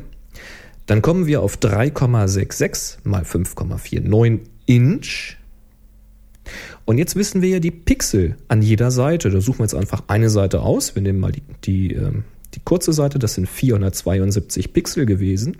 Dann 0.86 1.02
kommen 1.02 1.26
wir 1.26 1.42
auf 1.42 1.58
3,66 1.58 2.98
mal 3.04 3.22
5,49 3.22 4.40
Inch. 4.66 5.36
Und 6.84 6.98
jetzt 6.98 7.16
wissen 7.16 7.42
wir 7.42 7.48
ja 7.48 7.58
die 7.58 7.72
Pixel 7.72 8.36
an 8.46 8.62
jeder 8.62 8.92
Seite. 8.92 9.30
Da 9.30 9.40
suchen 9.40 9.60
wir 9.60 9.64
jetzt 9.64 9.74
einfach 9.74 10.04
eine 10.06 10.30
Seite 10.30 10.60
aus. 10.60 10.94
Wir 10.94 11.02
nehmen 11.02 11.18
mal 11.18 11.32
die, 11.32 11.42
die, 11.64 11.92
ähm, 11.92 12.22
die 12.54 12.60
kurze 12.64 12.92
Seite, 12.92 13.18
das 13.18 13.34
sind 13.34 13.48
472 13.48 14.72
Pixel 14.72 15.06
gewesen. 15.06 15.56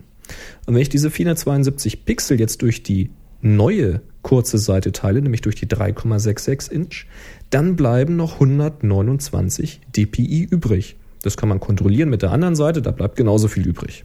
Und 0.67 0.75
wenn 0.75 0.83
ich 0.83 0.89
diese 0.89 1.11
472 1.11 2.05
Pixel 2.05 2.39
jetzt 2.39 2.63
durch 2.63 2.85
die 2.85 3.11
neue 3.43 4.01
kurze 4.23 4.59
Seite 4.59 4.93
teile, 4.93 5.21
nämlich 5.23 5.41
durch 5.41 5.57
die 5.57 5.67
3,66 5.67 6.71
Inch, 6.71 7.07
dann 7.51 7.77
bleiben 7.77 8.17
noch 8.17 8.35
129 8.35 9.81
dpi 9.97 10.45
übrig. 10.45 10.97
Das 11.23 11.37
kann 11.37 11.49
man 11.49 11.61
kontrollieren 11.61 12.09
mit 12.09 12.23
der 12.23 12.33
anderen 12.33 12.57
Seite, 12.57 12.83
da 12.83 12.93
bleibt 12.93 13.17
genauso 13.17 13.49
viel 13.49 13.67
übrig. 13.67 14.05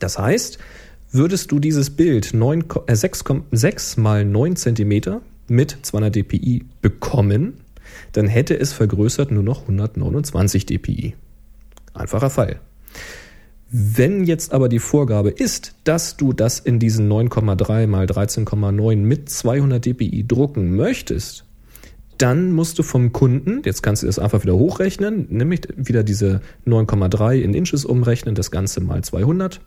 Das 0.00 0.18
heißt, 0.18 0.58
würdest 1.12 1.52
du 1.52 1.60
dieses 1.60 1.90
Bild 1.90 2.34
9, 2.34 2.64
äh, 2.86 2.96
6, 2.96 3.24
6 3.52 3.96
mal 3.96 4.24
9 4.24 4.56
Zentimeter 4.56 5.22
mit 5.46 5.76
200 5.82 6.16
dpi 6.16 6.64
bekommen, 6.82 7.60
dann 8.12 8.26
hätte 8.26 8.58
es 8.58 8.72
vergrößert 8.72 9.30
nur 9.30 9.42
noch 9.42 9.62
129 9.62 10.66
dpi. 10.66 11.14
Einfacher 11.94 12.30
Fall. 12.30 12.60
Wenn 13.72 14.24
jetzt 14.24 14.52
aber 14.52 14.68
die 14.68 14.80
Vorgabe 14.80 15.30
ist, 15.30 15.74
dass 15.84 16.16
du 16.16 16.32
das 16.32 16.58
in 16.58 16.80
diesen 16.80 17.08
9,3 17.10 17.86
mal 17.86 18.06
13,9 18.06 18.96
mit 18.96 19.30
200 19.30 19.84
dpi 19.84 20.24
drucken 20.26 20.74
möchtest, 20.74 21.44
dann 22.18 22.52
musst 22.52 22.78
du 22.78 22.82
vom 22.82 23.12
Kunden, 23.12 23.62
jetzt 23.64 23.82
kannst 23.82 24.02
du 24.02 24.06
das 24.06 24.18
einfach 24.18 24.42
wieder 24.42 24.54
hochrechnen, 24.54 25.26
nämlich 25.30 25.62
wieder 25.76 26.02
diese 26.02 26.40
9,3 26.66 27.40
in 27.40 27.54
Inches 27.54 27.84
umrechnen, 27.84 28.34
das 28.34 28.50
Ganze 28.50 28.80
mal 28.80 29.02
200, 29.02 29.60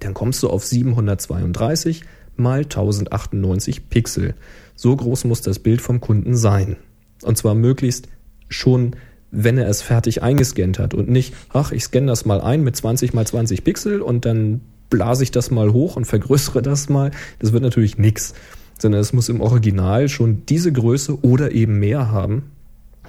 dann 0.00 0.14
kommst 0.14 0.42
du 0.42 0.48
auf 0.48 0.64
732 0.64 2.04
mal 2.36 2.60
1098 2.60 3.88
Pixel. 3.88 4.34
So 4.76 4.94
groß 4.94 5.24
muss 5.24 5.42
das 5.42 5.58
Bild 5.58 5.80
vom 5.80 6.00
Kunden 6.00 6.36
sein. 6.36 6.76
Und 7.22 7.36
zwar 7.36 7.54
möglichst 7.54 8.08
schon, 8.48 8.96
wenn 9.30 9.58
er 9.58 9.68
es 9.68 9.82
fertig 9.82 10.22
eingescannt 10.22 10.78
hat 10.78 10.94
und 10.94 11.08
nicht, 11.08 11.34
ach, 11.52 11.72
ich 11.72 11.84
scanne 11.84 12.06
das 12.06 12.24
mal 12.24 12.40
ein 12.40 12.62
mit 12.62 12.76
20 12.76 13.12
mal 13.12 13.26
20 13.26 13.64
Pixel 13.64 14.00
und 14.00 14.24
dann 14.24 14.60
blase 14.88 15.22
ich 15.22 15.30
das 15.30 15.50
mal 15.50 15.72
hoch 15.72 15.96
und 15.96 16.06
vergrößere 16.06 16.62
das 16.62 16.88
mal. 16.88 17.10
Das 17.40 17.52
wird 17.52 17.62
natürlich 17.62 17.98
nichts, 17.98 18.34
sondern 18.78 19.00
es 19.00 19.12
muss 19.12 19.28
im 19.28 19.40
Original 19.40 20.08
schon 20.08 20.46
diese 20.46 20.72
Größe 20.72 21.22
oder 21.22 21.52
eben 21.52 21.78
mehr 21.78 22.10
haben. 22.10 22.50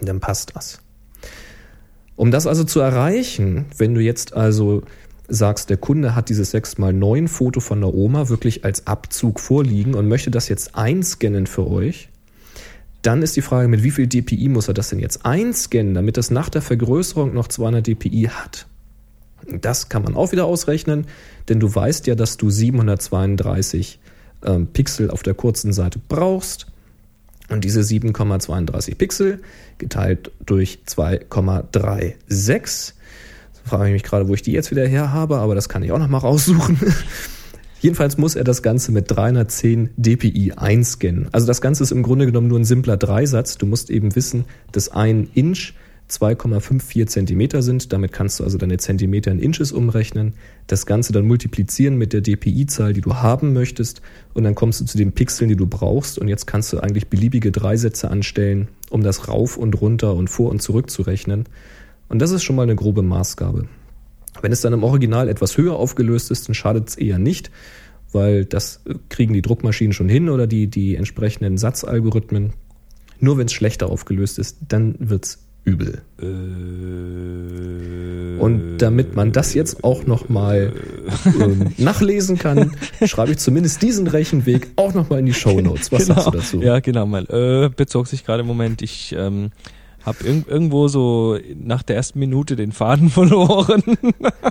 Dann 0.02 0.20
passt 0.20 0.56
das. 0.56 0.82
Um 2.16 2.32
das 2.32 2.48
also 2.48 2.66
zu 2.66 2.82
erreichen, 2.82 3.66
wenn 3.78 3.94
du 3.94 4.02
jetzt 4.02 4.34
also 4.34 4.84
sagst, 5.30 5.70
der 5.70 5.78
Kunde 5.78 6.16
hat 6.16 6.30
dieses 6.30 6.54
6x9 6.54 7.28
Foto 7.28 7.60
von 7.60 7.82
der 7.82 7.94
Oma 7.94 8.30
wirklich 8.30 8.66
als 8.66 8.88
Abzug 8.88 9.40
vorliegen 9.40 9.96
und 9.96 10.08
möchte 10.08 10.32
das 10.32 10.50
jetzt 10.50 10.76
einscannen 10.76 11.48
für 11.48 11.68
euch, 11.68 12.10
dann 13.02 13.22
ist 13.22 13.36
die 13.36 13.42
Frage, 13.42 13.68
mit 13.68 13.84
wie 13.84 13.92
viel 13.92 14.08
DPI 14.08 14.50
muss 14.50 14.68
er 14.68 14.74
das 14.74 14.90
denn 14.90 15.00
jetzt 15.00 15.26
einscannen, 15.26 15.94
damit 15.94 16.18
das 16.18 16.32
nach 16.32 16.50
der 16.50 16.62
Vergrößerung 16.62 17.34
noch 17.34 17.48
200 17.48 17.88
DPI 17.88 18.30
hat? 18.32 18.68
Das 19.48 19.90
kann 19.90 20.04
man 20.04 20.16
auch 20.16 20.32
wieder 20.32 20.46
ausrechnen, 20.46 21.08
denn 21.48 21.60
du 21.60 21.74
weißt 21.74 22.08
ja, 22.08 22.16
dass 22.16 22.38
du 22.38 22.50
732 22.50 24.00
ähm, 24.44 24.68
Pixel 24.68 25.12
auf 25.12 25.24
der 25.24 25.34
kurzen 25.34 25.74
Seite 25.74 26.00
brauchst. 26.08 26.68
Und 27.50 27.64
diese 27.64 27.82
7,32 27.82 28.96
Pixel 28.96 29.40
geteilt 29.80 30.32
durch 30.46 30.80
2,36 30.88 32.94
Frage 33.70 33.88
ich 33.88 33.94
mich 33.94 34.04
gerade, 34.04 34.28
wo 34.28 34.34
ich 34.34 34.42
die 34.42 34.52
jetzt 34.52 34.72
wieder 34.72 34.88
her 34.88 35.14
habe, 35.14 35.38
aber 35.38 35.56
das 35.56 35.70
kann 35.70 35.84
ich 35.84 35.92
auch 35.92 36.00
noch 36.00 36.08
mal 36.08 36.18
raussuchen. 36.18 36.80
Jedenfalls 37.82 38.18
muss 38.18 38.36
er 38.36 38.44
das 38.44 38.62
Ganze 38.62 38.92
mit 38.92 39.10
310 39.10 39.92
dpi 39.96 40.54
einscannen. 40.56 41.30
Also 41.32 41.48
das 41.48 41.62
Ganze 41.62 41.84
ist 41.84 41.92
im 41.92 42.04
Grunde 42.04 42.26
genommen 42.26 42.48
nur 42.48 42.60
ein 42.60 42.66
simpler 42.66 42.98
Dreisatz. 42.98 43.58
Du 43.58 43.66
musst 43.66 43.90
eben 43.90 44.16
wissen, 44.16 44.46
dass 44.74 44.90
ein 44.90 45.30
Inch 45.34 45.74
2,54 46.10 47.06
Zentimeter 47.08 47.62
sind. 47.62 47.94
Damit 47.94 48.12
kannst 48.12 48.40
du 48.40 48.44
also 48.44 48.58
deine 48.58 48.78
Zentimeter 48.78 49.32
in 49.32 49.40
Inches 49.40 49.72
umrechnen. 49.72 50.34
Das 50.68 50.86
Ganze 50.86 51.14
dann 51.14 51.26
multiplizieren 51.26 51.98
mit 51.98 52.12
der 52.12 52.22
DPI-Zahl, 52.22 52.94
die 52.94 53.02
du 53.02 53.16
haben 53.16 53.54
möchtest. 53.54 54.02
Und 54.34 54.44
dann 54.44 54.56
kommst 54.56 54.82
du 54.82 54.86
zu 54.86 54.98
den 54.98 55.14
Pixeln, 55.14 55.50
die 55.50 55.56
du 55.56 55.68
brauchst. 55.68 56.18
Und 56.18 56.28
jetzt 56.28 56.48
kannst 56.48 56.74
du 56.74 56.80
eigentlich 56.80 57.08
beliebige 57.08 57.52
Dreisätze 57.52 58.10
anstellen, 58.10 58.68
um 58.90 59.04
das 59.04 59.28
rauf 59.28 59.56
und 59.56 59.80
runter 59.80 60.16
und 60.16 60.30
vor 60.30 60.50
und 60.50 60.62
zurück 60.62 60.90
zu 60.90 61.04
rechnen. 61.04 61.46
Und 62.10 62.20
das 62.20 62.32
ist 62.32 62.44
schon 62.44 62.56
mal 62.56 62.64
eine 62.64 62.76
grobe 62.76 63.04
Maßgabe. 63.04 63.68
Wenn 64.42 64.52
es 64.52 64.62
dann 64.62 64.74
im 64.74 64.84
Original 64.84 65.30
etwas 65.30 65.58
höher 65.58 65.76
aufgelöst 65.76 66.32
ist, 66.32 66.48
dann 66.48 66.56
schadet 66.56 66.90
es 66.90 66.98
eher 66.98 67.20
nicht, 67.20 67.52
weil 68.12 68.46
das 68.46 68.82
kriegen 69.10 69.34
die 69.34 69.42
Druckmaschinen 69.42 69.94
schon 69.94 70.10
hin 70.10 70.30
oder 70.30 70.48
die, 70.48 70.68
die 70.68 70.96
entsprechenden 70.96 71.58
Satzalgorithmen. 71.58 72.54
Nur 73.20 73.38
wenn 73.38 73.48
es 73.48 73.54
schlechter 73.54 73.90
aufgelöst 73.90 74.40
ist, 74.40 74.58
dann 74.68 74.96
wird 75.00 75.26
es 75.26 75.40
übel. 75.66 76.02
Äh, 76.20 76.26
Und 78.42 78.78
damit 78.80 79.16
man 79.16 79.32
das 79.32 79.54
jetzt 79.54 79.84
auch 79.84 80.06
nochmal 80.06 80.74
ähm, 81.26 81.74
nachlesen 81.78 82.38
kann, 82.38 82.72
schreibe 83.06 83.32
ich 83.32 83.40
zumindest 83.40 83.82
diesen 83.82 84.08
Rechenweg 84.08 84.70
auch 84.78 84.94
nochmal 84.94 85.20
in 85.20 85.26
die 85.26 85.34
Show 85.34 85.60
Notes. 85.60 85.92
Was 85.92 86.08
genau. 86.08 86.22
sagst 86.22 86.28
du 86.28 86.32
dazu? 86.38 86.62
Ja, 86.62 86.80
genau. 86.80 87.06
Mal, 87.06 87.26
äh, 87.26 87.70
bezog 87.70 88.08
sich 88.08 88.26
gerade 88.26 88.40
im 88.42 88.48
Moment, 88.48 88.82
ich 88.82 89.14
ähm, 89.18 89.52
hab 90.06 90.24
irg 90.24 90.48
irgendwo 90.48 90.88
so 90.88 91.38
nach 91.56 91.84
der 91.84 91.96
ersten 91.96 92.20
Minute 92.20 92.56
den 92.56 92.72
Faden 92.72 93.10
verloren. 93.10 93.84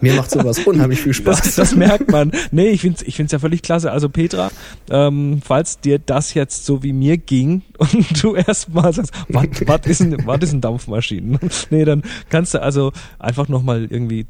Mir 0.01 0.15
macht 0.15 0.31
sowas 0.31 0.59
unheimlich 0.61 1.01
viel 1.01 1.15
Spaß. 1.15 1.43
Das, 1.43 1.55
das 1.55 1.75
merkt 1.75 2.11
man. 2.11 2.33
Nee, 2.51 2.69
ich 2.69 2.83
find's, 2.83 3.03
ich 3.03 3.17
find's 3.17 3.33
ja 3.33 3.39
völlig 3.39 3.63
klasse. 3.63 3.93
Also 3.93 4.09
Petra, 4.09 4.51
ähm, 4.91 5.41
falls 5.45 5.81
dir 5.81 5.99
das 5.99 6.35
jetzt 6.35 6.65
so 6.65 6.83
wie 6.83 6.93
mir 6.93 7.17
ging 7.17 7.63
und 7.79 8.23
du 8.23 8.35
erstmal 8.35 8.93
sagst, 8.93 9.13
was 9.29 9.87
ist 9.87 10.01
ein, 10.01 10.13
ist 10.13 10.53
ein 10.53 10.61
Dampfmaschinen? 10.61 11.39
Nee, 11.71 11.85
dann 11.85 12.03
kannst 12.31 12.55
du 12.55 12.63
also 12.63 12.93
einfach 13.19 13.49
nochmal 13.49 13.89
irgendwie 13.91 14.27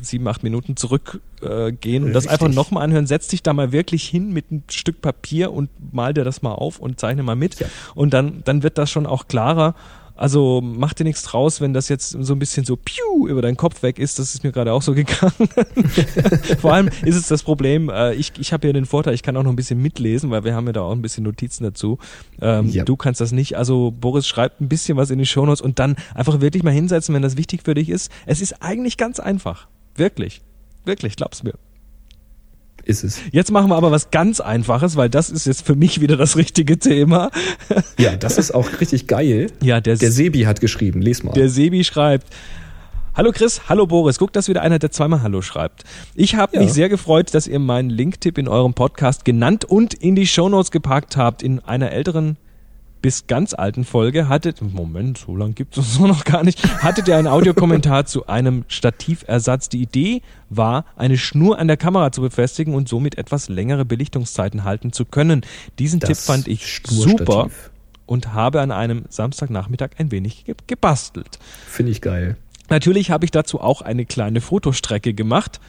sieben, 0.00 0.28
acht 0.28 0.42
Minuten 0.42 0.76
zurückgehen 0.76 1.20
äh, 1.42 1.72
gehen 1.72 2.04
und 2.04 2.12
das 2.12 2.24
Richtig. 2.24 2.42
einfach 2.42 2.54
nochmal 2.54 2.84
anhören. 2.84 3.06
Setz 3.06 3.28
dich 3.28 3.42
da 3.42 3.52
mal 3.52 3.72
wirklich 3.72 4.04
hin 4.08 4.32
mit 4.32 4.46
einem 4.50 4.62
Stück 4.70 5.00
Papier 5.00 5.52
und 5.52 5.70
mal 5.92 6.14
dir 6.14 6.24
das 6.24 6.42
mal 6.42 6.52
auf 6.52 6.78
und 6.78 6.98
zeichne 6.98 7.22
mal 7.22 7.36
mit. 7.36 7.60
Ja. 7.60 7.66
Und 7.94 8.14
dann, 8.14 8.42
dann 8.44 8.62
wird 8.62 8.78
das 8.78 8.90
schon 8.90 9.06
auch 9.06 9.28
klarer. 9.28 9.74
Also 10.18 10.60
mach 10.62 10.94
dir 10.94 11.04
nichts 11.04 11.22
draus, 11.22 11.60
wenn 11.60 11.72
das 11.72 11.88
jetzt 11.88 12.10
so 12.10 12.32
ein 12.34 12.38
bisschen 12.38 12.64
so 12.64 12.76
piu 12.76 13.28
über 13.28 13.40
deinen 13.40 13.56
Kopf 13.56 13.82
weg 13.82 13.98
ist. 13.98 14.18
Das 14.18 14.34
ist 14.34 14.42
mir 14.42 14.50
gerade 14.52 14.72
auch 14.72 14.82
so 14.82 14.92
gegangen. 14.94 15.48
Vor 16.60 16.72
allem 16.74 16.88
ist 17.04 17.14
es 17.16 17.28
das 17.28 17.42
Problem, 17.42 17.88
äh, 17.88 18.14
ich, 18.14 18.32
ich 18.38 18.52
habe 18.52 18.66
ja 18.66 18.72
den 18.72 18.84
Vorteil, 18.84 19.14
ich 19.14 19.22
kann 19.22 19.36
auch 19.36 19.42
noch 19.44 19.52
ein 19.52 19.56
bisschen 19.56 19.80
mitlesen, 19.80 20.30
weil 20.30 20.44
wir 20.44 20.54
haben 20.54 20.66
ja 20.66 20.72
da 20.72 20.82
auch 20.82 20.92
ein 20.92 21.02
bisschen 21.02 21.24
Notizen 21.24 21.62
dazu. 21.64 21.98
Ähm, 22.40 22.68
Ja. 22.68 22.84
Du 22.84 22.96
kannst 22.96 23.20
das 23.20 23.32
nicht. 23.32 23.56
Also 23.56 23.92
Boris 23.92 24.26
schreibt 24.26 24.60
ein 24.60 24.68
bisschen 24.68 24.96
was 24.96 25.10
in 25.10 25.18
die 25.18 25.26
Shownotes 25.26 25.60
und 25.60 25.78
dann 25.78 25.96
einfach 26.14 26.40
wirklich 26.40 26.62
mal 26.64 26.72
hinsetzen, 26.72 27.14
wenn 27.14 27.22
das 27.22 27.36
wichtig 27.36 27.62
für 27.64 27.74
dich 27.74 27.88
ist. 27.88 28.10
Es 28.26 28.40
ist 28.40 28.60
eigentlich 28.62 28.96
ganz 28.96 29.20
einfach. 29.20 29.68
Wirklich. 29.94 30.42
Wirklich, 30.84 31.16
glaub's 31.16 31.42
mir. 31.44 31.54
Ist 32.88 33.04
es. 33.04 33.20
Jetzt 33.32 33.52
machen 33.52 33.68
wir 33.70 33.76
aber 33.76 33.90
was 33.92 34.10
ganz 34.10 34.40
Einfaches, 34.40 34.96
weil 34.96 35.10
das 35.10 35.28
ist 35.28 35.46
jetzt 35.46 35.64
für 35.64 35.74
mich 35.76 36.00
wieder 36.00 36.16
das 36.16 36.36
richtige 36.36 36.78
Thema. 36.78 37.30
Ja, 37.98 38.16
das 38.16 38.38
ist 38.38 38.50
auch 38.54 38.66
richtig 38.80 39.06
geil. 39.06 39.48
Ja, 39.62 39.80
der, 39.82 39.96
Der 39.96 40.10
Sebi 40.10 40.40
hat 40.44 40.60
geschrieben, 40.60 41.02
les 41.02 41.22
mal. 41.22 41.32
der 41.34 41.50
Sebi 41.50 41.84
schreibt, 41.84 42.26
Hallo 43.14 43.30
Chris, 43.32 43.62
hallo 43.68 43.86
Boris. 43.86 44.18
Guck, 44.18 44.32
dass 44.32 44.48
wieder 44.48 44.62
einer, 44.62 44.78
der 44.78 44.90
zweimal 44.90 45.22
Hallo 45.22 45.42
schreibt. 45.42 45.84
Ich 46.14 46.36
habe 46.36 46.56
Ja. 46.56 46.62
mich 46.62 46.72
sehr 46.72 46.88
gefreut, 46.88 47.34
dass 47.34 47.46
ihr 47.46 47.58
meinen 47.58 47.90
Linktipp 47.90 48.38
in 48.38 48.48
eurem 48.48 48.72
Podcast 48.74 49.24
genannt 49.24 49.64
und 49.66 49.92
in 49.92 50.14
die 50.16 50.26
Shownotes 50.26 50.70
gepackt 50.70 51.16
habt. 51.16 51.42
In 51.42 51.58
einer 51.60 51.90
älteren 51.92 52.36
bis 53.00 53.26
ganz 53.26 53.54
alten 53.54 53.84
Folge 53.84 54.28
hattet, 54.28 54.60
Moment, 54.62 55.18
so 55.18 55.36
lang 55.36 55.54
gibt 55.54 55.76
es 55.76 55.94
so 55.94 56.06
noch 56.06 56.24
gar 56.24 56.42
nicht, 56.42 56.62
hattet 56.82 57.08
ihr 57.08 57.16
einen 57.16 57.28
Audiokommentar 57.28 58.06
zu 58.06 58.26
einem 58.26 58.64
Stativersatz. 58.68 59.68
Die 59.68 59.82
Idee 59.82 60.22
war, 60.50 60.84
eine 60.96 61.18
Schnur 61.18 61.58
an 61.58 61.68
der 61.68 61.76
Kamera 61.76 62.12
zu 62.12 62.20
befestigen 62.20 62.74
und 62.74 62.88
somit 62.88 63.18
etwas 63.18 63.48
längere 63.48 63.84
Belichtungszeiten 63.84 64.64
halten 64.64 64.92
zu 64.92 65.04
können. 65.04 65.42
Diesen 65.78 66.00
Tipp 66.00 66.10
Das 66.10 66.26
fand 66.26 66.48
ich 66.48 66.82
super 66.84 67.50
und 68.06 68.32
habe 68.32 68.60
an 68.60 68.72
einem 68.72 69.04
Samstagnachmittag 69.08 69.90
ein 69.98 70.10
wenig 70.10 70.44
ge 70.44 70.54
gebastelt. 70.66 71.38
Finde 71.66 71.92
ich 71.92 72.00
geil. 72.00 72.36
Natürlich 72.70 73.10
habe 73.10 73.24
ich 73.24 73.30
dazu 73.30 73.60
auch 73.60 73.80
eine 73.82 74.04
kleine 74.04 74.40
Fotostrecke 74.40 75.14
gemacht 75.14 75.60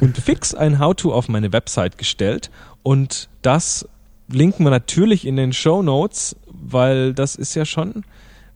und 0.00 0.18
fix 0.18 0.54
ein 0.54 0.78
How-To 0.78 1.12
auf 1.12 1.28
meine 1.28 1.52
Website 1.52 1.98
gestellt 1.98 2.50
und 2.82 3.28
das 3.42 3.88
linken 4.28 4.64
wir 4.64 4.70
natürlich 4.70 5.26
in 5.26 5.36
den 5.36 5.52
Show 5.52 5.82
Notes, 5.82 6.36
weil 6.62 7.14
das 7.14 7.36
ist 7.36 7.54
ja 7.54 7.64
schon 7.64 8.04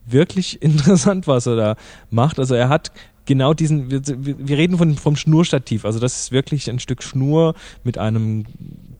wirklich 0.07 0.63
interessant, 0.63 1.27
was 1.27 1.47
er 1.47 1.57
da 1.57 1.77
macht. 2.11 2.39
Also 2.39 2.55
er 2.55 2.69
hat 2.69 2.93
genau 3.27 3.55
diesen, 3.55 3.91
wir, 3.91 4.03
wir 4.05 4.57
reden 4.57 4.79
von, 4.79 4.95
vom 4.97 5.17
Schnurstativ, 5.17 5.85
also 5.85 5.99
das 5.99 6.21
ist 6.21 6.33
wirklich 6.33 6.71
ein 6.71 6.79
Stück 6.79 7.03
Schnur 7.03 7.55
mit 7.85 7.99
einem 7.99 8.45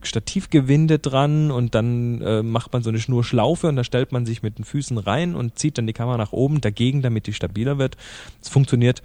Stativgewinde 0.03 0.99
dran 0.99 1.49
und 1.49 1.73
dann 1.73 2.21
äh, 2.21 2.43
macht 2.43 2.73
man 2.73 2.83
so 2.83 2.89
eine 2.89 2.99
Schnurschlaufe 2.99 3.67
und 3.67 3.77
da 3.77 3.83
stellt 3.83 4.11
man 4.11 4.25
sich 4.25 4.43
mit 4.43 4.57
den 4.57 4.65
Füßen 4.65 4.97
rein 4.97 5.33
und 5.33 5.57
zieht 5.57 5.77
dann 5.77 5.87
die 5.87 5.93
Kamera 5.93 6.17
nach 6.17 6.33
oben 6.33 6.61
dagegen, 6.61 7.01
damit 7.01 7.25
die 7.25 7.33
stabiler 7.33 7.77
wird. 7.77 7.97
Es 8.41 8.49
funktioniert 8.49 9.01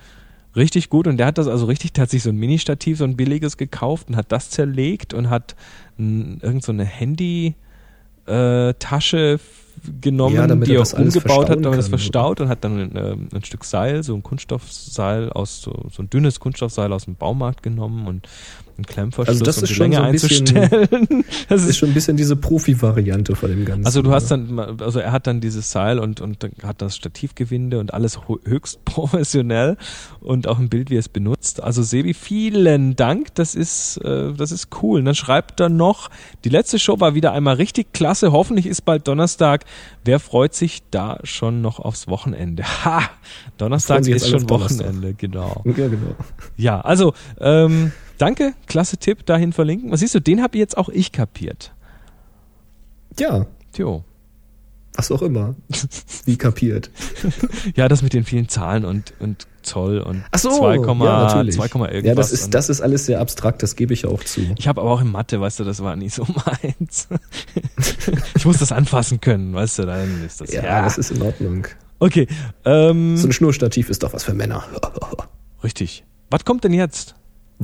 richtig 0.55 0.91
gut 0.91 1.07
und 1.07 1.17
der 1.17 1.27
hat 1.27 1.39
das 1.39 1.49
also 1.49 1.67
richtig, 1.67 1.93
der 1.95 2.03
hat 2.03 2.11
sich 2.11 2.23
so 2.23 2.31
ein 2.31 2.37
Mini-Stativ, 2.37 2.99
so 2.99 3.05
ein 3.05 3.17
billiges 3.17 3.57
gekauft 3.57 4.09
und 4.09 4.17
hat 4.17 4.31
das 4.33 4.51
zerlegt 4.51 5.15
und 5.15 5.31
hat 5.31 5.57
n, 5.99 6.41
irgend 6.43 6.63
so 6.63 6.73
eine 6.73 6.85
Handy 6.85 7.55
äh, 8.27 8.75
genommen, 10.01 10.35
Ja, 10.35 10.47
die 10.47 10.73
er 10.73 10.77
er 10.77 10.79
das 10.81 10.95
umgebaut 10.95 11.51
hat, 11.51 11.65
damit 11.65 11.79
es 11.79 11.87
kann, 11.87 11.99
verstaut 11.99 12.41
und 12.41 12.49
hat 12.49 12.65
dann 12.65 12.79
ein, 12.79 12.97
ähm, 12.97 13.29
ein 13.35 13.45
Stück 13.45 13.65
Seil, 13.65 14.03
so 14.03 14.15
ein 14.15 14.23
Kunststoffseil 14.23 15.31
aus 15.31 15.63
so, 15.63 15.87
so 15.91 16.03
ein 16.03 16.11
dünnes 16.11 16.41
Kunststoffseil 16.41 16.93
aus 16.93 17.07
dem 17.07 17.17
Baumarkt 17.17 17.63
genommen 17.63 18.07
und 18.07 18.29
einen 18.77 18.87
Klemmverschluss, 18.87 19.29
Also 19.41 19.45
das 19.45 19.59
um 19.59 19.65
ist 19.65 19.71
die 19.71 19.75
schon 19.75 19.91
Länge 19.91 19.97
so 19.97 20.03
ein 20.03 20.13
bisschen- 20.13 20.57
einzustellen. 20.59 21.25
Das 21.49 21.63
Das 21.63 21.65
ist 21.65 21.77
schon 21.77 21.91
ein 21.91 21.95
bisschen 21.95 22.17
diese 22.17 22.35
Profi-Variante 22.37 23.37
von 23.37 23.51
dem 23.51 23.65
Ganzen. 23.65 23.87
also 23.87 24.03
du 24.03 24.11
hast 24.13 24.31
ne? 24.31 24.45
dann, 24.57 24.81
also 24.81 24.99
er 25.01 25.13
hat 25.13 25.27
dann 25.27 25.41
dieses 25.41 25.71
Seil 25.71 25.99
und, 25.99 26.21
und 26.21 26.45
hat 26.63 26.83
das 26.83 26.97
Stativgewinde 26.97 27.79
und 27.79 27.95
alles 27.95 28.19
höchst 28.45 28.85
professionell 28.85 29.77
und 30.21 30.49
auch 30.49 30.59
ein 30.59 30.69
Bild, 30.69 30.91
wie 30.91 30.97
er 30.97 31.01
es 31.01 31.09
benutzt. 31.09 31.63
Also 31.63 31.83
Sebi, 31.83 32.15
vielen 32.15 32.97
Dank, 32.97 33.35
das 33.35 33.55
ist, 33.55 33.99
äh, 33.99 34.33
das 34.33 34.51
ist 34.53 34.69
cool. 34.83 34.99
Und 35.01 35.05
dann 35.05 35.15
schreibt 35.15 35.61
er 35.61 35.69
noch, 35.69 36.09
die 36.45 36.49
letzte 36.49 36.79
Show 36.79 36.99
war 37.01 37.15
wieder 37.15 37.33
einmal 37.33 37.57
richtig 37.57 37.93
klasse, 37.93 38.33
hoffentlich 38.33 38.67
ist 38.67 38.83
bald 38.85 39.07
Donnerstag. 39.07 39.65
Wer 40.05 40.19
freut 40.19 40.55
sich 40.55 40.83
da 40.91 41.19
schon 41.23 41.61
noch 41.63 41.79
aufs 41.79 42.09
Wochenende? 42.09 42.65
Ha! 42.85 43.03
Donnerstag 43.59 44.07
ist 44.09 44.29
schon 44.29 44.47
Donnerstag. 44.47 44.87
Wochenende, 44.89 45.15
genau. 45.15 45.63
Ja, 45.65 45.73
genau. 45.73 46.17
Ja, 46.57 46.81
also, 46.81 47.13
ähm, 47.41 47.93
danke, 48.19 48.55
klasse 48.67 48.97
Tipp, 48.97 49.27
dahin 49.27 49.53
verlinken. 49.53 49.91
Was 49.91 50.01
siehst 50.01 50.15
du, 50.15 50.21
den 50.21 50.43
habe 50.43 50.59
jetzt 50.59 50.77
auch 50.77 50.89
ich 50.89 51.13
kapiert. 51.13 51.73
Ja, 53.19 53.47
Tjo. 53.73 54.05
was 54.95 55.11
auch 55.11 55.23
immer. 55.23 55.55
Wie 56.25 56.37
kapiert. 56.37 56.91
Ja, 57.77 57.89
das 57.89 58.03
mit 58.03 58.13
den 58.13 58.25
vielen 58.25 58.49
Zahlen 58.49 58.85
und, 58.85 59.15
und 59.21 59.47
Zoll 59.63 60.01
und 60.01 60.23
Ach 60.33 60.39
so, 60.39 60.51
2, 60.59 60.77
ja, 60.77 60.95
natürlich. 60.95 61.55
2, 61.55 61.65
irgendwas. 61.65 62.03
Ja, 62.05 62.15
das 62.15 62.33
ist, 62.33 62.53
das 62.55 62.69
ist 62.69 62.81
alles 62.81 63.07
sehr 63.07 63.21
abstrakt, 63.21 63.63
das 63.63 63.77
gebe 63.77 63.95
ich 63.95 64.03
ja 64.03 64.09
auch 64.11 64.23
zu. 64.25 64.41
ich 64.59 64.67
habe 64.69 64.81
aber 64.81 64.91
auch 64.91 65.01
in 65.01 65.11
Mathe, 65.11 65.41
weißt 65.41 65.61
du, 65.61 65.65
das 65.65 65.83
war 65.83 65.95
nie 65.97 66.09
so 66.09 66.27
meins. 66.63 67.09
ich 68.37 68.45
muss 68.45 68.59
das 68.59 68.73
anfassen 68.73 69.21
können, 69.21 69.55
weißt 69.55 69.79
du, 69.81 69.87
dann 69.87 70.25
ist 70.25 70.41
das 70.41 70.53
Ja, 70.53 70.65
ja. 70.65 70.83
das 70.83 70.99
ist 70.99 71.11
in 71.13 71.23
Ordnung. 71.23 71.67
okay, 72.01 72.27
ähm, 72.65 73.17
So 73.17 73.29
ein 73.29 73.33
Schnurstativ 73.33 73.89
ist 73.89 74.03
doch 74.03 74.13
was 74.13 74.25
für 74.25 74.35
Männer. 74.35 74.65
richtig. 75.63 76.05
Was 76.31 76.45
kommt 76.45 76.65
denn 76.65 76.73
jetzt? 76.75 77.15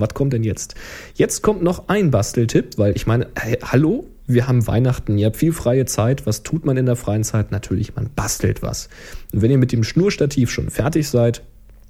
Was 0.01 0.11
kommt 0.15 0.33
denn 0.33 0.45
jetzt? 0.45 0.75
Jetzt 1.15 1.43
kommt 1.43 1.63
noch 1.63 1.89
ein 1.89 2.11
Basteltipp, 2.11 2.79
weil 2.79 2.95
ich 2.97 3.07
meine, 3.07 3.29
hey, 3.37 3.59
hallo, 3.63 4.07
wir 4.27 4.47
haben 4.47 4.67
Weihnachten, 4.67 5.17
ihr 5.19 5.27
habt 5.27 5.37
viel 5.37 5.53
freie 5.53 5.87
Zeit. 5.87 6.27
Was 6.27 6.43
tut 6.43 6.65
man 6.67 6.77
in 6.77 6.87
der 6.87 6.97
freien 6.97 7.25
Zeit? 7.25 7.51
Natürlich, 7.51 7.97
man 7.97 8.11
bastelt 8.15 8.63
was. 8.63 8.89
Und 9.33 9.43
wenn 9.43 9.51
ihr 9.51 9.59
mit 9.59 9.73
dem 9.73 9.85
Schnurstativ 9.85 10.51
schon 10.51 10.71
fertig 10.71 11.09
seid, 11.09 11.43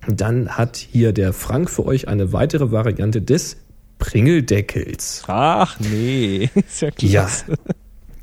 dann 0.07 0.51
hat 0.51 0.77
hier 0.77 1.13
der 1.13 1.33
Frank 1.33 1.69
für 1.71 1.85
euch 1.85 2.07
eine 2.09 2.33
weitere 2.33 2.71
Variante 2.71 3.21
des 3.21 3.57
Pringeldeckels. 3.99 5.25
Ach 5.27 5.79
nee, 5.81 6.51
ist 6.55 6.81
ja 6.83 6.89
Ja. 7.01 7.23
klasse. 7.25 7.45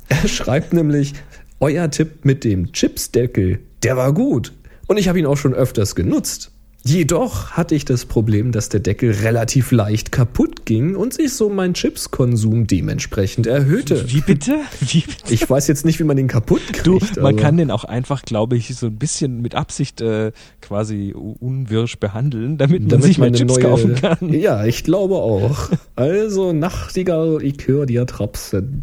Er 0.08 0.28
schreibt 0.28 0.72
nämlich, 0.72 1.14
euer 1.58 1.90
Tipp 1.90 2.24
mit 2.24 2.44
dem 2.44 2.70
Chipsdeckel, 2.72 3.58
der 3.82 3.96
war 3.96 4.12
gut. 4.14 4.52
Und 4.86 4.98
ich 4.98 5.08
habe 5.08 5.18
ihn 5.18 5.26
auch 5.26 5.36
schon 5.36 5.52
öfters 5.52 5.96
genutzt. 5.96 6.52
Jedoch 6.86 7.50
hatte 7.52 7.74
ich 7.74 7.84
das 7.84 8.04
Problem, 8.04 8.52
dass 8.52 8.68
der 8.68 8.80
Deckel 8.80 9.10
relativ 9.10 9.72
leicht 9.72 10.12
kaputt 10.12 10.64
ging 10.64 10.94
und 10.94 11.14
sich 11.14 11.32
so 11.34 11.48
mein 11.48 11.74
Chipskonsum 11.74 12.66
dementsprechend 12.66 13.46
erhöhte. 13.46 14.08
Wie 14.08 14.20
bitte? 14.20 14.60
Wie 14.80 15.00
bitte? 15.00 15.32
Ich 15.34 15.48
weiß 15.48 15.66
jetzt 15.66 15.84
nicht, 15.84 15.98
wie 15.98 16.04
man 16.04 16.16
den 16.16 16.28
kaputt 16.28 16.62
kriegt. 16.72 16.86
Du, 16.86 17.00
man 17.20 17.34
aber- 17.34 17.42
kann 17.42 17.56
den 17.56 17.70
auch 17.70 17.84
einfach, 17.84 18.22
glaube 18.22 18.56
ich, 18.56 18.74
so 18.76 18.86
ein 18.86 18.96
bisschen 18.96 19.42
mit 19.42 19.54
Absicht 19.56 20.00
äh, 20.00 20.30
quasi 20.60 21.12
unwirsch 21.14 21.98
behandeln, 21.98 22.56
damit 22.56 22.82
man 22.82 22.88
damit 22.90 23.04
sich 23.06 23.20
eine 23.20 23.36
Chips 23.36 23.54
neue, 23.56 23.64
kaufen 23.64 23.94
kann. 23.96 24.32
Ja, 24.32 24.64
ich 24.64 24.84
glaube 24.84 25.16
auch. 25.16 25.70
Also 25.96 26.52
Nachtigall, 26.52 27.40
ich 27.42 27.66
höre 27.66 27.86
dir 27.86 28.06
trapsen. 28.06 28.82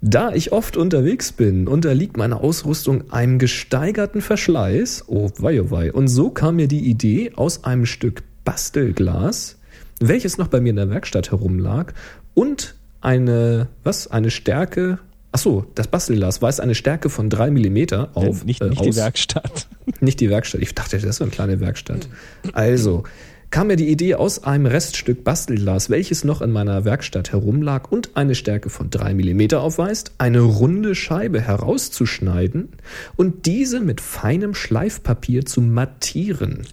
Da 0.00 0.32
ich 0.32 0.52
oft 0.52 0.76
unterwegs 0.76 1.32
bin, 1.32 1.66
unterliegt 1.66 2.16
meine 2.16 2.40
Ausrüstung 2.40 3.10
einem 3.10 3.38
gesteigerten 3.38 4.20
Verschleiß. 4.20 5.04
Oh 5.08 5.30
wei, 5.38 5.60
oh 5.60 5.70
wei. 5.70 5.92
Und 5.92 6.08
so 6.08 6.30
kam 6.30 6.56
mir 6.56 6.68
die 6.68 6.88
Idee, 6.88 7.32
aus 7.34 7.64
einem 7.64 7.84
Stück 7.84 8.22
Bastelglas, 8.44 9.56
welches 10.00 10.38
noch 10.38 10.48
bei 10.48 10.60
mir 10.60 10.70
in 10.70 10.76
der 10.76 10.90
Werkstatt 10.90 11.32
herumlag, 11.32 11.94
und 12.34 12.76
eine, 13.00 13.68
was, 13.82 14.08
eine 14.08 14.30
Stärke, 14.30 15.00
ach 15.32 15.38
so, 15.38 15.66
das 15.74 15.88
Bastelglas 15.88 16.40
weist 16.40 16.60
eine 16.60 16.74
Stärke 16.76 17.10
von 17.10 17.28
drei 17.28 17.50
Millimeter 17.50 18.10
auf. 18.14 18.44
nicht 18.44 18.60
äh, 18.60 18.68
nicht 18.68 18.84
die 18.84 18.90
aus. 18.90 18.96
Werkstatt. 18.96 19.66
Nicht 20.00 20.20
die 20.20 20.30
Werkstatt. 20.30 20.60
Ich 20.60 20.74
dachte, 20.74 20.96
das 20.96 21.04
ist 21.04 21.16
so 21.16 21.24
eine 21.24 21.32
kleine 21.32 21.60
Werkstatt. 21.60 22.08
Also 22.52 23.02
kam 23.50 23.68
mir 23.68 23.76
die 23.76 23.88
Idee 23.88 24.14
aus 24.14 24.44
einem 24.44 24.66
Reststück 24.66 25.24
Bastelglas, 25.24 25.88
welches 25.88 26.24
noch 26.24 26.42
in 26.42 26.50
meiner 26.50 26.84
Werkstatt 26.84 27.32
herumlag 27.32 27.90
und 27.90 28.16
eine 28.16 28.34
Stärke 28.34 28.68
von 28.68 28.90
3 28.90 29.14
mm 29.14 29.54
aufweist, 29.54 30.12
eine 30.18 30.40
runde 30.40 30.94
Scheibe 30.94 31.40
herauszuschneiden 31.40 32.68
und 33.16 33.46
diese 33.46 33.80
mit 33.80 34.00
feinem 34.00 34.54
Schleifpapier 34.54 35.46
zu 35.46 35.62
mattieren. 35.62 36.66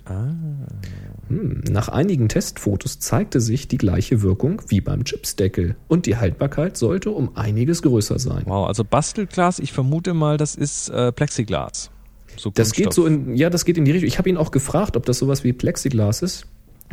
Hm, 1.30 1.64
Nach 1.70 1.90
einigen 1.90 2.28
Testfotos 2.28 3.00
zeigte 3.00 3.40
sich 3.40 3.68
die 3.68 3.78
gleiche 3.78 4.22
Wirkung 4.22 4.62
wie 4.68 4.82
beim 4.82 5.06
Chipsdeckel 5.06 5.76
und 5.88 6.06
die 6.06 6.18
Haltbarkeit 6.18 6.78
sollte 6.78 7.12
um 7.12 7.38
einiges 7.38 7.82
größer 7.82 8.20
sein. 8.20 8.44
Wow, 8.46 8.68
also 8.68 8.84
Bastelglas, 8.84 9.60
ich 9.60 9.72
vermute 9.72 10.14
mal, 10.14 10.38
das 10.38 10.56
ist 10.56 10.90
äh, 10.90 11.12
Plexiglas. 11.12 11.90
So 12.38 12.52
Das 12.52 12.74
geht 12.74 12.94
so 12.94 13.06
in, 13.06 13.36
ja, 13.36 13.50
das 13.50 13.64
geht 13.64 13.78
in 13.78 13.86
die 13.86 13.92
Richtung. 13.92 14.08
Ich 14.08 14.18
habe 14.18 14.30
ihn 14.30 14.36
auch 14.36 14.52
gefragt, 14.52 14.98
ob 14.98 15.06
das 15.06 15.20
sowas 15.20 15.46
wie 15.46 15.54
Plexiglas 15.54 16.22
ist. 16.22 16.48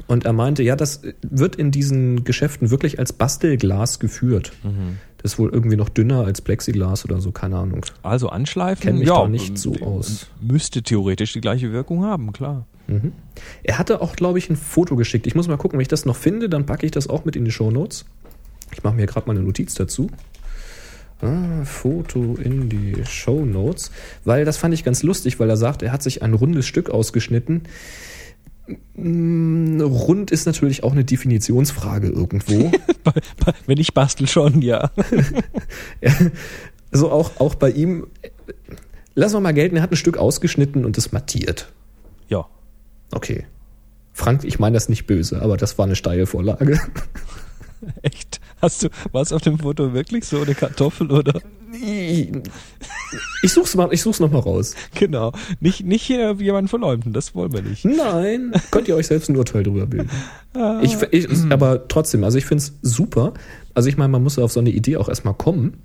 Und 0.07 0.25
er 0.25 0.33
meinte, 0.33 0.63
ja, 0.63 0.75
das 0.77 1.03
wird 1.23 1.57
in 1.57 1.71
diesen 1.71 2.25
Geschäften 2.25 2.71
wirklich 2.71 2.99
als 2.99 3.13
Bastelglas 3.13 3.99
geführt. 4.01 4.53
Mhm. 4.63 4.99
Das 5.19 5.35
ist 5.35 5.39
wohl 5.39 5.51
irgendwie 5.51 5.77
noch 5.77 5.89
dünner 5.89 6.25
als 6.25 6.41
Plexiglas 6.41 7.05
oder 7.05 7.21
so, 7.21 7.31
keine 7.31 7.57
Ahnung. 7.59 7.87
Also 8.03 8.29
anschleifen, 8.29 8.83
Kenn 8.83 8.99
mich 8.99 9.09
ja, 9.09 9.23
da 9.23 9.29
nicht 9.29 9.57
so 9.59 9.73
m- 9.75 9.83
aus. 9.85 10.27
Müsste 10.41 10.83
theoretisch 10.83 11.33
die 11.33 11.41
gleiche 11.41 11.73
Wirkung 11.73 12.05
haben, 12.05 12.33
klar. 12.33 12.67
Er 13.63 13.79
hatte 13.79 14.03
auch, 14.03 14.17
glaube 14.17 14.39
ich, 14.39 14.51
ein 14.51 14.57
Foto 14.57 14.97
geschickt. 14.97 15.27
Ich 15.27 15.35
muss 15.35 15.47
mal 15.49 15.57
gucken, 15.57 15.79
wenn 15.79 15.83
ich 15.83 15.89
das 15.89 16.05
noch 16.05 16.17
finde, 16.17 16.49
dann 16.51 16.67
packe 16.67 16.85
ich 16.85 16.91
das 16.93 17.07
auch 17.09 17.25
mit 17.25 17.37
in 17.37 17.45
die 17.45 17.53
Shownotes. 17.53 18.05
Ich 18.75 18.83
mache 18.83 18.95
mir 18.97 19.07
gerade 19.07 19.27
mal 19.29 19.35
eine 19.37 19.45
Notiz 19.45 19.75
dazu. 19.75 20.11
Ah, 21.23 21.65
Foto 21.65 22.35
in 22.35 22.69
die 22.69 22.95
Shownotes. 23.09 23.93
Weil 24.25 24.45
das 24.45 24.57
fand 24.57 24.75
ich 24.75 24.83
ganz 24.85 25.03
lustig, 25.05 25.39
weil 25.39 25.49
er 25.49 25.57
sagt, 25.57 25.83
er 25.83 25.93
hat 25.93 26.03
sich 26.03 26.23
ein 26.23 26.35
rundes 26.35 26.67
Stück 26.67 26.91
ausgeschnitten. 26.91 27.63
Mm, 28.95 29.81
Rund 29.81 30.31
ist 30.31 30.47
natürlich 30.47 30.85
auch 30.85 30.93
eine 30.93 31.05
Definitionsfrage 31.05 32.09
irgendwo. 32.09 32.71
Wenn 33.67 33.79
ich 33.79 33.95
bastel 33.95 34.29
schon, 34.29 34.63
ja. 34.63 34.91
also 36.93 37.11
auch, 37.11 37.41
auch 37.41 37.55
bei 37.55 37.71
ihm, 37.71 38.07
lassen 39.15 39.37
wir 39.37 39.41
mal 39.41 39.53
gelten, 39.53 39.77
er 39.77 39.83
hat 39.83 39.93
ein 39.93 39.97
Stück 39.97 40.19
ausgeschnitten 40.19 40.85
und 40.85 40.97
es 40.99 41.13
mattiert. 41.13 41.73
Ja. 42.29 42.47
Okay. 43.13 43.47
Frank, 44.13 44.45
ich 44.45 44.59
meine 44.59 44.75
das 44.75 44.89
nicht 44.89 45.07
böse, 45.07 45.41
aber 45.41 45.57
das 45.57 45.79
war 45.79 45.87
eine 45.87 45.97
Steilvorlage. 45.97 46.79
Echt? 48.03 48.41
Hast 48.63 48.85
du, 48.85 48.89
war 49.11 49.23
es 49.23 49.33
auf 49.33 49.43
dem 49.43 49.59
Foto 49.59 49.93
wirklich 49.93 50.25
so 50.25 50.41
eine 50.41 50.55
Kartoffel 50.55 51.11
oder? 51.11 51.41
Ich 53.43 53.53
such's 53.53 53.75
mal, 53.75 53.93
ich 53.93 54.03
such's 54.03 54.21
noch 54.21 54.31
mal 54.31 54.39
raus. 54.39 54.77
Genau. 54.95 55.33
Nicht, 55.59 55.85
nicht 55.85 56.03
hier 56.03 56.37
jemanden 56.39 56.69
verleumden, 56.69 57.13
das 57.13 57.35
wollen 57.35 57.53
wir 57.53 57.63
nicht. 57.63 57.85
Nein, 57.85 58.53
könnt 58.71 58.87
ihr 58.87 58.95
euch 58.95 59.09
selbst 59.09 59.29
ein 59.29 59.37
Urteil 59.37 59.65
drüber 59.65 59.87
bilden. 59.87 60.11
Ich, 60.83 60.97
ich, 61.11 61.29
aber 61.51 61.89
trotzdem, 61.89 62.23
also 62.23 62.39
ich 62.39 62.45
find's 62.45 62.75
super. 62.83 63.35
Also 63.75 63.89
ich 63.89 63.97
meine, 63.97 64.11
man 64.11 64.23
muss 64.23 64.39
auf 64.39 64.53
so 64.53 64.61
eine 64.61 64.71
Idee 64.71 64.97
auch 64.97 65.09
erstmal 65.09 65.35
kommen. 65.35 65.79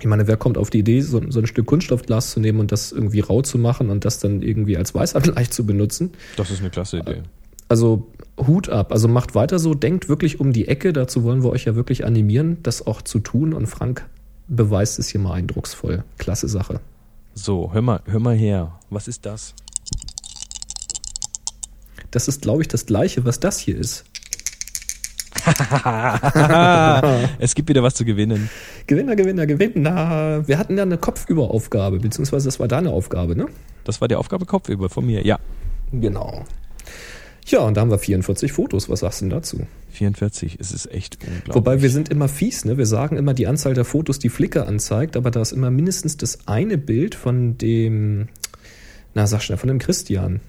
Ich 0.00 0.06
meine, 0.06 0.26
wer 0.26 0.36
kommt 0.36 0.58
auf 0.58 0.68
die 0.68 0.80
Idee, 0.80 1.00
so, 1.00 1.22
so 1.30 1.40
ein 1.40 1.46
Stück 1.46 1.66
Kunststoffglas 1.66 2.32
zu 2.32 2.40
nehmen 2.40 2.60
und 2.60 2.72
das 2.72 2.92
irgendwie 2.92 3.20
rau 3.20 3.40
zu 3.42 3.56
machen 3.56 3.88
und 3.88 4.04
das 4.04 4.18
dann 4.18 4.42
irgendwie 4.42 4.76
als 4.76 4.94
Weißabgleich 4.94 5.50
zu 5.52 5.64
benutzen? 5.64 6.10
Das 6.36 6.50
ist 6.50 6.60
eine 6.60 6.70
klasse 6.70 6.98
Idee. 6.98 7.22
Also 7.70 8.08
Hut 8.36 8.68
ab. 8.68 8.90
Also 8.90 9.06
macht 9.06 9.36
weiter 9.36 9.60
so, 9.60 9.74
denkt 9.74 10.08
wirklich 10.08 10.40
um 10.40 10.52
die 10.52 10.66
Ecke. 10.66 10.92
Dazu 10.92 11.22
wollen 11.22 11.44
wir 11.44 11.50
euch 11.50 11.66
ja 11.66 11.76
wirklich 11.76 12.04
animieren, 12.04 12.58
das 12.64 12.84
auch 12.84 13.00
zu 13.00 13.20
tun. 13.20 13.54
Und 13.54 13.68
Frank 13.68 14.08
beweist 14.48 14.98
es 14.98 15.08
hier 15.08 15.20
mal 15.20 15.34
eindrucksvoll. 15.34 16.02
Klasse 16.18 16.48
Sache. 16.48 16.80
So, 17.32 17.72
hör 17.72 17.80
mal, 17.80 18.00
hör 18.06 18.18
mal 18.18 18.34
her. 18.34 18.72
Was 18.90 19.06
ist 19.06 19.24
das? 19.24 19.54
Das 22.10 22.26
ist, 22.26 22.42
glaube 22.42 22.62
ich, 22.62 22.68
das 22.68 22.86
gleiche, 22.86 23.24
was 23.24 23.38
das 23.38 23.60
hier 23.60 23.78
ist. 23.78 24.04
es 27.38 27.54
gibt 27.54 27.68
wieder 27.68 27.84
was 27.84 27.94
zu 27.94 28.04
gewinnen. 28.04 28.50
Gewinner, 28.88 29.14
Gewinner, 29.14 29.46
Gewinner. 29.46 30.42
Wir 30.48 30.58
hatten 30.58 30.76
ja 30.76 30.82
eine 30.82 30.98
Kopfüberaufgabe, 30.98 32.00
beziehungsweise 32.00 32.46
das 32.46 32.58
war 32.58 32.66
deine 32.66 32.90
Aufgabe, 32.90 33.36
ne? 33.36 33.46
Das 33.84 34.00
war 34.00 34.08
die 34.08 34.16
Aufgabe 34.16 34.44
Kopfüber 34.44 34.88
von 34.88 35.06
mir. 35.06 35.24
Ja. 35.24 35.38
Genau. 35.92 36.44
Ja, 37.46 37.60
und 37.60 37.76
da 37.76 37.80
haben 37.80 37.90
wir 37.90 37.98
44 37.98 38.52
Fotos. 38.52 38.88
Was 38.88 39.00
sagst 39.00 39.20
du 39.20 39.24
denn 39.24 39.30
dazu? 39.30 39.60
44. 39.92 40.58
Es 40.60 40.72
ist 40.72 40.86
echt 40.92 41.18
unglaublich. 41.24 41.54
Wobei 41.54 41.82
wir 41.82 41.90
sind 41.90 42.08
immer 42.08 42.28
fies, 42.28 42.64
ne? 42.64 42.78
Wir 42.78 42.86
sagen 42.86 43.16
immer 43.16 43.34
die 43.34 43.46
Anzahl 43.46 43.74
der 43.74 43.84
Fotos, 43.84 44.18
die 44.18 44.28
Flickr 44.28 44.66
anzeigt, 44.66 45.16
aber 45.16 45.30
da 45.30 45.40
ist 45.40 45.52
immer 45.52 45.70
mindestens 45.70 46.16
das 46.16 46.46
eine 46.46 46.78
Bild 46.78 47.14
von 47.14 47.58
dem, 47.58 48.28
na 49.14 49.26
sag 49.26 49.42
schnell, 49.42 49.58
von 49.58 49.68
dem 49.68 49.78
Christian. 49.78 50.40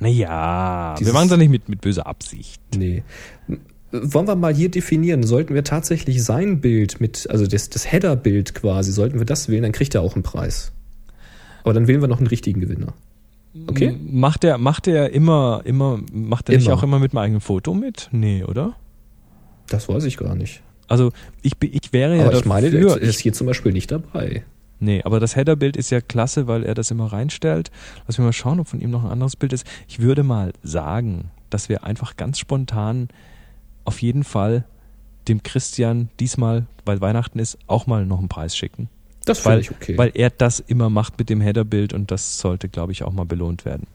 Naja, 0.00 0.94
wir 0.94 0.98
Dieses- 0.98 1.12
machen 1.14 1.26
es 1.26 1.30
ja 1.30 1.36
nicht 1.36 1.50
mit, 1.50 1.68
mit 1.68 1.80
böser 1.80 2.06
Absicht. 2.06 2.60
Nee. 2.76 3.04
Wollen 3.92 4.26
wir 4.26 4.34
mal 4.36 4.54
hier 4.54 4.70
definieren, 4.70 5.22
sollten 5.22 5.54
wir 5.54 5.64
tatsächlich 5.64 6.24
sein 6.24 6.60
Bild 6.60 7.00
mit, 7.00 7.28
also 7.30 7.46
das, 7.46 7.68
das 7.70 7.92
Header-Bild 7.92 8.54
quasi, 8.54 8.90
sollten 8.90 9.18
wir 9.18 9.26
das 9.26 9.48
wählen, 9.48 9.62
dann 9.62 9.72
kriegt 9.72 9.94
er 9.94 10.00
auch 10.00 10.14
einen 10.14 10.22
Preis. 10.22 10.72
Aber 11.62 11.74
dann 11.74 11.86
wählen 11.86 12.00
wir 12.00 12.08
noch 12.08 12.18
einen 12.18 12.26
richtigen 12.26 12.60
Gewinner. 12.60 12.94
Okay? 13.66 13.98
Macht 14.02 14.42
der, 14.42 14.58
macht 14.58 14.86
der 14.86 15.12
immer, 15.12 15.60
immer, 15.64 16.00
macht 16.12 16.48
der 16.48 16.56
nicht 16.56 16.70
auch 16.70 16.82
immer 16.82 16.98
mit 16.98 17.12
meinem 17.12 17.24
eigenen 17.24 17.40
Foto 17.40 17.74
mit? 17.74 18.08
Nee, 18.10 18.44
oder? 18.44 18.76
Das 19.68 19.88
weiß 19.88 20.04
ich 20.04 20.16
gar 20.16 20.34
nicht. 20.34 20.62
Also 20.88 21.12
ich, 21.42 21.52
ich 21.60 21.92
wäre 21.92 22.16
ja 22.16 22.26
Aber 22.26 22.38
ich 22.38 22.44
meine, 22.44 22.70
der 22.70 22.96
ist 22.98 23.20
hier 23.20 23.32
zum 23.32 23.46
Beispiel 23.46 23.72
nicht 23.72 23.90
dabei. 23.90 24.44
Nee, 24.80 25.02
aber 25.04 25.20
das 25.20 25.36
Header-Bild 25.36 25.76
ist 25.76 25.90
ja 25.90 26.00
klasse, 26.00 26.48
weil 26.48 26.64
er 26.64 26.74
das 26.74 26.90
immer 26.90 27.12
reinstellt. 27.12 27.70
Lass 28.06 28.18
mich 28.18 28.24
mal 28.24 28.32
schauen, 28.32 28.58
ob 28.58 28.68
von 28.68 28.80
ihm 28.80 28.90
noch 28.90 29.04
ein 29.04 29.10
anderes 29.10 29.36
Bild 29.36 29.52
ist. 29.52 29.64
Ich 29.86 30.00
würde 30.00 30.22
mal 30.24 30.52
sagen, 30.62 31.30
dass 31.50 31.68
wir 31.68 31.84
einfach 31.84 32.16
ganz 32.16 32.38
spontan 32.38 33.08
auf 33.84 34.02
jeden 34.02 34.24
Fall 34.24 34.64
dem 35.28 35.42
Christian 35.42 36.08
diesmal, 36.18 36.66
weil 36.84 37.00
Weihnachten 37.00 37.38
ist, 37.38 37.58
auch 37.68 37.86
mal 37.86 38.06
noch 38.06 38.18
einen 38.18 38.28
Preis 38.28 38.56
schicken. 38.56 38.88
Das 39.24 39.38
finde 39.38 39.54
Weil, 39.56 39.60
ich 39.60 39.70
okay. 39.70 39.98
weil 39.98 40.10
er 40.14 40.30
das 40.30 40.60
immer 40.60 40.90
macht 40.90 41.18
mit 41.18 41.30
dem 41.30 41.40
Header-Bild 41.40 41.92
und 41.92 42.10
das 42.10 42.38
sollte, 42.38 42.68
glaube 42.68 42.92
ich, 42.92 43.02
auch 43.04 43.12
mal 43.12 43.24
belohnt 43.24 43.64
werden. 43.64 43.86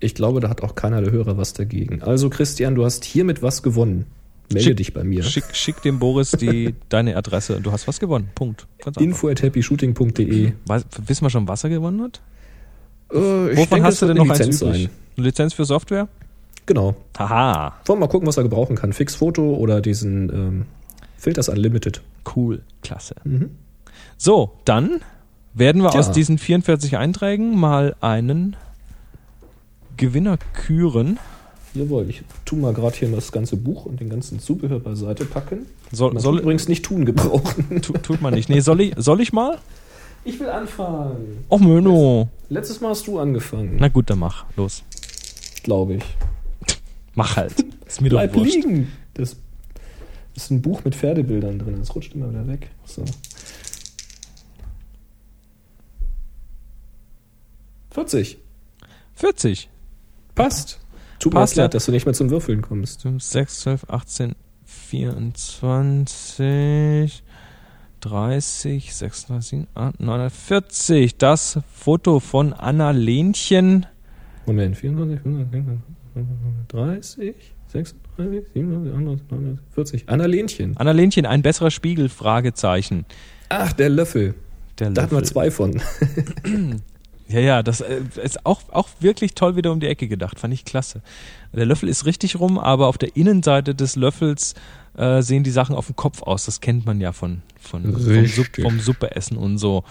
ich 0.00 0.14
glaube, 0.14 0.40
da 0.40 0.48
hat 0.48 0.62
auch 0.62 0.74
keiner 0.74 1.00
der 1.00 1.10
Hörer 1.10 1.36
was 1.38 1.52
dagegen. 1.54 2.02
Also 2.02 2.28
Christian, 2.30 2.74
du 2.74 2.84
hast 2.84 3.04
hiermit 3.04 3.42
was 3.42 3.62
gewonnen. 3.62 4.04
Melde 4.52 4.70
Schick- 4.70 4.76
dich 4.76 4.94
bei 4.94 5.04
mir. 5.04 5.22
Schick, 5.24 5.44
schick 5.52 5.82
dem 5.82 5.98
Boris 5.98 6.30
die, 6.32 6.74
deine 6.88 7.16
Adresse. 7.16 7.60
Du 7.60 7.72
hast 7.72 7.86
was 7.88 7.98
gewonnen. 8.00 8.28
Punkt. 8.34 8.66
Info 8.98 9.28
at 9.28 9.42
happyshooting.de. 9.42 10.52
Wissen 11.06 11.24
wir 11.24 11.30
schon, 11.30 11.48
was 11.48 11.64
er 11.64 11.70
gewonnen 11.70 12.02
hat? 12.02 12.20
Äh, 13.12 13.50
ich 13.52 13.58
Wovon 13.58 13.70
denke, 13.76 13.84
hast 13.84 14.02
du 14.02 14.06
denn 14.06 14.18
eine 14.18 14.26
noch 14.26 14.34
eins 14.34 14.38
Lizenz 14.46 14.62
übrig? 14.62 14.82
sein. 14.84 14.90
Eine 15.16 15.26
Lizenz 15.26 15.52
für 15.54 15.64
Software? 15.64 16.08
Genau. 16.66 16.94
Haha. 17.18 17.74
Wollen 17.86 17.98
wir 17.98 18.06
mal 18.06 18.08
gucken, 18.10 18.26
was 18.28 18.36
er 18.36 18.42
gebrauchen 18.42 18.76
kann. 18.76 18.92
Fix-Foto 18.92 19.54
oder 19.54 19.80
diesen 19.80 20.30
ähm, 20.30 20.66
Filters 21.16 21.48
Unlimited. 21.48 22.02
Cool. 22.36 22.62
Klasse. 22.82 23.16
Mhm. 23.24 23.50
So, 24.18 24.50
dann 24.64 25.00
werden 25.54 25.82
wir 25.82 25.90
Tja. 25.90 26.00
aus 26.00 26.10
diesen 26.10 26.38
44 26.38 26.96
Einträgen 26.98 27.56
mal 27.58 27.94
einen 28.00 28.56
Gewinner 29.96 30.38
küren. 30.54 31.18
Jawohl, 31.74 32.08
ich 32.10 32.22
tu 32.44 32.56
mal 32.56 32.72
gerade 32.72 32.96
hier 32.96 33.08
das 33.10 33.30
ganze 33.30 33.56
Buch 33.56 33.84
und 33.86 34.00
den 34.00 34.08
ganzen 34.08 34.40
Zubehör 34.40 34.80
beiseite 34.80 35.24
packen. 35.24 35.66
Soll, 35.92 36.12
Man 36.14 36.22
soll, 36.22 36.40
übrigens 36.40 36.66
nicht 36.66 36.84
tun 36.84 37.04
gebrauchen. 37.04 37.80
tu, 37.82 37.92
tut 37.92 38.20
man 38.20 38.34
nicht. 38.34 38.48
Nee, 38.48 38.60
soll 38.60 38.80
ich, 38.80 38.94
soll 38.96 39.20
ich 39.20 39.32
mal? 39.32 39.58
Ich 40.24 40.40
will 40.40 40.48
anfangen. 40.48 41.44
Och, 41.48 41.60
Möno. 41.60 42.28
Letztes 42.48 42.80
Mal 42.80 42.90
hast 42.90 43.06
du 43.06 43.18
angefangen, 43.18 43.76
Na 43.78 43.88
gut, 43.88 44.10
dann 44.10 44.18
mach. 44.18 44.46
Los. 44.56 44.82
glaube 45.62 45.94
ich. 45.94 46.04
Mach 47.14 47.36
halt. 47.36 47.54
Ist 47.86 48.00
mir 48.00 48.08
doch 48.10 48.18
Bleib 48.18 48.34
wurscht. 48.34 48.54
liegen. 48.54 48.92
Das 49.14 49.36
ist 50.34 50.50
ein 50.50 50.60
Buch 50.62 50.84
mit 50.84 50.94
Pferdebildern 50.94 51.58
drin. 51.58 51.76
Das 51.78 51.94
rutscht 51.94 52.14
immer 52.14 52.30
wieder 52.30 52.46
weg. 52.46 52.68
So. 52.84 53.04
40. 57.90 58.38
40. 59.14 59.68
Passt. 60.34 60.80
Tut 61.18 61.34
mir 61.34 61.40
Passt, 61.40 61.56
leid, 61.56 61.64
ja. 61.64 61.68
dass 61.68 61.86
du 61.86 61.92
nicht 61.92 62.06
mehr 62.06 62.14
zum 62.14 62.30
Würfeln 62.30 62.62
kommst. 62.62 63.02
5, 63.02 63.22
6, 63.22 63.60
12, 63.60 63.90
18, 63.90 64.34
24, 64.64 67.22
30, 68.00 68.94
36, 68.94 69.66
8, 69.74 69.98
49. 70.00 71.16
Das 71.16 71.58
Foto 71.74 72.20
von 72.20 72.52
Anna 72.52 72.92
Lenchen. 72.92 73.86
Moment, 74.46 74.76
24, 74.76 75.20
25, 75.20 75.78
30, 76.68 77.34
36, 77.66 78.46
37, 78.54 78.94
38, 78.94 79.58
40. 79.74 80.04
Anna 80.08 80.26
Lenchen. 80.26 80.76
Anna 80.76 80.92
Lenchen, 80.92 81.26
ein 81.26 81.42
besserer 81.42 81.72
Spiegel? 81.72 82.08
Fragezeichen. 82.08 83.04
Ach, 83.48 83.72
der 83.72 83.88
Löffel. 83.88 84.34
Der 84.78 84.90
Da 84.90 85.02
hatten 85.02 85.10
wir 85.12 85.20
Löffel. 85.20 85.32
zwei 85.32 85.50
von. 85.50 85.80
Ja, 87.28 87.40
ja, 87.40 87.62
das 87.62 87.80
äh, 87.82 88.00
ist 88.22 88.46
auch, 88.46 88.62
auch 88.72 88.88
wirklich 89.00 89.34
toll 89.34 89.56
wieder 89.56 89.70
um 89.72 89.80
die 89.80 89.86
Ecke 89.86 90.08
gedacht. 90.08 90.40
Fand 90.40 90.54
ich 90.54 90.64
klasse. 90.64 91.02
Der 91.52 91.66
Löffel 91.66 91.88
ist 91.88 92.06
richtig 92.06 92.40
rum, 92.40 92.58
aber 92.58 92.86
auf 92.86 92.96
der 92.98 93.16
Innenseite 93.16 93.74
des 93.74 93.96
Löffels 93.96 94.54
äh, 94.96 95.20
sehen 95.22 95.44
die 95.44 95.50
Sachen 95.50 95.74
auf 95.76 95.86
dem 95.86 95.96
Kopf 95.96 96.22
aus. 96.22 96.46
Das 96.46 96.60
kennt 96.60 96.86
man 96.86 97.00
ja 97.00 97.12
von, 97.12 97.42
von 97.60 97.92
vom, 97.92 98.26
Supp, 98.26 98.46
vom 98.60 98.80
Suppeessen 98.80 99.36
und 99.36 99.58
so. 99.58 99.84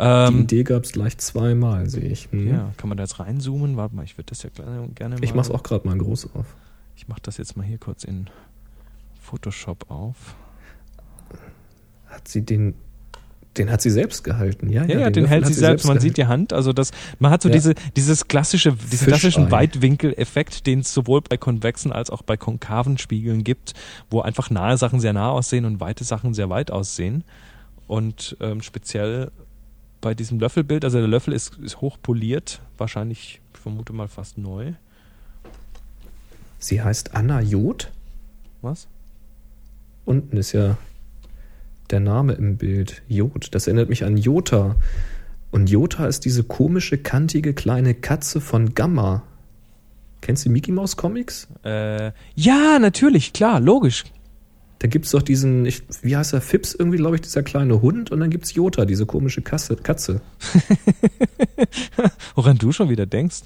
Die 0.00 0.04
Ähm, 0.04 0.40
Idee 0.42 0.62
gab 0.62 0.84
es 0.84 0.92
gleich 0.92 1.18
zweimal, 1.18 1.90
sehe 1.90 2.08
ich. 2.08 2.28
Hm. 2.30 2.48
ja, 2.48 2.72
kann 2.76 2.88
man 2.88 2.96
da 2.96 3.02
jetzt 3.02 3.18
reinzoomen? 3.18 3.76
Warte 3.76 3.96
mal, 3.96 4.04
ich 4.04 4.16
würde 4.16 4.26
das 4.28 4.44
ja 4.44 4.50
gerne, 4.50 4.88
gerne 4.94 5.16
mal. 5.16 5.24
Ich 5.24 5.34
mach's 5.34 5.50
auch 5.50 5.64
gerade 5.64 5.88
mal 5.88 5.98
groß 5.98 6.36
auf. 6.36 6.46
Ich 6.94 7.08
mach 7.08 7.18
das 7.18 7.36
jetzt 7.38 7.56
mal 7.56 7.66
hier 7.66 7.78
kurz 7.78 8.04
in 8.04 8.28
Photoshop 9.20 9.90
auf. 9.90 10.36
Hat 12.06 12.28
sie 12.28 12.44
den. 12.44 12.74
Den 13.58 13.70
hat 13.70 13.80
sie 13.82 13.90
selbst 13.90 14.22
gehalten, 14.24 14.70
ja? 14.70 14.84
Ja, 14.84 14.98
ja, 15.00 15.10
den, 15.10 15.24
Löffel 15.24 15.28
hält 15.28 15.46
sie 15.46 15.54
selbst. 15.54 15.84
Man 15.84 15.94
gehalten. 15.96 16.02
sieht 16.08 16.16
die 16.16 16.26
Hand. 16.26 16.52
Also 16.52 16.72
das, 16.72 16.92
man 17.18 17.30
hat 17.32 17.42
so 17.42 17.48
Ja. 17.48 17.54
diese, 17.54 17.74
dieses 17.96 18.28
klassische, 18.28 18.72
diesen 18.72 18.90
Fischei. 18.90 19.06
klassischen 19.06 19.50
Weitwinkel-Effekt, 19.50 20.66
den 20.66 20.80
es 20.80 20.94
sowohl 20.94 21.22
bei 21.22 21.36
konvexen 21.36 21.92
als 21.92 22.10
auch 22.10 22.22
bei 22.22 22.36
konkaven 22.36 22.98
Spiegeln 22.98 23.42
gibt, 23.44 23.74
wo 24.10 24.20
einfach 24.20 24.50
nahe 24.50 24.78
Sachen 24.78 25.00
sehr 25.00 25.12
nah 25.12 25.30
aussehen 25.30 25.64
und 25.64 25.80
weite 25.80 26.04
Sachen 26.04 26.34
sehr 26.34 26.48
weit 26.50 26.70
aussehen. 26.70 27.24
Und 27.86 28.36
ähm, 28.40 28.62
speziell 28.62 29.30
bei 30.00 30.14
diesem 30.14 30.38
Löffelbild, 30.38 30.84
also 30.84 30.98
der 30.98 31.08
Löffel 31.08 31.34
ist, 31.34 31.56
ist 31.56 31.80
hochpoliert, 31.80 32.60
wahrscheinlich, 32.76 33.40
ich 33.52 33.60
vermute 33.60 33.92
mal 33.92 34.08
fast 34.08 34.38
neu. 34.38 34.72
Sie 36.60 36.82
heißt 36.82 37.14
Anna 37.14 37.40
Jod. 37.40 37.90
Was? 38.62 38.86
Unten 40.04 40.36
ist 40.36 40.52
ja 40.52 40.76
der 41.90 42.00
Name 42.00 42.34
im 42.34 42.56
Bild. 42.56 43.02
Jod. 43.08 43.54
Das 43.54 43.66
erinnert 43.66 43.88
mich 43.88 44.04
an 44.04 44.16
Jota. 44.16 44.76
Und 45.50 45.70
Jota 45.70 46.06
ist 46.06 46.24
diese 46.24 46.44
komische, 46.44 46.98
kantige 46.98 47.54
kleine 47.54 47.94
Katze 47.94 48.40
von 48.40 48.74
Gamma. 48.74 49.22
Kennst 50.20 50.44
du 50.44 50.50
Mickey 50.50 50.72
Mouse 50.72 50.96
Comics? 50.96 51.48
Äh, 51.64 52.12
ja, 52.34 52.78
natürlich, 52.78 53.32
klar, 53.32 53.60
logisch. 53.60 54.04
Da 54.80 54.86
gibt 54.86 55.06
es 55.06 55.12
doch 55.12 55.22
diesen, 55.22 55.66
ich, 55.66 55.82
wie 56.02 56.16
heißt 56.16 56.34
er, 56.34 56.40
Fips 56.40 56.74
irgendwie, 56.74 56.98
glaube 56.98 57.16
ich, 57.16 57.22
dieser 57.22 57.42
kleine 57.42 57.82
Hund. 57.82 58.12
Und 58.12 58.20
dann 58.20 58.30
gibt 58.30 58.44
es 58.44 58.54
Jota, 58.54 58.84
diese 58.84 59.06
komische 59.06 59.42
Kasse, 59.42 59.76
Katze. 59.76 60.20
Woran 62.34 62.58
du 62.58 62.70
schon 62.70 62.88
wieder 62.88 63.06
denkst. 63.06 63.42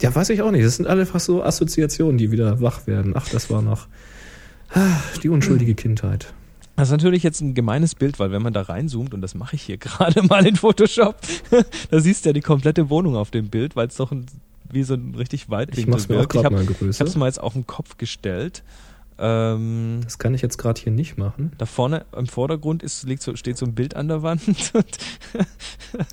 Ja, 0.00 0.12
weiß 0.12 0.30
ich 0.30 0.42
auch 0.42 0.50
nicht. 0.50 0.64
Das 0.64 0.76
sind 0.76 0.86
einfach 0.86 1.20
so 1.20 1.44
Assoziationen, 1.44 2.18
die 2.18 2.32
wieder 2.32 2.60
wach 2.60 2.86
werden. 2.88 3.12
Ach, 3.14 3.28
das 3.28 3.50
war 3.50 3.62
noch 3.62 3.86
ah, 4.74 5.00
die 5.22 5.28
unschuldige 5.28 5.74
Kindheit. 5.74 6.32
Das 6.76 6.88
ist 6.88 6.92
natürlich 6.92 7.22
jetzt 7.22 7.40
ein 7.40 7.54
gemeines 7.54 7.94
Bild, 7.94 8.18
weil 8.18 8.30
wenn 8.32 8.42
man 8.42 8.52
da 8.52 8.62
reinzoomt, 8.62 9.12
und 9.14 9.20
das 9.20 9.34
mache 9.34 9.56
ich 9.56 9.62
hier 9.62 9.76
gerade 9.78 10.22
mal 10.22 10.46
in 10.46 10.56
Photoshop, 10.56 11.16
da 11.90 12.00
siehst 12.00 12.24
du 12.24 12.30
ja 12.30 12.32
die 12.32 12.40
komplette 12.40 12.90
Wohnung 12.90 13.16
auf 13.16 13.30
dem 13.30 13.48
Bild, 13.48 13.76
weil 13.76 13.88
es 13.88 13.96
doch 13.96 14.10
ein, 14.12 14.26
wie 14.70 14.82
so 14.82 14.94
ein 14.94 15.14
richtig 15.14 15.42
Ich 15.42 15.50
Weitwinkel 15.50 15.94
auch 15.94 16.08
wirkt. 16.08 16.34
Ich 16.34 16.44
habe 17.00 17.08
es 17.08 17.16
mal 17.16 17.26
jetzt 17.26 17.40
auf 17.40 17.52
den 17.52 17.66
Kopf 17.66 17.98
gestellt. 17.98 18.62
Ähm, 19.18 20.00
Das 20.02 20.18
kann 20.18 20.34
ich 20.34 20.40
jetzt 20.40 20.56
gerade 20.56 20.80
hier 20.80 20.90
nicht 20.90 21.18
machen. 21.18 21.52
da 21.58 21.66
vorne 21.66 22.06
im 22.16 22.26
Vordergrund 22.26 22.82
ist, 22.82 23.06
so, 23.20 23.36
steht 23.36 23.58
so 23.58 23.66
ein 23.66 23.74
Bild 23.74 23.94
an 23.94 24.08
der 24.08 24.22
Wand. 24.22 24.42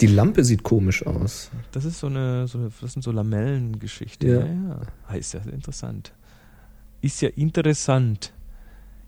Die 0.02 0.08
Lampe 0.08 0.44
sieht 0.44 0.64
komisch 0.64 1.06
aus. 1.06 1.50
das 1.72 1.86
ist 1.86 2.00
so 2.00 2.08
eine, 2.08 2.48
so 2.48 2.58
eine 2.58 2.72
das 2.82 2.94
sind 2.94 3.02
so 3.02 3.12
Lamellengeschichte. 3.12 4.28
Ja. 4.28 4.40
Ja, 4.42 4.46
ja. 4.46 4.80
Ah, 5.08 5.16
Ist 5.16 5.34
ja 5.34 5.40
interessant. 5.52 6.12
Ist 7.02 7.22
ja 7.22 7.30
interessant. 7.30 8.34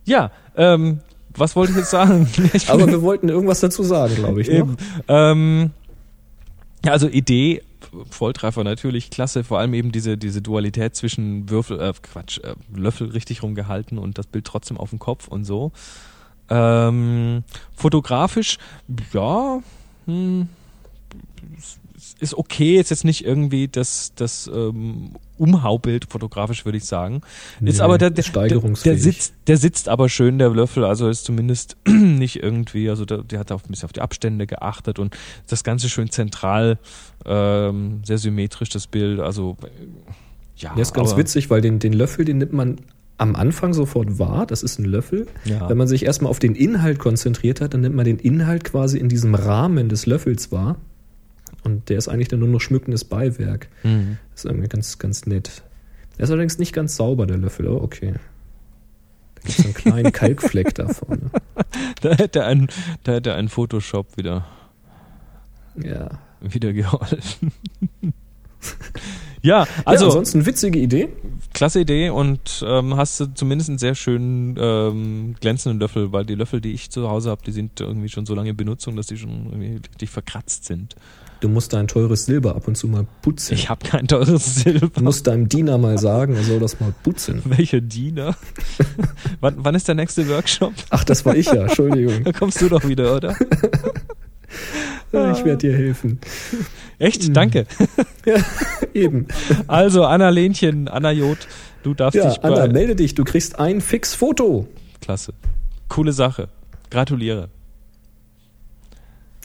Ja, 0.05 0.31
ähm, 0.55 1.01
was 1.35 1.55
wollte 1.55 1.71
ich 1.71 1.77
jetzt 1.79 1.91
sagen? 1.91 2.27
Ich 2.53 2.69
Aber 2.69 2.87
wir 2.87 3.01
wollten 3.01 3.29
irgendwas 3.29 3.59
dazu 3.59 3.83
sagen, 3.83 4.15
glaube 4.15 4.41
ich. 4.41 4.47
ne? 4.47 4.55
Eben. 4.55 4.77
Ähm, 5.07 5.71
ja, 6.83 6.91
also 6.91 7.07
Idee, 7.07 7.61
Volltreffer 8.09 8.63
natürlich, 8.63 9.09
klasse, 9.09 9.43
vor 9.43 9.59
allem 9.59 9.73
eben 9.73 9.91
diese, 9.91 10.17
diese 10.17 10.41
Dualität 10.41 10.95
zwischen 10.95 11.49
Würfel, 11.49 11.79
äh, 11.79 11.93
Quatsch, 12.01 12.39
äh, 12.39 12.55
Löffel 12.73 13.09
richtig 13.09 13.43
rumgehalten 13.43 13.97
und 13.97 14.17
das 14.17 14.27
Bild 14.27 14.45
trotzdem 14.45 14.77
auf 14.77 14.89
dem 14.89 14.99
Kopf 14.99 15.27
und 15.27 15.43
so. 15.43 15.71
Ähm, 16.49 17.43
fotografisch, 17.75 18.57
ja, 19.13 19.61
hm, 20.05 20.47
ist 22.19 22.35
okay, 22.35 22.79
ist 22.79 22.89
jetzt 22.89 23.03
nicht 23.03 23.25
irgendwie 23.25 23.67
das, 23.67 24.13
das 24.15 24.49
ähm, 24.53 25.11
Umhaubild 25.37 26.05
fotografisch, 26.09 26.65
würde 26.65 26.77
ich 26.77 26.85
sagen. 26.85 27.21
Ist 27.61 27.77
Nee, 27.77 27.83
aber 27.83 27.97
der, 27.97 28.09
der, 28.09 28.23
der, 28.23 28.97
sitzt, 28.97 29.33
der 29.47 29.57
sitzt 29.57 29.89
aber 29.89 30.09
schön, 30.09 30.37
der 30.39 30.49
Löffel, 30.49 30.83
also 30.83 31.09
ist 31.09 31.25
zumindest 31.25 31.77
nicht 31.87 32.41
irgendwie, 32.41 32.89
also 32.89 33.05
der, 33.05 33.19
der 33.19 33.39
hat 33.39 33.51
auch 33.51 33.63
ein 33.63 33.69
bisschen 33.69 33.85
auf 33.85 33.93
die 33.93 34.01
Abstände 34.01 34.47
geachtet 34.47 34.99
und 34.99 35.15
das 35.47 35.63
Ganze 35.63 35.89
schön 35.89 36.09
zentral, 36.09 36.79
ähm, 37.25 38.01
sehr 38.05 38.17
symmetrisch, 38.17 38.69
das 38.69 38.87
Bild, 38.87 39.19
also 39.19 39.57
äh, 39.63 39.67
ja. 40.57 40.73
Der 40.75 40.83
ist 40.83 40.93
ganz 40.93 41.17
witzig, 41.17 41.49
weil 41.49 41.61
den, 41.61 41.79
den 41.79 41.93
Löffel, 41.93 42.23
den 42.23 42.37
nimmt 42.37 42.53
man 42.53 42.77
am 43.17 43.35
Anfang 43.35 43.73
sofort 43.73 44.19
wahr. 44.19 44.45
Das 44.45 44.63
ist 44.63 44.79
ein 44.79 44.85
Löffel. 44.85 45.27
Ja. 45.45 45.69
Wenn 45.69 45.77
man 45.77 45.87
sich 45.87 46.05
erstmal 46.05 46.29
auf 46.29 46.39
den 46.39 46.55
Inhalt 46.55 46.99
konzentriert 46.99 47.61
hat, 47.61 47.73
dann 47.73 47.81
nimmt 47.81 47.95
man 47.95 48.05
den 48.05 48.17
Inhalt 48.17 48.63
quasi 48.63 48.97
in 48.97 49.09
diesem 49.09 49.35
Rahmen 49.35 49.89
des 49.89 50.05
Löffels 50.05 50.51
wahr. 50.51 50.77
Und 51.63 51.89
der 51.89 51.97
ist 51.97 52.07
eigentlich 52.07 52.27
dann 52.27 52.39
nur 52.39 52.49
noch 52.49 52.59
schmückendes 52.61 53.03
Beiwerk. 53.05 53.67
Mhm. 53.83 54.17
Das 54.31 54.45
ist 54.45 54.49
irgendwie 54.49 54.67
ganz, 54.67 54.97
ganz 54.99 55.25
nett. 55.25 55.61
Der 56.17 56.23
ist 56.25 56.31
allerdings 56.31 56.57
nicht 56.57 56.73
ganz 56.73 56.95
sauber, 56.95 57.25
der 57.27 57.37
Löffel. 57.37 57.67
Oh, 57.67 57.81
okay. 57.81 58.13
Da 59.35 59.41
gibt 59.43 59.59
es 59.59 59.65
einen 59.65 59.73
kleinen 59.73 60.11
Kalkfleck 60.13 60.73
da 60.75 60.87
vorne. 60.87 61.29
Da 62.01 62.13
hätte 62.15 62.45
ein, 62.45 62.67
da 63.03 63.13
hätte 63.13 63.33
ein 63.35 63.47
Photoshop 63.49 64.17
wieder, 64.17 64.45
Ja. 65.81 66.09
wieder 66.41 66.73
geholfen. 66.73 67.51
ja, 69.41 69.65
also. 69.85 70.05
ja, 70.05 70.09
ansonsten 70.09 70.45
witzige 70.45 70.77
Idee. 70.79 71.09
klasse 71.53 71.79
Idee 71.81 72.09
und 72.09 72.63
ähm, 72.67 72.95
hast 72.95 73.19
du 73.19 73.25
zumindest 73.33 73.69
einen 73.69 73.79
sehr 73.79 73.95
schönen 73.95 74.55
ähm, 74.59 75.35
glänzenden 75.39 75.79
Löffel, 75.79 76.11
weil 76.11 76.25
die 76.25 76.35
Löffel, 76.35 76.61
die 76.61 76.71
ich 76.73 76.91
zu 76.91 77.09
Hause 77.09 77.31
habe, 77.31 77.41
die 77.45 77.51
sind 77.51 77.79
irgendwie 77.79 78.09
schon 78.09 78.25
so 78.27 78.35
lange 78.35 78.51
in 78.51 78.57
Benutzung, 78.57 78.95
dass 78.95 79.07
die 79.07 79.17
schon 79.17 79.47
irgendwie 79.47 79.81
richtig 79.89 80.09
verkratzt 80.11 80.65
sind. 80.65 80.95
Du 81.41 81.49
musst 81.49 81.73
dein 81.73 81.87
teures 81.87 82.25
Silber 82.25 82.55
ab 82.55 82.67
und 82.67 82.77
zu 82.77 82.87
mal 82.87 83.07
putzen. 83.23 83.55
Ich 83.55 83.67
habe 83.67 83.83
kein 83.83 84.07
teures 84.07 84.57
Silber. 84.57 84.89
Du 84.93 85.03
musst 85.03 85.25
deinem 85.25 85.49
Diener 85.49 85.79
mal 85.79 85.97
sagen, 85.97 86.35
er 86.35 86.43
soll 86.43 86.59
das 86.59 86.79
mal 86.79 86.93
putzen. 87.01 87.41
Welcher 87.45 87.81
Diener? 87.81 88.35
wann, 89.41 89.55
wann 89.57 89.73
ist 89.73 89.87
der 89.87 89.95
nächste 89.95 90.29
Workshop? 90.29 90.71
Ach, 90.91 91.03
das 91.03 91.25
war 91.25 91.35
ich 91.35 91.47
ja, 91.47 91.63
Entschuldigung. 91.63 92.23
Da 92.23 92.31
kommst 92.31 92.61
du 92.61 92.69
doch 92.69 92.87
wieder, 92.87 93.15
oder? 93.15 93.35
Ich 95.11 95.43
werde 95.43 95.57
dir 95.57 95.75
helfen. 95.75 96.19
Echt? 96.99 97.35
Danke. 97.35 97.65
Eben. 98.93 99.25
Also, 99.65 100.05
Anna 100.05 100.29
Lenchen, 100.29 100.87
Anna 100.87 101.11
Jod, 101.11 101.39
du 101.81 101.95
darfst 101.95 102.15
Ja, 102.17 102.29
dich 102.29 102.39
bei... 102.39 102.49
Anna, 102.49 102.71
melde 102.71 102.95
dich, 102.95 103.15
du 103.15 103.23
kriegst 103.23 103.57
ein 103.59 103.81
Fix-Foto. 103.81 104.67
Klasse. 105.01 105.33
Coole 105.89 106.13
Sache. 106.13 106.49
Gratuliere. 106.91 107.49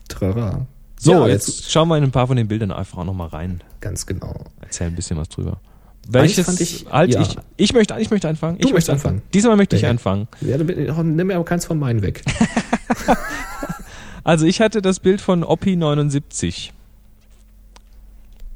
Trara. 0.09 0.67
So, 1.07 1.13
Ja, 1.13 1.29
jetzt, 1.29 1.71
schauen 1.71 1.87
wir 1.89 1.97
in 1.97 2.03
ein 2.05 2.11
paar 2.11 2.27
von 2.27 2.37
den 2.37 2.49
Bildern 2.49 2.73
einfach 2.73 2.99
auch 2.99 3.05
nochmal 3.05 3.29
rein. 3.29 3.63
Ganz 3.81 4.07
genau. 4.07 4.45
Erzähl 4.61 4.89
ein 4.89 4.95
bisschen 4.97 5.17
was 5.17 5.29
drüber. 5.29 5.61
Welches 6.09 6.47
fand 6.47 6.61
ich- 6.61 6.87
halt 6.91 7.15
ja. 7.15 7.21
ich 7.21 7.37
ich 7.57 7.73
möchte 7.73 7.95
ich 7.99 8.11
möchte 8.11 8.29
anfangen. 8.29 8.59
Du 8.59 8.67
ich 8.69 8.75
möchte 8.75 8.93
anfangen. 8.93 9.23
Diesmal 9.33 9.57
möchte 9.57 9.77
ich 9.77 9.83
Ja. 9.83 9.91
anfangen. 9.91 10.27
Ja, 10.41 10.59
dann 10.59 11.15
nimm 11.17 11.29
mir 11.29 11.35
aber 11.37 11.45
keins 11.45 11.65
von 11.65 11.79
meinen 11.79 12.03
weg. 12.03 12.25
Also 14.25 14.45
ich 14.45 14.61
hatte 14.61 14.83
das 14.83 14.99
Bild 14.99 15.21
von 15.21 15.45
Oppi 15.45 15.77
79. 15.77 16.73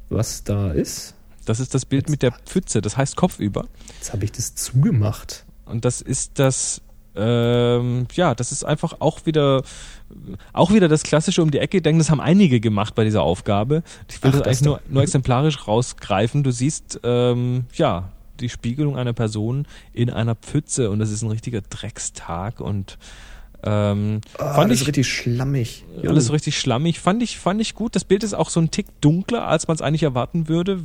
Was 0.08 0.42
da 0.42 0.72
ist? 0.72 1.14
Das 1.44 1.60
ist 1.60 1.74
das 1.74 1.84
Bild 1.84 2.08
mit 2.08 2.22
der 2.22 2.32
Pfütze, 2.32 2.80
das 2.80 2.96
heißt 2.96 3.14
Kopfüber. 3.16 3.66
Jetzt 3.98 4.12
habe 4.12 4.24
ich 4.24 4.32
das 4.32 4.56
zugemacht. 4.56 5.44
Und 5.66 5.84
das 5.84 6.00
ist 6.00 6.40
das, 6.40 6.80
ähm, 7.14 8.06
ja, 8.14 8.34
das 8.34 8.50
ist 8.50 8.64
einfach 8.64 8.96
auch 9.00 9.26
wieder, 9.26 9.62
auch 10.52 10.72
wieder 10.72 10.88
das 10.88 11.02
klassische 11.02 11.42
um 11.42 11.50
die 11.50 11.58
Ecke 11.58 11.80
denken. 11.82 11.98
Das 11.98 12.10
haben 12.10 12.20
einige 12.20 12.60
gemacht 12.60 12.94
bei 12.94 13.04
dieser 13.04 13.22
Aufgabe. 13.22 13.82
Ich 14.08 14.22
will 14.22 14.30
Ach, 14.30 14.38
das 14.38 14.42
das 14.42 14.46
eigentlich 14.48 14.62
nur, 14.66 14.80
nur 14.88 15.02
exemplarisch 15.02 15.66
rausgreifen. 15.66 16.42
Du 16.42 16.50
siehst, 16.50 17.00
ähm, 17.04 17.64
ja, 17.74 18.10
die 18.40 18.48
Spiegelung 18.48 18.96
einer 18.96 19.12
Person 19.12 19.66
in 19.92 20.10
einer 20.10 20.34
Pfütze 20.34 20.90
und 20.90 20.98
das 20.98 21.10
ist 21.10 21.22
ein 21.22 21.30
richtiger 21.30 21.60
Dreckstag 21.60 22.60
und 22.60 22.98
ähm, 23.62 24.22
Ah, 24.38 24.54
fand 24.54 24.72
ich 24.72 24.86
richtig 24.86 25.06
schlammig. 25.06 25.84
alles 26.06 26.32
richtig 26.32 26.58
schlammig. 26.58 26.98
Fand 27.00 27.22
ich, 27.22 27.38
fand 27.38 27.60
ich 27.60 27.74
gut. 27.74 27.94
Das 27.94 28.04
Bild 28.04 28.24
ist 28.24 28.32
auch 28.32 28.48
so 28.48 28.58
ein 28.60 28.70
Tick 28.70 28.86
dunkler, 29.02 29.46
als 29.46 29.68
man 29.68 29.74
es 29.74 29.82
eigentlich 29.82 30.02
erwarten 30.02 30.48
würde. 30.48 30.80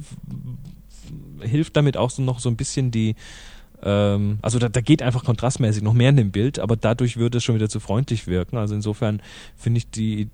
Hilft 1.39 1.77
damit 1.77 1.95
auch 1.95 2.09
so 2.09 2.21
noch 2.21 2.39
so 2.39 2.49
ein 2.49 2.57
bisschen 2.57 2.91
die, 2.91 3.15
ähm, 3.83 4.39
also 4.41 4.59
da, 4.59 4.69
da 4.69 4.81
geht 4.81 5.01
einfach 5.01 5.23
kontrastmäßig 5.23 5.83
noch 5.83 5.93
mehr 5.93 6.09
in 6.09 6.17
dem 6.17 6.31
Bild, 6.31 6.59
aber 6.59 6.75
dadurch 6.75 7.17
würde 7.17 7.37
es 7.37 7.43
schon 7.43 7.55
wieder 7.55 7.69
zu 7.69 7.79
freundlich 7.79 8.27
wirken. 8.27 8.57
Also 8.57 8.75
insofern 8.75 9.21
finde 9.55 9.79
ich 9.79 9.89
die, 9.89 10.29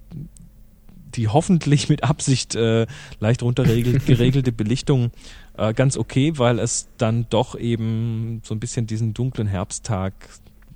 die 1.15 1.27
hoffentlich 1.27 1.89
mit 1.89 2.03
Absicht 2.03 2.55
äh, 2.55 2.87
leicht 3.19 3.43
runtergeregelte 3.43 3.99
geregelte 4.05 4.51
Belichtung 4.51 5.11
äh, 5.57 5.73
ganz 5.73 5.97
okay, 5.97 6.33
weil 6.37 6.59
es 6.59 6.87
dann 6.97 7.25
doch 7.29 7.57
eben 7.57 8.41
so 8.43 8.53
ein 8.55 8.59
bisschen 8.59 8.87
diesen 8.87 9.13
dunklen 9.13 9.47
Herbsttag, 9.47 10.13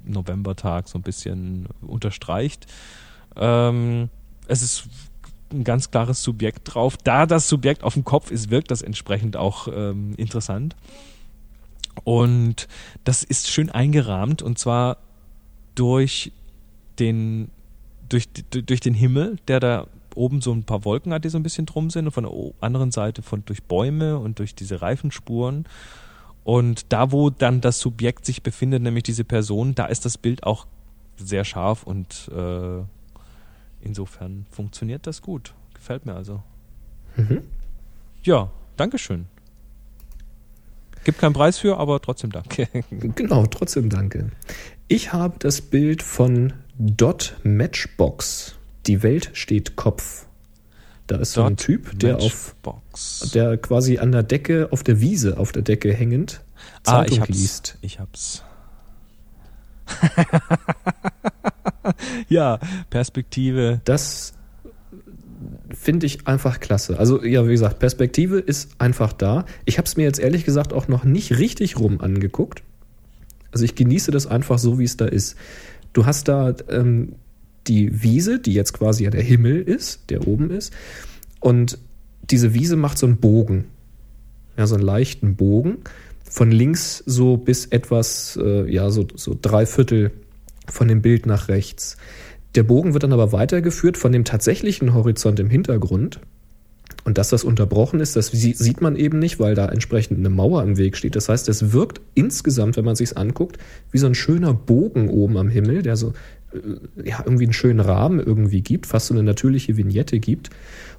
Novembertag 0.04 0.88
so 0.88 0.98
ein 0.98 1.02
bisschen 1.02 1.68
unterstreicht. 1.82 2.68
Ähm, 3.36 4.10
es 4.48 4.62
ist 4.62 4.88
ein 5.52 5.64
ganz 5.64 5.92
klares 5.92 6.22
Subjekt 6.22 6.74
drauf. 6.74 6.98
Da 6.98 7.26
das 7.26 7.48
Subjekt 7.48 7.84
auf 7.84 7.94
dem 7.94 8.04
Kopf 8.04 8.32
ist, 8.32 8.50
wirkt 8.50 8.72
das 8.72 8.82
entsprechend 8.82 9.38
auch 9.38 9.68
ähm, 9.68 10.14
interessant. 10.18 10.76
Und 12.04 12.68
das 13.04 13.24
ist 13.24 13.50
schön 13.50 13.70
eingerahmt 13.70 14.42
und 14.42 14.60
zwar 14.60 14.98
durch 15.76 16.32
den, 17.00 17.50
durch, 18.10 18.28
durch 18.50 18.80
den 18.80 18.94
Himmel, 18.94 19.38
der 19.48 19.60
da 19.60 19.88
oben 20.16 20.42
so 20.42 20.54
ein 20.54 20.64
paar 20.64 20.86
Wolken 20.86 21.14
hat, 21.14 21.26
die 21.26 21.30
so 21.30 21.38
ein 21.38 21.44
bisschen 21.44 21.66
drum 21.66 21.90
sind 21.90 22.06
und 22.06 22.12
von 22.12 22.24
der 22.24 22.34
anderen 22.62 22.92
Seite 22.92 23.22
von 23.22 23.44
durch 23.46 23.64
Bäume 23.64 24.18
und 24.18 24.40
durch 24.40 24.56
diese 24.56 24.82
Reifenspuren. 24.82 25.66
Und 26.44 26.94
da, 26.94 27.12
wo 27.12 27.30
dann 27.30 27.60
das 27.60 27.80
Subjekt 27.80 28.26
sich 28.26 28.44
befindet, 28.44 28.82
nämlich 28.82 29.04
diese 29.04 29.24
Person, 29.24 29.76
da 29.76 29.88
ist 29.88 30.06
das 30.06 30.18
Bild 30.18 30.44
auch 30.44 30.68
sehr 31.18 31.44
scharf 31.44 31.84
und 31.84 32.30
äh, 32.34 32.84
insofern 33.82 34.46
funktioniert 34.52 35.08
das 35.08 35.22
gut. 35.22 35.54
Gefällt 35.74 36.06
mir 36.06 36.14
also. 36.14 36.44
Mhm. 37.16 37.42
Ja, 38.24 38.52
Dankeschön. 38.78 39.28
Gibt 41.06 41.20
keinen 41.20 41.34
Preis 41.34 41.60
für, 41.60 41.78
aber 41.78 42.02
trotzdem 42.02 42.32
danke. 42.32 42.68
Genau, 42.90 43.46
trotzdem 43.46 43.90
danke. 43.90 44.32
Ich 44.88 45.14
habe 45.14 45.36
das 45.40 45.62
Bild 45.62 46.04
von 46.04 46.54
Dot 46.78 47.38
Matchbox. 47.44 48.56
Die 48.88 49.04
Welt 49.04 49.30
steht 49.34 49.76
Kopf 49.76 50.26
Da 51.08 51.18
ist 51.18 51.34
so 51.34 51.44
ein 51.44 51.58
Typ, 51.58 51.98
der 52.00 52.18
auf, 52.18 52.56
Matchbox. 52.64 53.32
der 53.34 53.58
quasi 53.58 54.00
an 54.00 54.12
der 54.12 54.24
Decke, 54.24 54.70
auf 54.72 54.84
der 54.84 55.00
Wiese, 55.00 55.38
auf 55.38 55.52
der 55.52 55.62
Decke 55.62 55.94
hängend, 55.94 56.42
ah, 56.86 57.04
Zeitung 57.06 57.14
ich 57.14 57.20
hab's. 57.22 57.30
liest. 57.30 57.78
Ich 57.82 58.00
hab's. 58.00 58.44
ja, 62.30 62.60
Perspektive. 62.90 63.80
Das 63.86 64.34
finde 65.76 66.06
ich 66.06 66.28
einfach 66.28 66.60
klasse. 66.60 66.98
Also 66.98 67.24
ja, 67.24 67.46
wie 67.46 67.52
gesagt, 67.52 67.80
Perspektive 67.80 68.40
ist 68.40 68.72
einfach 68.80 69.14
da. 69.14 69.46
Ich 69.66 69.78
habe 69.78 69.86
es 69.86 69.98
mir 69.98 70.04
jetzt 70.04 70.20
ehrlich 70.20 70.46
gesagt 70.46 70.74
auch 70.74 70.88
noch 70.88 71.04
nicht 71.04 71.38
richtig 71.38 71.80
rum 71.80 72.02
angeguckt. 72.02 72.64
Also 73.52 73.66
ich 73.66 73.76
genieße 73.76 74.12
das 74.12 74.28
einfach 74.28 74.58
so, 74.60 74.80
wie 74.80 74.84
es 74.84 74.98
da 74.98 75.06
ist. 75.06 75.36
Du 75.94 76.06
hast 76.06 76.28
da 76.28 76.54
ähm, 76.70 77.14
die 77.68 78.04
Wiese, 78.04 78.40
die 78.40 78.54
jetzt 78.54 78.74
quasi 78.74 79.06
ja 79.06 79.10
der 79.10 79.22
Himmel 79.22 79.62
ist, 79.62 80.10
der 80.10 80.28
oben 80.28 80.50
ist. 80.50 80.74
Und 81.40 81.78
diese 82.30 82.54
Wiese 82.54 82.76
macht 82.76 82.98
so 82.98 83.06
einen 83.06 83.18
Bogen. 83.18 83.66
Ja, 84.58 84.68
so 84.68 84.76
einen 84.76 84.84
leichten 84.84 85.36
Bogen. 85.36 85.78
Von 86.24 86.52
links 86.52 87.04
so 87.06 87.38
bis 87.38 87.68
etwas, 87.68 88.38
äh, 88.42 88.70
ja, 88.72 88.90
so, 88.90 89.08
so 89.16 89.38
drei 89.40 89.66
Viertel 89.66 90.12
von 90.68 90.88
dem 90.88 91.02
Bild 91.02 91.26
nach 91.26 91.48
rechts. 91.48 91.98
Der 92.56 92.64
Bogen 92.64 92.94
wird 92.94 93.04
dann 93.04 93.14
aber 93.14 93.32
weitergeführt 93.32 93.98
von 93.98 94.12
dem 94.12 94.24
tatsächlichen 94.24 94.94
Horizont 94.94 95.40
im 95.40 95.50
Hintergrund. 95.50 96.20
Und 97.04 97.18
dass 97.18 97.30
das 97.30 97.44
unterbrochen 97.44 98.00
ist, 98.00 98.16
das 98.16 98.28
sie- 98.28 98.54
sieht 98.54 98.82
man 98.82 98.96
eben 98.96 99.20
nicht, 99.20 99.40
weil 99.40 99.54
da 99.54 99.68
entsprechend 99.68 100.18
eine 100.20 100.30
Mauer 100.30 100.64
im 100.64 100.78
Weg 100.78 100.98
steht. 100.98 101.16
Das 101.16 101.30
heißt, 101.30 101.50
es 101.50 101.72
wirkt 101.72 102.02
insgesamt, 102.16 102.78
wenn 102.78 102.86
man 102.86 102.96
sich's 102.96 103.14
anguckt, 103.14 103.58
wie 103.92 103.98
so 103.98 104.08
ein 104.08 104.16
schöner 104.16 104.54
Bogen 104.54 105.10
oben 105.10 105.38
am 105.38 105.50
Himmel, 105.50 105.84
der 105.84 105.98
so 105.98 106.14
äh, 106.54 107.08
ja 107.08 107.22
irgendwie 107.24 107.44
einen 107.44 107.54
schönen 107.54 107.80
Rahmen 107.80 108.20
irgendwie 108.20 108.62
gibt, 108.62 108.88
fast 108.88 109.08
so 109.08 109.14
eine 109.14 109.24
natürliche 109.24 109.78
Vignette 109.78 110.20
gibt. 110.20 110.50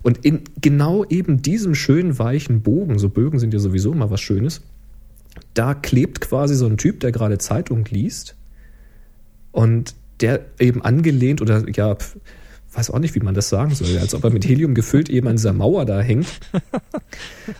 Und 0.03 0.25
in 0.25 0.43
genau 0.61 1.05
eben 1.05 1.43
diesem 1.43 1.75
schönen 1.75 2.19
weichen 2.19 2.63
Bogen, 2.63 2.99
so 2.99 3.09
Bögen 3.09 3.39
sind 3.41 3.53
ja 3.55 3.59
sowieso 3.61 3.93
immer 3.93 4.11
was 4.11 4.21
Schönes, 4.21 4.61
da 5.55 5.75
klebt 5.75 6.21
quasi 6.21 6.55
so 6.55 6.67
ein 6.67 6.77
Typ, 6.77 7.01
der 7.01 7.11
gerade 7.11 7.39
Zeitung 7.39 7.85
liest 7.91 8.37
und 9.51 9.95
der 10.21 10.47
eben 10.59 10.83
angelehnt 10.83 11.41
oder 11.43 11.65
ja, 11.69 11.97
weiß 12.77 12.91
auch 12.91 12.99
nicht, 12.99 13.15
wie 13.15 13.21
man 13.21 13.35
das 13.35 13.49
sagen 13.49 13.75
soll, 13.75 13.99
als 13.99 14.15
ob 14.15 14.25
er 14.25 14.31
mit 14.31 14.47
Helium 14.47 14.75
gefüllt 14.75 15.09
eben 15.09 15.29
an 15.29 15.37
dieser 15.37 15.53
Mauer 15.53 15.85
da 15.85 16.01
hängt. 16.01 16.27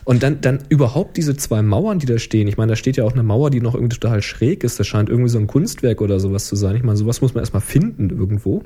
Und 0.03 0.23
dann, 0.23 0.41
dann 0.41 0.59
überhaupt 0.69 1.17
diese 1.17 1.35
zwei 1.35 1.61
Mauern, 1.61 1.99
die 1.99 2.05
da 2.05 2.19
stehen. 2.19 2.47
Ich 2.47 2.57
meine, 2.57 2.71
da 2.71 2.75
steht 2.75 2.97
ja 2.97 3.03
auch 3.03 3.13
eine 3.13 3.23
Mauer, 3.23 3.49
die 3.49 3.61
noch 3.61 3.73
irgendwie 3.73 3.97
total 3.97 4.21
schräg 4.21 4.63
ist. 4.63 4.79
Das 4.79 4.87
scheint 4.87 5.09
irgendwie 5.09 5.29
so 5.29 5.39
ein 5.39 5.47
Kunstwerk 5.47 6.01
oder 6.01 6.19
sowas 6.19 6.47
zu 6.47 6.55
sein. 6.55 6.75
Ich 6.75 6.83
meine, 6.83 6.97
sowas 6.97 7.21
muss 7.21 7.33
man 7.33 7.41
erstmal 7.41 7.61
finden 7.61 8.09
irgendwo. 8.09 8.63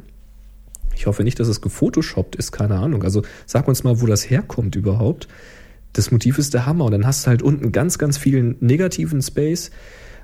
Ich 0.95 1.07
hoffe 1.07 1.23
nicht, 1.23 1.39
dass 1.39 1.47
es 1.47 1.61
gefotoshoppt 1.61 2.35
ist, 2.35 2.51
keine 2.51 2.75
Ahnung. 2.75 3.03
Also 3.03 3.23
sag 3.45 3.67
uns 3.67 3.83
mal, 3.83 4.01
wo 4.01 4.05
das 4.05 4.29
herkommt 4.29 4.75
überhaupt. 4.75 5.27
Das 5.93 6.11
Motiv 6.11 6.37
ist 6.37 6.53
der 6.53 6.65
Hammer. 6.65 6.85
Und 6.85 6.91
dann 6.91 7.05
hast 7.05 7.25
du 7.25 7.29
halt 7.29 7.41
unten 7.41 7.71
ganz, 7.71 7.97
ganz 7.97 8.17
vielen 8.17 8.57
negativen 8.59 9.21
Space. 9.21 9.71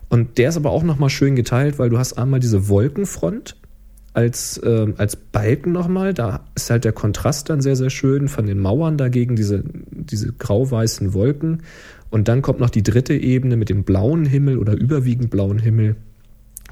Und 0.10 0.38
der 0.38 0.50
ist 0.50 0.58
aber 0.58 0.72
auch 0.72 0.84
nochmal 0.84 1.10
schön 1.10 1.36
geteilt, 1.36 1.80
weil 1.80 1.90
du 1.90 1.98
hast 1.98 2.14
einmal 2.14 2.40
diese 2.40 2.70
Wolkenfront 2.70 3.58
als, 4.14 4.60
ähm, 4.64 4.96
als 4.98 5.16
Balken 5.16 5.72
nochmal. 5.72 6.14
Da 6.14 6.46
ist 6.56 6.70
halt 6.70 6.86
der 6.86 6.94
Kontrast 6.94 7.50
dann 7.50 7.62
sehr, 7.62 7.76
sehr 7.76 7.90
schön 7.90 8.28
von 8.30 8.46
den 8.46 8.60
Mauern 8.60 8.98
dagegen, 8.98 9.36
diese, 9.36 9.64
diese 9.92 10.34
grau-weißen 10.34 11.14
Wolken. 11.14 11.64
Und 12.10 12.28
dann 12.28 12.42
kommt 12.42 12.60
noch 12.60 12.70
die 12.70 12.84
dritte 12.84 13.14
Ebene 13.14 13.58
mit 13.58 13.70
dem 13.70 13.84
blauen 13.84 14.26
Himmel 14.26 14.58
oder 14.58 14.74
überwiegend 14.74 15.30
blauen 15.30 15.60
Himmel, 15.60 15.98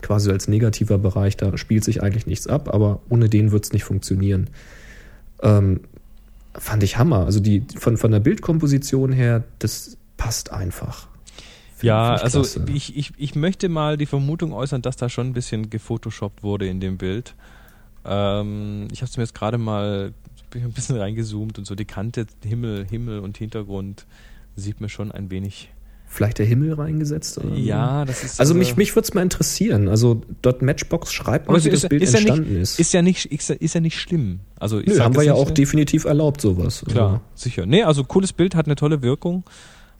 quasi 0.01 0.31
als 0.31 0.47
negativer 0.47 0.97
Bereich. 0.97 1.35
Da 1.37 1.57
spielt 1.57 1.83
sich 1.83 2.01
eigentlich 2.01 2.25
nichts 2.25 2.47
ab, 2.47 2.73
aber 2.73 3.01
ohne 3.09 3.29
den 3.29 3.51
wird 3.51 3.65
es 3.65 3.73
nicht 3.73 3.83
funktionieren. 3.83 4.49
Ähm, 5.43 5.81
fand 6.53 6.83
ich 6.83 6.97
Hammer. 6.97 7.25
Also 7.25 7.41
die 7.41 7.63
von, 7.77 7.97
von 7.97 8.11
der 8.11 8.21
Bildkomposition 8.21 9.11
her, 9.11 9.43
das 9.59 9.97
passt 10.17 10.51
einfach. 10.51 11.09
Ja, 11.85 12.15
also 12.15 12.43
ich, 12.73 12.95
ich, 12.97 13.13
ich 13.17 13.35
möchte 13.35 13.69
mal 13.69 13.97
die 13.97 14.05
Vermutung 14.05 14.53
äußern, 14.53 14.81
dass 14.81 14.95
da 14.95 15.09
schon 15.09 15.27
ein 15.27 15.33
bisschen 15.33 15.69
gefotoshoppt 15.69 16.43
wurde 16.43 16.67
in 16.67 16.79
dem 16.79 16.97
Bild. 16.97 17.35
Ähm, 18.05 18.87
ich 18.91 19.01
habe 19.01 19.09
es 19.09 19.17
mir 19.17 19.23
jetzt 19.23 19.35
gerade 19.35 19.57
mal 19.57 20.13
ein 20.53 20.71
bisschen 20.71 20.97
reingezoomt 20.97 21.57
und 21.57 21.65
so 21.65 21.75
die 21.75 21.85
Kante, 21.85 22.25
Himmel, 22.43 22.85
Himmel 22.89 23.19
und 23.19 23.37
Hintergrund 23.37 24.05
sieht 24.55 24.79
mir 24.79 24.89
schon 24.89 25.11
ein 25.11 25.29
wenig. 25.31 25.71
Vielleicht 26.07 26.37
der 26.37 26.45
Himmel 26.45 26.73
reingesetzt? 26.73 27.39
Oder? 27.39 27.55
Ja, 27.55 28.05
das 28.05 28.23
ist 28.23 28.39
Also 28.39 28.53
äh, 28.53 28.57
mich, 28.57 28.77
mich 28.77 28.95
würde 28.95 29.05
es 29.05 29.13
mal 29.13 29.21
interessieren. 29.23 29.89
Also 29.89 30.21
dort 30.41 30.61
Matchbox 30.61 31.11
schreibt 31.11 31.49
mal, 31.49 31.61
wie 31.61 31.69
das 31.69 31.89
Bild 31.89 32.03
ist, 32.03 32.13
ja 32.13 32.19
entstanden 32.19 32.53
nicht, 32.53 32.61
ist. 32.61 32.79
ist 32.79 32.93
ja 32.93 33.01
nicht 33.01 33.25
ist, 33.25 33.49
ja- 33.49 33.55
ist 33.55 33.73
ja 33.75 33.81
nicht 33.81 33.99
schlimm. 33.99 34.39
Also 34.59 34.79
ich 34.79 34.85
Nö, 34.87 34.99
haben 34.99 35.15
wir 35.15 35.23
ja 35.23 35.33
auch 35.33 35.51
definitiv 35.51 36.05
erlaubt, 36.05 36.39
sowas. 36.39 36.85
Klar, 36.87 37.05
Also, 37.09 37.21
sicher. 37.33 37.65
Nee, 37.65 37.83
also 37.83 38.03
cooles 38.05 38.31
Bild, 38.33 38.55
hat 38.55 38.67
eine 38.67 38.75
tolle 38.75 39.01
Wirkung. 39.01 39.43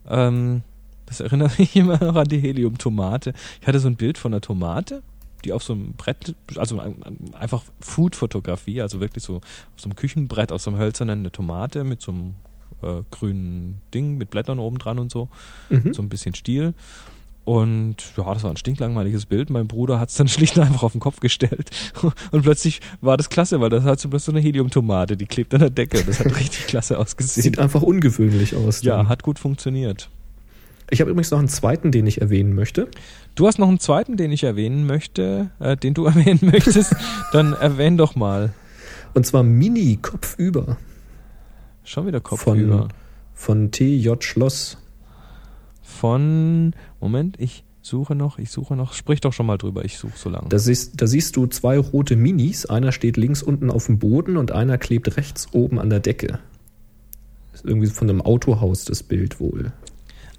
Ähm, 0.08 0.62
das 1.06 1.20
erinnert 1.20 1.58
mich 1.60 1.76
immer 1.76 2.04
noch 2.04 2.16
an 2.16 2.28
die 2.28 2.40
Helium-Tomate. 2.40 3.34
Ich 3.62 3.68
hatte 3.68 3.80
so 3.80 3.88
ein 3.88 3.96
Bild 3.96 4.18
von 4.18 4.34
einer 4.34 4.42
Tomate, 4.42 5.04
die 5.44 5.54
auf 5.54 5.64
so 5.64 5.74
einem 5.74 5.94
Brett, 5.94 6.36
also 6.56 6.80
ein- 6.80 7.04
ein- 7.04 7.34
einfach 7.36 7.64
Food-Fotografie, 7.80 8.82
also 8.82 9.00
wirklich 9.00 9.24
so 9.24 9.38
auf 9.38 9.44
so 9.78 9.86
einem 9.86 9.96
Küchenbrett, 9.96 10.52
auf 10.52 10.62
so 10.62 10.72
einem 10.72 10.80
hölzernen 10.80 11.20
eine 11.20 11.32
Tomate 11.32 11.84
mit 11.84 12.02
so 12.02 12.12
einem 12.12 12.36
äh, 12.82 13.04
grünen 13.12 13.80
Ding 13.94 14.18
mit 14.18 14.30
Blättern 14.32 14.60
oben 14.60 14.78
dran 14.80 15.00
und 15.00 15.12
so, 15.12 15.30
Mhm. 15.70 15.94
so 15.94 16.02
ein 16.02 16.10
bisschen 16.10 16.36
Stiel. 16.36 16.74
Und 17.46 17.98
ja, 18.18 18.34
das 18.34 18.42
war 18.44 18.50
ein 18.50 18.58
stinklangweiliges 18.58 19.28
Bild. 19.28 19.52
Mein 19.52 19.68
Bruder 19.68 20.00
hat 20.00 20.10
es 20.10 20.16
dann 20.16 20.28
schlicht 20.28 20.58
und 20.58 20.64
einfach 20.64 20.82
auf 20.84 20.92
den 20.94 21.00
Kopf 21.02 21.20
gestellt. 21.20 21.70
Und 22.32 22.42
plötzlich 22.42 22.82
war 23.02 23.18
das 23.18 23.30
klasse, 23.30 23.62
weil 23.62 23.70
das 23.70 23.84
hat 23.84 24.00
so 24.00 24.10
bloß 24.10 24.26
so 24.26 24.32
eine 24.32 24.42
Heliumtomate, 24.42 25.16
die 25.16 25.28
klebt 25.28 25.54
an 25.54 25.60
der 25.60 25.70
Decke. 25.70 26.04
Das 26.04 26.20
hat 26.20 26.36
richtig 26.38 26.66
klasse 26.68 26.98
ausgesehen. 26.98 27.44
Sieht 27.44 27.60
einfach 27.60 27.84
ungewöhnlich 27.84 28.56
aus. 28.56 28.82
Ja, 28.82 28.98
dann. 28.98 29.10
hat 29.10 29.22
gut 29.22 29.38
funktioniert. 29.38 30.10
Ich 30.90 31.02
habe 31.02 31.12
übrigens 31.12 31.32
noch 31.32 31.40
einen 31.40 31.48
zweiten, 31.48 31.92
den 31.92 32.06
ich 32.06 32.22
erwähnen 32.22 32.54
möchte. 32.54 32.88
Du 33.34 33.48
hast 33.48 33.58
noch 33.58 33.68
einen 33.68 33.80
zweiten, 33.80 34.18
den 34.18 34.32
ich 34.32 34.44
erwähnen 34.44 34.86
möchte, 34.86 35.50
äh, 35.60 35.76
den 35.76 35.94
du 35.94 36.06
erwähnen 36.06 36.40
möchtest. 36.42 36.96
Dann 37.32 37.54
erwähn 37.54 37.98
doch 37.98 38.16
mal. 38.16 38.54
Und 39.14 39.26
zwar 39.26 39.44
Mini 39.44 39.98
Kopfüber 40.02 40.78
Schon 41.86 42.08
wieder 42.08 42.20
Kopf 42.20 42.42
von, 42.42 42.90
von 43.34 43.72
TJ 43.72 44.14
Schloss. 44.22 44.78
Von, 45.84 46.74
Moment, 47.00 47.40
ich 47.40 47.64
suche 47.84 48.16
noch, 48.16 48.40
ich 48.40 48.50
suche 48.50 48.76
noch. 48.76 48.94
Sprich 48.94 49.22
doch 49.22 49.34
schon 49.34 49.46
mal 49.46 49.58
drüber, 49.58 49.86
ich 49.86 50.00
suche 50.00 50.18
so 50.18 50.30
lange. 50.30 50.50
Da 50.50 50.58
siehst, 50.58 51.00
da 51.00 51.06
siehst 51.06 51.36
du 51.36 51.46
zwei 51.46 51.78
rote 51.78 52.16
Minis. 52.16 52.66
Einer 52.66 52.92
steht 52.92 53.18
links 53.18 53.44
unten 53.44 53.70
auf 53.70 53.86
dem 53.86 54.00
Boden 54.00 54.38
und 54.38 54.52
einer 54.52 54.80
klebt 54.80 55.16
rechts 55.16 55.48
oben 55.54 55.80
an 55.80 55.92
der 55.92 56.00
Decke. 56.00 56.40
Ist 57.54 57.66
irgendwie 57.66 57.88
von 57.88 58.10
einem 58.10 58.22
Autohaus 58.22 58.84
das 58.84 59.04
Bild 59.04 59.40
wohl. 59.40 59.72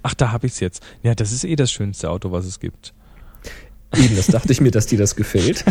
Ach, 0.07 0.13
da 0.13 0.31
hab 0.31 0.45
ich's 0.45 0.61
jetzt. 0.61 0.81
Ja, 1.03 1.15
das 1.15 1.33
ist 1.33 1.43
eh 1.43 1.57
das 1.57 1.69
schönste 1.69 2.09
Auto, 2.09 2.31
was 2.31 2.45
es 2.45 2.61
gibt. 2.61 2.93
Eben, 3.93 4.15
das 4.15 4.27
dachte 4.27 4.53
ich 4.53 4.61
mir, 4.61 4.71
dass 4.71 4.85
dir 4.85 4.97
das 4.97 5.17
gefällt. 5.17 5.65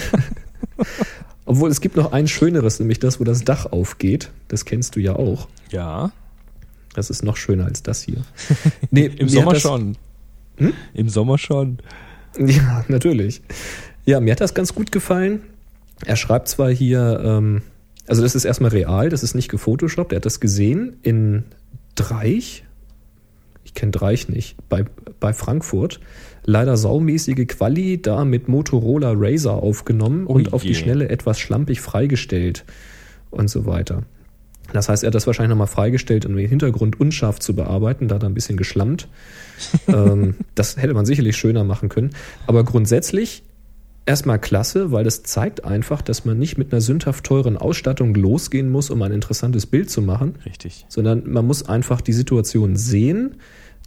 Obwohl 1.46 1.70
es 1.70 1.80
gibt 1.80 1.96
noch 1.96 2.12
ein 2.12 2.28
schöneres, 2.28 2.78
nämlich 2.78 2.98
das, 2.98 3.18
wo 3.18 3.24
das 3.24 3.44
Dach 3.44 3.64
aufgeht. 3.72 4.30
Das 4.48 4.66
kennst 4.66 4.94
du 4.94 5.00
ja 5.00 5.16
auch. 5.16 5.48
Ja, 5.70 6.12
Das 6.92 7.08
ist 7.08 7.22
noch 7.22 7.38
schöner 7.38 7.64
als 7.64 7.82
das 7.82 8.02
hier. 8.02 8.24
Nee, 8.90 9.06
im 9.06 9.30
Sommer 9.30 9.54
das, 9.54 9.62
schon. 9.62 9.96
Im 10.92 11.08
Sommer 11.08 11.38
schon. 11.38 11.78
Ja, 12.38 12.84
natürlich. 12.88 13.40
Ja, 14.04 14.20
mir 14.20 14.32
hat 14.32 14.42
das 14.42 14.52
ganz 14.52 14.74
gut 14.74 14.92
gefallen. 14.92 15.40
Er 16.04 16.16
schreibt 16.16 16.48
zwar 16.48 16.70
hier, 16.70 17.22
ähm, 17.24 17.62
also 18.06 18.20
das 18.20 18.34
ist 18.34 18.44
erstmal 18.44 18.70
real, 18.70 19.08
das 19.08 19.22
ist 19.22 19.34
nicht 19.34 19.48
gefotoshoppt. 19.48 20.12
Er 20.12 20.16
hat 20.16 20.26
das 20.26 20.40
gesehen 20.40 20.98
in 21.02 21.44
Dreich. 21.94 22.65
Ich 23.66 23.74
kenne 23.74 23.90
Dreich 23.90 24.28
nicht. 24.28 24.56
Bei, 24.68 24.84
bei 25.18 25.32
Frankfurt. 25.32 25.98
Leider 26.44 26.76
saumäßige 26.76 27.48
Quali, 27.48 28.00
da 28.00 28.24
mit 28.24 28.46
Motorola 28.46 29.12
Razer 29.16 29.54
aufgenommen 29.54 30.26
Oh 30.28 30.34
und 30.34 30.52
auf 30.52 30.62
die 30.62 30.68
je. 30.68 30.74
Schnelle 30.74 31.08
etwas 31.08 31.40
schlampig 31.40 31.80
freigestellt 31.80 32.64
und 33.32 33.50
so 33.50 33.66
weiter. 33.66 34.04
Das 34.72 34.88
heißt, 34.88 35.02
er 35.02 35.08
hat 35.08 35.16
das 35.16 35.26
wahrscheinlich 35.26 35.50
nochmal 35.50 35.66
freigestellt, 35.66 36.26
um 36.26 36.36
den 36.36 36.48
Hintergrund 36.48 37.00
unscharf 37.00 37.40
zu 37.40 37.56
bearbeiten, 37.56 38.06
da 38.06 38.14
hat 38.14 38.22
er 38.22 38.28
ein 38.28 38.34
bisschen 38.34 38.56
geschlammt. 38.56 39.08
ähm, 39.88 40.36
das 40.54 40.76
hätte 40.76 40.94
man 40.94 41.06
sicherlich 41.06 41.36
schöner 41.36 41.64
machen 41.64 41.88
können. 41.88 42.10
Aber 42.46 42.62
grundsätzlich 42.62 43.42
erstmal 44.06 44.38
klasse, 44.38 44.92
weil 44.92 45.04
das 45.04 45.22
zeigt 45.24 45.64
einfach, 45.64 46.00
dass 46.00 46.24
man 46.24 46.38
nicht 46.38 46.56
mit 46.56 46.72
einer 46.72 46.80
sündhaft 46.80 47.24
teuren 47.24 47.56
Ausstattung 47.56 48.14
losgehen 48.14 48.70
muss, 48.70 48.90
um 48.90 49.02
ein 49.02 49.12
interessantes 49.12 49.66
Bild 49.66 49.90
zu 49.90 50.00
machen, 50.00 50.36
Richtig. 50.46 50.86
sondern 50.88 51.30
man 51.30 51.46
muss 51.46 51.68
einfach 51.68 52.00
die 52.00 52.12
Situation 52.12 52.76
sehen, 52.76 53.36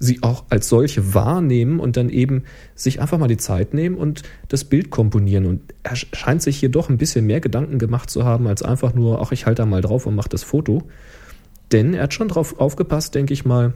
sie 0.02 0.24
auch 0.24 0.46
als 0.50 0.70
solche 0.70 1.14
wahrnehmen 1.14 1.80
und 1.80 1.98
dann 1.98 2.10
eben 2.10 2.44
sich 2.76 3.02
einfach 3.02 3.18
mal 3.18 3.28
die 3.28 3.38
Zeit 3.38 3.74
nehmen 3.74 3.96
und 3.98 4.24
das 4.48 4.64
Bild 4.64 4.92
komponieren. 4.92 5.46
Und 5.46 5.62
er 5.84 5.96
sch- 5.96 6.16
scheint 6.16 6.42
sich 6.42 6.58
hier 6.58 6.70
doch 6.70 6.90
ein 6.90 6.98
bisschen 6.98 7.26
mehr 7.26 7.42
Gedanken 7.42 7.80
gemacht 7.80 8.10
zu 8.10 8.24
haben, 8.24 8.48
als 8.48 8.62
einfach 8.62 8.94
nur, 8.94 9.22
ach, 9.22 9.32
ich 9.34 9.46
halte 9.46 9.62
da 9.62 9.66
mal 9.66 9.82
drauf 9.82 10.06
und 10.06 10.16
mache 10.16 10.30
das 10.30 10.44
Foto. 10.44 10.84
Denn 11.72 11.94
er 11.94 12.04
hat 12.04 12.14
schon 12.14 12.30
drauf 12.30 12.60
aufgepasst, 12.60 13.14
denke 13.14 13.34
ich 13.34 13.44
mal, 13.46 13.74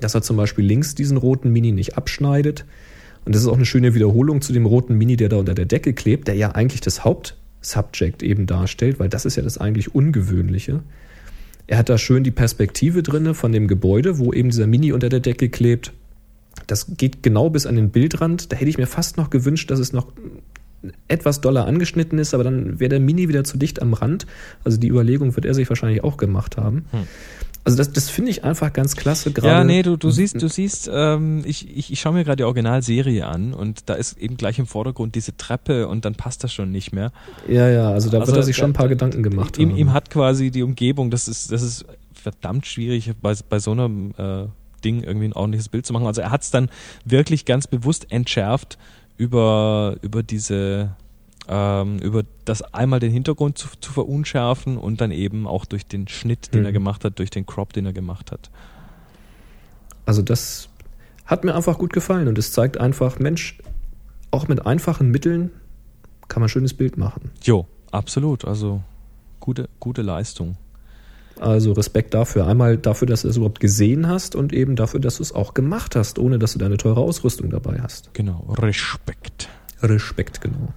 dass 0.00 0.14
er 0.14 0.22
zum 0.22 0.36
Beispiel 0.36 0.64
links 0.64 0.94
diesen 0.94 1.16
roten 1.16 1.50
Mini 1.50 1.72
nicht 1.72 1.96
abschneidet. 1.96 2.64
Und 3.24 3.34
das 3.34 3.42
ist 3.42 3.48
auch 3.48 3.56
eine 3.56 3.66
schöne 3.66 3.94
Wiederholung 3.94 4.42
zu 4.42 4.52
dem 4.52 4.66
roten 4.66 4.96
Mini, 4.96 5.16
der 5.16 5.28
da 5.28 5.36
unter 5.36 5.54
der 5.54 5.64
Decke 5.64 5.94
klebt, 5.94 6.28
der 6.28 6.34
ja 6.34 6.50
eigentlich 6.52 6.80
das 6.80 7.04
Hauptsubject 7.04 8.22
eben 8.22 8.46
darstellt, 8.46 8.98
weil 8.98 9.08
das 9.08 9.24
ist 9.24 9.36
ja 9.36 9.42
das 9.42 9.58
eigentlich 9.58 9.94
Ungewöhnliche. 9.94 10.82
Er 11.66 11.78
hat 11.78 11.88
da 11.88 11.96
schön 11.96 12.24
die 12.24 12.30
Perspektive 12.30 13.02
drinne 13.02 13.34
von 13.34 13.52
dem 13.52 13.68
Gebäude, 13.68 14.18
wo 14.18 14.32
eben 14.32 14.50
dieser 14.50 14.66
Mini 14.66 14.92
unter 14.92 15.08
der 15.08 15.20
Decke 15.20 15.48
klebt. 15.48 15.92
Das 16.66 16.96
geht 16.96 17.22
genau 17.22 17.50
bis 17.50 17.66
an 17.66 17.76
den 17.76 17.90
Bildrand. 17.90 18.52
Da 18.52 18.56
hätte 18.56 18.68
ich 18.68 18.78
mir 18.78 18.86
fast 18.86 19.16
noch 19.16 19.30
gewünscht, 19.30 19.70
dass 19.70 19.78
es 19.78 19.92
noch 19.92 20.12
etwas 21.08 21.40
doller 21.40 21.66
angeschnitten 21.66 22.18
ist, 22.18 22.34
aber 22.34 22.44
dann 22.44 22.78
wäre 22.78 22.90
der 22.90 23.00
Mini 23.00 23.28
wieder 23.28 23.44
zu 23.44 23.56
dicht 23.56 23.80
am 23.80 23.94
Rand. 23.94 24.26
Also 24.64 24.78
die 24.78 24.88
Überlegung 24.88 25.34
wird 25.34 25.46
er 25.46 25.54
sich 25.54 25.68
wahrscheinlich 25.70 26.04
auch 26.04 26.18
gemacht 26.18 26.58
haben. 26.58 26.84
Hm. 26.90 27.04
Also 27.64 27.78
das, 27.78 27.92
das 27.92 28.10
finde 28.10 28.30
ich 28.30 28.44
einfach 28.44 28.72
ganz 28.72 28.94
klasse. 28.94 29.32
Gerade 29.32 29.48
ja, 29.48 29.64
nee, 29.64 29.82
du, 29.82 29.96
du 29.96 30.10
siehst, 30.10 30.40
du 30.40 30.48
siehst, 30.48 30.90
ähm, 30.92 31.42
ich, 31.46 31.74
ich, 31.74 31.90
ich 31.90 32.00
schaue 32.00 32.12
mir 32.12 32.22
gerade 32.22 32.36
die 32.36 32.44
Originalserie 32.44 33.26
an 33.26 33.54
und 33.54 33.88
da 33.88 33.94
ist 33.94 34.18
eben 34.18 34.36
gleich 34.36 34.58
im 34.58 34.66
Vordergrund 34.66 35.14
diese 35.14 35.34
Treppe 35.36 35.88
und 35.88 36.04
dann 36.04 36.14
passt 36.14 36.44
das 36.44 36.52
schon 36.52 36.70
nicht 36.70 36.92
mehr. 36.92 37.10
Ja, 37.48 37.70
ja, 37.70 37.90
also 37.90 38.10
da 38.10 38.20
also 38.20 38.32
wird 38.32 38.42
er 38.42 38.42
sich 38.42 38.56
schon 38.56 38.70
ein 38.70 38.74
paar 38.74 38.86
da, 38.86 38.90
Gedanken 38.90 39.22
gemacht. 39.22 39.56
Ihm, 39.56 39.74
ihm 39.74 39.94
hat 39.94 40.10
quasi 40.10 40.50
die 40.50 40.62
Umgebung, 40.62 41.10
das 41.10 41.26
ist, 41.26 41.52
das 41.52 41.62
ist 41.62 41.86
verdammt 42.12 42.66
schwierig 42.66 43.10
bei, 43.22 43.34
bei 43.48 43.58
so 43.58 43.72
einem 43.72 44.12
äh, 44.18 44.44
Ding 44.84 45.02
irgendwie 45.02 45.28
ein 45.28 45.32
ordentliches 45.32 45.70
Bild 45.70 45.86
zu 45.86 45.94
machen. 45.94 46.06
Also 46.06 46.20
er 46.20 46.30
hat 46.30 46.42
es 46.42 46.50
dann 46.50 46.68
wirklich 47.06 47.46
ganz 47.46 47.66
bewusst 47.66 48.12
entschärft 48.12 48.76
über, 49.16 49.96
über 50.02 50.22
diese 50.22 50.96
ähm, 51.48 51.98
über 51.98 52.24
das 52.44 52.62
einmal 52.62 53.00
den 53.00 53.12
Hintergrund 53.12 53.58
zu, 53.58 53.68
zu, 53.80 53.92
verunschärfen 53.92 54.78
und 54.78 55.00
dann 55.00 55.10
eben 55.10 55.46
auch 55.46 55.64
durch 55.64 55.86
den 55.86 56.08
Schnitt, 56.08 56.54
den 56.54 56.60
mhm. 56.60 56.66
er 56.66 56.72
gemacht 56.72 57.04
hat, 57.04 57.18
durch 57.18 57.30
den 57.30 57.46
Crop, 57.46 57.72
den 57.72 57.86
er 57.86 57.92
gemacht 57.92 58.32
hat. 58.32 58.50
Also 60.06 60.22
das 60.22 60.68
hat 61.26 61.44
mir 61.44 61.54
einfach 61.54 61.78
gut 61.78 61.92
gefallen 61.92 62.28
und 62.28 62.38
es 62.38 62.52
zeigt 62.52 62.78
einfach, 62.78 63.18
Mensch, 63.18 63.58
auch 64.30 64.48
mit 64.48 64.66
einfachen 64.66 65.10
Mitteln 65.10 65.50
kann 66.28 66.40
man 66.40 66.46
ein 66.46 66.50
schönes 66.50 66.74
Bild 66.74 66.96
machen. 66.96 67.30
Jo, 67.42 67.66
absolut. 67.90 68.44
Also 68.44 68.82
gute, 69.40 69.68
gute 69.80 70.02
Leistung. 70.02 70.56
Also 71.38 71.72
Respekt 71.72 72.14
dafür. 72.14 72.46
Einmal 72.46 72.76
dafür, 72.76 73.06
dass 73.06 73.22
du 73.22 73.28
es 73.28 73.36
überhaupt 73.36 73.60
gesehen 73.60 74.08
hast 74.08 74.34
und 74.36 74.52
eben 74.52 74.76
dafür, 74.76 75.00
dass 75.00 75.16
du 75.16 75.22
es 75.22 75.32
auch 75.32 75.54
gemacht 75.54 75.96
hast, 75.96 76.18
ohne 76.18 76.38
dass 76.38 76.52
du 76.52 76.58
deine 76.58 76.76
teure 76.76 77.00
Ausrüstung 77.00 77.50
dabei 77.50 77.80
hast. 77.82 78.14
Genau, 78.14 78.54
Respekt. 78.58 79.48
Respekt, 79.82 80.40
genau. 80.40 80.72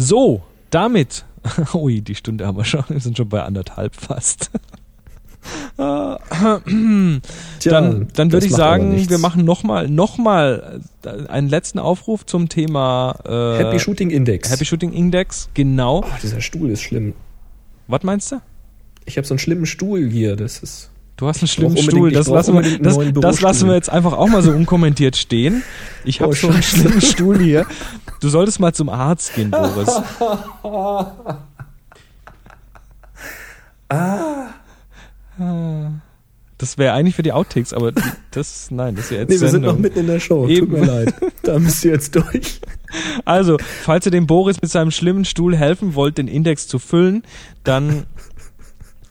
So, 0.00 0.42
damit. 0.70 1.26
Ui, 1.74 2.00
die 2.00 2.14
Stunde 2.14 2.46
haben 2.46 2.56
wir 2.56 2.64
schon. 2.64 2.84
Wir 2.88 3.00
sind 3.00 3.16
schon 3.16 3.28
bei 3.28 3.42
anderthalb 3.42 3.94
fast. 3.94 4.50
Tja, 5.76 7.20
dann 7.62 8.08
dann 8.12 8.32
würde 8.32 8.44
ich 8.44 8.52
sagen, 8.52 9.08
wir 9.08 9.16
machen 9.16 9.44
nochmal 9.44 9.88
noch 9.88 10.18
mal 10.18 10.82
äh, 11.04 11.26
einen 11.28 11.48
letzten 11.48 11.78
Aufruf 11.78 12.26
zum 12.26 12.50
Thema 12.50 13.16
äh, 13.24 13.58
Happy 13.58 13.78
Shooting 13.78 14.10
Index. 14.10 14.50
Happy 14.50 14.66
Shooting 14.66 14.92
Index, 14.92 15.48
genau. 15.54 16.04
Oh, 16.04 16.18
dieser 16.22 16.42
Stuhl 16.42 16.68
ist 16.70 16.82
schlimm. 16.82 17.14
Was 17.88 18.02
meinst 18.02 18.32
du? 18.32 18.42
Ich 19.06 19.16
habe 19.16 19.26
so 19.26 19.32
einen 19.32 19.38
schlimmen 19.38 19.64
Stuhl 19.64 20.06
hier, 20.10 20.36
das 20.36 20.58
ist. 20.58 20.90
Du 21.20 21.28
hast 21.28 21.42
einen 21.42 21.48
schlimmen 21.48 21.76
Stuhl, 21.76 22.10
das 22.10 22.28
lassen, 22.28 22.54
wir, 22.54 22.78
das, 22.78 22.98
das 23.12 23.42
lassen 23.42 23.68
wir 23.68 23.74
jetzt 23.74 23.90
einfach 23.90 24.14
auch 24.14 24.28
mal 24.28 24.40
so 24.42 24.52
unkommentiert 24.52 25.16
stehen. 25.16 25.62
Ich 26.02 26.22
habe 26.22 26.30
oh, 26.30 26.34
schon 26.34 26.54
einen 26.54 26.62
schlimmen 26.62 27.02
Stuhl 27.02 27.38
hier. 27.38 27.66
Du 28.22 28.30
solltest 28.30 28.58
mal 28.58 28.72
zum 28.72 28.88
Arzt 28.88 29.34
gehen, 29.34 29.50
Boris. 29.50 30.00
ah. 33.90 34.46
Das 36.56 36.78
wäre 36.78 36.94
eigentlich 36.94 37.16
für 37.16 37.22
die 37.22 37.32
Outtakes, 37.32 37.74
aber 37.74 37.92
das, 38.30 38.70
nein, 38.70 38.96
das 38.96 39.04
ist 39.04 39.10
ja 39.10 39.18
jetzt. 39.18 39.28
Nee, 39.28 39.40
wir 39.42 39.50
Sendung. 39.50 39.52
sind 39.52 39.76
noch 39.76 39.78
mitten 39.78 39.98
in 39.98 40.06
der 40.06 40.20
Show. 40.20 40.48
Eben. 40.48 40.70
Tut 40.70 40.80
mir 40.80 40.86
leid. 40.86 41.14
Da 41.42 41.58
müsst 41.58 41.84
ihr 41.84 41.92
jetzt 41.92 42.14
durch. 42.14 42.62
Also, 43.26 43.58
falls 43.82 44.06
ihr 44.06 44.12
dem 44.12 44.26
Boris 44.26 44.62
mit 44.62 44.70
seinem 44.70 44.90
schlimmen 44.90 45.26
Stuhl 45.26 45.54
helfen 45.54 45.94
wollt, 45.94 46.16
den 46.16 46.28
Index 46.28 46.66
zu 46.66 46.78
füllen, 46.78 47.24
dann, 47.62 48.06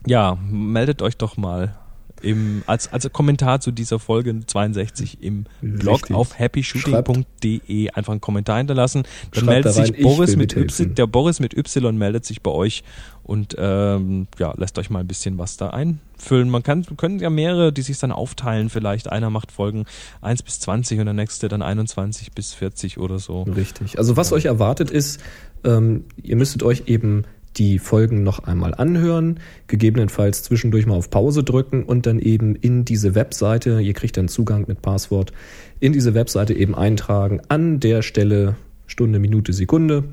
ja, 0.08 0.40
meldet 0.50 1.04
euch 1.04 1.16
doch 1.16 1.38
mal 1.38 1.79
im, 2.22 2.64
als, 2.66 2.92
als 2.92 3.12
Kommentar 3.12 3.62
zu 3.62 3.72
dieser 3.72 4.00
Folge 4.00 4.40
62 4.46 5.22
im 5.22 5.46
Blog 5.62 6.02
Richtig. 6.02 6.16
auf 6.16 6.38
happyshooting.de 6.38 7.90
einfach 7.92 8.12
einen 8.12 8.22
Kommentar 8.22 8.58
hinterlassen. 8.58 9.04
Dann 9.04 9.46
Schreibt 9.46 9.46
meldet 9.46 9.78
da 9.78 9.86
sich 9.86 10.02
Boris 10.02 10.36
mit 10.36 10.56
Y, 10.56 10.96
der 10.96 11.08
Boris 11.08 11.40
mit 11.40 11.56
Y 11.56 11.98
meldet 11.98 12.26
sich 12.26 12.42
bei 12.42 12.52
euch 12.52 12.84
und 13.24 13.56
ähm, 13.60 14.28
ja, 14.40 14.54
lässt 14.58 14.80
euch 14.80 14.90
mal 14.90 15.02
ein 15.02 15.08
bisschen 15.08 15.38
was 15.38 15.58
da 15.58 15.70
einfüllen. 15.70 16.50
Man 16.50 16.64
kann, 16.64 16.86
können 16.98 17.20
ja 17.20 17.30
mehrere, 17.30 17.72
die 17.72 17.84
sich 17.84 18.00
dann 18.00 18.12
aufteilen 18.12 18.70
vielleicht. 18.70 19.12
Einer 19.12 19.30
macht 19.30 19.52
Folgen 19.52 19.86
1 20.22 20.42
bis 20.42 20.60
20 20.62 21.00
und 21.00 21.06
der 21.06 21.14
nächste 21.14 21.48
dann 21.48 21.62
21 21.62 22.32
bis 22.32 22.54
40 22.54 22.98
oder 22.98 23.20
so. 23.20 23.44
Richtig. 23.44 24.00
Also 24.00 24.18
was 24.18 24.32
ja. 24.32 24.38
euch 24.38 24.46
erwartet 24.46 24.90
ist, 24.90 25.22
ähm, 25.64 26.06
ihr 26.22 26.38
müsstet 26.38 26.64
euch 26.64 26.84
eben 26.88 27.26
die 27.58 27.80
Folgen 27.80 28.24
noch 28.24 28.40
einmal 28.40 28.74
anhören, 28.76 29.40
gegebenenfalls 29.68 30.44
zwischendurch 30.44 30.86
mal 30.86 30.96
auf 30.96 31.10
Pause 31.10 31.44
drücken 31.44 31.84
und 31.84 32.06
dann 32.06 32.20
eben 32.20 32.56
in 32.56 32.86
diese 32.86 33.16
Webseite, 33.16 33.82
ihr 33.82 33.94
kriegt 33.94 34.18
dann 34.18 34.28
Zugang 34.28 34.66
mit 34.68 34.82
Passwort, 34.82 35.34
in 35.80 35.94
diese 35.94 36.14
Webseite 36.14 36.54
eben 36.54 36.76
eintragen 36.76 37.42
an 37.48 37.80
der 37.80 38.02
Stelle 38.02 38.56
Stunde, 38.88 39.20
Minute, 39.20 39.54
Sekunde. 39.54 40.04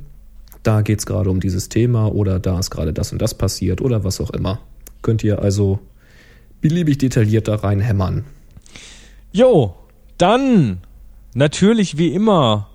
Da 0.63 0.83
geht 0.83 0.99
es 0.99 1.07
gerade 1.07 1.31
um 1.31 1.41
dieses 1.41 1.69
Thema 1.69 2.13
oder 2.13 2.41
da 2.41 2.59
ist 2.59 2.71
gerade 2.71 2.93
das 2.93 3.13
und 3.13 3.23
das 3.23 3.35
passiert 3.35 3.81
oder 3.81 4.05
was 4.05 4.21
auch 4.21 4.31
immer. 4.31 4.61
Könnt 5.03 5.23
ihr 5.23 5.41
also 5.41 5.79
beliebig 6.61 6.99
detailliert 6.99 7.49
da 7.49 7.57
reinhämmern. 7.57 8.25
Jo, 9.33 9.75
dann 10.19 10.79
natürlich 11.35 11.99
wie 11.99 12.09
immer 12.09 12.69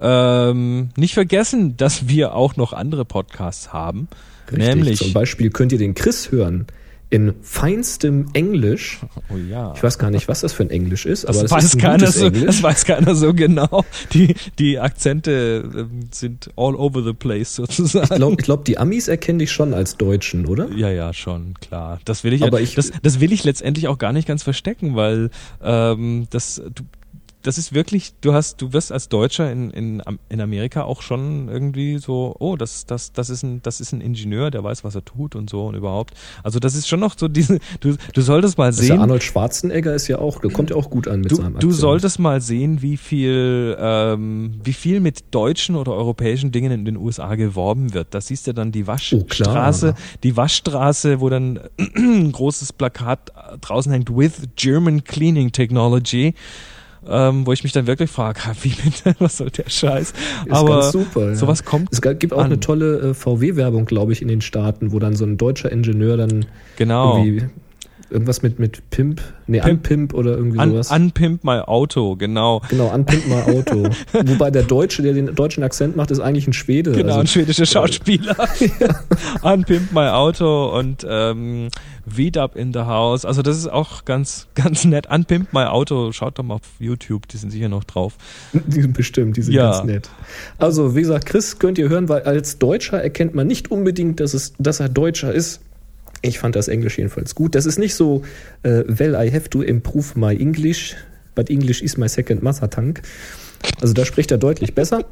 ähm, 0.00 0.90
nicht 0.96 1.14
vergessen, 1.14 1.76
dass 1.76 2.08
wir 2.08 2.34
auch 2.34 2.56
noch 2.56 2.72
andere 2.72 3.04
Podcasts 3.04 3.72
haben. 3.72 4.08
Richtig, 4.50 4.68
nämlich 4.68 4.98
zum 4.98 5.12
Beispiel 5.12 5.50
könnt 5.50 5.72
ihr 5.72 5.78
den 5.78 5.94
Chris 5.94 6.30
hören 6.30 6.66
in 7.10 7.34
feinstem 7.40 8.26
Englisch. 8.34 9.00
Oh 9.30 9.36
ja. 9.36 9.72
Ich 9.74 9.82
weiß 9.82 9.98
gar 9.98 10.10
nicht, 10.10 10.28
was 10.28 10.40
das 10.40 10.52
für 10.52 10.62
ein 10.62 10.70
Englisch 10.70 11.06
ist, 11.06 11.24
das 11.24 11.36
aber 11.36 11.42
das 11.42 11.50
weiß 11.52 11.64
ist 11.64 11.78
keiner 11.78 12.12
so. 12.12 12.28
Das 12.28 12.62
weiß 12.62 12.84
keiner 12.84 13.14
so 13.14 13.32
genau. 13.32 13.84
Die, 14.12 14.34
die 14.58 14.78
Akzente 14.78 15.64
ähm, 15.74 16.08
sind 16.10 16.50
all 16.56 16.74
over 16.74 17.02
the 17.02 17.14
place 17.14 17.54
sozusagen. 17.54 18.12
Ich 18.12 18.16
glaube, 18.16 18.36
ich 18.38 18.44
glaub, 18.44 18.64
die 18.66 18.78
Amis 18.78 19.08
erkennen 19.08 19.38
dich 19.38 19.52
schon 19.52 19.72
als 19.72 19.96
Deutschen, 19.96 20.46
oder? 20.46 20.68
Ja, 20.76 20.90
ja, 20.90 21.14
schon, 21.14 21.54
klar. 21.60 21.98
Das 22.04 22.24
will 22.24 22.34
ich, 22.34 22.42
aber 22.42 22.60
ich 22.60 22.74
das, 22.74 22.92
das 23.02 23.20
will 23.20 23.32
ich 23.32 23.44
letztendlich 23.44 23.88
auch 23.88 23.98
gar 23.98 24.12
nicht 24.12 24.28
ganz 24.28 24.42
verstecken, 24.42 24.94
weil 24.94 25.30
ähm, 25.62 26.26
das, 26.30 26.62
du, 26.74 26.84
das 27.48 27.56
ist 27.56 27.72
wirklich, 27.72 28.12
du 28.20 28.34
hast, 28.34 28.60
du 28.60 28.74
wirst 28.74 28.92
als 28.92 29.08
Deutscher 29.08 29.50
in, 29.50 29.70
in, 29.70 30.02
in 30.28 30.40
Amerika 30.42 30.82
auch 30.82 31.00
schon 31.00 31.48
irgendwie 31.48 31.96
so, 31.96 32.36
oh, 32.40 32.56
das, 32.56 32.84
das, 32.84 33.14
das 33.14 33.30
ist 33.30 33.42
ein, 33.42 33.62
das 33.62 33.80
ist 33.80 33.92
ein 33.92 34.02
Ingenieur, 34.02 34.50
der 34.50 34.62
weiß, 34.62 34.84
was 34.84 34.94
er 34.94 35.02
tut 35.02 35.34
und 35.34 35.48
so 35.48 35.64
und 35.64 35.74
überhaupt. 35.74 36.12
Also 36.42 36.58
das 36.58 36.74
ist 36.74 36.88
schon 36.88 37.00
noch 37.00 37.14
so 37.16 37.26
diese, 37.26 37.58
du, 37.80 37.96
du 38.12 38.20
solltest 38.20 38.58
mal 38.58 38.74
sehen. 38.74 38.96
Ja 38.96 39.00
Arnold 39.00 39.22
Schwarzenegger 39.22 39.94
ist 39.94 40.08
ja 40.08 40.18
auch, 40.18 40.42
der 40.42 40.50
kommt 40.50 40.68
ja 40.68 40.76
auch 40.76 40.90
gut 40.90 41.08
an 41.08 41.22
mit 41.22 41.30
du, 41.30 41.36
seinem 41.36 41.56
Akzent. 41.56 41.62
Du 41.62 41.70
solltest 41.72 42.18
mal 42.18 42.42
sehen, 42.42 42.82
wie 42.82 42.98
viel, 42.98 43.74
ähm, 43.80 44.60
wie 44.62 44.74
viel 44.74 45.00
mit 45.00 45.34
deutschen 45.34 45.74
oder 45.74 45.94
europäischen 45.94 46.52
Dingen 46.52 46.70
in 46.70 46.84
den 46.84 46.98
USA 46.98 47.34
geworben 47.34 47.94
wird. 47.94 48.08
Da 48.10 48.20
siehst 48.20 48.46
du 48.46 48.52
dann 48.52 48.72
die 48.72 48.86
Waschstraße, 48.86 49.94
oh, 49.96 50.18
die 50.22 50.36
Waschstraße, 50.36 51.20
wo 51.20 51.30
dann 51.30 51.60
ein 51.96 52.30
großes 52.30 52.74
Plakat 52.74 53.32
draußen 53.62 53.90
hängt, 53.90 54.14
with 54.14 54.50
German 54.54 55.02
Cleaning 55.02 55.50
Technology 55.50 56.34
ähm, 57.08 57.46
wo 57.46 57.52
ich 57.52 57.62
mich 57.62 57.72
dann 57.72 57.86
wirklich 57.86 58.10
frage, 58.10 58.40
wie 58.62 58.70
bitte, 58.70 59.14
was 59.18 59.38
soll 59.38 59.50
der 59.50 59.68
Scheiß? 59.68 60.10
Ist 60.10 60.16
Aber 60.48 60.90
super, 60.90 61.28
ja. 61.28 61.34
sowas 61.34 61.64
kommt. 61.64 61.88
Es 61.92 62.00
gibt 62.00 62.32
auch 62.32 62.38
an. 62.38 62.46
eine 62.46 62.60
tolle 62.60 63.10
äh, 63.10 63.14
VW-Werbung, 63.14 63.86
glaube 63.86 64.12
ich, 64.12 64.22
in 64.22 64.28
den 64.28 64.40
Staaten, 64.40 64.92
wo 64.92 64.98
dann 64.98 65.16
so 65.16 65.24
ein 65.24 65.36
deutscher 65.36 65.70
Ingenieur 65.70 66.16
dann 66.16 66.46
genau. 66.76 67.18
irgendwie 67.18 67.48
Irgendwas 68.10 68.42
mit, 68.42 68.58
mit 68.58 68.88
Pimp, 68.90 69.20
nee, 69.46 69.60
Pimp, 69.60 69.84
Unpimp 69.84 70.14
oder 70.14 70.36
irgendwie 70.36 70.58
sowas. 70.58 70.90
Un, 70.90 71.02
unpimp 71.02 71.44
my 71.44 71.60
Auto, 71.60 72.16
genau. 72.16 72.62
Genau, 72.70 72.92
Unpimp 72.94 73.26
my 73.26 73.54
Auto. 73.54 73.90
Wobei 74.12 74.50
der 74.50 74.62
Deutsche, 74.62 75.02
der 75.02 75.12
den 75.12 75.34
deutschen 75.34 75.62
Akzent 75.62 75.96
macht, 75.96 76.10
ist 76.10 76.20
eigentlich 76.20 76.46
ein 76.46 76.52
Schwede. 76.52 76.92
Genau, 76.92 77.08
also, 77.08 77.20
ein 77.20 77.26
schwedischer 77.26 77.66
Schauspieler. 77.66 78.36
ja. 78.80 79.00
Unpimp 79.52 79.92
my 79.92 80.08
Auto 80.08 80.76
und 80.76 81.06
ähm, 81.08 81.68
V-Dub 82.08 82.56
in 82.56 82.72
the 82.72 82.80
House. 82.80 83.24
Also 83.24 83.42
das 83.42 83.56
ist 83.56 83.68
auch 83.68 84.04
ganz, 84.04 84.46
ganz 84.54 84.84
nett. 84.84 85.10
Unpimp 85.10 85.52
my 85.52 85.64
Auto, 85.64 86.12
schaut 86.12 86.38
doch 86.38 86.44
mal 86.44 86.54
auf 86.54 86.62
YouTube, 86.78 87.28
die 87.28 87.36
sind 87.36 87.50
sicher 87.50 87.68
noch 87.68 87.84
drauf. 87.84 88.16
Die 88.52 88.80
sind 88.80 88.94
bestimmt, 88.94 89.36
die 89.36 89.42
sind 89.42 89.54
ja. 89.54 89.72
ganz 89.72 89.84
nett. 89.84 90.10
Also 90.58 90.96
wie 90.96 91.00
gesagt, 91.00 91.26
Chris 91.26 91.58
könnt 91.58 91.78
ihr 91.78 91.88
hören, 91.88 92.08
weil 92.08 92.22
als 92.22 92.58
Deutscher 92.58 93.02
erkennt 93.02 93.34
man 93.34 93.46
nicht 93.46 93.70
unbedingt, 93.70 94.20
dass, 94.20 94.34
es, 94.34 94.54
dass 94.58 94.80
er 94.80 94.88
Deutscher 94.88 95.32
ist. 95.32 95.60
Ich 96.22 96.38
fand 96.38 96.56
das 96.56 96.68
Englisch 96.68 96.96
jedenfalls 96.98 97.34
gut. 97.34 97.54
Das 97.54 97.66
ist 97.66 97.78
nicht 97.78 97.94
so, 97.94 98.22
äh, 98.62 98.84
well, 98.86 99.14
I 99.14 99.30
have 99.32 99.48
to 99.50 99.62
improve 99.62 100.18
my 100.18 100.34
English, 100.34 100.96
but 101.34 101.50
English 101.50 101.82
is 101.82 101.96
my 101.96 102.08
second 102.08 102.42
mother 102.42 102.68
tongue. 102.68 103.00
Also 103.80 103.94
da 103.94 104.04
spricht 104.04 104.30
er 104.30 104.36
deutlich 104.38 104.74
besser. 104.74 105.04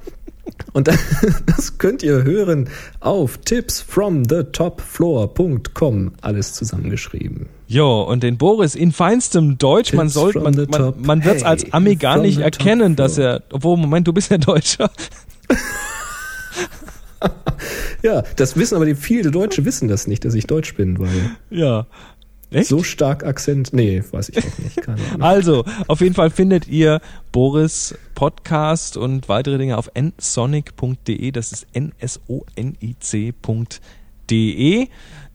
Und 0.72 0.88
das 1.46 1.78
könnt 1.78 2.02
ihr 2.02 2.24
hören 2.24 2.68
auf 3.00 3.38
tipsfromthetopfloor.com. 3.38 6.12
Alles 6.20 6.52
zusammengeschrieben. 6.52 7.48
Jo, 7.68 8.02
und 8.02 8.22
den 8.22 8.38
Boris 8.38 8.76
in 8.76 8.92
feinstem 8.92 9.58
Deutsch, 9.58 9.90
Tips 9.90 9.96
man 9.96 10.08
sollte, 10.08 10.38
man, 10.40 10.54
man, 10.68 10.94
man 10.98 11.24
wird 11.24 11.36
es 11.36 11.42
hey, 11.42 11.50
als 11.50 11.72
Ami 11.72 11.96
gar 11.96 12.18
nicht 12.18 12.38
erkennen, 12.38 12.94
dass 12.94 13.18
er, 13.18 13.42
obwohl, 13.50 13.76
Moment, 13.76 14.06
du 14.06 14.12
bist 14.12 14.30
ja 14.30 14.38
Deutscher. 14.38 14.92
ja, 18.02 18.22
das 18.36 18.56
wissen 18.56 18.76
aber 18.76 18.86
die 18.86 18.94
viele 18.94 19.30
Deutsche 19.30 19.64
wissen 19.64 19.88
das 19.88 20.06
nicht, 20.06 20.24
dass 20.24 20.34
ich 20.34 20.46
Deutsch 20.46 20.74
bin, 20.74 20.98
weil. 20.98 21.36
Ja. 21.50 21.86
Echt? 22.50 22.68
So 22.68 22.82
stark 22.84 23.24
Akzent. 23.24 23.72
Nee, 23.72 24.04
weiß 24.08 24.28
ich 24.28 24.38
auch 24.38 24.58
nicht. 24.58 24.76
Keine 24.76 25.02
Ahnung. 25.02 25.22
Also, 25.22 25.64
auf 25.88 26.00
jeden 26.00 26.14
Fall 26.14 26.30
findet 26.30 26.68
ihr 26.68 27.00
Boris 27.32 27.96
Podcast 28.14 28.96
und 28.96 29.28
weitere 29.28 29.58
Dinge 29.58 29.76
auf 29.76 29.90
nsonic.de. 29.98 31.32
Das 31.32 31.50
ist 31.52 31.66
n-s-o-n-i-c.de. 31.72 32.08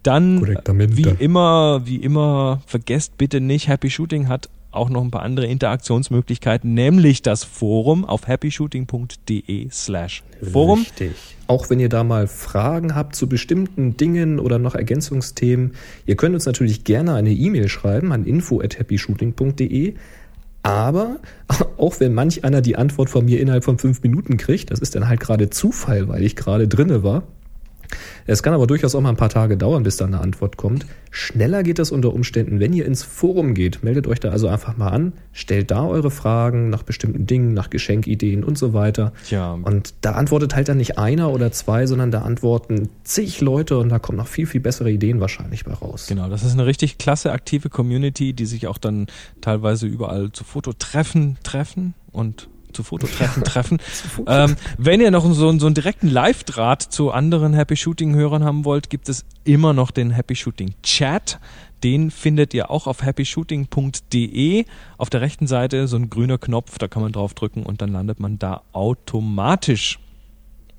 Dann, 0.04 0.42
wie 0.42 1.10
immer, 1.20 1.82
wie 1.86 1.98
immer, 1.98 2.62
vergesst 2.66 3.18
bitte 3.18 3.40
nicht, 3.42 3.68
Happy 3.68 3.90
Shooting 3.92 4.30
hat 4.30 4.50
auch 4.72 4.90
noch 4.90 5.04
ein 5.04 5.12
paar 5.12 5.24
andere 5.24 5.46
Interaktionsmöglichkeiten, 5.48 6.74
nämlich 6.74 7.22
das 7.22 7.44
Forum 7.44 8.06
auf 8.06 8.28
happyshooting.de 8.28 9.70
slash 9.70 10.24
Forum. 10.42 10.80
Richtig. 10.80 11.12
Auch 11.48 11.70
wenn 11.70 11.80
ihr 11.80 11.90
da 11.90 12.04
mal 12.04 12.28
Fragen 12.28 12.96
habt 12.96 13.16
zu 13.16 13.28
bestimmten 13.28 13.98
Dingen 13.98 14.40
oder 14.40 14.58
noch 14.58 14.74
Ergänzungsthemen, 14.74 15.74
ihr 16.06 16.16
könnt 16.16 16.34
uns 16.34 16.46
natürlich 16.46 16.84
gerne 16.86 17.14
eine 17.14 17.32
E-Mail 17.32 17.68
schreiben 17.68 18.14
an 18.14 18.26
info@happyshooting.de. 18.26 19.96
Aber 20.64 21.18
auch 21.78 22.00
wenn 22.00 22.14
manch 22.14 22.44
einer 22.44 22.62
die 22.62 22.78
Antwort 22.78 23.10
von 23.10 23.26
mir 23.26 23.40
innerhalb 23.40 23.64
von 23.64 23.78
fünf 23.78 24.02
Minuten 24.04 24.38
kriegt, 24.38 24.72
das 24.72 24.80
ist 24.80 24.96
dann 24.96 25.08
halt 25.08 25.20
gerade 25.20 25.50
Zufall, 25.50 26.08
weil 26.08 26.24
ich 26.24 26.36
gerade 26.36 26.68
drinne 26.68 27.04
war. 27.04 27.24
Es 28.26 28.44
kann 28.44 28.54
aber 28.54 28.68
durchaus 28.68 28.96
auch 28.96 29.02
mal 29.02 29.10
ein 29.10 29.18
paar 29.18 29.30
Tage 29.30 29.58
dauern, 29.58 29.84
bis 29.84 29.98
da 29.98 30.06
eine 30.06 30.22
Antwort 30.22 30.58
kommt. 30.58 30.86
Schneller 31.10 31.64
geht 31.64 31.80
das 31.80 31.92
unter 31.92 32.14
Umständen, 32.14 32.60
wenn 32.60 32.74
ihr 32.74 32.86
ins 32.86 33.04
Forum 33.04 33.54
geht. 33.54 33.84
Meldet 33.84 34.08
euch 34.08 34.20
da 34.20 34.30
also 34.30 34.48
einfach 34.48 34.78
mal 34.78 34.90
an, 34.90 35.14
stellt 35.34 35.72
da 35.72 35.86
eure 35.86 36.12
Fragen 36.12 36.70
nach 36.70 36.84
bestimmten 36.84 37.26
Dingen, 37.26 37.54
nach 37.54 37.70
Geschenkideen 37.70 38.44
und 38.44 38.58
so 38.58 38.74
weiter. 38.74 39.12
Tja. 39.28 39.54
Und 39.62 39.94
da 40.02 40.14
antwortet 40.14 40.56
halt 40.56 40.70
dann 40.70 40.78
nicht 40.78 40.98
einer 40.98 41.32
oder 41.32 41.52
zwei, 41.52 41.86
sondern 41.86 42.12
da 42.12 42.22
antworten 42.22 42.90
zig 43.04 43.42
Leute 43.42 43.78
und 43.78 43.90
da 43.90 44.00
kommen 44.00 44.18
noch 44.18 44.28
viel, 44.28 44.46
viel 44.46 44.62
bessere 44.62 44.92
Ideen 44.92 45.20
wahrscheinlich 45.20 45.66
bei 45.66 45.74
raus. 45.74 46.08
Genau, 46.08 46.30
das 46.30 46.44
ist 46.44 46.54
eine 46.54 46.66
richtig 46.66 46.98
klasse 46.98 47.32
aktive 47.32 47.70
Community, 47.70 48.34
die 48.34 48.46
sich 48.46 48.68
auch 48.68 48.78
dann 48.78 49.08
teilweise 49.42 49.88
überall 49.88 50.32
zu 50.32 50.44
Fototreffen 50.44 51.38
treffen 51.44 51.94
und 52.12 52.48
zu 52.72 52.84
Fototreffen 52.84 53.44
treffen. 53.44 53.78
Ähm, 54.28 54.56
wenn 54.78 55.02
ihr 55.02 55.10
noch 55.10 55.26
so, 55.34 55.58
so 55.58 55.66
einen 55.66 55.76
direkten 55.76 56.08
Live-Draht 56.08 56.82
zu 56.82 57.12
anderen 57.12 57.54
Happy 57.54 57.76
Shooting-Hörern 57.76 58.44
haben 58.44 58.66
wollt, 58.66 58.90
gibt 58.90 59.10
es 59.10 59.26
immer 59.44 59.74
noch 59.74 59.92
den 59.92 60.12
Happy 60.12 60.36
Shooting 60.36 60.74
Chat. 60.84 61.40
Den 61.84 62.12
findet 62.12 62.54
ihr 62.54 62.70
auch 62.70 62.88
auf 62.88 63.04
happyshooting.de. 63.04 64.66
Auf 64.98 65.10
der 65.10 65.22
rechten 65.22 65.48
Seite 65.48 65.88
so 65.88 65.96
ein 65.96 66.10
grüner 66.10 66.38
Knopf, 66.38 66.78
da 66.78 66.88
kann 66.88 67.02
man 67.02 67.12
drauf 67.12 67.34
drücken 67.34 67.64
und 67.64 67.82
dann 67.82 67.92
landet 67.92 68.20
man 68.20 68.38
da 68.38 68.62
automatisch. 68.72 70.00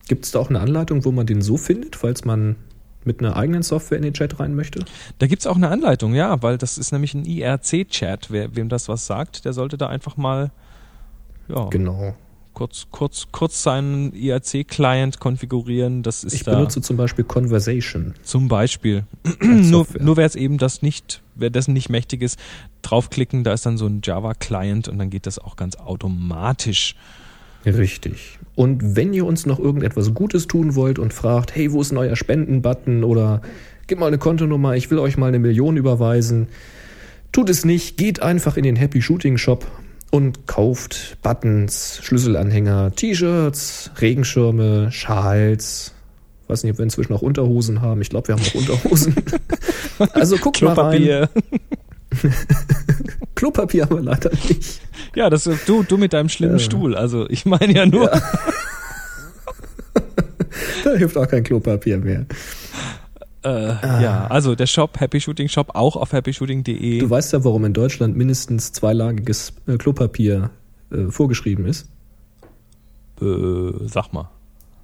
Gibt 0.09 0.25
es 0.25 0.31
da 0.33 0.39
auch 0.39 0.51
eine 0.51 0.61
Anleitung, 0.61 1.05
wo 1.05 1.13
man 1.13 1.27
den 1.27 1.43
so 1.43 1.57
findet, 1.57 1.97
falls 1.97 2.25
man 2.25 2.57
mit 3.05 3.21
einer 3.21 3.37
eigenen 3.37 3.63
Software 3.63 3.99
in 3.99 4.05
den 4.05 4.15
Chat 4.15 4.39
rein 4.39 4.55
möchte? 4.55 4.85
Da 5.19 5.27
gibt's 5.27 5.47
auch 5.47 5.57
eine 5.57 5.69
Anleitung, 5.69 6.15
ja, 6.15 6.41
weil 6.43 6.59
das 6.59 6.79
ist 6.79 6.93
nämlich 6.93 7.15
ein 7.15 7.25
IRC-Chat. 7.25 8.31
Wer, 8.31 8.55
wem 8.55 8.69
das 8.69 8.89
was 8.89 9.07
sagt, 9.07 9.45
der 9.45 9.53
sollte 9.53 9.77
da 9.77 9.89
einfach 9.89 10.17
mal 10.17 10.53
ja, 11.49 11.69
Genau. 11.71 12.15
kurz, 12.55 12.87
kurz, 12.91 13.27
kurz 13.33 13.63
seinen 13.63 14.13
IRC-Client 14.15 15.21
konfigurieren. 15.21 16.03
Das 16.03 16.23
ist 16.25 16.35
Ich 16.35 16.45
da 16.45 16.55
benutze 16.55 16.81
zum 16.83 16.97
Beispiel 16.97 17.25
Conversation. 17.25 18.15
zum 18.23 18.49
Beispiel. 18.49 19.05
nur 19.41 19.87
nur 20.01 20.17
wer 20.17 20.27
es 20.27 20.37
eben 20.37 20.59
das 20.59 20.83
nicht, 20.83 21.23
wer 21.35 21.51
dessen 21.51 21.73
nicht 21.73 21.89
mächtig 21.89 22.23
ist, 22.23 22.39
draufklicken, 22.83 23.43
da 23.45 23.53
ist 23.53 23.65
dann 23.67 23.79
so 23.79 23.87
ein 23.87 24.01
Java-Client 24.05 24.89
und 24.89 24.99
dann 24.99 25.11
geht 25.11 25.27
das 25.27 25.39
auch 25.39 25.57
ganz 25.57 25.77
automatisch. 25.77 26.95
Richtig. 27.65 28.39
Und 28.55 28.97
wenn 28.97 29.13
ihr 29.15 29.25
uns 29.25 29.47
noch 29.47 29.59
irgendetwas 29.59 30.13
Gutes 30.15 30.47
tun 30.47 30.75
wollt 30.75 30.99
und 30.99 31.15
fragt, 31.15 31.55
hey, 31.55 31.73
wo 31.73 31.81
ist 31.81 31.91
denn 31.91 31.99
euer 31.99 32.17
Spenden-Button 32.17 33.05
oder 33.05 33.41
gib 33.87 33.99
mal 33.99 34.09
eine 34.09 34.19
Kontonummer, 34.19 34.75
ich 34.77 34.91
will 34.91 34.99
euch 34.99 35.17
mal 35.17 35.29
eine 35.29 35.39
Million 35.39 35.77
überweisen, 35.77 36.49
tut 37.31 37.49
es 37.49 37.65
nicht, 37.65 37.97
geht 37.97 38.21
einfach 38.21 38.57
in 38.57 38.65
den 38.65 38.77
Happy 38.77 39.01
Shooting 39.01 39.39
Shop 39.39 39.67
und 40.13 40.47
kauft 40.47 41.17
Buttons, 41.23 41.99
Schlüsselanhänger, 42.03 42.95
T-Shirts, 42.95 43.91
Regenschirme, 43.99 44.93
Schals. 44.93 45.95
Weiß 46.49 46.63
nicht, 46.63 46.73
ob 46.73 46.79
wir 46.79 46.85
inzwischen 46.85 47.15
auch 47.15 47.23
Unterhosen 47.23 47.81
haben. 47.81 48.03
Ich 48.03 48.11
glaube, 48.11 48.29
wir 48.29 48.37
haben 48.37 48.43
auch 48.43 48.55
Unterhosen. 48.55 49.17
also 50.13 50.37
guckt 50.37 50.61
mal 50.61 50.75
rein. 50.75 51.03
Klopapier. 51.03 51.31
Klopapier 53.35 53.85
haben 53.85 53.97
wir 53.97 54.03
leider 54.03 54.31
nicht. 54.49 54.83
Ja, 55.15 55.31
das 55.31 55.49
du, 55.67 55.83
du 55.83 55.97
mit 55.97 56.13
deinem 56.13 56.29
schlimmen 56.29 56.59
Ja. 56.59 56.65
Stuhl. 56.65 56.95
Also 56.95 57.27
ich 57.31 57.47
meine 57.47 57.73
ja 57.75 57.87
nur. 57.87 58.11
Da 60.85 60.95
hilft 60.95 61.17
auch 61.17 61.29
kein 61.29 61.45
Klopapier 61.45 61.97
mehr. 61.99 62.27
Äh, 63.45 63.69
Ja, 64.03 64.27
also 64.29 64.55
der 64.55 64.67
Shop, 64.67 64.99
Happy 65.01 65.21
Shooting 65.21 65.49
Shop, 65.49 65.71
auch 65.75 65.97
auf 65.97 66.13
happyshooting.de. 66.13 66.99
Du 67.01 67.11
weißt 67.11 67.33
ja, 67.33 67.45
warum 67.45 67.65
in 67.65 67.73
Deutschland 67.73 68.17
mindestens 68.17 68.73
zweilagiges 68.73 69.53
äh, 69.67 69.77
Klopapier 69.77 70.51
äh, 70.93 71.07
vorgeschrieben 71.11 71.67
ist. 71.67 71.89
Äh, 73.21 73.73
sag 73.87 74.13
mal. 74.13 74.31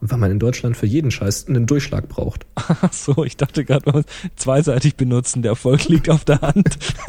Weil 0.01 0.19
man 0.19 0.31
in 0.31 0.39
Deutschland 0.39 0.77
für 0.77 0.87
jeden 0.87 1.11
Scheiß 1.11 1.49
einen 1.49 1.67
Durchschlag 1.67 2.09
braucht. 2.09 2.47
Ach 2.55 2.93
so, 2.93 3.25
ich 3.25 3.37
dachte 3.37 3.65
gerade, 3.65 3.83
man 3.87 3.97
muss 3.97 4.05
zweiseitig 4.37 4.95
benutzen. 4.97 5.43
Der 5.43 5.51
Erfolg 5.53 5.89
liegt 5.89 6.09
auf 6.09 6.25
der 6.25 6.41
Hand. 6.41 6.79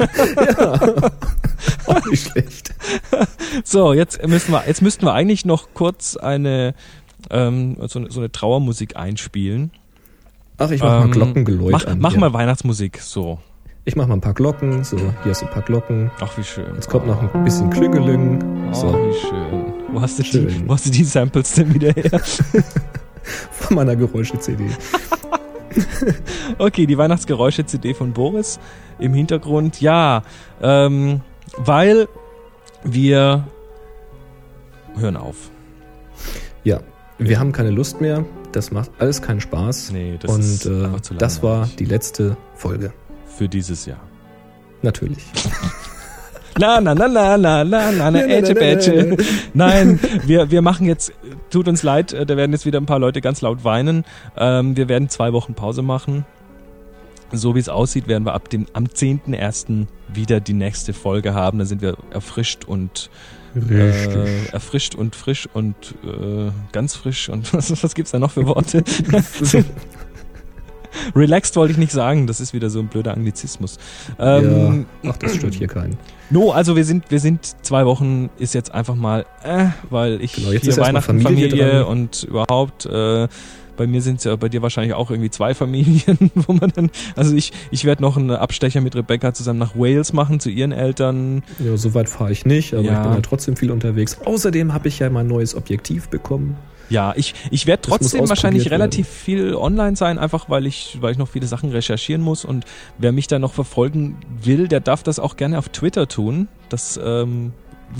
Auch 1.86 2.04
nicht 2.06 2.28
schlecht. 2.30 2.74
So, 3.64 3.92
jetzt 3.92 4.26
müssen 4.26 4.52
wir, 4.52 4.64
jetzt 4.66 4.82
müssten 4.82 5.04
wir 5.04 5.12
eigentlich 5.12 5.44
noch 5.44 5.68
kurz 5.74 6.16
eine 6.16 6.74
ähm, 7.30 7.76
so, 7.86 7.98
eine- 7.98 8.10
so 8.10 8.20
eine 8.20 8.32
Trauermusik 8.32 8.96
einspielen. 8.96 9.70
Ach, 10.60 10.70
ich 10.70 10.80
mach 10.82 10.98
mal 11.00 11.04
Ähm, 11.06 11.10
Glockengeläut 11.10 11.72
Mach, 11.72 11.86
an. 11.86 11.98
mach 11.98 12.10
hier. 12.12 12.20
mal 12.20 12.32
Weihnachtsmusik. 12.32 12.98
So. 13.00 13.38
Ich 13.86 13.96
mach 13.96 14.06
mal 14.06 14.14
ein 14.14 14.20
paar 14.20 14.34
Glocken. 14.34 14.84
So, 14.84 14.96
hier 14.98 15.30
hast 15.30 15.40
du 15.42 15.46
ein 15.46 15.52
paar 15.52 15.62
Glocken. 15.62 16.10
Ach, 16.20 16.36
wie 16.38 16.44
schön. 16.44 16.74
Jetzt 16.74 16.88
kommt 16.88 17.06
noch 17.06 17.20
ein 17.34 17.44
bisschen 17.44 17.70
Klüngeling. 17.70 18.68
Oh, 18.70 18.74
So, 18.74 18.88
wie 18.92 19.14
schön. 19.18 19.72
Wo 19.92 20.00
hast, 20.00 20.18
du 20.18 20.22
die, 20.22 20.28
Schön. 20.30 20.68
wo 20.68 20.74
hast 20.74 20.86
du 20.86 20.90
die 20.90 21.02
Samples 21.02 21.54
denn 21.54 21.74
wieder 21.74 21.90
her? 21.92 22.20
von 23.50 23.74
meiner 23.76 23.96
Geräusche-CD. 23.96 24.64
Okay, 26.58 26.84
die 26.86 26.98
Weihnachtsgeräusche-CD 26.98 27.94
von 27.94 28.12
Boris 28.12 28.58
im 28.98 29.14
Hintergrund. 29.14 29.80
Ja, 29.80 30.22
ähm, 30.60 31.20
weil 31.56 32.08
wir 32.82 33.44
hören 34.96 35.16
auf. 35.16 35.36
Ja, 36.64 36.80
wir 37.20 37.38
haben 37.38 37.52
keine 37.52 37.70
Lust 37.70 38.00
mehr. 38.00 38.24
Das 38.52 38.72
macht 38.72 38.90
alles 38.98 39.22
keinen 39.22 39.40
Spaß. 39.40 39.92
Nee, 39.92 40.18
das 40.20 40.30
Und 40.30 40.40
ist 40.40 40.66
äh, 40.66 40.84
einfach 40.84 41.00
zu 41.02 41.14
das 41.14 41.42
war 41.42 41.68
die 41.78 41.84
letzte 41.84 42.36
Folge. 42.54 42.92
Für 43.26 43.48
dieses 43.48 43.86
Jahr. 43.86 44.00
Natürlich. 44.82 45.24
Na, 46.58 46.80
na, 46.80 46.94
na, 46.94 47.08
na, 47.08 47.36
na, 47.38 47.64
na, 47.64 47.92
na, 47.92 48.10
na, 48.10 48.26
ätsche, 48.26 48.54
bätsche. 48.54 49.16
Nein, 49.54 50.00
wir, 50.26 50.50
wir 50.50 50.60
machen 50.60 50.84
jetzt, 50.84 51.12
tut 51.48 51.68
uns 51.68 51.82
leid, 51.82 52.12
äh, 52.12 52.26
da 52.26 52.36
werden 52.36 52.52
jetzt 52.52 52.66
wieder 52.66 52.78
ein 52.78 52.86
paar 52.86 52.98
Leute 52.98 53.20
ganz 53.20 53.40
laut 53.40 53.64
weinen. 53.64 54.04
Ähm, 54.36 54.76
wir 54.76 54.88
werden 54.88 55.08
zwei 55.08 55.32
Wochen 55.32 55.54
Pause 55.54 55.80
machen. 55.80 56.26
So 57.32 57.54
wie 57.54 57.60
es 57.60 57.68
aussieht, 57.68 58.08
werden 58.08 58.24
wir 58.24 58.34
ab 58.34 58.50
dem, 58.50 58.66
am 58.72 58.86
10.01. 58.86 59.86
wieder 60.12 60.40
die 60.40 60.52
nächste 60.52 60.92
Folge 60.92 61.32
haben. 61.34 61.60
Da 61.60 61.64
sind 61.64 61.80
wir 61.80 61.96
erfrischt 62.10 62.64
und 62.64 63.10
äh, 63.54 64.46
erfrischt 64.52 64.94
und 64.94 65.16
frisch 65.16 65.48
und 65.52 65.74
äh, 66.04 66.50
ganz 66.72 66.94
frisch 66.94 67.28
und 67.28 67.52
was, 67.54 67.82
was 67.82 67.94
gibt's 67.94 68.12
da 68.12 68.18
noch 68.18 68.32
für 68.32 68.46
Worte? 68.46 68.84
Relaxed 71.14 71.56
wollte 71.56 71.72
ich 71.72 71.78
nicht 71.78 71.92
sagen, 71.92 72.26
das 72.26 72.40
ist 72.40 72.52
wieder 72.52 72.68
so 72.70 72.80
ein 72.80 72.88
blöder 72.88 73.12
Anglizismus. 73.14 73.78
Ähm, 74.18 74.86
ja, 75.02 75.10
ach, 75.12 75.16
das 75.18 75.36
stört 75.36 75.54
hier 75.54 75.68
keinen. 75.68 75.96
No, 76.30 76.50
also 76.52 76.76
wir 76.76 76.84
sind, 76.84 77.10
wir 77.10 77.20
sind 77.20 77.56
zwei 77.62 77.86
Wochen 77.86 78.30
ist 78.38 78.54
jetzt 78.54 78.72
einfach 78.72 78.94
mal, 78.94 79.24
äh, 79.42 79.66
weil 79.88 80.22
ich 80.22 80.34
Genau, 80.34 80.50
jetzt 80.50 80.62
hier 80.62 80.72
ist 80.72 80.78
Weihnachten, 80.78 81.20
Familie 81.20 81.50
Familie, 81.50 81.86
und 81.86 82.24
überhaupt, 82.24 82.86
äh, 82.86 83.28
bei 83.80 83.86
mir 83.86 84.02
sind 84.02 84.18
es 84.18 84.24
ja 84.24 84.36
bei 84.36 84.50
dir 84.50 84.60
wahrscheinlich 84.60 84.92
auch 84.92 85.10
irgendwie 85.10 85.30
zwei 85.30 85.54
Familien, 85.54 86.30
wo 86.34 86.52
man 86.52 86.70
dann, 86.70 86.90
also 87.16 87.34
ich, 87.34 87.50
ich 87.70 87.86
werde 87.86 88.02
noch 88.02 88.18
einen 88.18 88.30
Abstecher 88.30 88.82
mit 88.82 88.94
Rebecca 88.94 89.32
zusammen 89.32 89.58
nach 89.58 89.74
Wales 89.74 90.12
machen 90.12 90.38
zu 90.38 90.50
ihren 90.50 90.72
Eltern. 90.72 91.42
Ja, 91.64 91.78
so 91.78 91.94
weit 91.94 92.10
fahre 92.10 92.30
ich 92.30 92.44
nicht, 92.44 92.74
aber 92.74 92.82
Ja. 92.82 92.92
ich 92.92 93.02
bin 93.04 93.12
halt 93.12 93.24
trotzdem 93.24 93.56
viel 93.56 93.70
unterwegs. 93.70 94.18
Außerdem 94.22 94.74
habe 94.74 94.88
ich 94.88 94.98
ja 94.98 95.08
mein 95.08 95.28
neues 95.28 95.54
Objektiv 95.54 96.10
bekommen. 96.10 96.58
Ja, 96.90 97.14
ich, 97.16 97.32
ich 97.50 97.66
werde 97.66 97.80
trotzdem 97.80 98.28
wahrscheinlich 98.28 98.70
relativ 98.70 99.08
viel 99.08 99.54
online 99.54 99.96
sein, 99.96 100.18
einfach 100.18 100.50
weil 100.50 100.66
ich, 100.66 100.98
weil 101.00 101.12
ich 101.12 101.18
noch 101.18 101.28
viele 101.28 101.46
Sachen 101.46 101.70
recherchieren 101.70 102.20
muss 102.20 102.44
und 102.44 102.66
wer 102.98 103.12
mich 103.12 103.28
da 103.28 103.38
noch 103.38 103.54
verfolgen 103.54 104.18
will, 104.42 104.68
der 104.68 104.80
darf 104.80 105.02
das 105.02 105.18
auch 105.18 105.36
gerne 105.36 105.58
auf 105.58 105.70
Twitter 105.70 106.06
tun. 106.06 106.48
Das 106.68 107.00
ähm, 107.02 107.54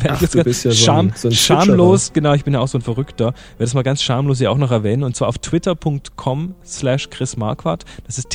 Ach, 0.08 0.14
ich 0.14 0.20
jetzt 0.20 0.34
du 0.34 0.44
bist 0.44 0.64
ja 0.64 0.70
so 0.70 0.76
ein- 0.76 0.84
scham, 0.84 1.12
so 1.14 1.28
ein 1.28 1.32
schamlos, 1.34 2.12
genau, 2.12 2.34
ich 2.34 2.44
bin 2.44 2.54
ja 2.54 2.60
auch 2.60 2.68
so 2.68 2.78
ein 2.78 2.82
Verrückter, 2.82 3.26
werde 3.26 3.34
das 3.58 3.74
mal 3.74 3.82
ganz 3.82 4.02
schamlos 4.02 4.38
ja 4.40 4.50
auch 4.50 4.56
noch 4.58 4.70
erwähnen 4.70 5.02
und 5.02 5.16
zwar 5.16 5.28
auf 5.28 5.38
twitter.com 5.38 6.54
slash 6.64 7.10
Chris 7.10 7.36
Marquardt. 7.36 7.84
Das 8.06 8.18
ist 8.18 8.30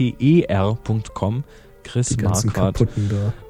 T-W-I-T-T-E-R.com. 0.00 1.44
Chris 1.82 2.14
Marquardt. 2.18 2.86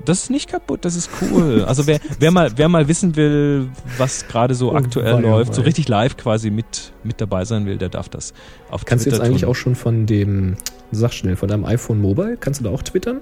Das 0.04 0.22
ist 0.22 0.30
nicht 0.30 0.48
kaputt, 0.48 0.84
das 0.84 0.94
ist 0.94 1.10
cool. 1.20 1.64
Also 1.66 1.86
wer, 1.86 1.98
wer 2.20 2.30
mal, 2.30 2.50
wer 2.56 2.68
mal 2.68 2.86
wissen 2.88 3.16
will, 3.16 3.68
was 3.98 4.26
gerade 4.28 4.54
so 4.54 4.70
Oh, 4.72 4.76
aktuell 4.76 5.16
wei, 5.16 5.20
läuft, 5.20 5.54
so 5.54 5.60
wei. 5.62 5.66
richtig 5.66 5.88
live 5.88 6.16
quasi 6.16 6.50
mit, 6.50 6.92
mit 7.02 7.20
dabei 7.20 7.44
sein 7.44 7.66
will, 7.66 7.76
der 7.76 7.88
darf 7.90 8.08
das 8.08 8.32
auf 8.70 8.84
Kannst 8.84 9.04
du 9.04 9.10
Twitter 9.10 9.22
jetzt 9.24 9.28
eigentlich 9.28 9.42
tun. 9.42 9.50
auch 9.50 9.54
schon 9.56 9.74
von 9.74 10.06
dem, 10.06 10.56
sag 10.92 11.12
schnell, 11.12 11.36
von 11.36 11.48
deinem 11.48 11.64
iPhone 11.66 12.00
Mobile, 12.00 12.36
kannst 12.38 12.60
du 12.60 12.64
da 12.64 12.70
auch 12.70 12.82
twittern? 12.82 13.18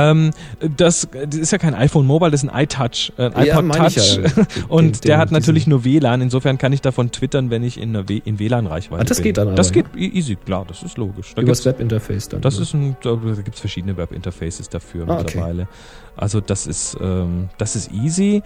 Ähm, 0.00 0.30
das, 0.76 1.08
das 1.28 1.34
ist 1.38 1.50
ja 1.52 1.58
kein 1.58 1.74
iPhone 1.74 2.06
Mobile, 2.06 2.30
das 2.30 2.42
ist 2.44 2.50
ein 2.50 2.62
iTouch, 2.62 3.12
äh, 3.18 3.30
ein 3.34 3.46
Ja, 3.46 3.60
iPod 3.60 3.76
Touch. 3.76 3.96
ja. 4.16 4.22
Und 4.68 4.84
Den- 4.96 5.08
der 5.08 5.16
den- 5.16 5.20
hat 5.20 5.30
natürlich 5.32 5.64
diesen- 5.64 5.70
nur 5.70 5.84
WLAN, 5.84 6.20
insofern 6.20 6.58
kann 6.58 6.72
ich 6.72 6.80
davon 6.82 7.10
twittern, 7.10 7.50
wenn 7.50 7.62
ich 7.62 7.80
in, 7.80 7.94
in 7.94 8.38
WLAN-Reichweite 8.38 9.00
Ah, 9.00 9.04
das 9.04 9.18
bin. 9.18 9.24
geht 9.24 9.38
dann 9.38 9.48
aber, 9.48 9.56
Das 9.56 9.72
geht 9.72 9.86
e- 9.96 10.06
easy, 10.06 10.36
klar, 10.36 10.64
das 10.68 10.82
ist 10.82 10.96
logisch. 10.98 11.32
Da 11.34 11.42
Übers 11.42 11.64
Webinterface 11.64 12.28
dann. 12.28 12.40
das 12.40 12.56
ne? 12.56 12.62
ist 12.62 12.74
ein, 12.74 12.96
da, 13.02 13.14
da 13.16 13.42
gibt's 13.42 13.60
verschiedene 13.60 13.96
Webinterfaces 13.96 14.68
dafür 14.68 15.08
Ah, 15.08 15.14
okay. 15.14 15.22
mittlerweile. 15.24 15.68
Also 16.16 16.40
das 16.40 16.66
ist, 16.66 16.96
ähm, 17.00 17.48
das 17.58 17.76
ist 17.76 17.90
easy. 17.92 18.42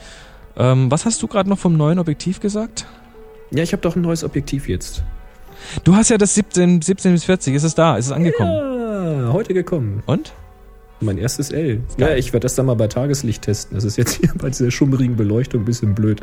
Ähm, 0.57 0.91
was 0.91 1.05
hast 1.07 1.23
du 1.23 1.27
gerade 1.27 1.49
noch 1.49 1.59
vom 1.59 1.77
neuen 1.77 1.99
Objektiv 1.99 2.41
gesagt? 2.41 2.87
Ja, 3.51 3.63
ich 3.63 3.73
habe 3.73 3.81
doch 3.83 3.97
ein 3.97 4.03
neues 4.03 4.25
Objektiv 4.25 4.69
jetzt. 4.69 5.03
Du 5.85 5.95
hast 5.95 6.09
ja 6.11 6.19
das 6.19 6.35
17, 6.35 6.83
17 6.83 7.13
bis 7.13 7.25
40, 7.25 7.55
ist 7.55 7.63
es 7.63 7.75
da, 7.75 7.97
ist 7.97 8.07
es 8.07 8.13
angekommen. 8.13 8.51
Ja, 9.27 9.33
heute 9.33 9.55
gekommen. 9.55 10.03
Und? 10.07 10.33
Mein 11.03 11.19
erstes 11.19 11.51
L. 11.51 11.81
Ja, 11.99 12.15
ich 12.15 12.33
werde 12.33 12.45
das 12.45 12.55
dann 12.55 12.67
mal 12.67 12.75
bei 12.75 12.87
Tageslicht 12.89 13.43
testen. 13.43 13.75
Das 13.75 13.85
ist 13.85 13.97
jetzt 13.97 14.15
hier 14.21 14.31
bei 14.37 14.49
dieser 14.51 14.71
schummrigen 14.71 15.17
Beleuchtung 15.17 15.63
ein 15.63 15.65
bisschen 15.65 15.95
blöd. 15.95 16.21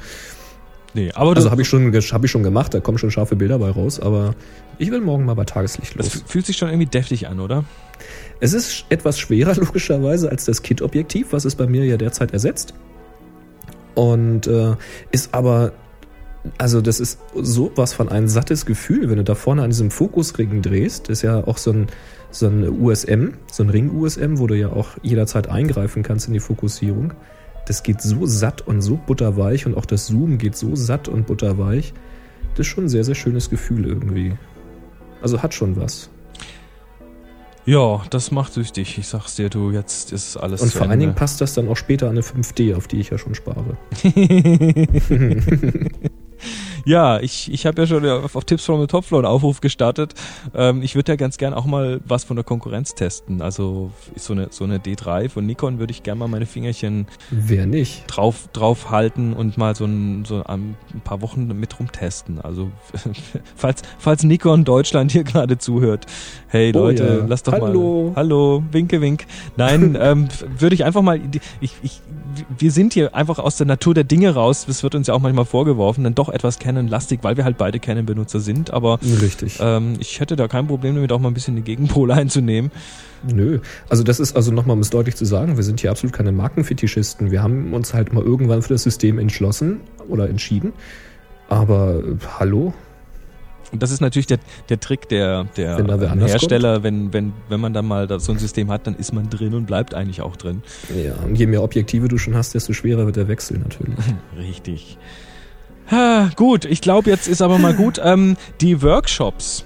Nee, 0.95 1.11
aber 1.13 1.35
Also 1.35 1.51
habe 1.51 1.61
ich, 1.61 1.67
schon, 1.67 1.93
hab 1.93 2.25
ich 2.25 2.31
schon 2.31 2.41
gemacht, 2.41 2.73
da 2.73 2.79
kommen 2.79 2.97
schon 2.97 3.11
scharfe 3.11 3.35
Bilder 3.35 3.59
bei 3.59 3.69
raus, 3.69 3.99
aber 3.99 4.33
ich 4.79 4.89
will 4.89 5.01
morgen 5.01 5.23
mal 5.23 5.35
bei 5.35 5.45
Tageslicht 5.45 5.99
das 5.99 6.13
los. 6.15 6.23
f- 6.23 6.29
fühlt 6.31 6.45
sich 6.47 6.57
schon 6.57 6.69
irgendwie 6.69 6.87
deftig 6.87 7.27
an, 7.27 7.39
oder? 7.39 7.63
Es 8.39 8.53
ist 8.53 8.85
etwas 8.89 9.19
schwerer 9.19 9.53
logischerweise 9.59 10.29
als 10.31 10.45
das 10.45 10.63
Kit-Objektiv, 10.63 11.27
was 11.31 11.45
es 11.45 11.53
bei 11.55 11.67
mir 11.67 11.85
ja 11.85 11.97
derzeit 11.97 12.33
ersetzt. 12.33 12.73
Und 13.95 14.47
äh, 14.47 14.75
ist 15.11 15.33
aber, 15.33 15.73
also 16.57 16.81
das 16.81 16.99
ist 16.99 17.19
sowas 17.35 17.93
von 17.93 18.09
ein 18.09 18.27
sattes 18.27 18.65
Gefühl, 18.65 19.09
wenn 19.09 19.17
du 19.17 19.23
da 19.23 19.35
vorne 19.35 19.61
an 19.63 19.69
diesem 19.71 19.91
Fokusring 19.91 20.61
drehst. 20.61 21.09
Das 21.09 21.19
ist 21.19 21.21
ja 21.23 21.45
auch 21.45 21.57
so 21.57 21.71
ein, 21.71 21.87
so 22.31 22.47
ein 22.47 22.67
USM, 22.69 23.33
so 23.51 23.63
ein 23.63 23.69
Ring-USM, 23.69 24.37
wo 24.37 24.47
du 24.47 24.55
ja 24.55 24.69
auch 24.69 24.89
jederzeit 25.01 25.47
eingreifen 25.47 26.03
kannst 26.03 26.27
in 26.27 26.33
die 26.33 26.39
Fokussierung. 26.39 27.13
Das 27.65 27.83
geht 27.83 28.01
so 28.01 28.25
satt 28.25 28.61
und 28.61 28.81
so 28.81 28.97
butterweich 28.97 29.65
und 29.65 29.75
auch 29.75 29.85
das 29.85 30.07
Zoom 30.07 30.37
geht 30.37 30.55
so 30.55 30.75
satt 30.75 31.07
und 31.07 31.27
butterweich. 31.27 31.93
Das 32.55 32.65
ist 32.65 32.67
schon 32.67 32.85
ein 32.85 32.89
sehr, 32.89 33.03
sehr 33.03 33.15
schönes 33.15 33.49
Gefühl 33.49 33.85
irgendwie. 33.85 34.33
Also 35.21 35.41
hat 35.43 35.53
schon 35.53 35.75
was. 35.75 36.09
Ja, 37.65 38.01
das 38.09 38.31
macht 38.31 38.53
süchtig. 38.53 38.97
Ich 38.97 39.07
sag's 39.07 39.35
dir, 39.35 39.49
du, 39.49 39.71
jetzt 39.71 40.11
ist 40.11 40.37
alles 40.37 40.61
Und 40.61 40.71
vor 40.71 40.89
allen 40.89 40.99
Dingen 40.99 41.13
passt 41.13 41.41
das 41.41 41.53
dann 41.53 41.67
auch 41.67 41.77
später 41.77 42.07
an 42.07 42.13
eine 42.13 42.21
5D, 42.21 42.75
auf 42.75 42.87
die 42.87 42.99
ich 42.99 43.11
ja 43.11 43.17
schon 43.17 43.35
spare. 43.35 43.77
Ja, 46.85 47.19
ich, 47.19 47.51
ich 47.51 47.65
habe 47.65 47.81
ja 47.81 47.87
schon 47.87 48.05
auf, 48.05 48.35
auf 48.35 48.45
Tipps 48.45 48.65
from 48.65 48.81
the 48.81 48.87
Top 48.87 49.05
Floor 49.05 49.21
einen 49.21 49.31
Aufruf 49.31 49.61
gestartet. 49.61 50.13
Ähm, 50.55 50.81
ich 50.81 50.95
würde 50.95 51.11
ja 51.11 51.15
ganz 51.15 51.37
gern 51.37 51.53
auch 51.53 51.65
mal 51.65 52.01
was 52.05 52.23
von 52.23 52.35
der 52.35 52.43
Konkurrenz 52.43 52.95
testen. 52.95 53.41
Also 53.41 53.91
so 54.15 54.33
eine, 54.33 54.47
so 54.51 54.63
eine 54.63 54.77
D3 54.79 55.29
von 55.29 55.45
Nikon 55.45 55.79
würde 55.79 55.91
ich 55.91 56.03
gern 56.03 56.17
mal 56.17 56.27
meine 56.27 56.45
Fingerchen 56.45 57.07
Wer 57.31 57.65
nicht? 57.65 58.03
drauf, 58.07 58.49
drauf 58.53 58.89
halten 58.89 59.33
und 59.33 59.57
mal 59.57 59.75
so 59.75 59.85
ein, 59.85 60.25
so 60.25 60.43
ein 60.43 60.75
paar 61.03 61.21
Wochen 61.21 61.47
mit 61.47 61.79
rumtesten. 61.79 62.39
Also 62.41 62.71
falls, 63.55 63.81
falls 63.97 64.23
Nikon 64.23 64.63
Deutschland 64.65 65.11
hier 65.11 65.23
gerade 65.23 65.57
zuhört, 65.57 66.05
hey 66.47 66.71
Oh 66.75 66.79
Leute, 66.79 67.19
ja. 67.21 67.25
lasst 67.27 67.47
doch 67.47 67.53
Hallo. 67.53 68.09
mal. 68.09 68.15
Hallo, 68.15 68.63
winke, 68.71 69.01
wink. 69.01 69.25
Nein, 69.57 69.95
ähm, 69.99 70.27
würde 70.57 70.75
ich 70.75 70.85
einfach 70.85 71.01
mal, 71.01 71.19
ich, 71.61 71.71
ich, 71.81 72.01
wir 72.57 72.71
sind 72.71 72.93
hier 72.93 73.15
einfach 73.15 73.39
aus 73.39 73.57
der 73.57 73.67
Natur 73.67 73.93
der 73.93 74.03
Dinge 74.03 74.33
raus, 74.33 74.65
das 74.67 74.83
wird 74.83 74.95
uns 74.95 75.07
ja 75.07 75.13
auch 75.13 75.19
manchmal 75.19 75.45
vorgeworfen, 75.45 76.03
dann 76.03 76.15
doch 76.15 76.29
etwas 76.29 76.59
Canon-lastig, 76.59 77.19
weil 77.23 77.37
wir 77.37 77.43
halt 77.43 77.57
beide 77.57 77.79
Canon-Benutzer 77.79 78.39
sind, 78.39 78.71
aber 78.71 78.99
Richtig. 79.21 79.59
ähm, 79.61 79.93
ich 79.99 80.19
hätte 80.19 80.35
da 80.35 80.47
kein 80.47 80.67
Problem 80.67 80.95
damit, 80.95 81.11
auch 81.11 81.19
mal 81.19 81.29
ein 81.29 81.33
bisschen 81.33 81.55
die 81.55 81.61
Gegenpole 81.61 82.13
einzunehmen. 82.15 82.71
Nö. 83.27 83.59
Also 83.89 84.03
das 84.03 84.19
ist 84.19 84.35
also 84.35 84.51
nochmal, 84.51 84.75
um 84.75 84.81
es 84.81 84.89
deutlich 84.89 85.15
zu 85.15 85.25
sagen, 85.25 85.57
wir 85.57 85.63
sind 85.63 85.81
hier 85.81 85.91
absolut 85.91 86.13
keine 86.13 86.31
Markenfetischisten. 86.31 87.31
Wir 87.31 87.43
haben 87.43 87.73
uns 87.73 87.93
halt 87.93 88.13
mal 88.13 88.23
irgendwann 88.23 88.61
für 88.61 88.69
das 88.69 88.83
System 88.83 89.19
entschlossen 89.19 89.81
oder 90.07 90.29
entschieden. 90.29 90.73
Aber 91.49 91.99
äh, 91.99 92.17
hallo? 92.39 92.73
Und 93.71 93.83
das 93.83 93.91
ist 93.91 94.01
natürlich 94.01 94.27
der, 94.27 94.39
der 94.69 94.79
Trick 94.79 95.09
der, 95.09 95.45
der 95.57 95.77
Wenn 95.77 96.19
Hersteller, 96.19 96.83
wenn, 96.83 97.13
wenn, 97.13 97.33
wenn 97.49 97.59
man 97.59 97.73
dann 97.73 97.85
mal 97.85 98.19
so 98.19 98.31
ein 98.31 98.39
System 98.39 98.71
hat, 98.71 98.87
dann 98.87 98.95
ist 98.95 99.13
man 99.13 99.29
drin 99.29 99.53
und 99.53 99.65
bleibt 99.65 99.93
eigentlich 99.93 100.21
auch 100.21 100.35
drin. 100.35 100.63
Ja, 100.95 101.13
und 101.25 101.35
je 101.35 101.45
mehr 101.45 101.63
Objektive 101.63 102.07
du 102.07 102.17
schon 102.17 102.35
hast, 102.35 102.55
desto 102.55 102.73
schwerer 102.73 103.05
wird 103.05 103.15
der 103.15 103.27
Wechsel 103.27 103.59
natürlich. 103.59 103.97
Richtig. 104.37 104.97
Ha, 105.91 106.29
gut, 106.35 106.65
ich 106.65 106.81
glaube, 106.81 107.09
jetzt 107.09 107.27
ist 107.27 107.41
aber 107.41 107.57
mal 107.57 107.73
gut. 107.73 107.99
Ähm, 108.03 108.37
die 108.61 108.81
Workshops 108.81 109.65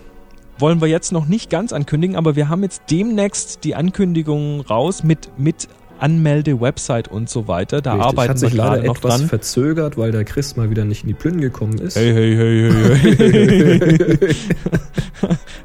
wollen 0.58 0.80
wir 0.80 0.88
jetzt 0.88 1.12
noch 1.12 1.26
nicht 1.26 1.50
ganz 1.50 1.74
ankündigen, 1.74 2.16
aber 2.16 2.36
wir 2.36 2.48
haben 2.48 2.64
jetzt 2.64 2.84
demnächst 2.90 3.64
die 3.64 3.76
Ankündigungen 3.76 4.62
raus 4.62 5.04
mit, 5.04 5.30
mit 5.38 5.68
Anmelde, 6.00 6.60
Website 6.60 7.08
und 7.08 7.30
so 7.30 7.48
weiter. 7.48 7.82
Da 7.82 7.94
Richtig. 7.94 8.08
arbeiten 8.10 8.30
Hat 8.32 8.40
sich 8.40 8.54
leider 8.54 8.70
gerade 8.72 8.88
noch 8.88 8.96
etwas 8.98 9.18
dran. 9.20 9.28
verzögert, 9.30 9.98
weil 9.98 10.12
der 10.12 10.24
Chris 10.26 10.56
mal 10.56 10.70
wieder 10.70 10.86
nicht 10.86 11.04
in 11.04 11.08
die 11.08 11.14
Plünn 11.14 11.40
gekommen 11.40 11.78
ist. 11.80 11.96
Hey, 11.96 12.14
hey, 12.14 12.36
hey, 12.36 13.18
hey, 13.18 14.18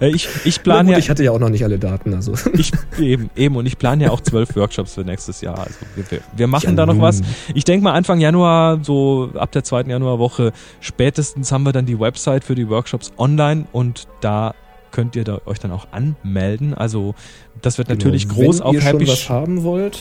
hey. 0.01 0.11
ich, 0.15 0.29
ich 0.45 0.63
plane 0.63 0.93
ja, 0.93 0.99
ich 0.99 1.11
hatte 1.11 1.25
ja 1.25 1.33
auch 1.33 1.39
noch 1.39 1.49
nicht 1.49 1.65
alle 1.65 1.79
Daten, 1.79 2.15
also. 2.15 2.35
ich, 2.53 2.73
eben, 2.99 3.31
eben, 3.37 3.57
und 3.57 3.67
ich 3.67 3.79
plane 3.79 4.05
ja 4.05 4.11
auch 4.11 4.21
zwölf 4.21 4.55
Workshops 4.57 4.95
für 4.95 5.03
nächstes 5.03 5.41
Jahr. 5.41 5.59
Also 5.59 5.75
wir, 5.97 6.21
wir, 6.37 6.47
machen 6.47 6.71
Ja, 6.71 6.77
da 6.77 6.87
noch 6.87 7.01
was. 7.01 7.23
Ich 7.55 7.65
denke 7.65 7.85
mal 7.85 7.93
Anfang 7.93 8.21
Januar, 8.21 8.79
so 8.83 9.31
ab 9.35 9.53
der 9.53 9.65
zweiten 9.65 9.91
Januarwoche, 9.91 10.53
spätestens 10.81 11.51
haben 11.53 11.65
wir 11.65 11.73
dann 11.73 11.87
die 11.87 11.99
Website 11.99 12.45
für 12.45 12.55
die 12.55 12.69
Workshops 12.69 13.13
online 13.19 13.67
und 13.73 14.07
da 14.21 14.55
könnt 14.91 15.17
ihr 15.17 15.25
da 15.25 15.41
euch 15.47 15.59
dann 15.59 15.71
auch 15.71 15.89
anmelden. 15.91 16.75
Also 16.75 17.15
das 17.61 17.79
wird 17.79 17.89
natürlich 17.89 18.29
Genau. 18.29 18.41
groß 18.43 18.61
Wenn 18.61 18.67
auf 18.67 18.75
ihr 18.75 18.81
Happy 18.83 19.07
schon 19.07 19.13
was 19.15 19.29
haben 19.29 19.63
wollt, 19.65 20.01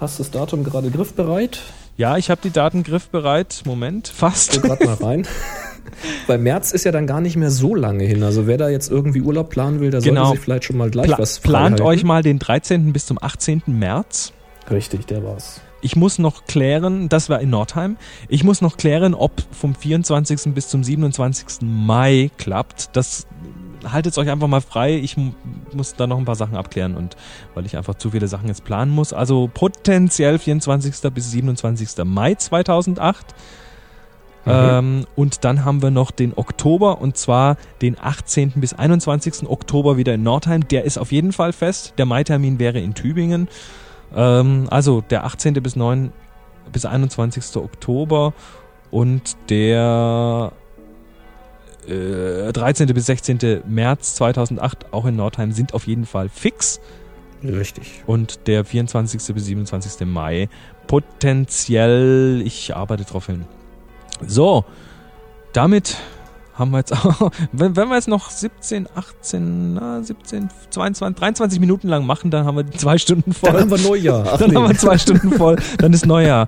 hast 0.00 0.18
du 0.18 0.22
das 0.22 0.30
Datum 0.30 0.64
gerade 0.64 0.90
griffbereit? 0.90 1.60
Ja, 1.96 2.16
ich 2.16 2.30
habe 2.30 2.40
die 2.42 2.50
Daten 2.50 2.82
griffbereit. 2.82 3.62
Moment, 3.66 4.08
fast. 4.08 4.52
Guck 4.52 4.62
grad 4.62 4.84
mal 4.84 4.94
rein. 4.94 5.26
Weil 6.26 6.38
März 6.38 6.72
ist 6.72 6.84
ja 6.84 6.92
dann 6.92 7.06
gar 7.06 7.20
nicht 7.20 7.36
mehr 7.36 7.50
so 7.50 7.74
lange 7.74 8.04
hin. 8.04 8.22
Also 8.22 8.46
wer 8.46 8.56
da 8.56 8.68
jetzt 8.68 8.90
irgendwie 8.90 9.20
Urlaub 9.20 9.50
planen 9.50 9.80
will, 9.80 9.90
der 9.90 10.00
Genau. 10.00 10.24
sollte 10.24 10.36
sich 10.38 10.44
vielleicht 10.44 10.64
schon 10.64 10.76
mal 10.76 10.90
gleich 10.90 11.06
Pla 11.06 11.18
was 11.18 11.40
plant 11.40 11.78
freihalten. 11.78 11.86
euch 11.86 12.04
mal 12.04 12.22
den 12.22 12.38
13. 12.38 12.92
bis 12.92 13.06
zum 13.06 13.18
18. 13.22 13.62
März. 13.66 14.32
Richtig, 14.70 15.06
der 15.06 15.24
war's. 15.24 15.60
Ich 15.82 15.96
muss 15.96 16.18
noch 16.18 16.44
klären, 16.44 17.08
das 17.08 17.28
war 17.30 17.40
in 17.40 17.48
Nordheim, 17.50 17.96
ich 18.28 18.44
muss 18.44 18.60
noch 18.60 18.76
klären, 18.76 19.14
ob 19.14 19.32
vom 19.50 19.74
24. 19.74 20.52
bis 20.54 20.68
zum 20.68 20.84
27. 20.84 21.62
Mai 21.62 22.30
klappt. 22.36 22.90
Das 22.94 23.26
haltet 23.86 24.16
euch 24.18 24.28
einfach 24.30 24.48
mal 24.48 24.60
frei. 24.60 24.96
Ich 24.96 25.16
mu- 25.16 25.32
muss 25.72 25.94
da 25.94 26.06
noch 26.06 26.18
ein 26.18 26.24
paar 26.24 26.34
Sachen 26.34 26.56
abklären 26.56 26.96
und 26.96 27.16
weil 27.54 27.66
ich 27.66 27.76
einfach 27.76 27.94
zu 27.94 28.10
viele 28.10 28.28
Sachen 28.28 28.48
jetzt 28.48 28.64
planen 28.64 28.90
muss. 28.92 29.12
Also 29.12 29.50
potenziell 29.52 30.38
24. 30.38 31.12
bis 31.12 31.30
27. 31.30 32.04
Mai 32.04 32.34
2008. 32.34 33.34
Mhm. 34.46 34.52
Ähm, 34.52 35.06
und 35.16 35.44
dann 35.44 35.64
haben 35.64 35.82
wir 35.82 35.90
noch 35.90 36.10
den 36.10 36.32
Oktober 36.34 37.00
und 37.00 37.16
zwar 37.16 37.56
den 37.82 37.96
18. 38.00 38.52
bis 38.56 38.72
21. 38.72 39.48
Oktober 39.48 39.96
wieder 39.98 40.14
in 40.14 40.22
Nordheim. 40.22 40.66
Der 40.66 40.84
ist 40.84 40.96
auf 40.98 41.12
jeden 41.12 41.32
Fall 41.32 41.52
fest. 41.52 41.94
Der 41.98 42.06
Mai-Termin 42.06 42.58
wäre 42.58 42.80
in 42.80 42.94
Tübingen. 42.94 43.48
Ähm, 44.14 44.66
also 44.70 45.02
der 45.02 45.24
18. 45.24 45.54
bis 45.54 45.76
9. 45.76 46.12
bis 46.72 46.86
21. 46.86 47.56
Oktober 47.56 48.32
und 48.90 49.36
der 49.50 50.52
äh, 51.90 52.52
13. 52.52 52.86
bis 52.88 53.06
16. 53.06 53.62
März 53.66 54.14
2008 54.16 54.92
auch 54.92 55.06
in 55.06 55.16
Nordheim 55.16 55.52
sind 55.52 55.74
auf 55.74 55.86
jeden 55.86 56.06
Fall 56.06 56.28
fix 56.28 56.80
Richtig. 57.42 58.02
und 58.06 58.46
der 58.46 58.64
24. 58.64 59.34
bis 59.34 59.46
27. 59.46 60.06
Mai 60.06 60.48
potenziell, 60.86 62.42
ich 62.44 62.74
arbeite 62.74 63.04
drauf 63.04 63.26
hin. 63.26 63.44
So, 64.26 64.64
damit 65.52 65.96
haben 66.60 66.70
wir 66.70 66.78
jetzt 66.78 66.92
auch, 66.92 67.32
wenn, 67.52 67.74
wenn 67.74 67.88
wir 67.88 67.96
jetzt 67.96 68.08
noch 68.08 68.30
17, 68.30 68.88
18, 68.94 69.74
na, 69.74 70.02
17, 70.02 70.48
22, 70.70 71.18
23 71.18 71.60
Minuten 71.60 71.88
lang 71.88 72.06
machen, 72.06 72.30
dann 72.30 72.44
haben 72.44 72.56
wir 72.56 72.70
zwei 72.70 72.98
Stunden 72.98 73.32
voll. 73.32 73.50
Dann 73.50 73.62
haben 73.62 73.70
wir 73.70 73.78
Neujahr. 73.78 74.24
Ach, 74.32 74.36
Dann 74.38 74.50
nee. 74.50 74.56
haben 74.56 74.68
wir 74.68 74.78
zwei 74.78 74.98
Stunden 74.98 75.32
voll, 75.32 75.56
dann 75.78 75.92
ist 75.92 76.06
Neujahr. 76.06 76.46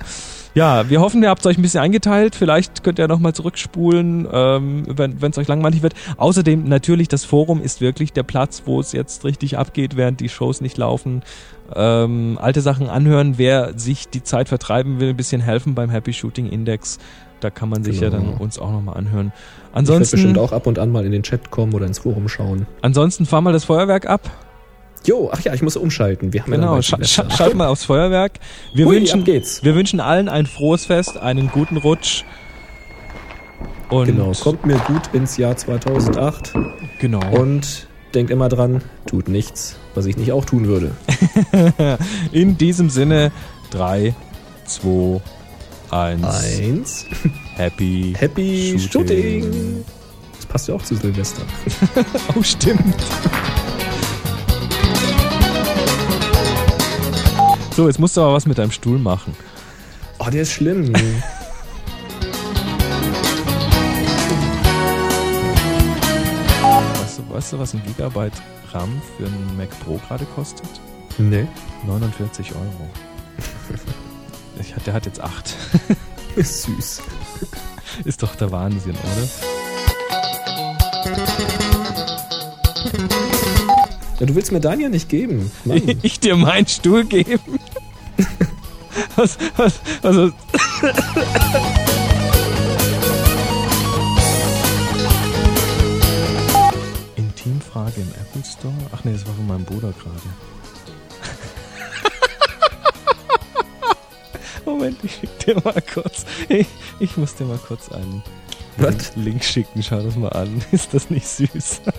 Ja, 0.55 0.91
wir 0.91 1.01
hoffen, 1.01 1.23
ihr 1.23 1.31
habt 1.31 1.47
euch 1.47 1.57
ein 1.57 1.63
bisschen 1.63 1.81
eingeteilt. 1.81 2.35
Vielleicht 2.35 2.85
könnt 2.85 2.99
ihr 2.99 3.09
nochmal 3.09 3.33
zurückspulen, 3.33 4.29
ähm, 4.31 4.85
wenn 4.87 5.31
es 5.31 5.39
euch 5.39 5.49
langweilig 5.49 5.83
wird. 5.83 5.95
Außerdem 6.19 6.65
natürlich, 6.65 7.09
das 7.09 7.25
Forum 7.25 7.63
ist 7.63 7.81
wirklich 7.81 8.13
der 8.13 8.23
Platz, 8.23 8.63
wo 8.67 8.79
es 8.79 8.93
jetzt 8.93 9.25
richtig 9.25 9.57
abgeht, 9.57 9.97
während 9.97 10.21
die 10.21 10.29
Shows 10.29 10.61
nicht 10.61 10.77
laufen. 10.77 11.23
Ähm, 11.75 12.39
alte 12.41 12.61
Sachen 12.61 12.91
anhören. 12.91 13.39
Wer 13.39 13.79
sich 13.79 14.09
die 14.11 14.23
Zeit 14.23 14.49
vertreiben 14.51 15.01
will, 15.01 15.11
ein 15.11 15.17
bisschen 15.17 15.41
helfen 15.41 15.75
beim 15.75 15.89
Happy 15.89 16.13
Shooting 16.13 16.51
Index. 16.51 16.99
Da 17.43 17.51
kann 17.51 17.69
man 17.69 17.83
sich 17.85 18.01
ja 18.01 18.09
Genau. 18.09 18.23
dann 18.31 18.35
uns 18.39 18.59
auch 18.59 18.71
nochmal 18.71 18.97
anhören. 18.97 19.33
Ich 19.37 19.77
Ansonsten, 19.77 20.17
bestimmt 20.17 20.39
auch 20.39 20.53
ab 20.53 20.67
und 20.67 20.79
an 20.79 20.91
mal 20.93 21.05
in 21.05 21.13
den 21.13 21.23
Chat 21.23 21.51
kommen 21.51 21.75
oder 21.75 21.87
ins 21.87 21.99
Forum 21.99 22.29
schauen. 22.29 22.67
ansonsten 22.83 23.27
fahr 23.27 23.41
mal 23.41 23.53
das 23.53 23.65
Feuerwerk 23.65 24.07
ab. 24.09 24.31
Jo, 25.05 25.31
ach 25.33 25.41
ja, 25.41 25.53
ich 25.53 25.63
muss 25.63 25.77
umschalten. 25.77 26.33
Wir 26.33 26.43
haben 26.43 26.53
ja 26.53 26.59
Genau, 26.59 26.75
dann 26.75 26.83
scha 26.85 26.97
bald 26.97 27.09
scha 27.09 27.23
Silvester. 27.25 27.45
schaut 27.45 27.55
mal 27.57 27.67
aufs 27.67 27.85
Feuerwerk. 27.85 28.39
Wir 28.73 28.87
Hui, 28.87 28.95
wünschen, 28.97 29.25
geht's. 29.25 29.65
wir 29.65 29.75
wünschen 29.75 29.99
allen 29.99 30.29
ein 30.29 30.47
frohes 30.47 30.87
Fest, 30.87 31.17
einen 31.19 31.49
guten 31.51 31.77
Rutsch. 31.79 32.23
Und 33.91 34.07
Genau, 34.07 34.31
kommt 34.41 34.65
mir 34.65 34.79
gut 34.87 35.03
ins 35.13 35.37
Jahr 35.37 35.57
2008 35.57 36.53
genau. 37.01 37.21
und 37.33 37.89
denkt 38.15 38.31
immer 38.31 38.49
dran, 38.49 38.83
tut 39.07 39.29
nichts, 39.29 39.77
was 39.95 40.07
ich 40.07 40.17
nicht 40.17 40.31
auch 40.33 40.45
tun 40.45 40.67
würde. 40.69 40.93
In 42.33 42.57
diesem 42.57 42.89
Sinne, 42.89 43.33
3, 43.71 44.15
2, 44.67 45.21
1, 45.93 46.25
Eins, 46.25 47.07
Happy, 47.55 48.15
Happy 48.17 48.79
Shooting. 48.79 49.85
Das 50.35 50.47
passt 50.47 50.69
ja 50.69 50.75
auch 50.75 50.83
zu 50.83 50.97
Silvester. 50.97 51.43
Oh, 52.35 52.43
stimmt. 52.43 52.97
So, 57.77 57.87
jetzt 57.87 57.99
musst 57.99 58.17
du 58.17 58.23
aber 58.23 58.33
was 58.35 58.47
mit 58.47 58.57
deinem 58.57 58.71
Stuhl 58.71 58.99
machen. 58.99 59.35
Oh, 60.19 60.31
der 60.31 60.43
ist 60.43 60.53
schlimm. 60.53 60.93
Weißt 66.63 67.19
du, 67.19 67.35
weißt 67.35 67.53
du, 67.53 67.59
was 67.59 67.75
ein 67.75 67.83
Gigabyte 67.85 68.41
RAM 68.73 69.03
für 69.19 69.27
einen 69.27 69.57
Mac 69.59 69.69
Pro 69.81 70.01
gerade 70.09 70.25
kostet? 70.35 70.69
nee, 71.19 71.47
49 71.87 72.55
Euro. 72.55 72.89
Ich, 74.63 74.75
der 74.85 74.95
hat 74.95 75.07
jetzt 75.07 75.21
8. 75.21 75.57
ist 76.37 76.63
süß. 76.63 77.03
Ist 78.05 78.23
doch 78.23 78.35
der 78.37 78.51
Wahnsinn, 78.53 78.95
oder? 78.95 79.29
Ja, 84.19 84.27
du 84.27 84.35
willst 84.35 84.53
mir 84.53 84.61
deinen 84.61 84.81
ja 84.81 84.89
nicht 84.89 85.09
geben. 85.09 85.51
Mann. 85.65 85.83
Ich 86.03 86.21
dir 86.21 86.37
meinen 86.37 86.67
Stuhl 86.67 87.05
geben? 87.05 87.59
Was, 89.17 89.37
was, 89.57 89.81
also, 90.03 90.31
Intimfrage 97.17 98.01
im 98.01 98.09
Apple 98.09 98.45
Store? 98.45 98.73
Ach 98.93 99.05
nee, 99.05 99.13
das 99.13 99.27
war 99.27 99.35
von 99.35 99.47
meinem 99.47 99.65
Bruder 99.65 99.93
gerade. 99.93 100.23
Moment, 104.67 104.99
ich 105.03 105.15
schick 105.17 105.39
dir 105.41 105.57
mal 105.65 105.83
kurz. 105.93 106.25
Ich, 106.49 106.67
ich 107.01 107.17
muss 107.17 107.35
dir 107.35 107.45
mal 107.45 107.59
kurz 107.59 107.91
einen 107.91 108.23
Was? 108.79 109.15
Link 109.17 109.43
schicken. 109.45 109.83
Schau 109.83 110.01
das 110.03 110.17
mal 110.17 110.29
an. 110.31 110.63
Ist 110.73 110.93
das 110.95 111.11
nicht 111.11 111.27
süß? 111.27 111.81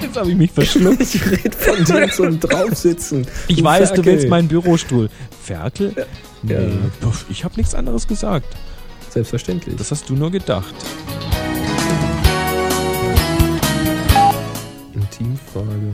Jetzt 0.00 0.16
habe 0.16 0.30
ich 0.30 0.36
mich 0.36 0.50
verschluckt. 0.50 1.00
Ich 1.00 1.24
rede 1.30 1.52
von 1.56 1.84
dem 1.84 2.10
zum 2.10 2.40
Draufsitzen. 2.40 3.26
Ich 3.48 3.56
Du 3.56 3.64
weiß, 3.64 3.90
du 3.90 3.94
Ferkel. 3.96 4.12
willst 4.12 4.28
meinen 4.28 4.48
Bürostuhl. 4.48 5.08
Ferkel? 5.44 6.06
Nee, 6.42 6.54
Ja. 6.54 6.60
puff, 7.00 7.26
ich 7.28 7.44
habe 7.44 7.56
nichts 7.56 7.74
anderes 7.74 8.06
gesagt. 8.06 8.46
Selbstverständlich. 9.10 9.76
Das 9.76 9.90
hast 9.90 10.08
du 10.08 10.14
nur 10.14 10.30
gedacht. 10.30 10.74
Intimfrage. 15.20 15.92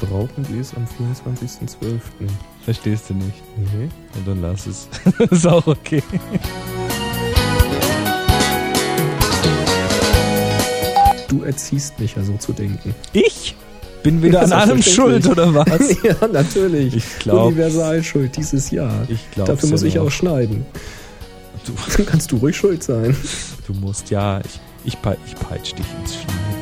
Brauchen 0.00 0.46
wir 0.48 0.60
es 0.60 0.74
am 0.74 0.84
24.12.? 0.84 1.98
Verstehst 2.64 3.10
du 3.10 3.14
nicht? 3.14 3.42
Nee. 3.56 3.88
Und 4.16 4.26
dann 4.28 4.40
lass 4.42 4.66
es. 4.66 4.88
ist 5.30 5.46
auch 5.46 5.66
okay. 5.66 6.02
Du 11.28 11.42
erziehst 11.42 11.98
mich 11.98 12.14
ja 12.14 12.22
so 12.22 12.34
zu 12.36 12.52
denken. 12.52 12.94
Ich? 13.12 13.54
Bin 14.02 14.22
wieder 14.22 14.42
an 14.42 14.50
Ja, 14.50 14.58
allem 14.58 14.82
schuld, 14.82 15.26
oder 15.26 15.52
was? 15.54 16.02
ja, 16.02 16.14
natürlich. 16.32 16.96
Ich 16.96 17.18
glaub- 17.18 17.46
Universalschuld 17.48 18.36
dieses 18.36 18.70
Jahr. 18.70 19.04
Ich 19.08 19.30
glaub's 19.32 19.50
Dafür 19.50 19.70
muss 19.70 19.82
ja 19.82 19.88
ich 19.88 19.98
auch 19.98 20.10
schneiden. 20.10 20.64
Du, 21.66 21.72
Dann 21.96 22.06
kannst 22.06 22.30
du 22.32 22.36
ruhig 22.36 22.56
schuld 22.56 22.82
sein. 22.82 23.14
du 23.66 23.74
musst, 23.74 24.10
ja, 24.10 24.40
ich, 24.40 24.60
ich, 24.84 24.94
ich 25.26 25.34
peitsch 25.34 25.72
dich 25.72 25.86
ins 26.00 26.14
Schneiden. 26.14 26.57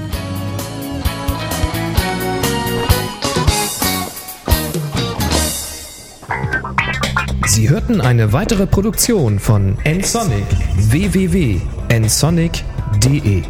Sie 7.57 7.69
hörten 7.71 8.03
eine 8.03 8.35
weitere 8.35 8.67
Produktion 8.67 9.39
von 9.39 9.79
nsonic. 9.83 10.45
Www.nsonic.de 10.77 13.45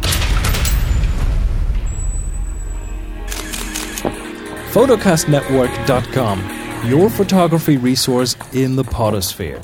photocastnetwork.com, 4.71 6.39
your 6.89 7.09
photography 7.09 7.75
resource 7.75 8.37
in 8.53 8.77
the 8.77 8.83
potosphere. 8.85 9.59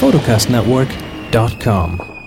photocastnetwork.com 0.00 2.17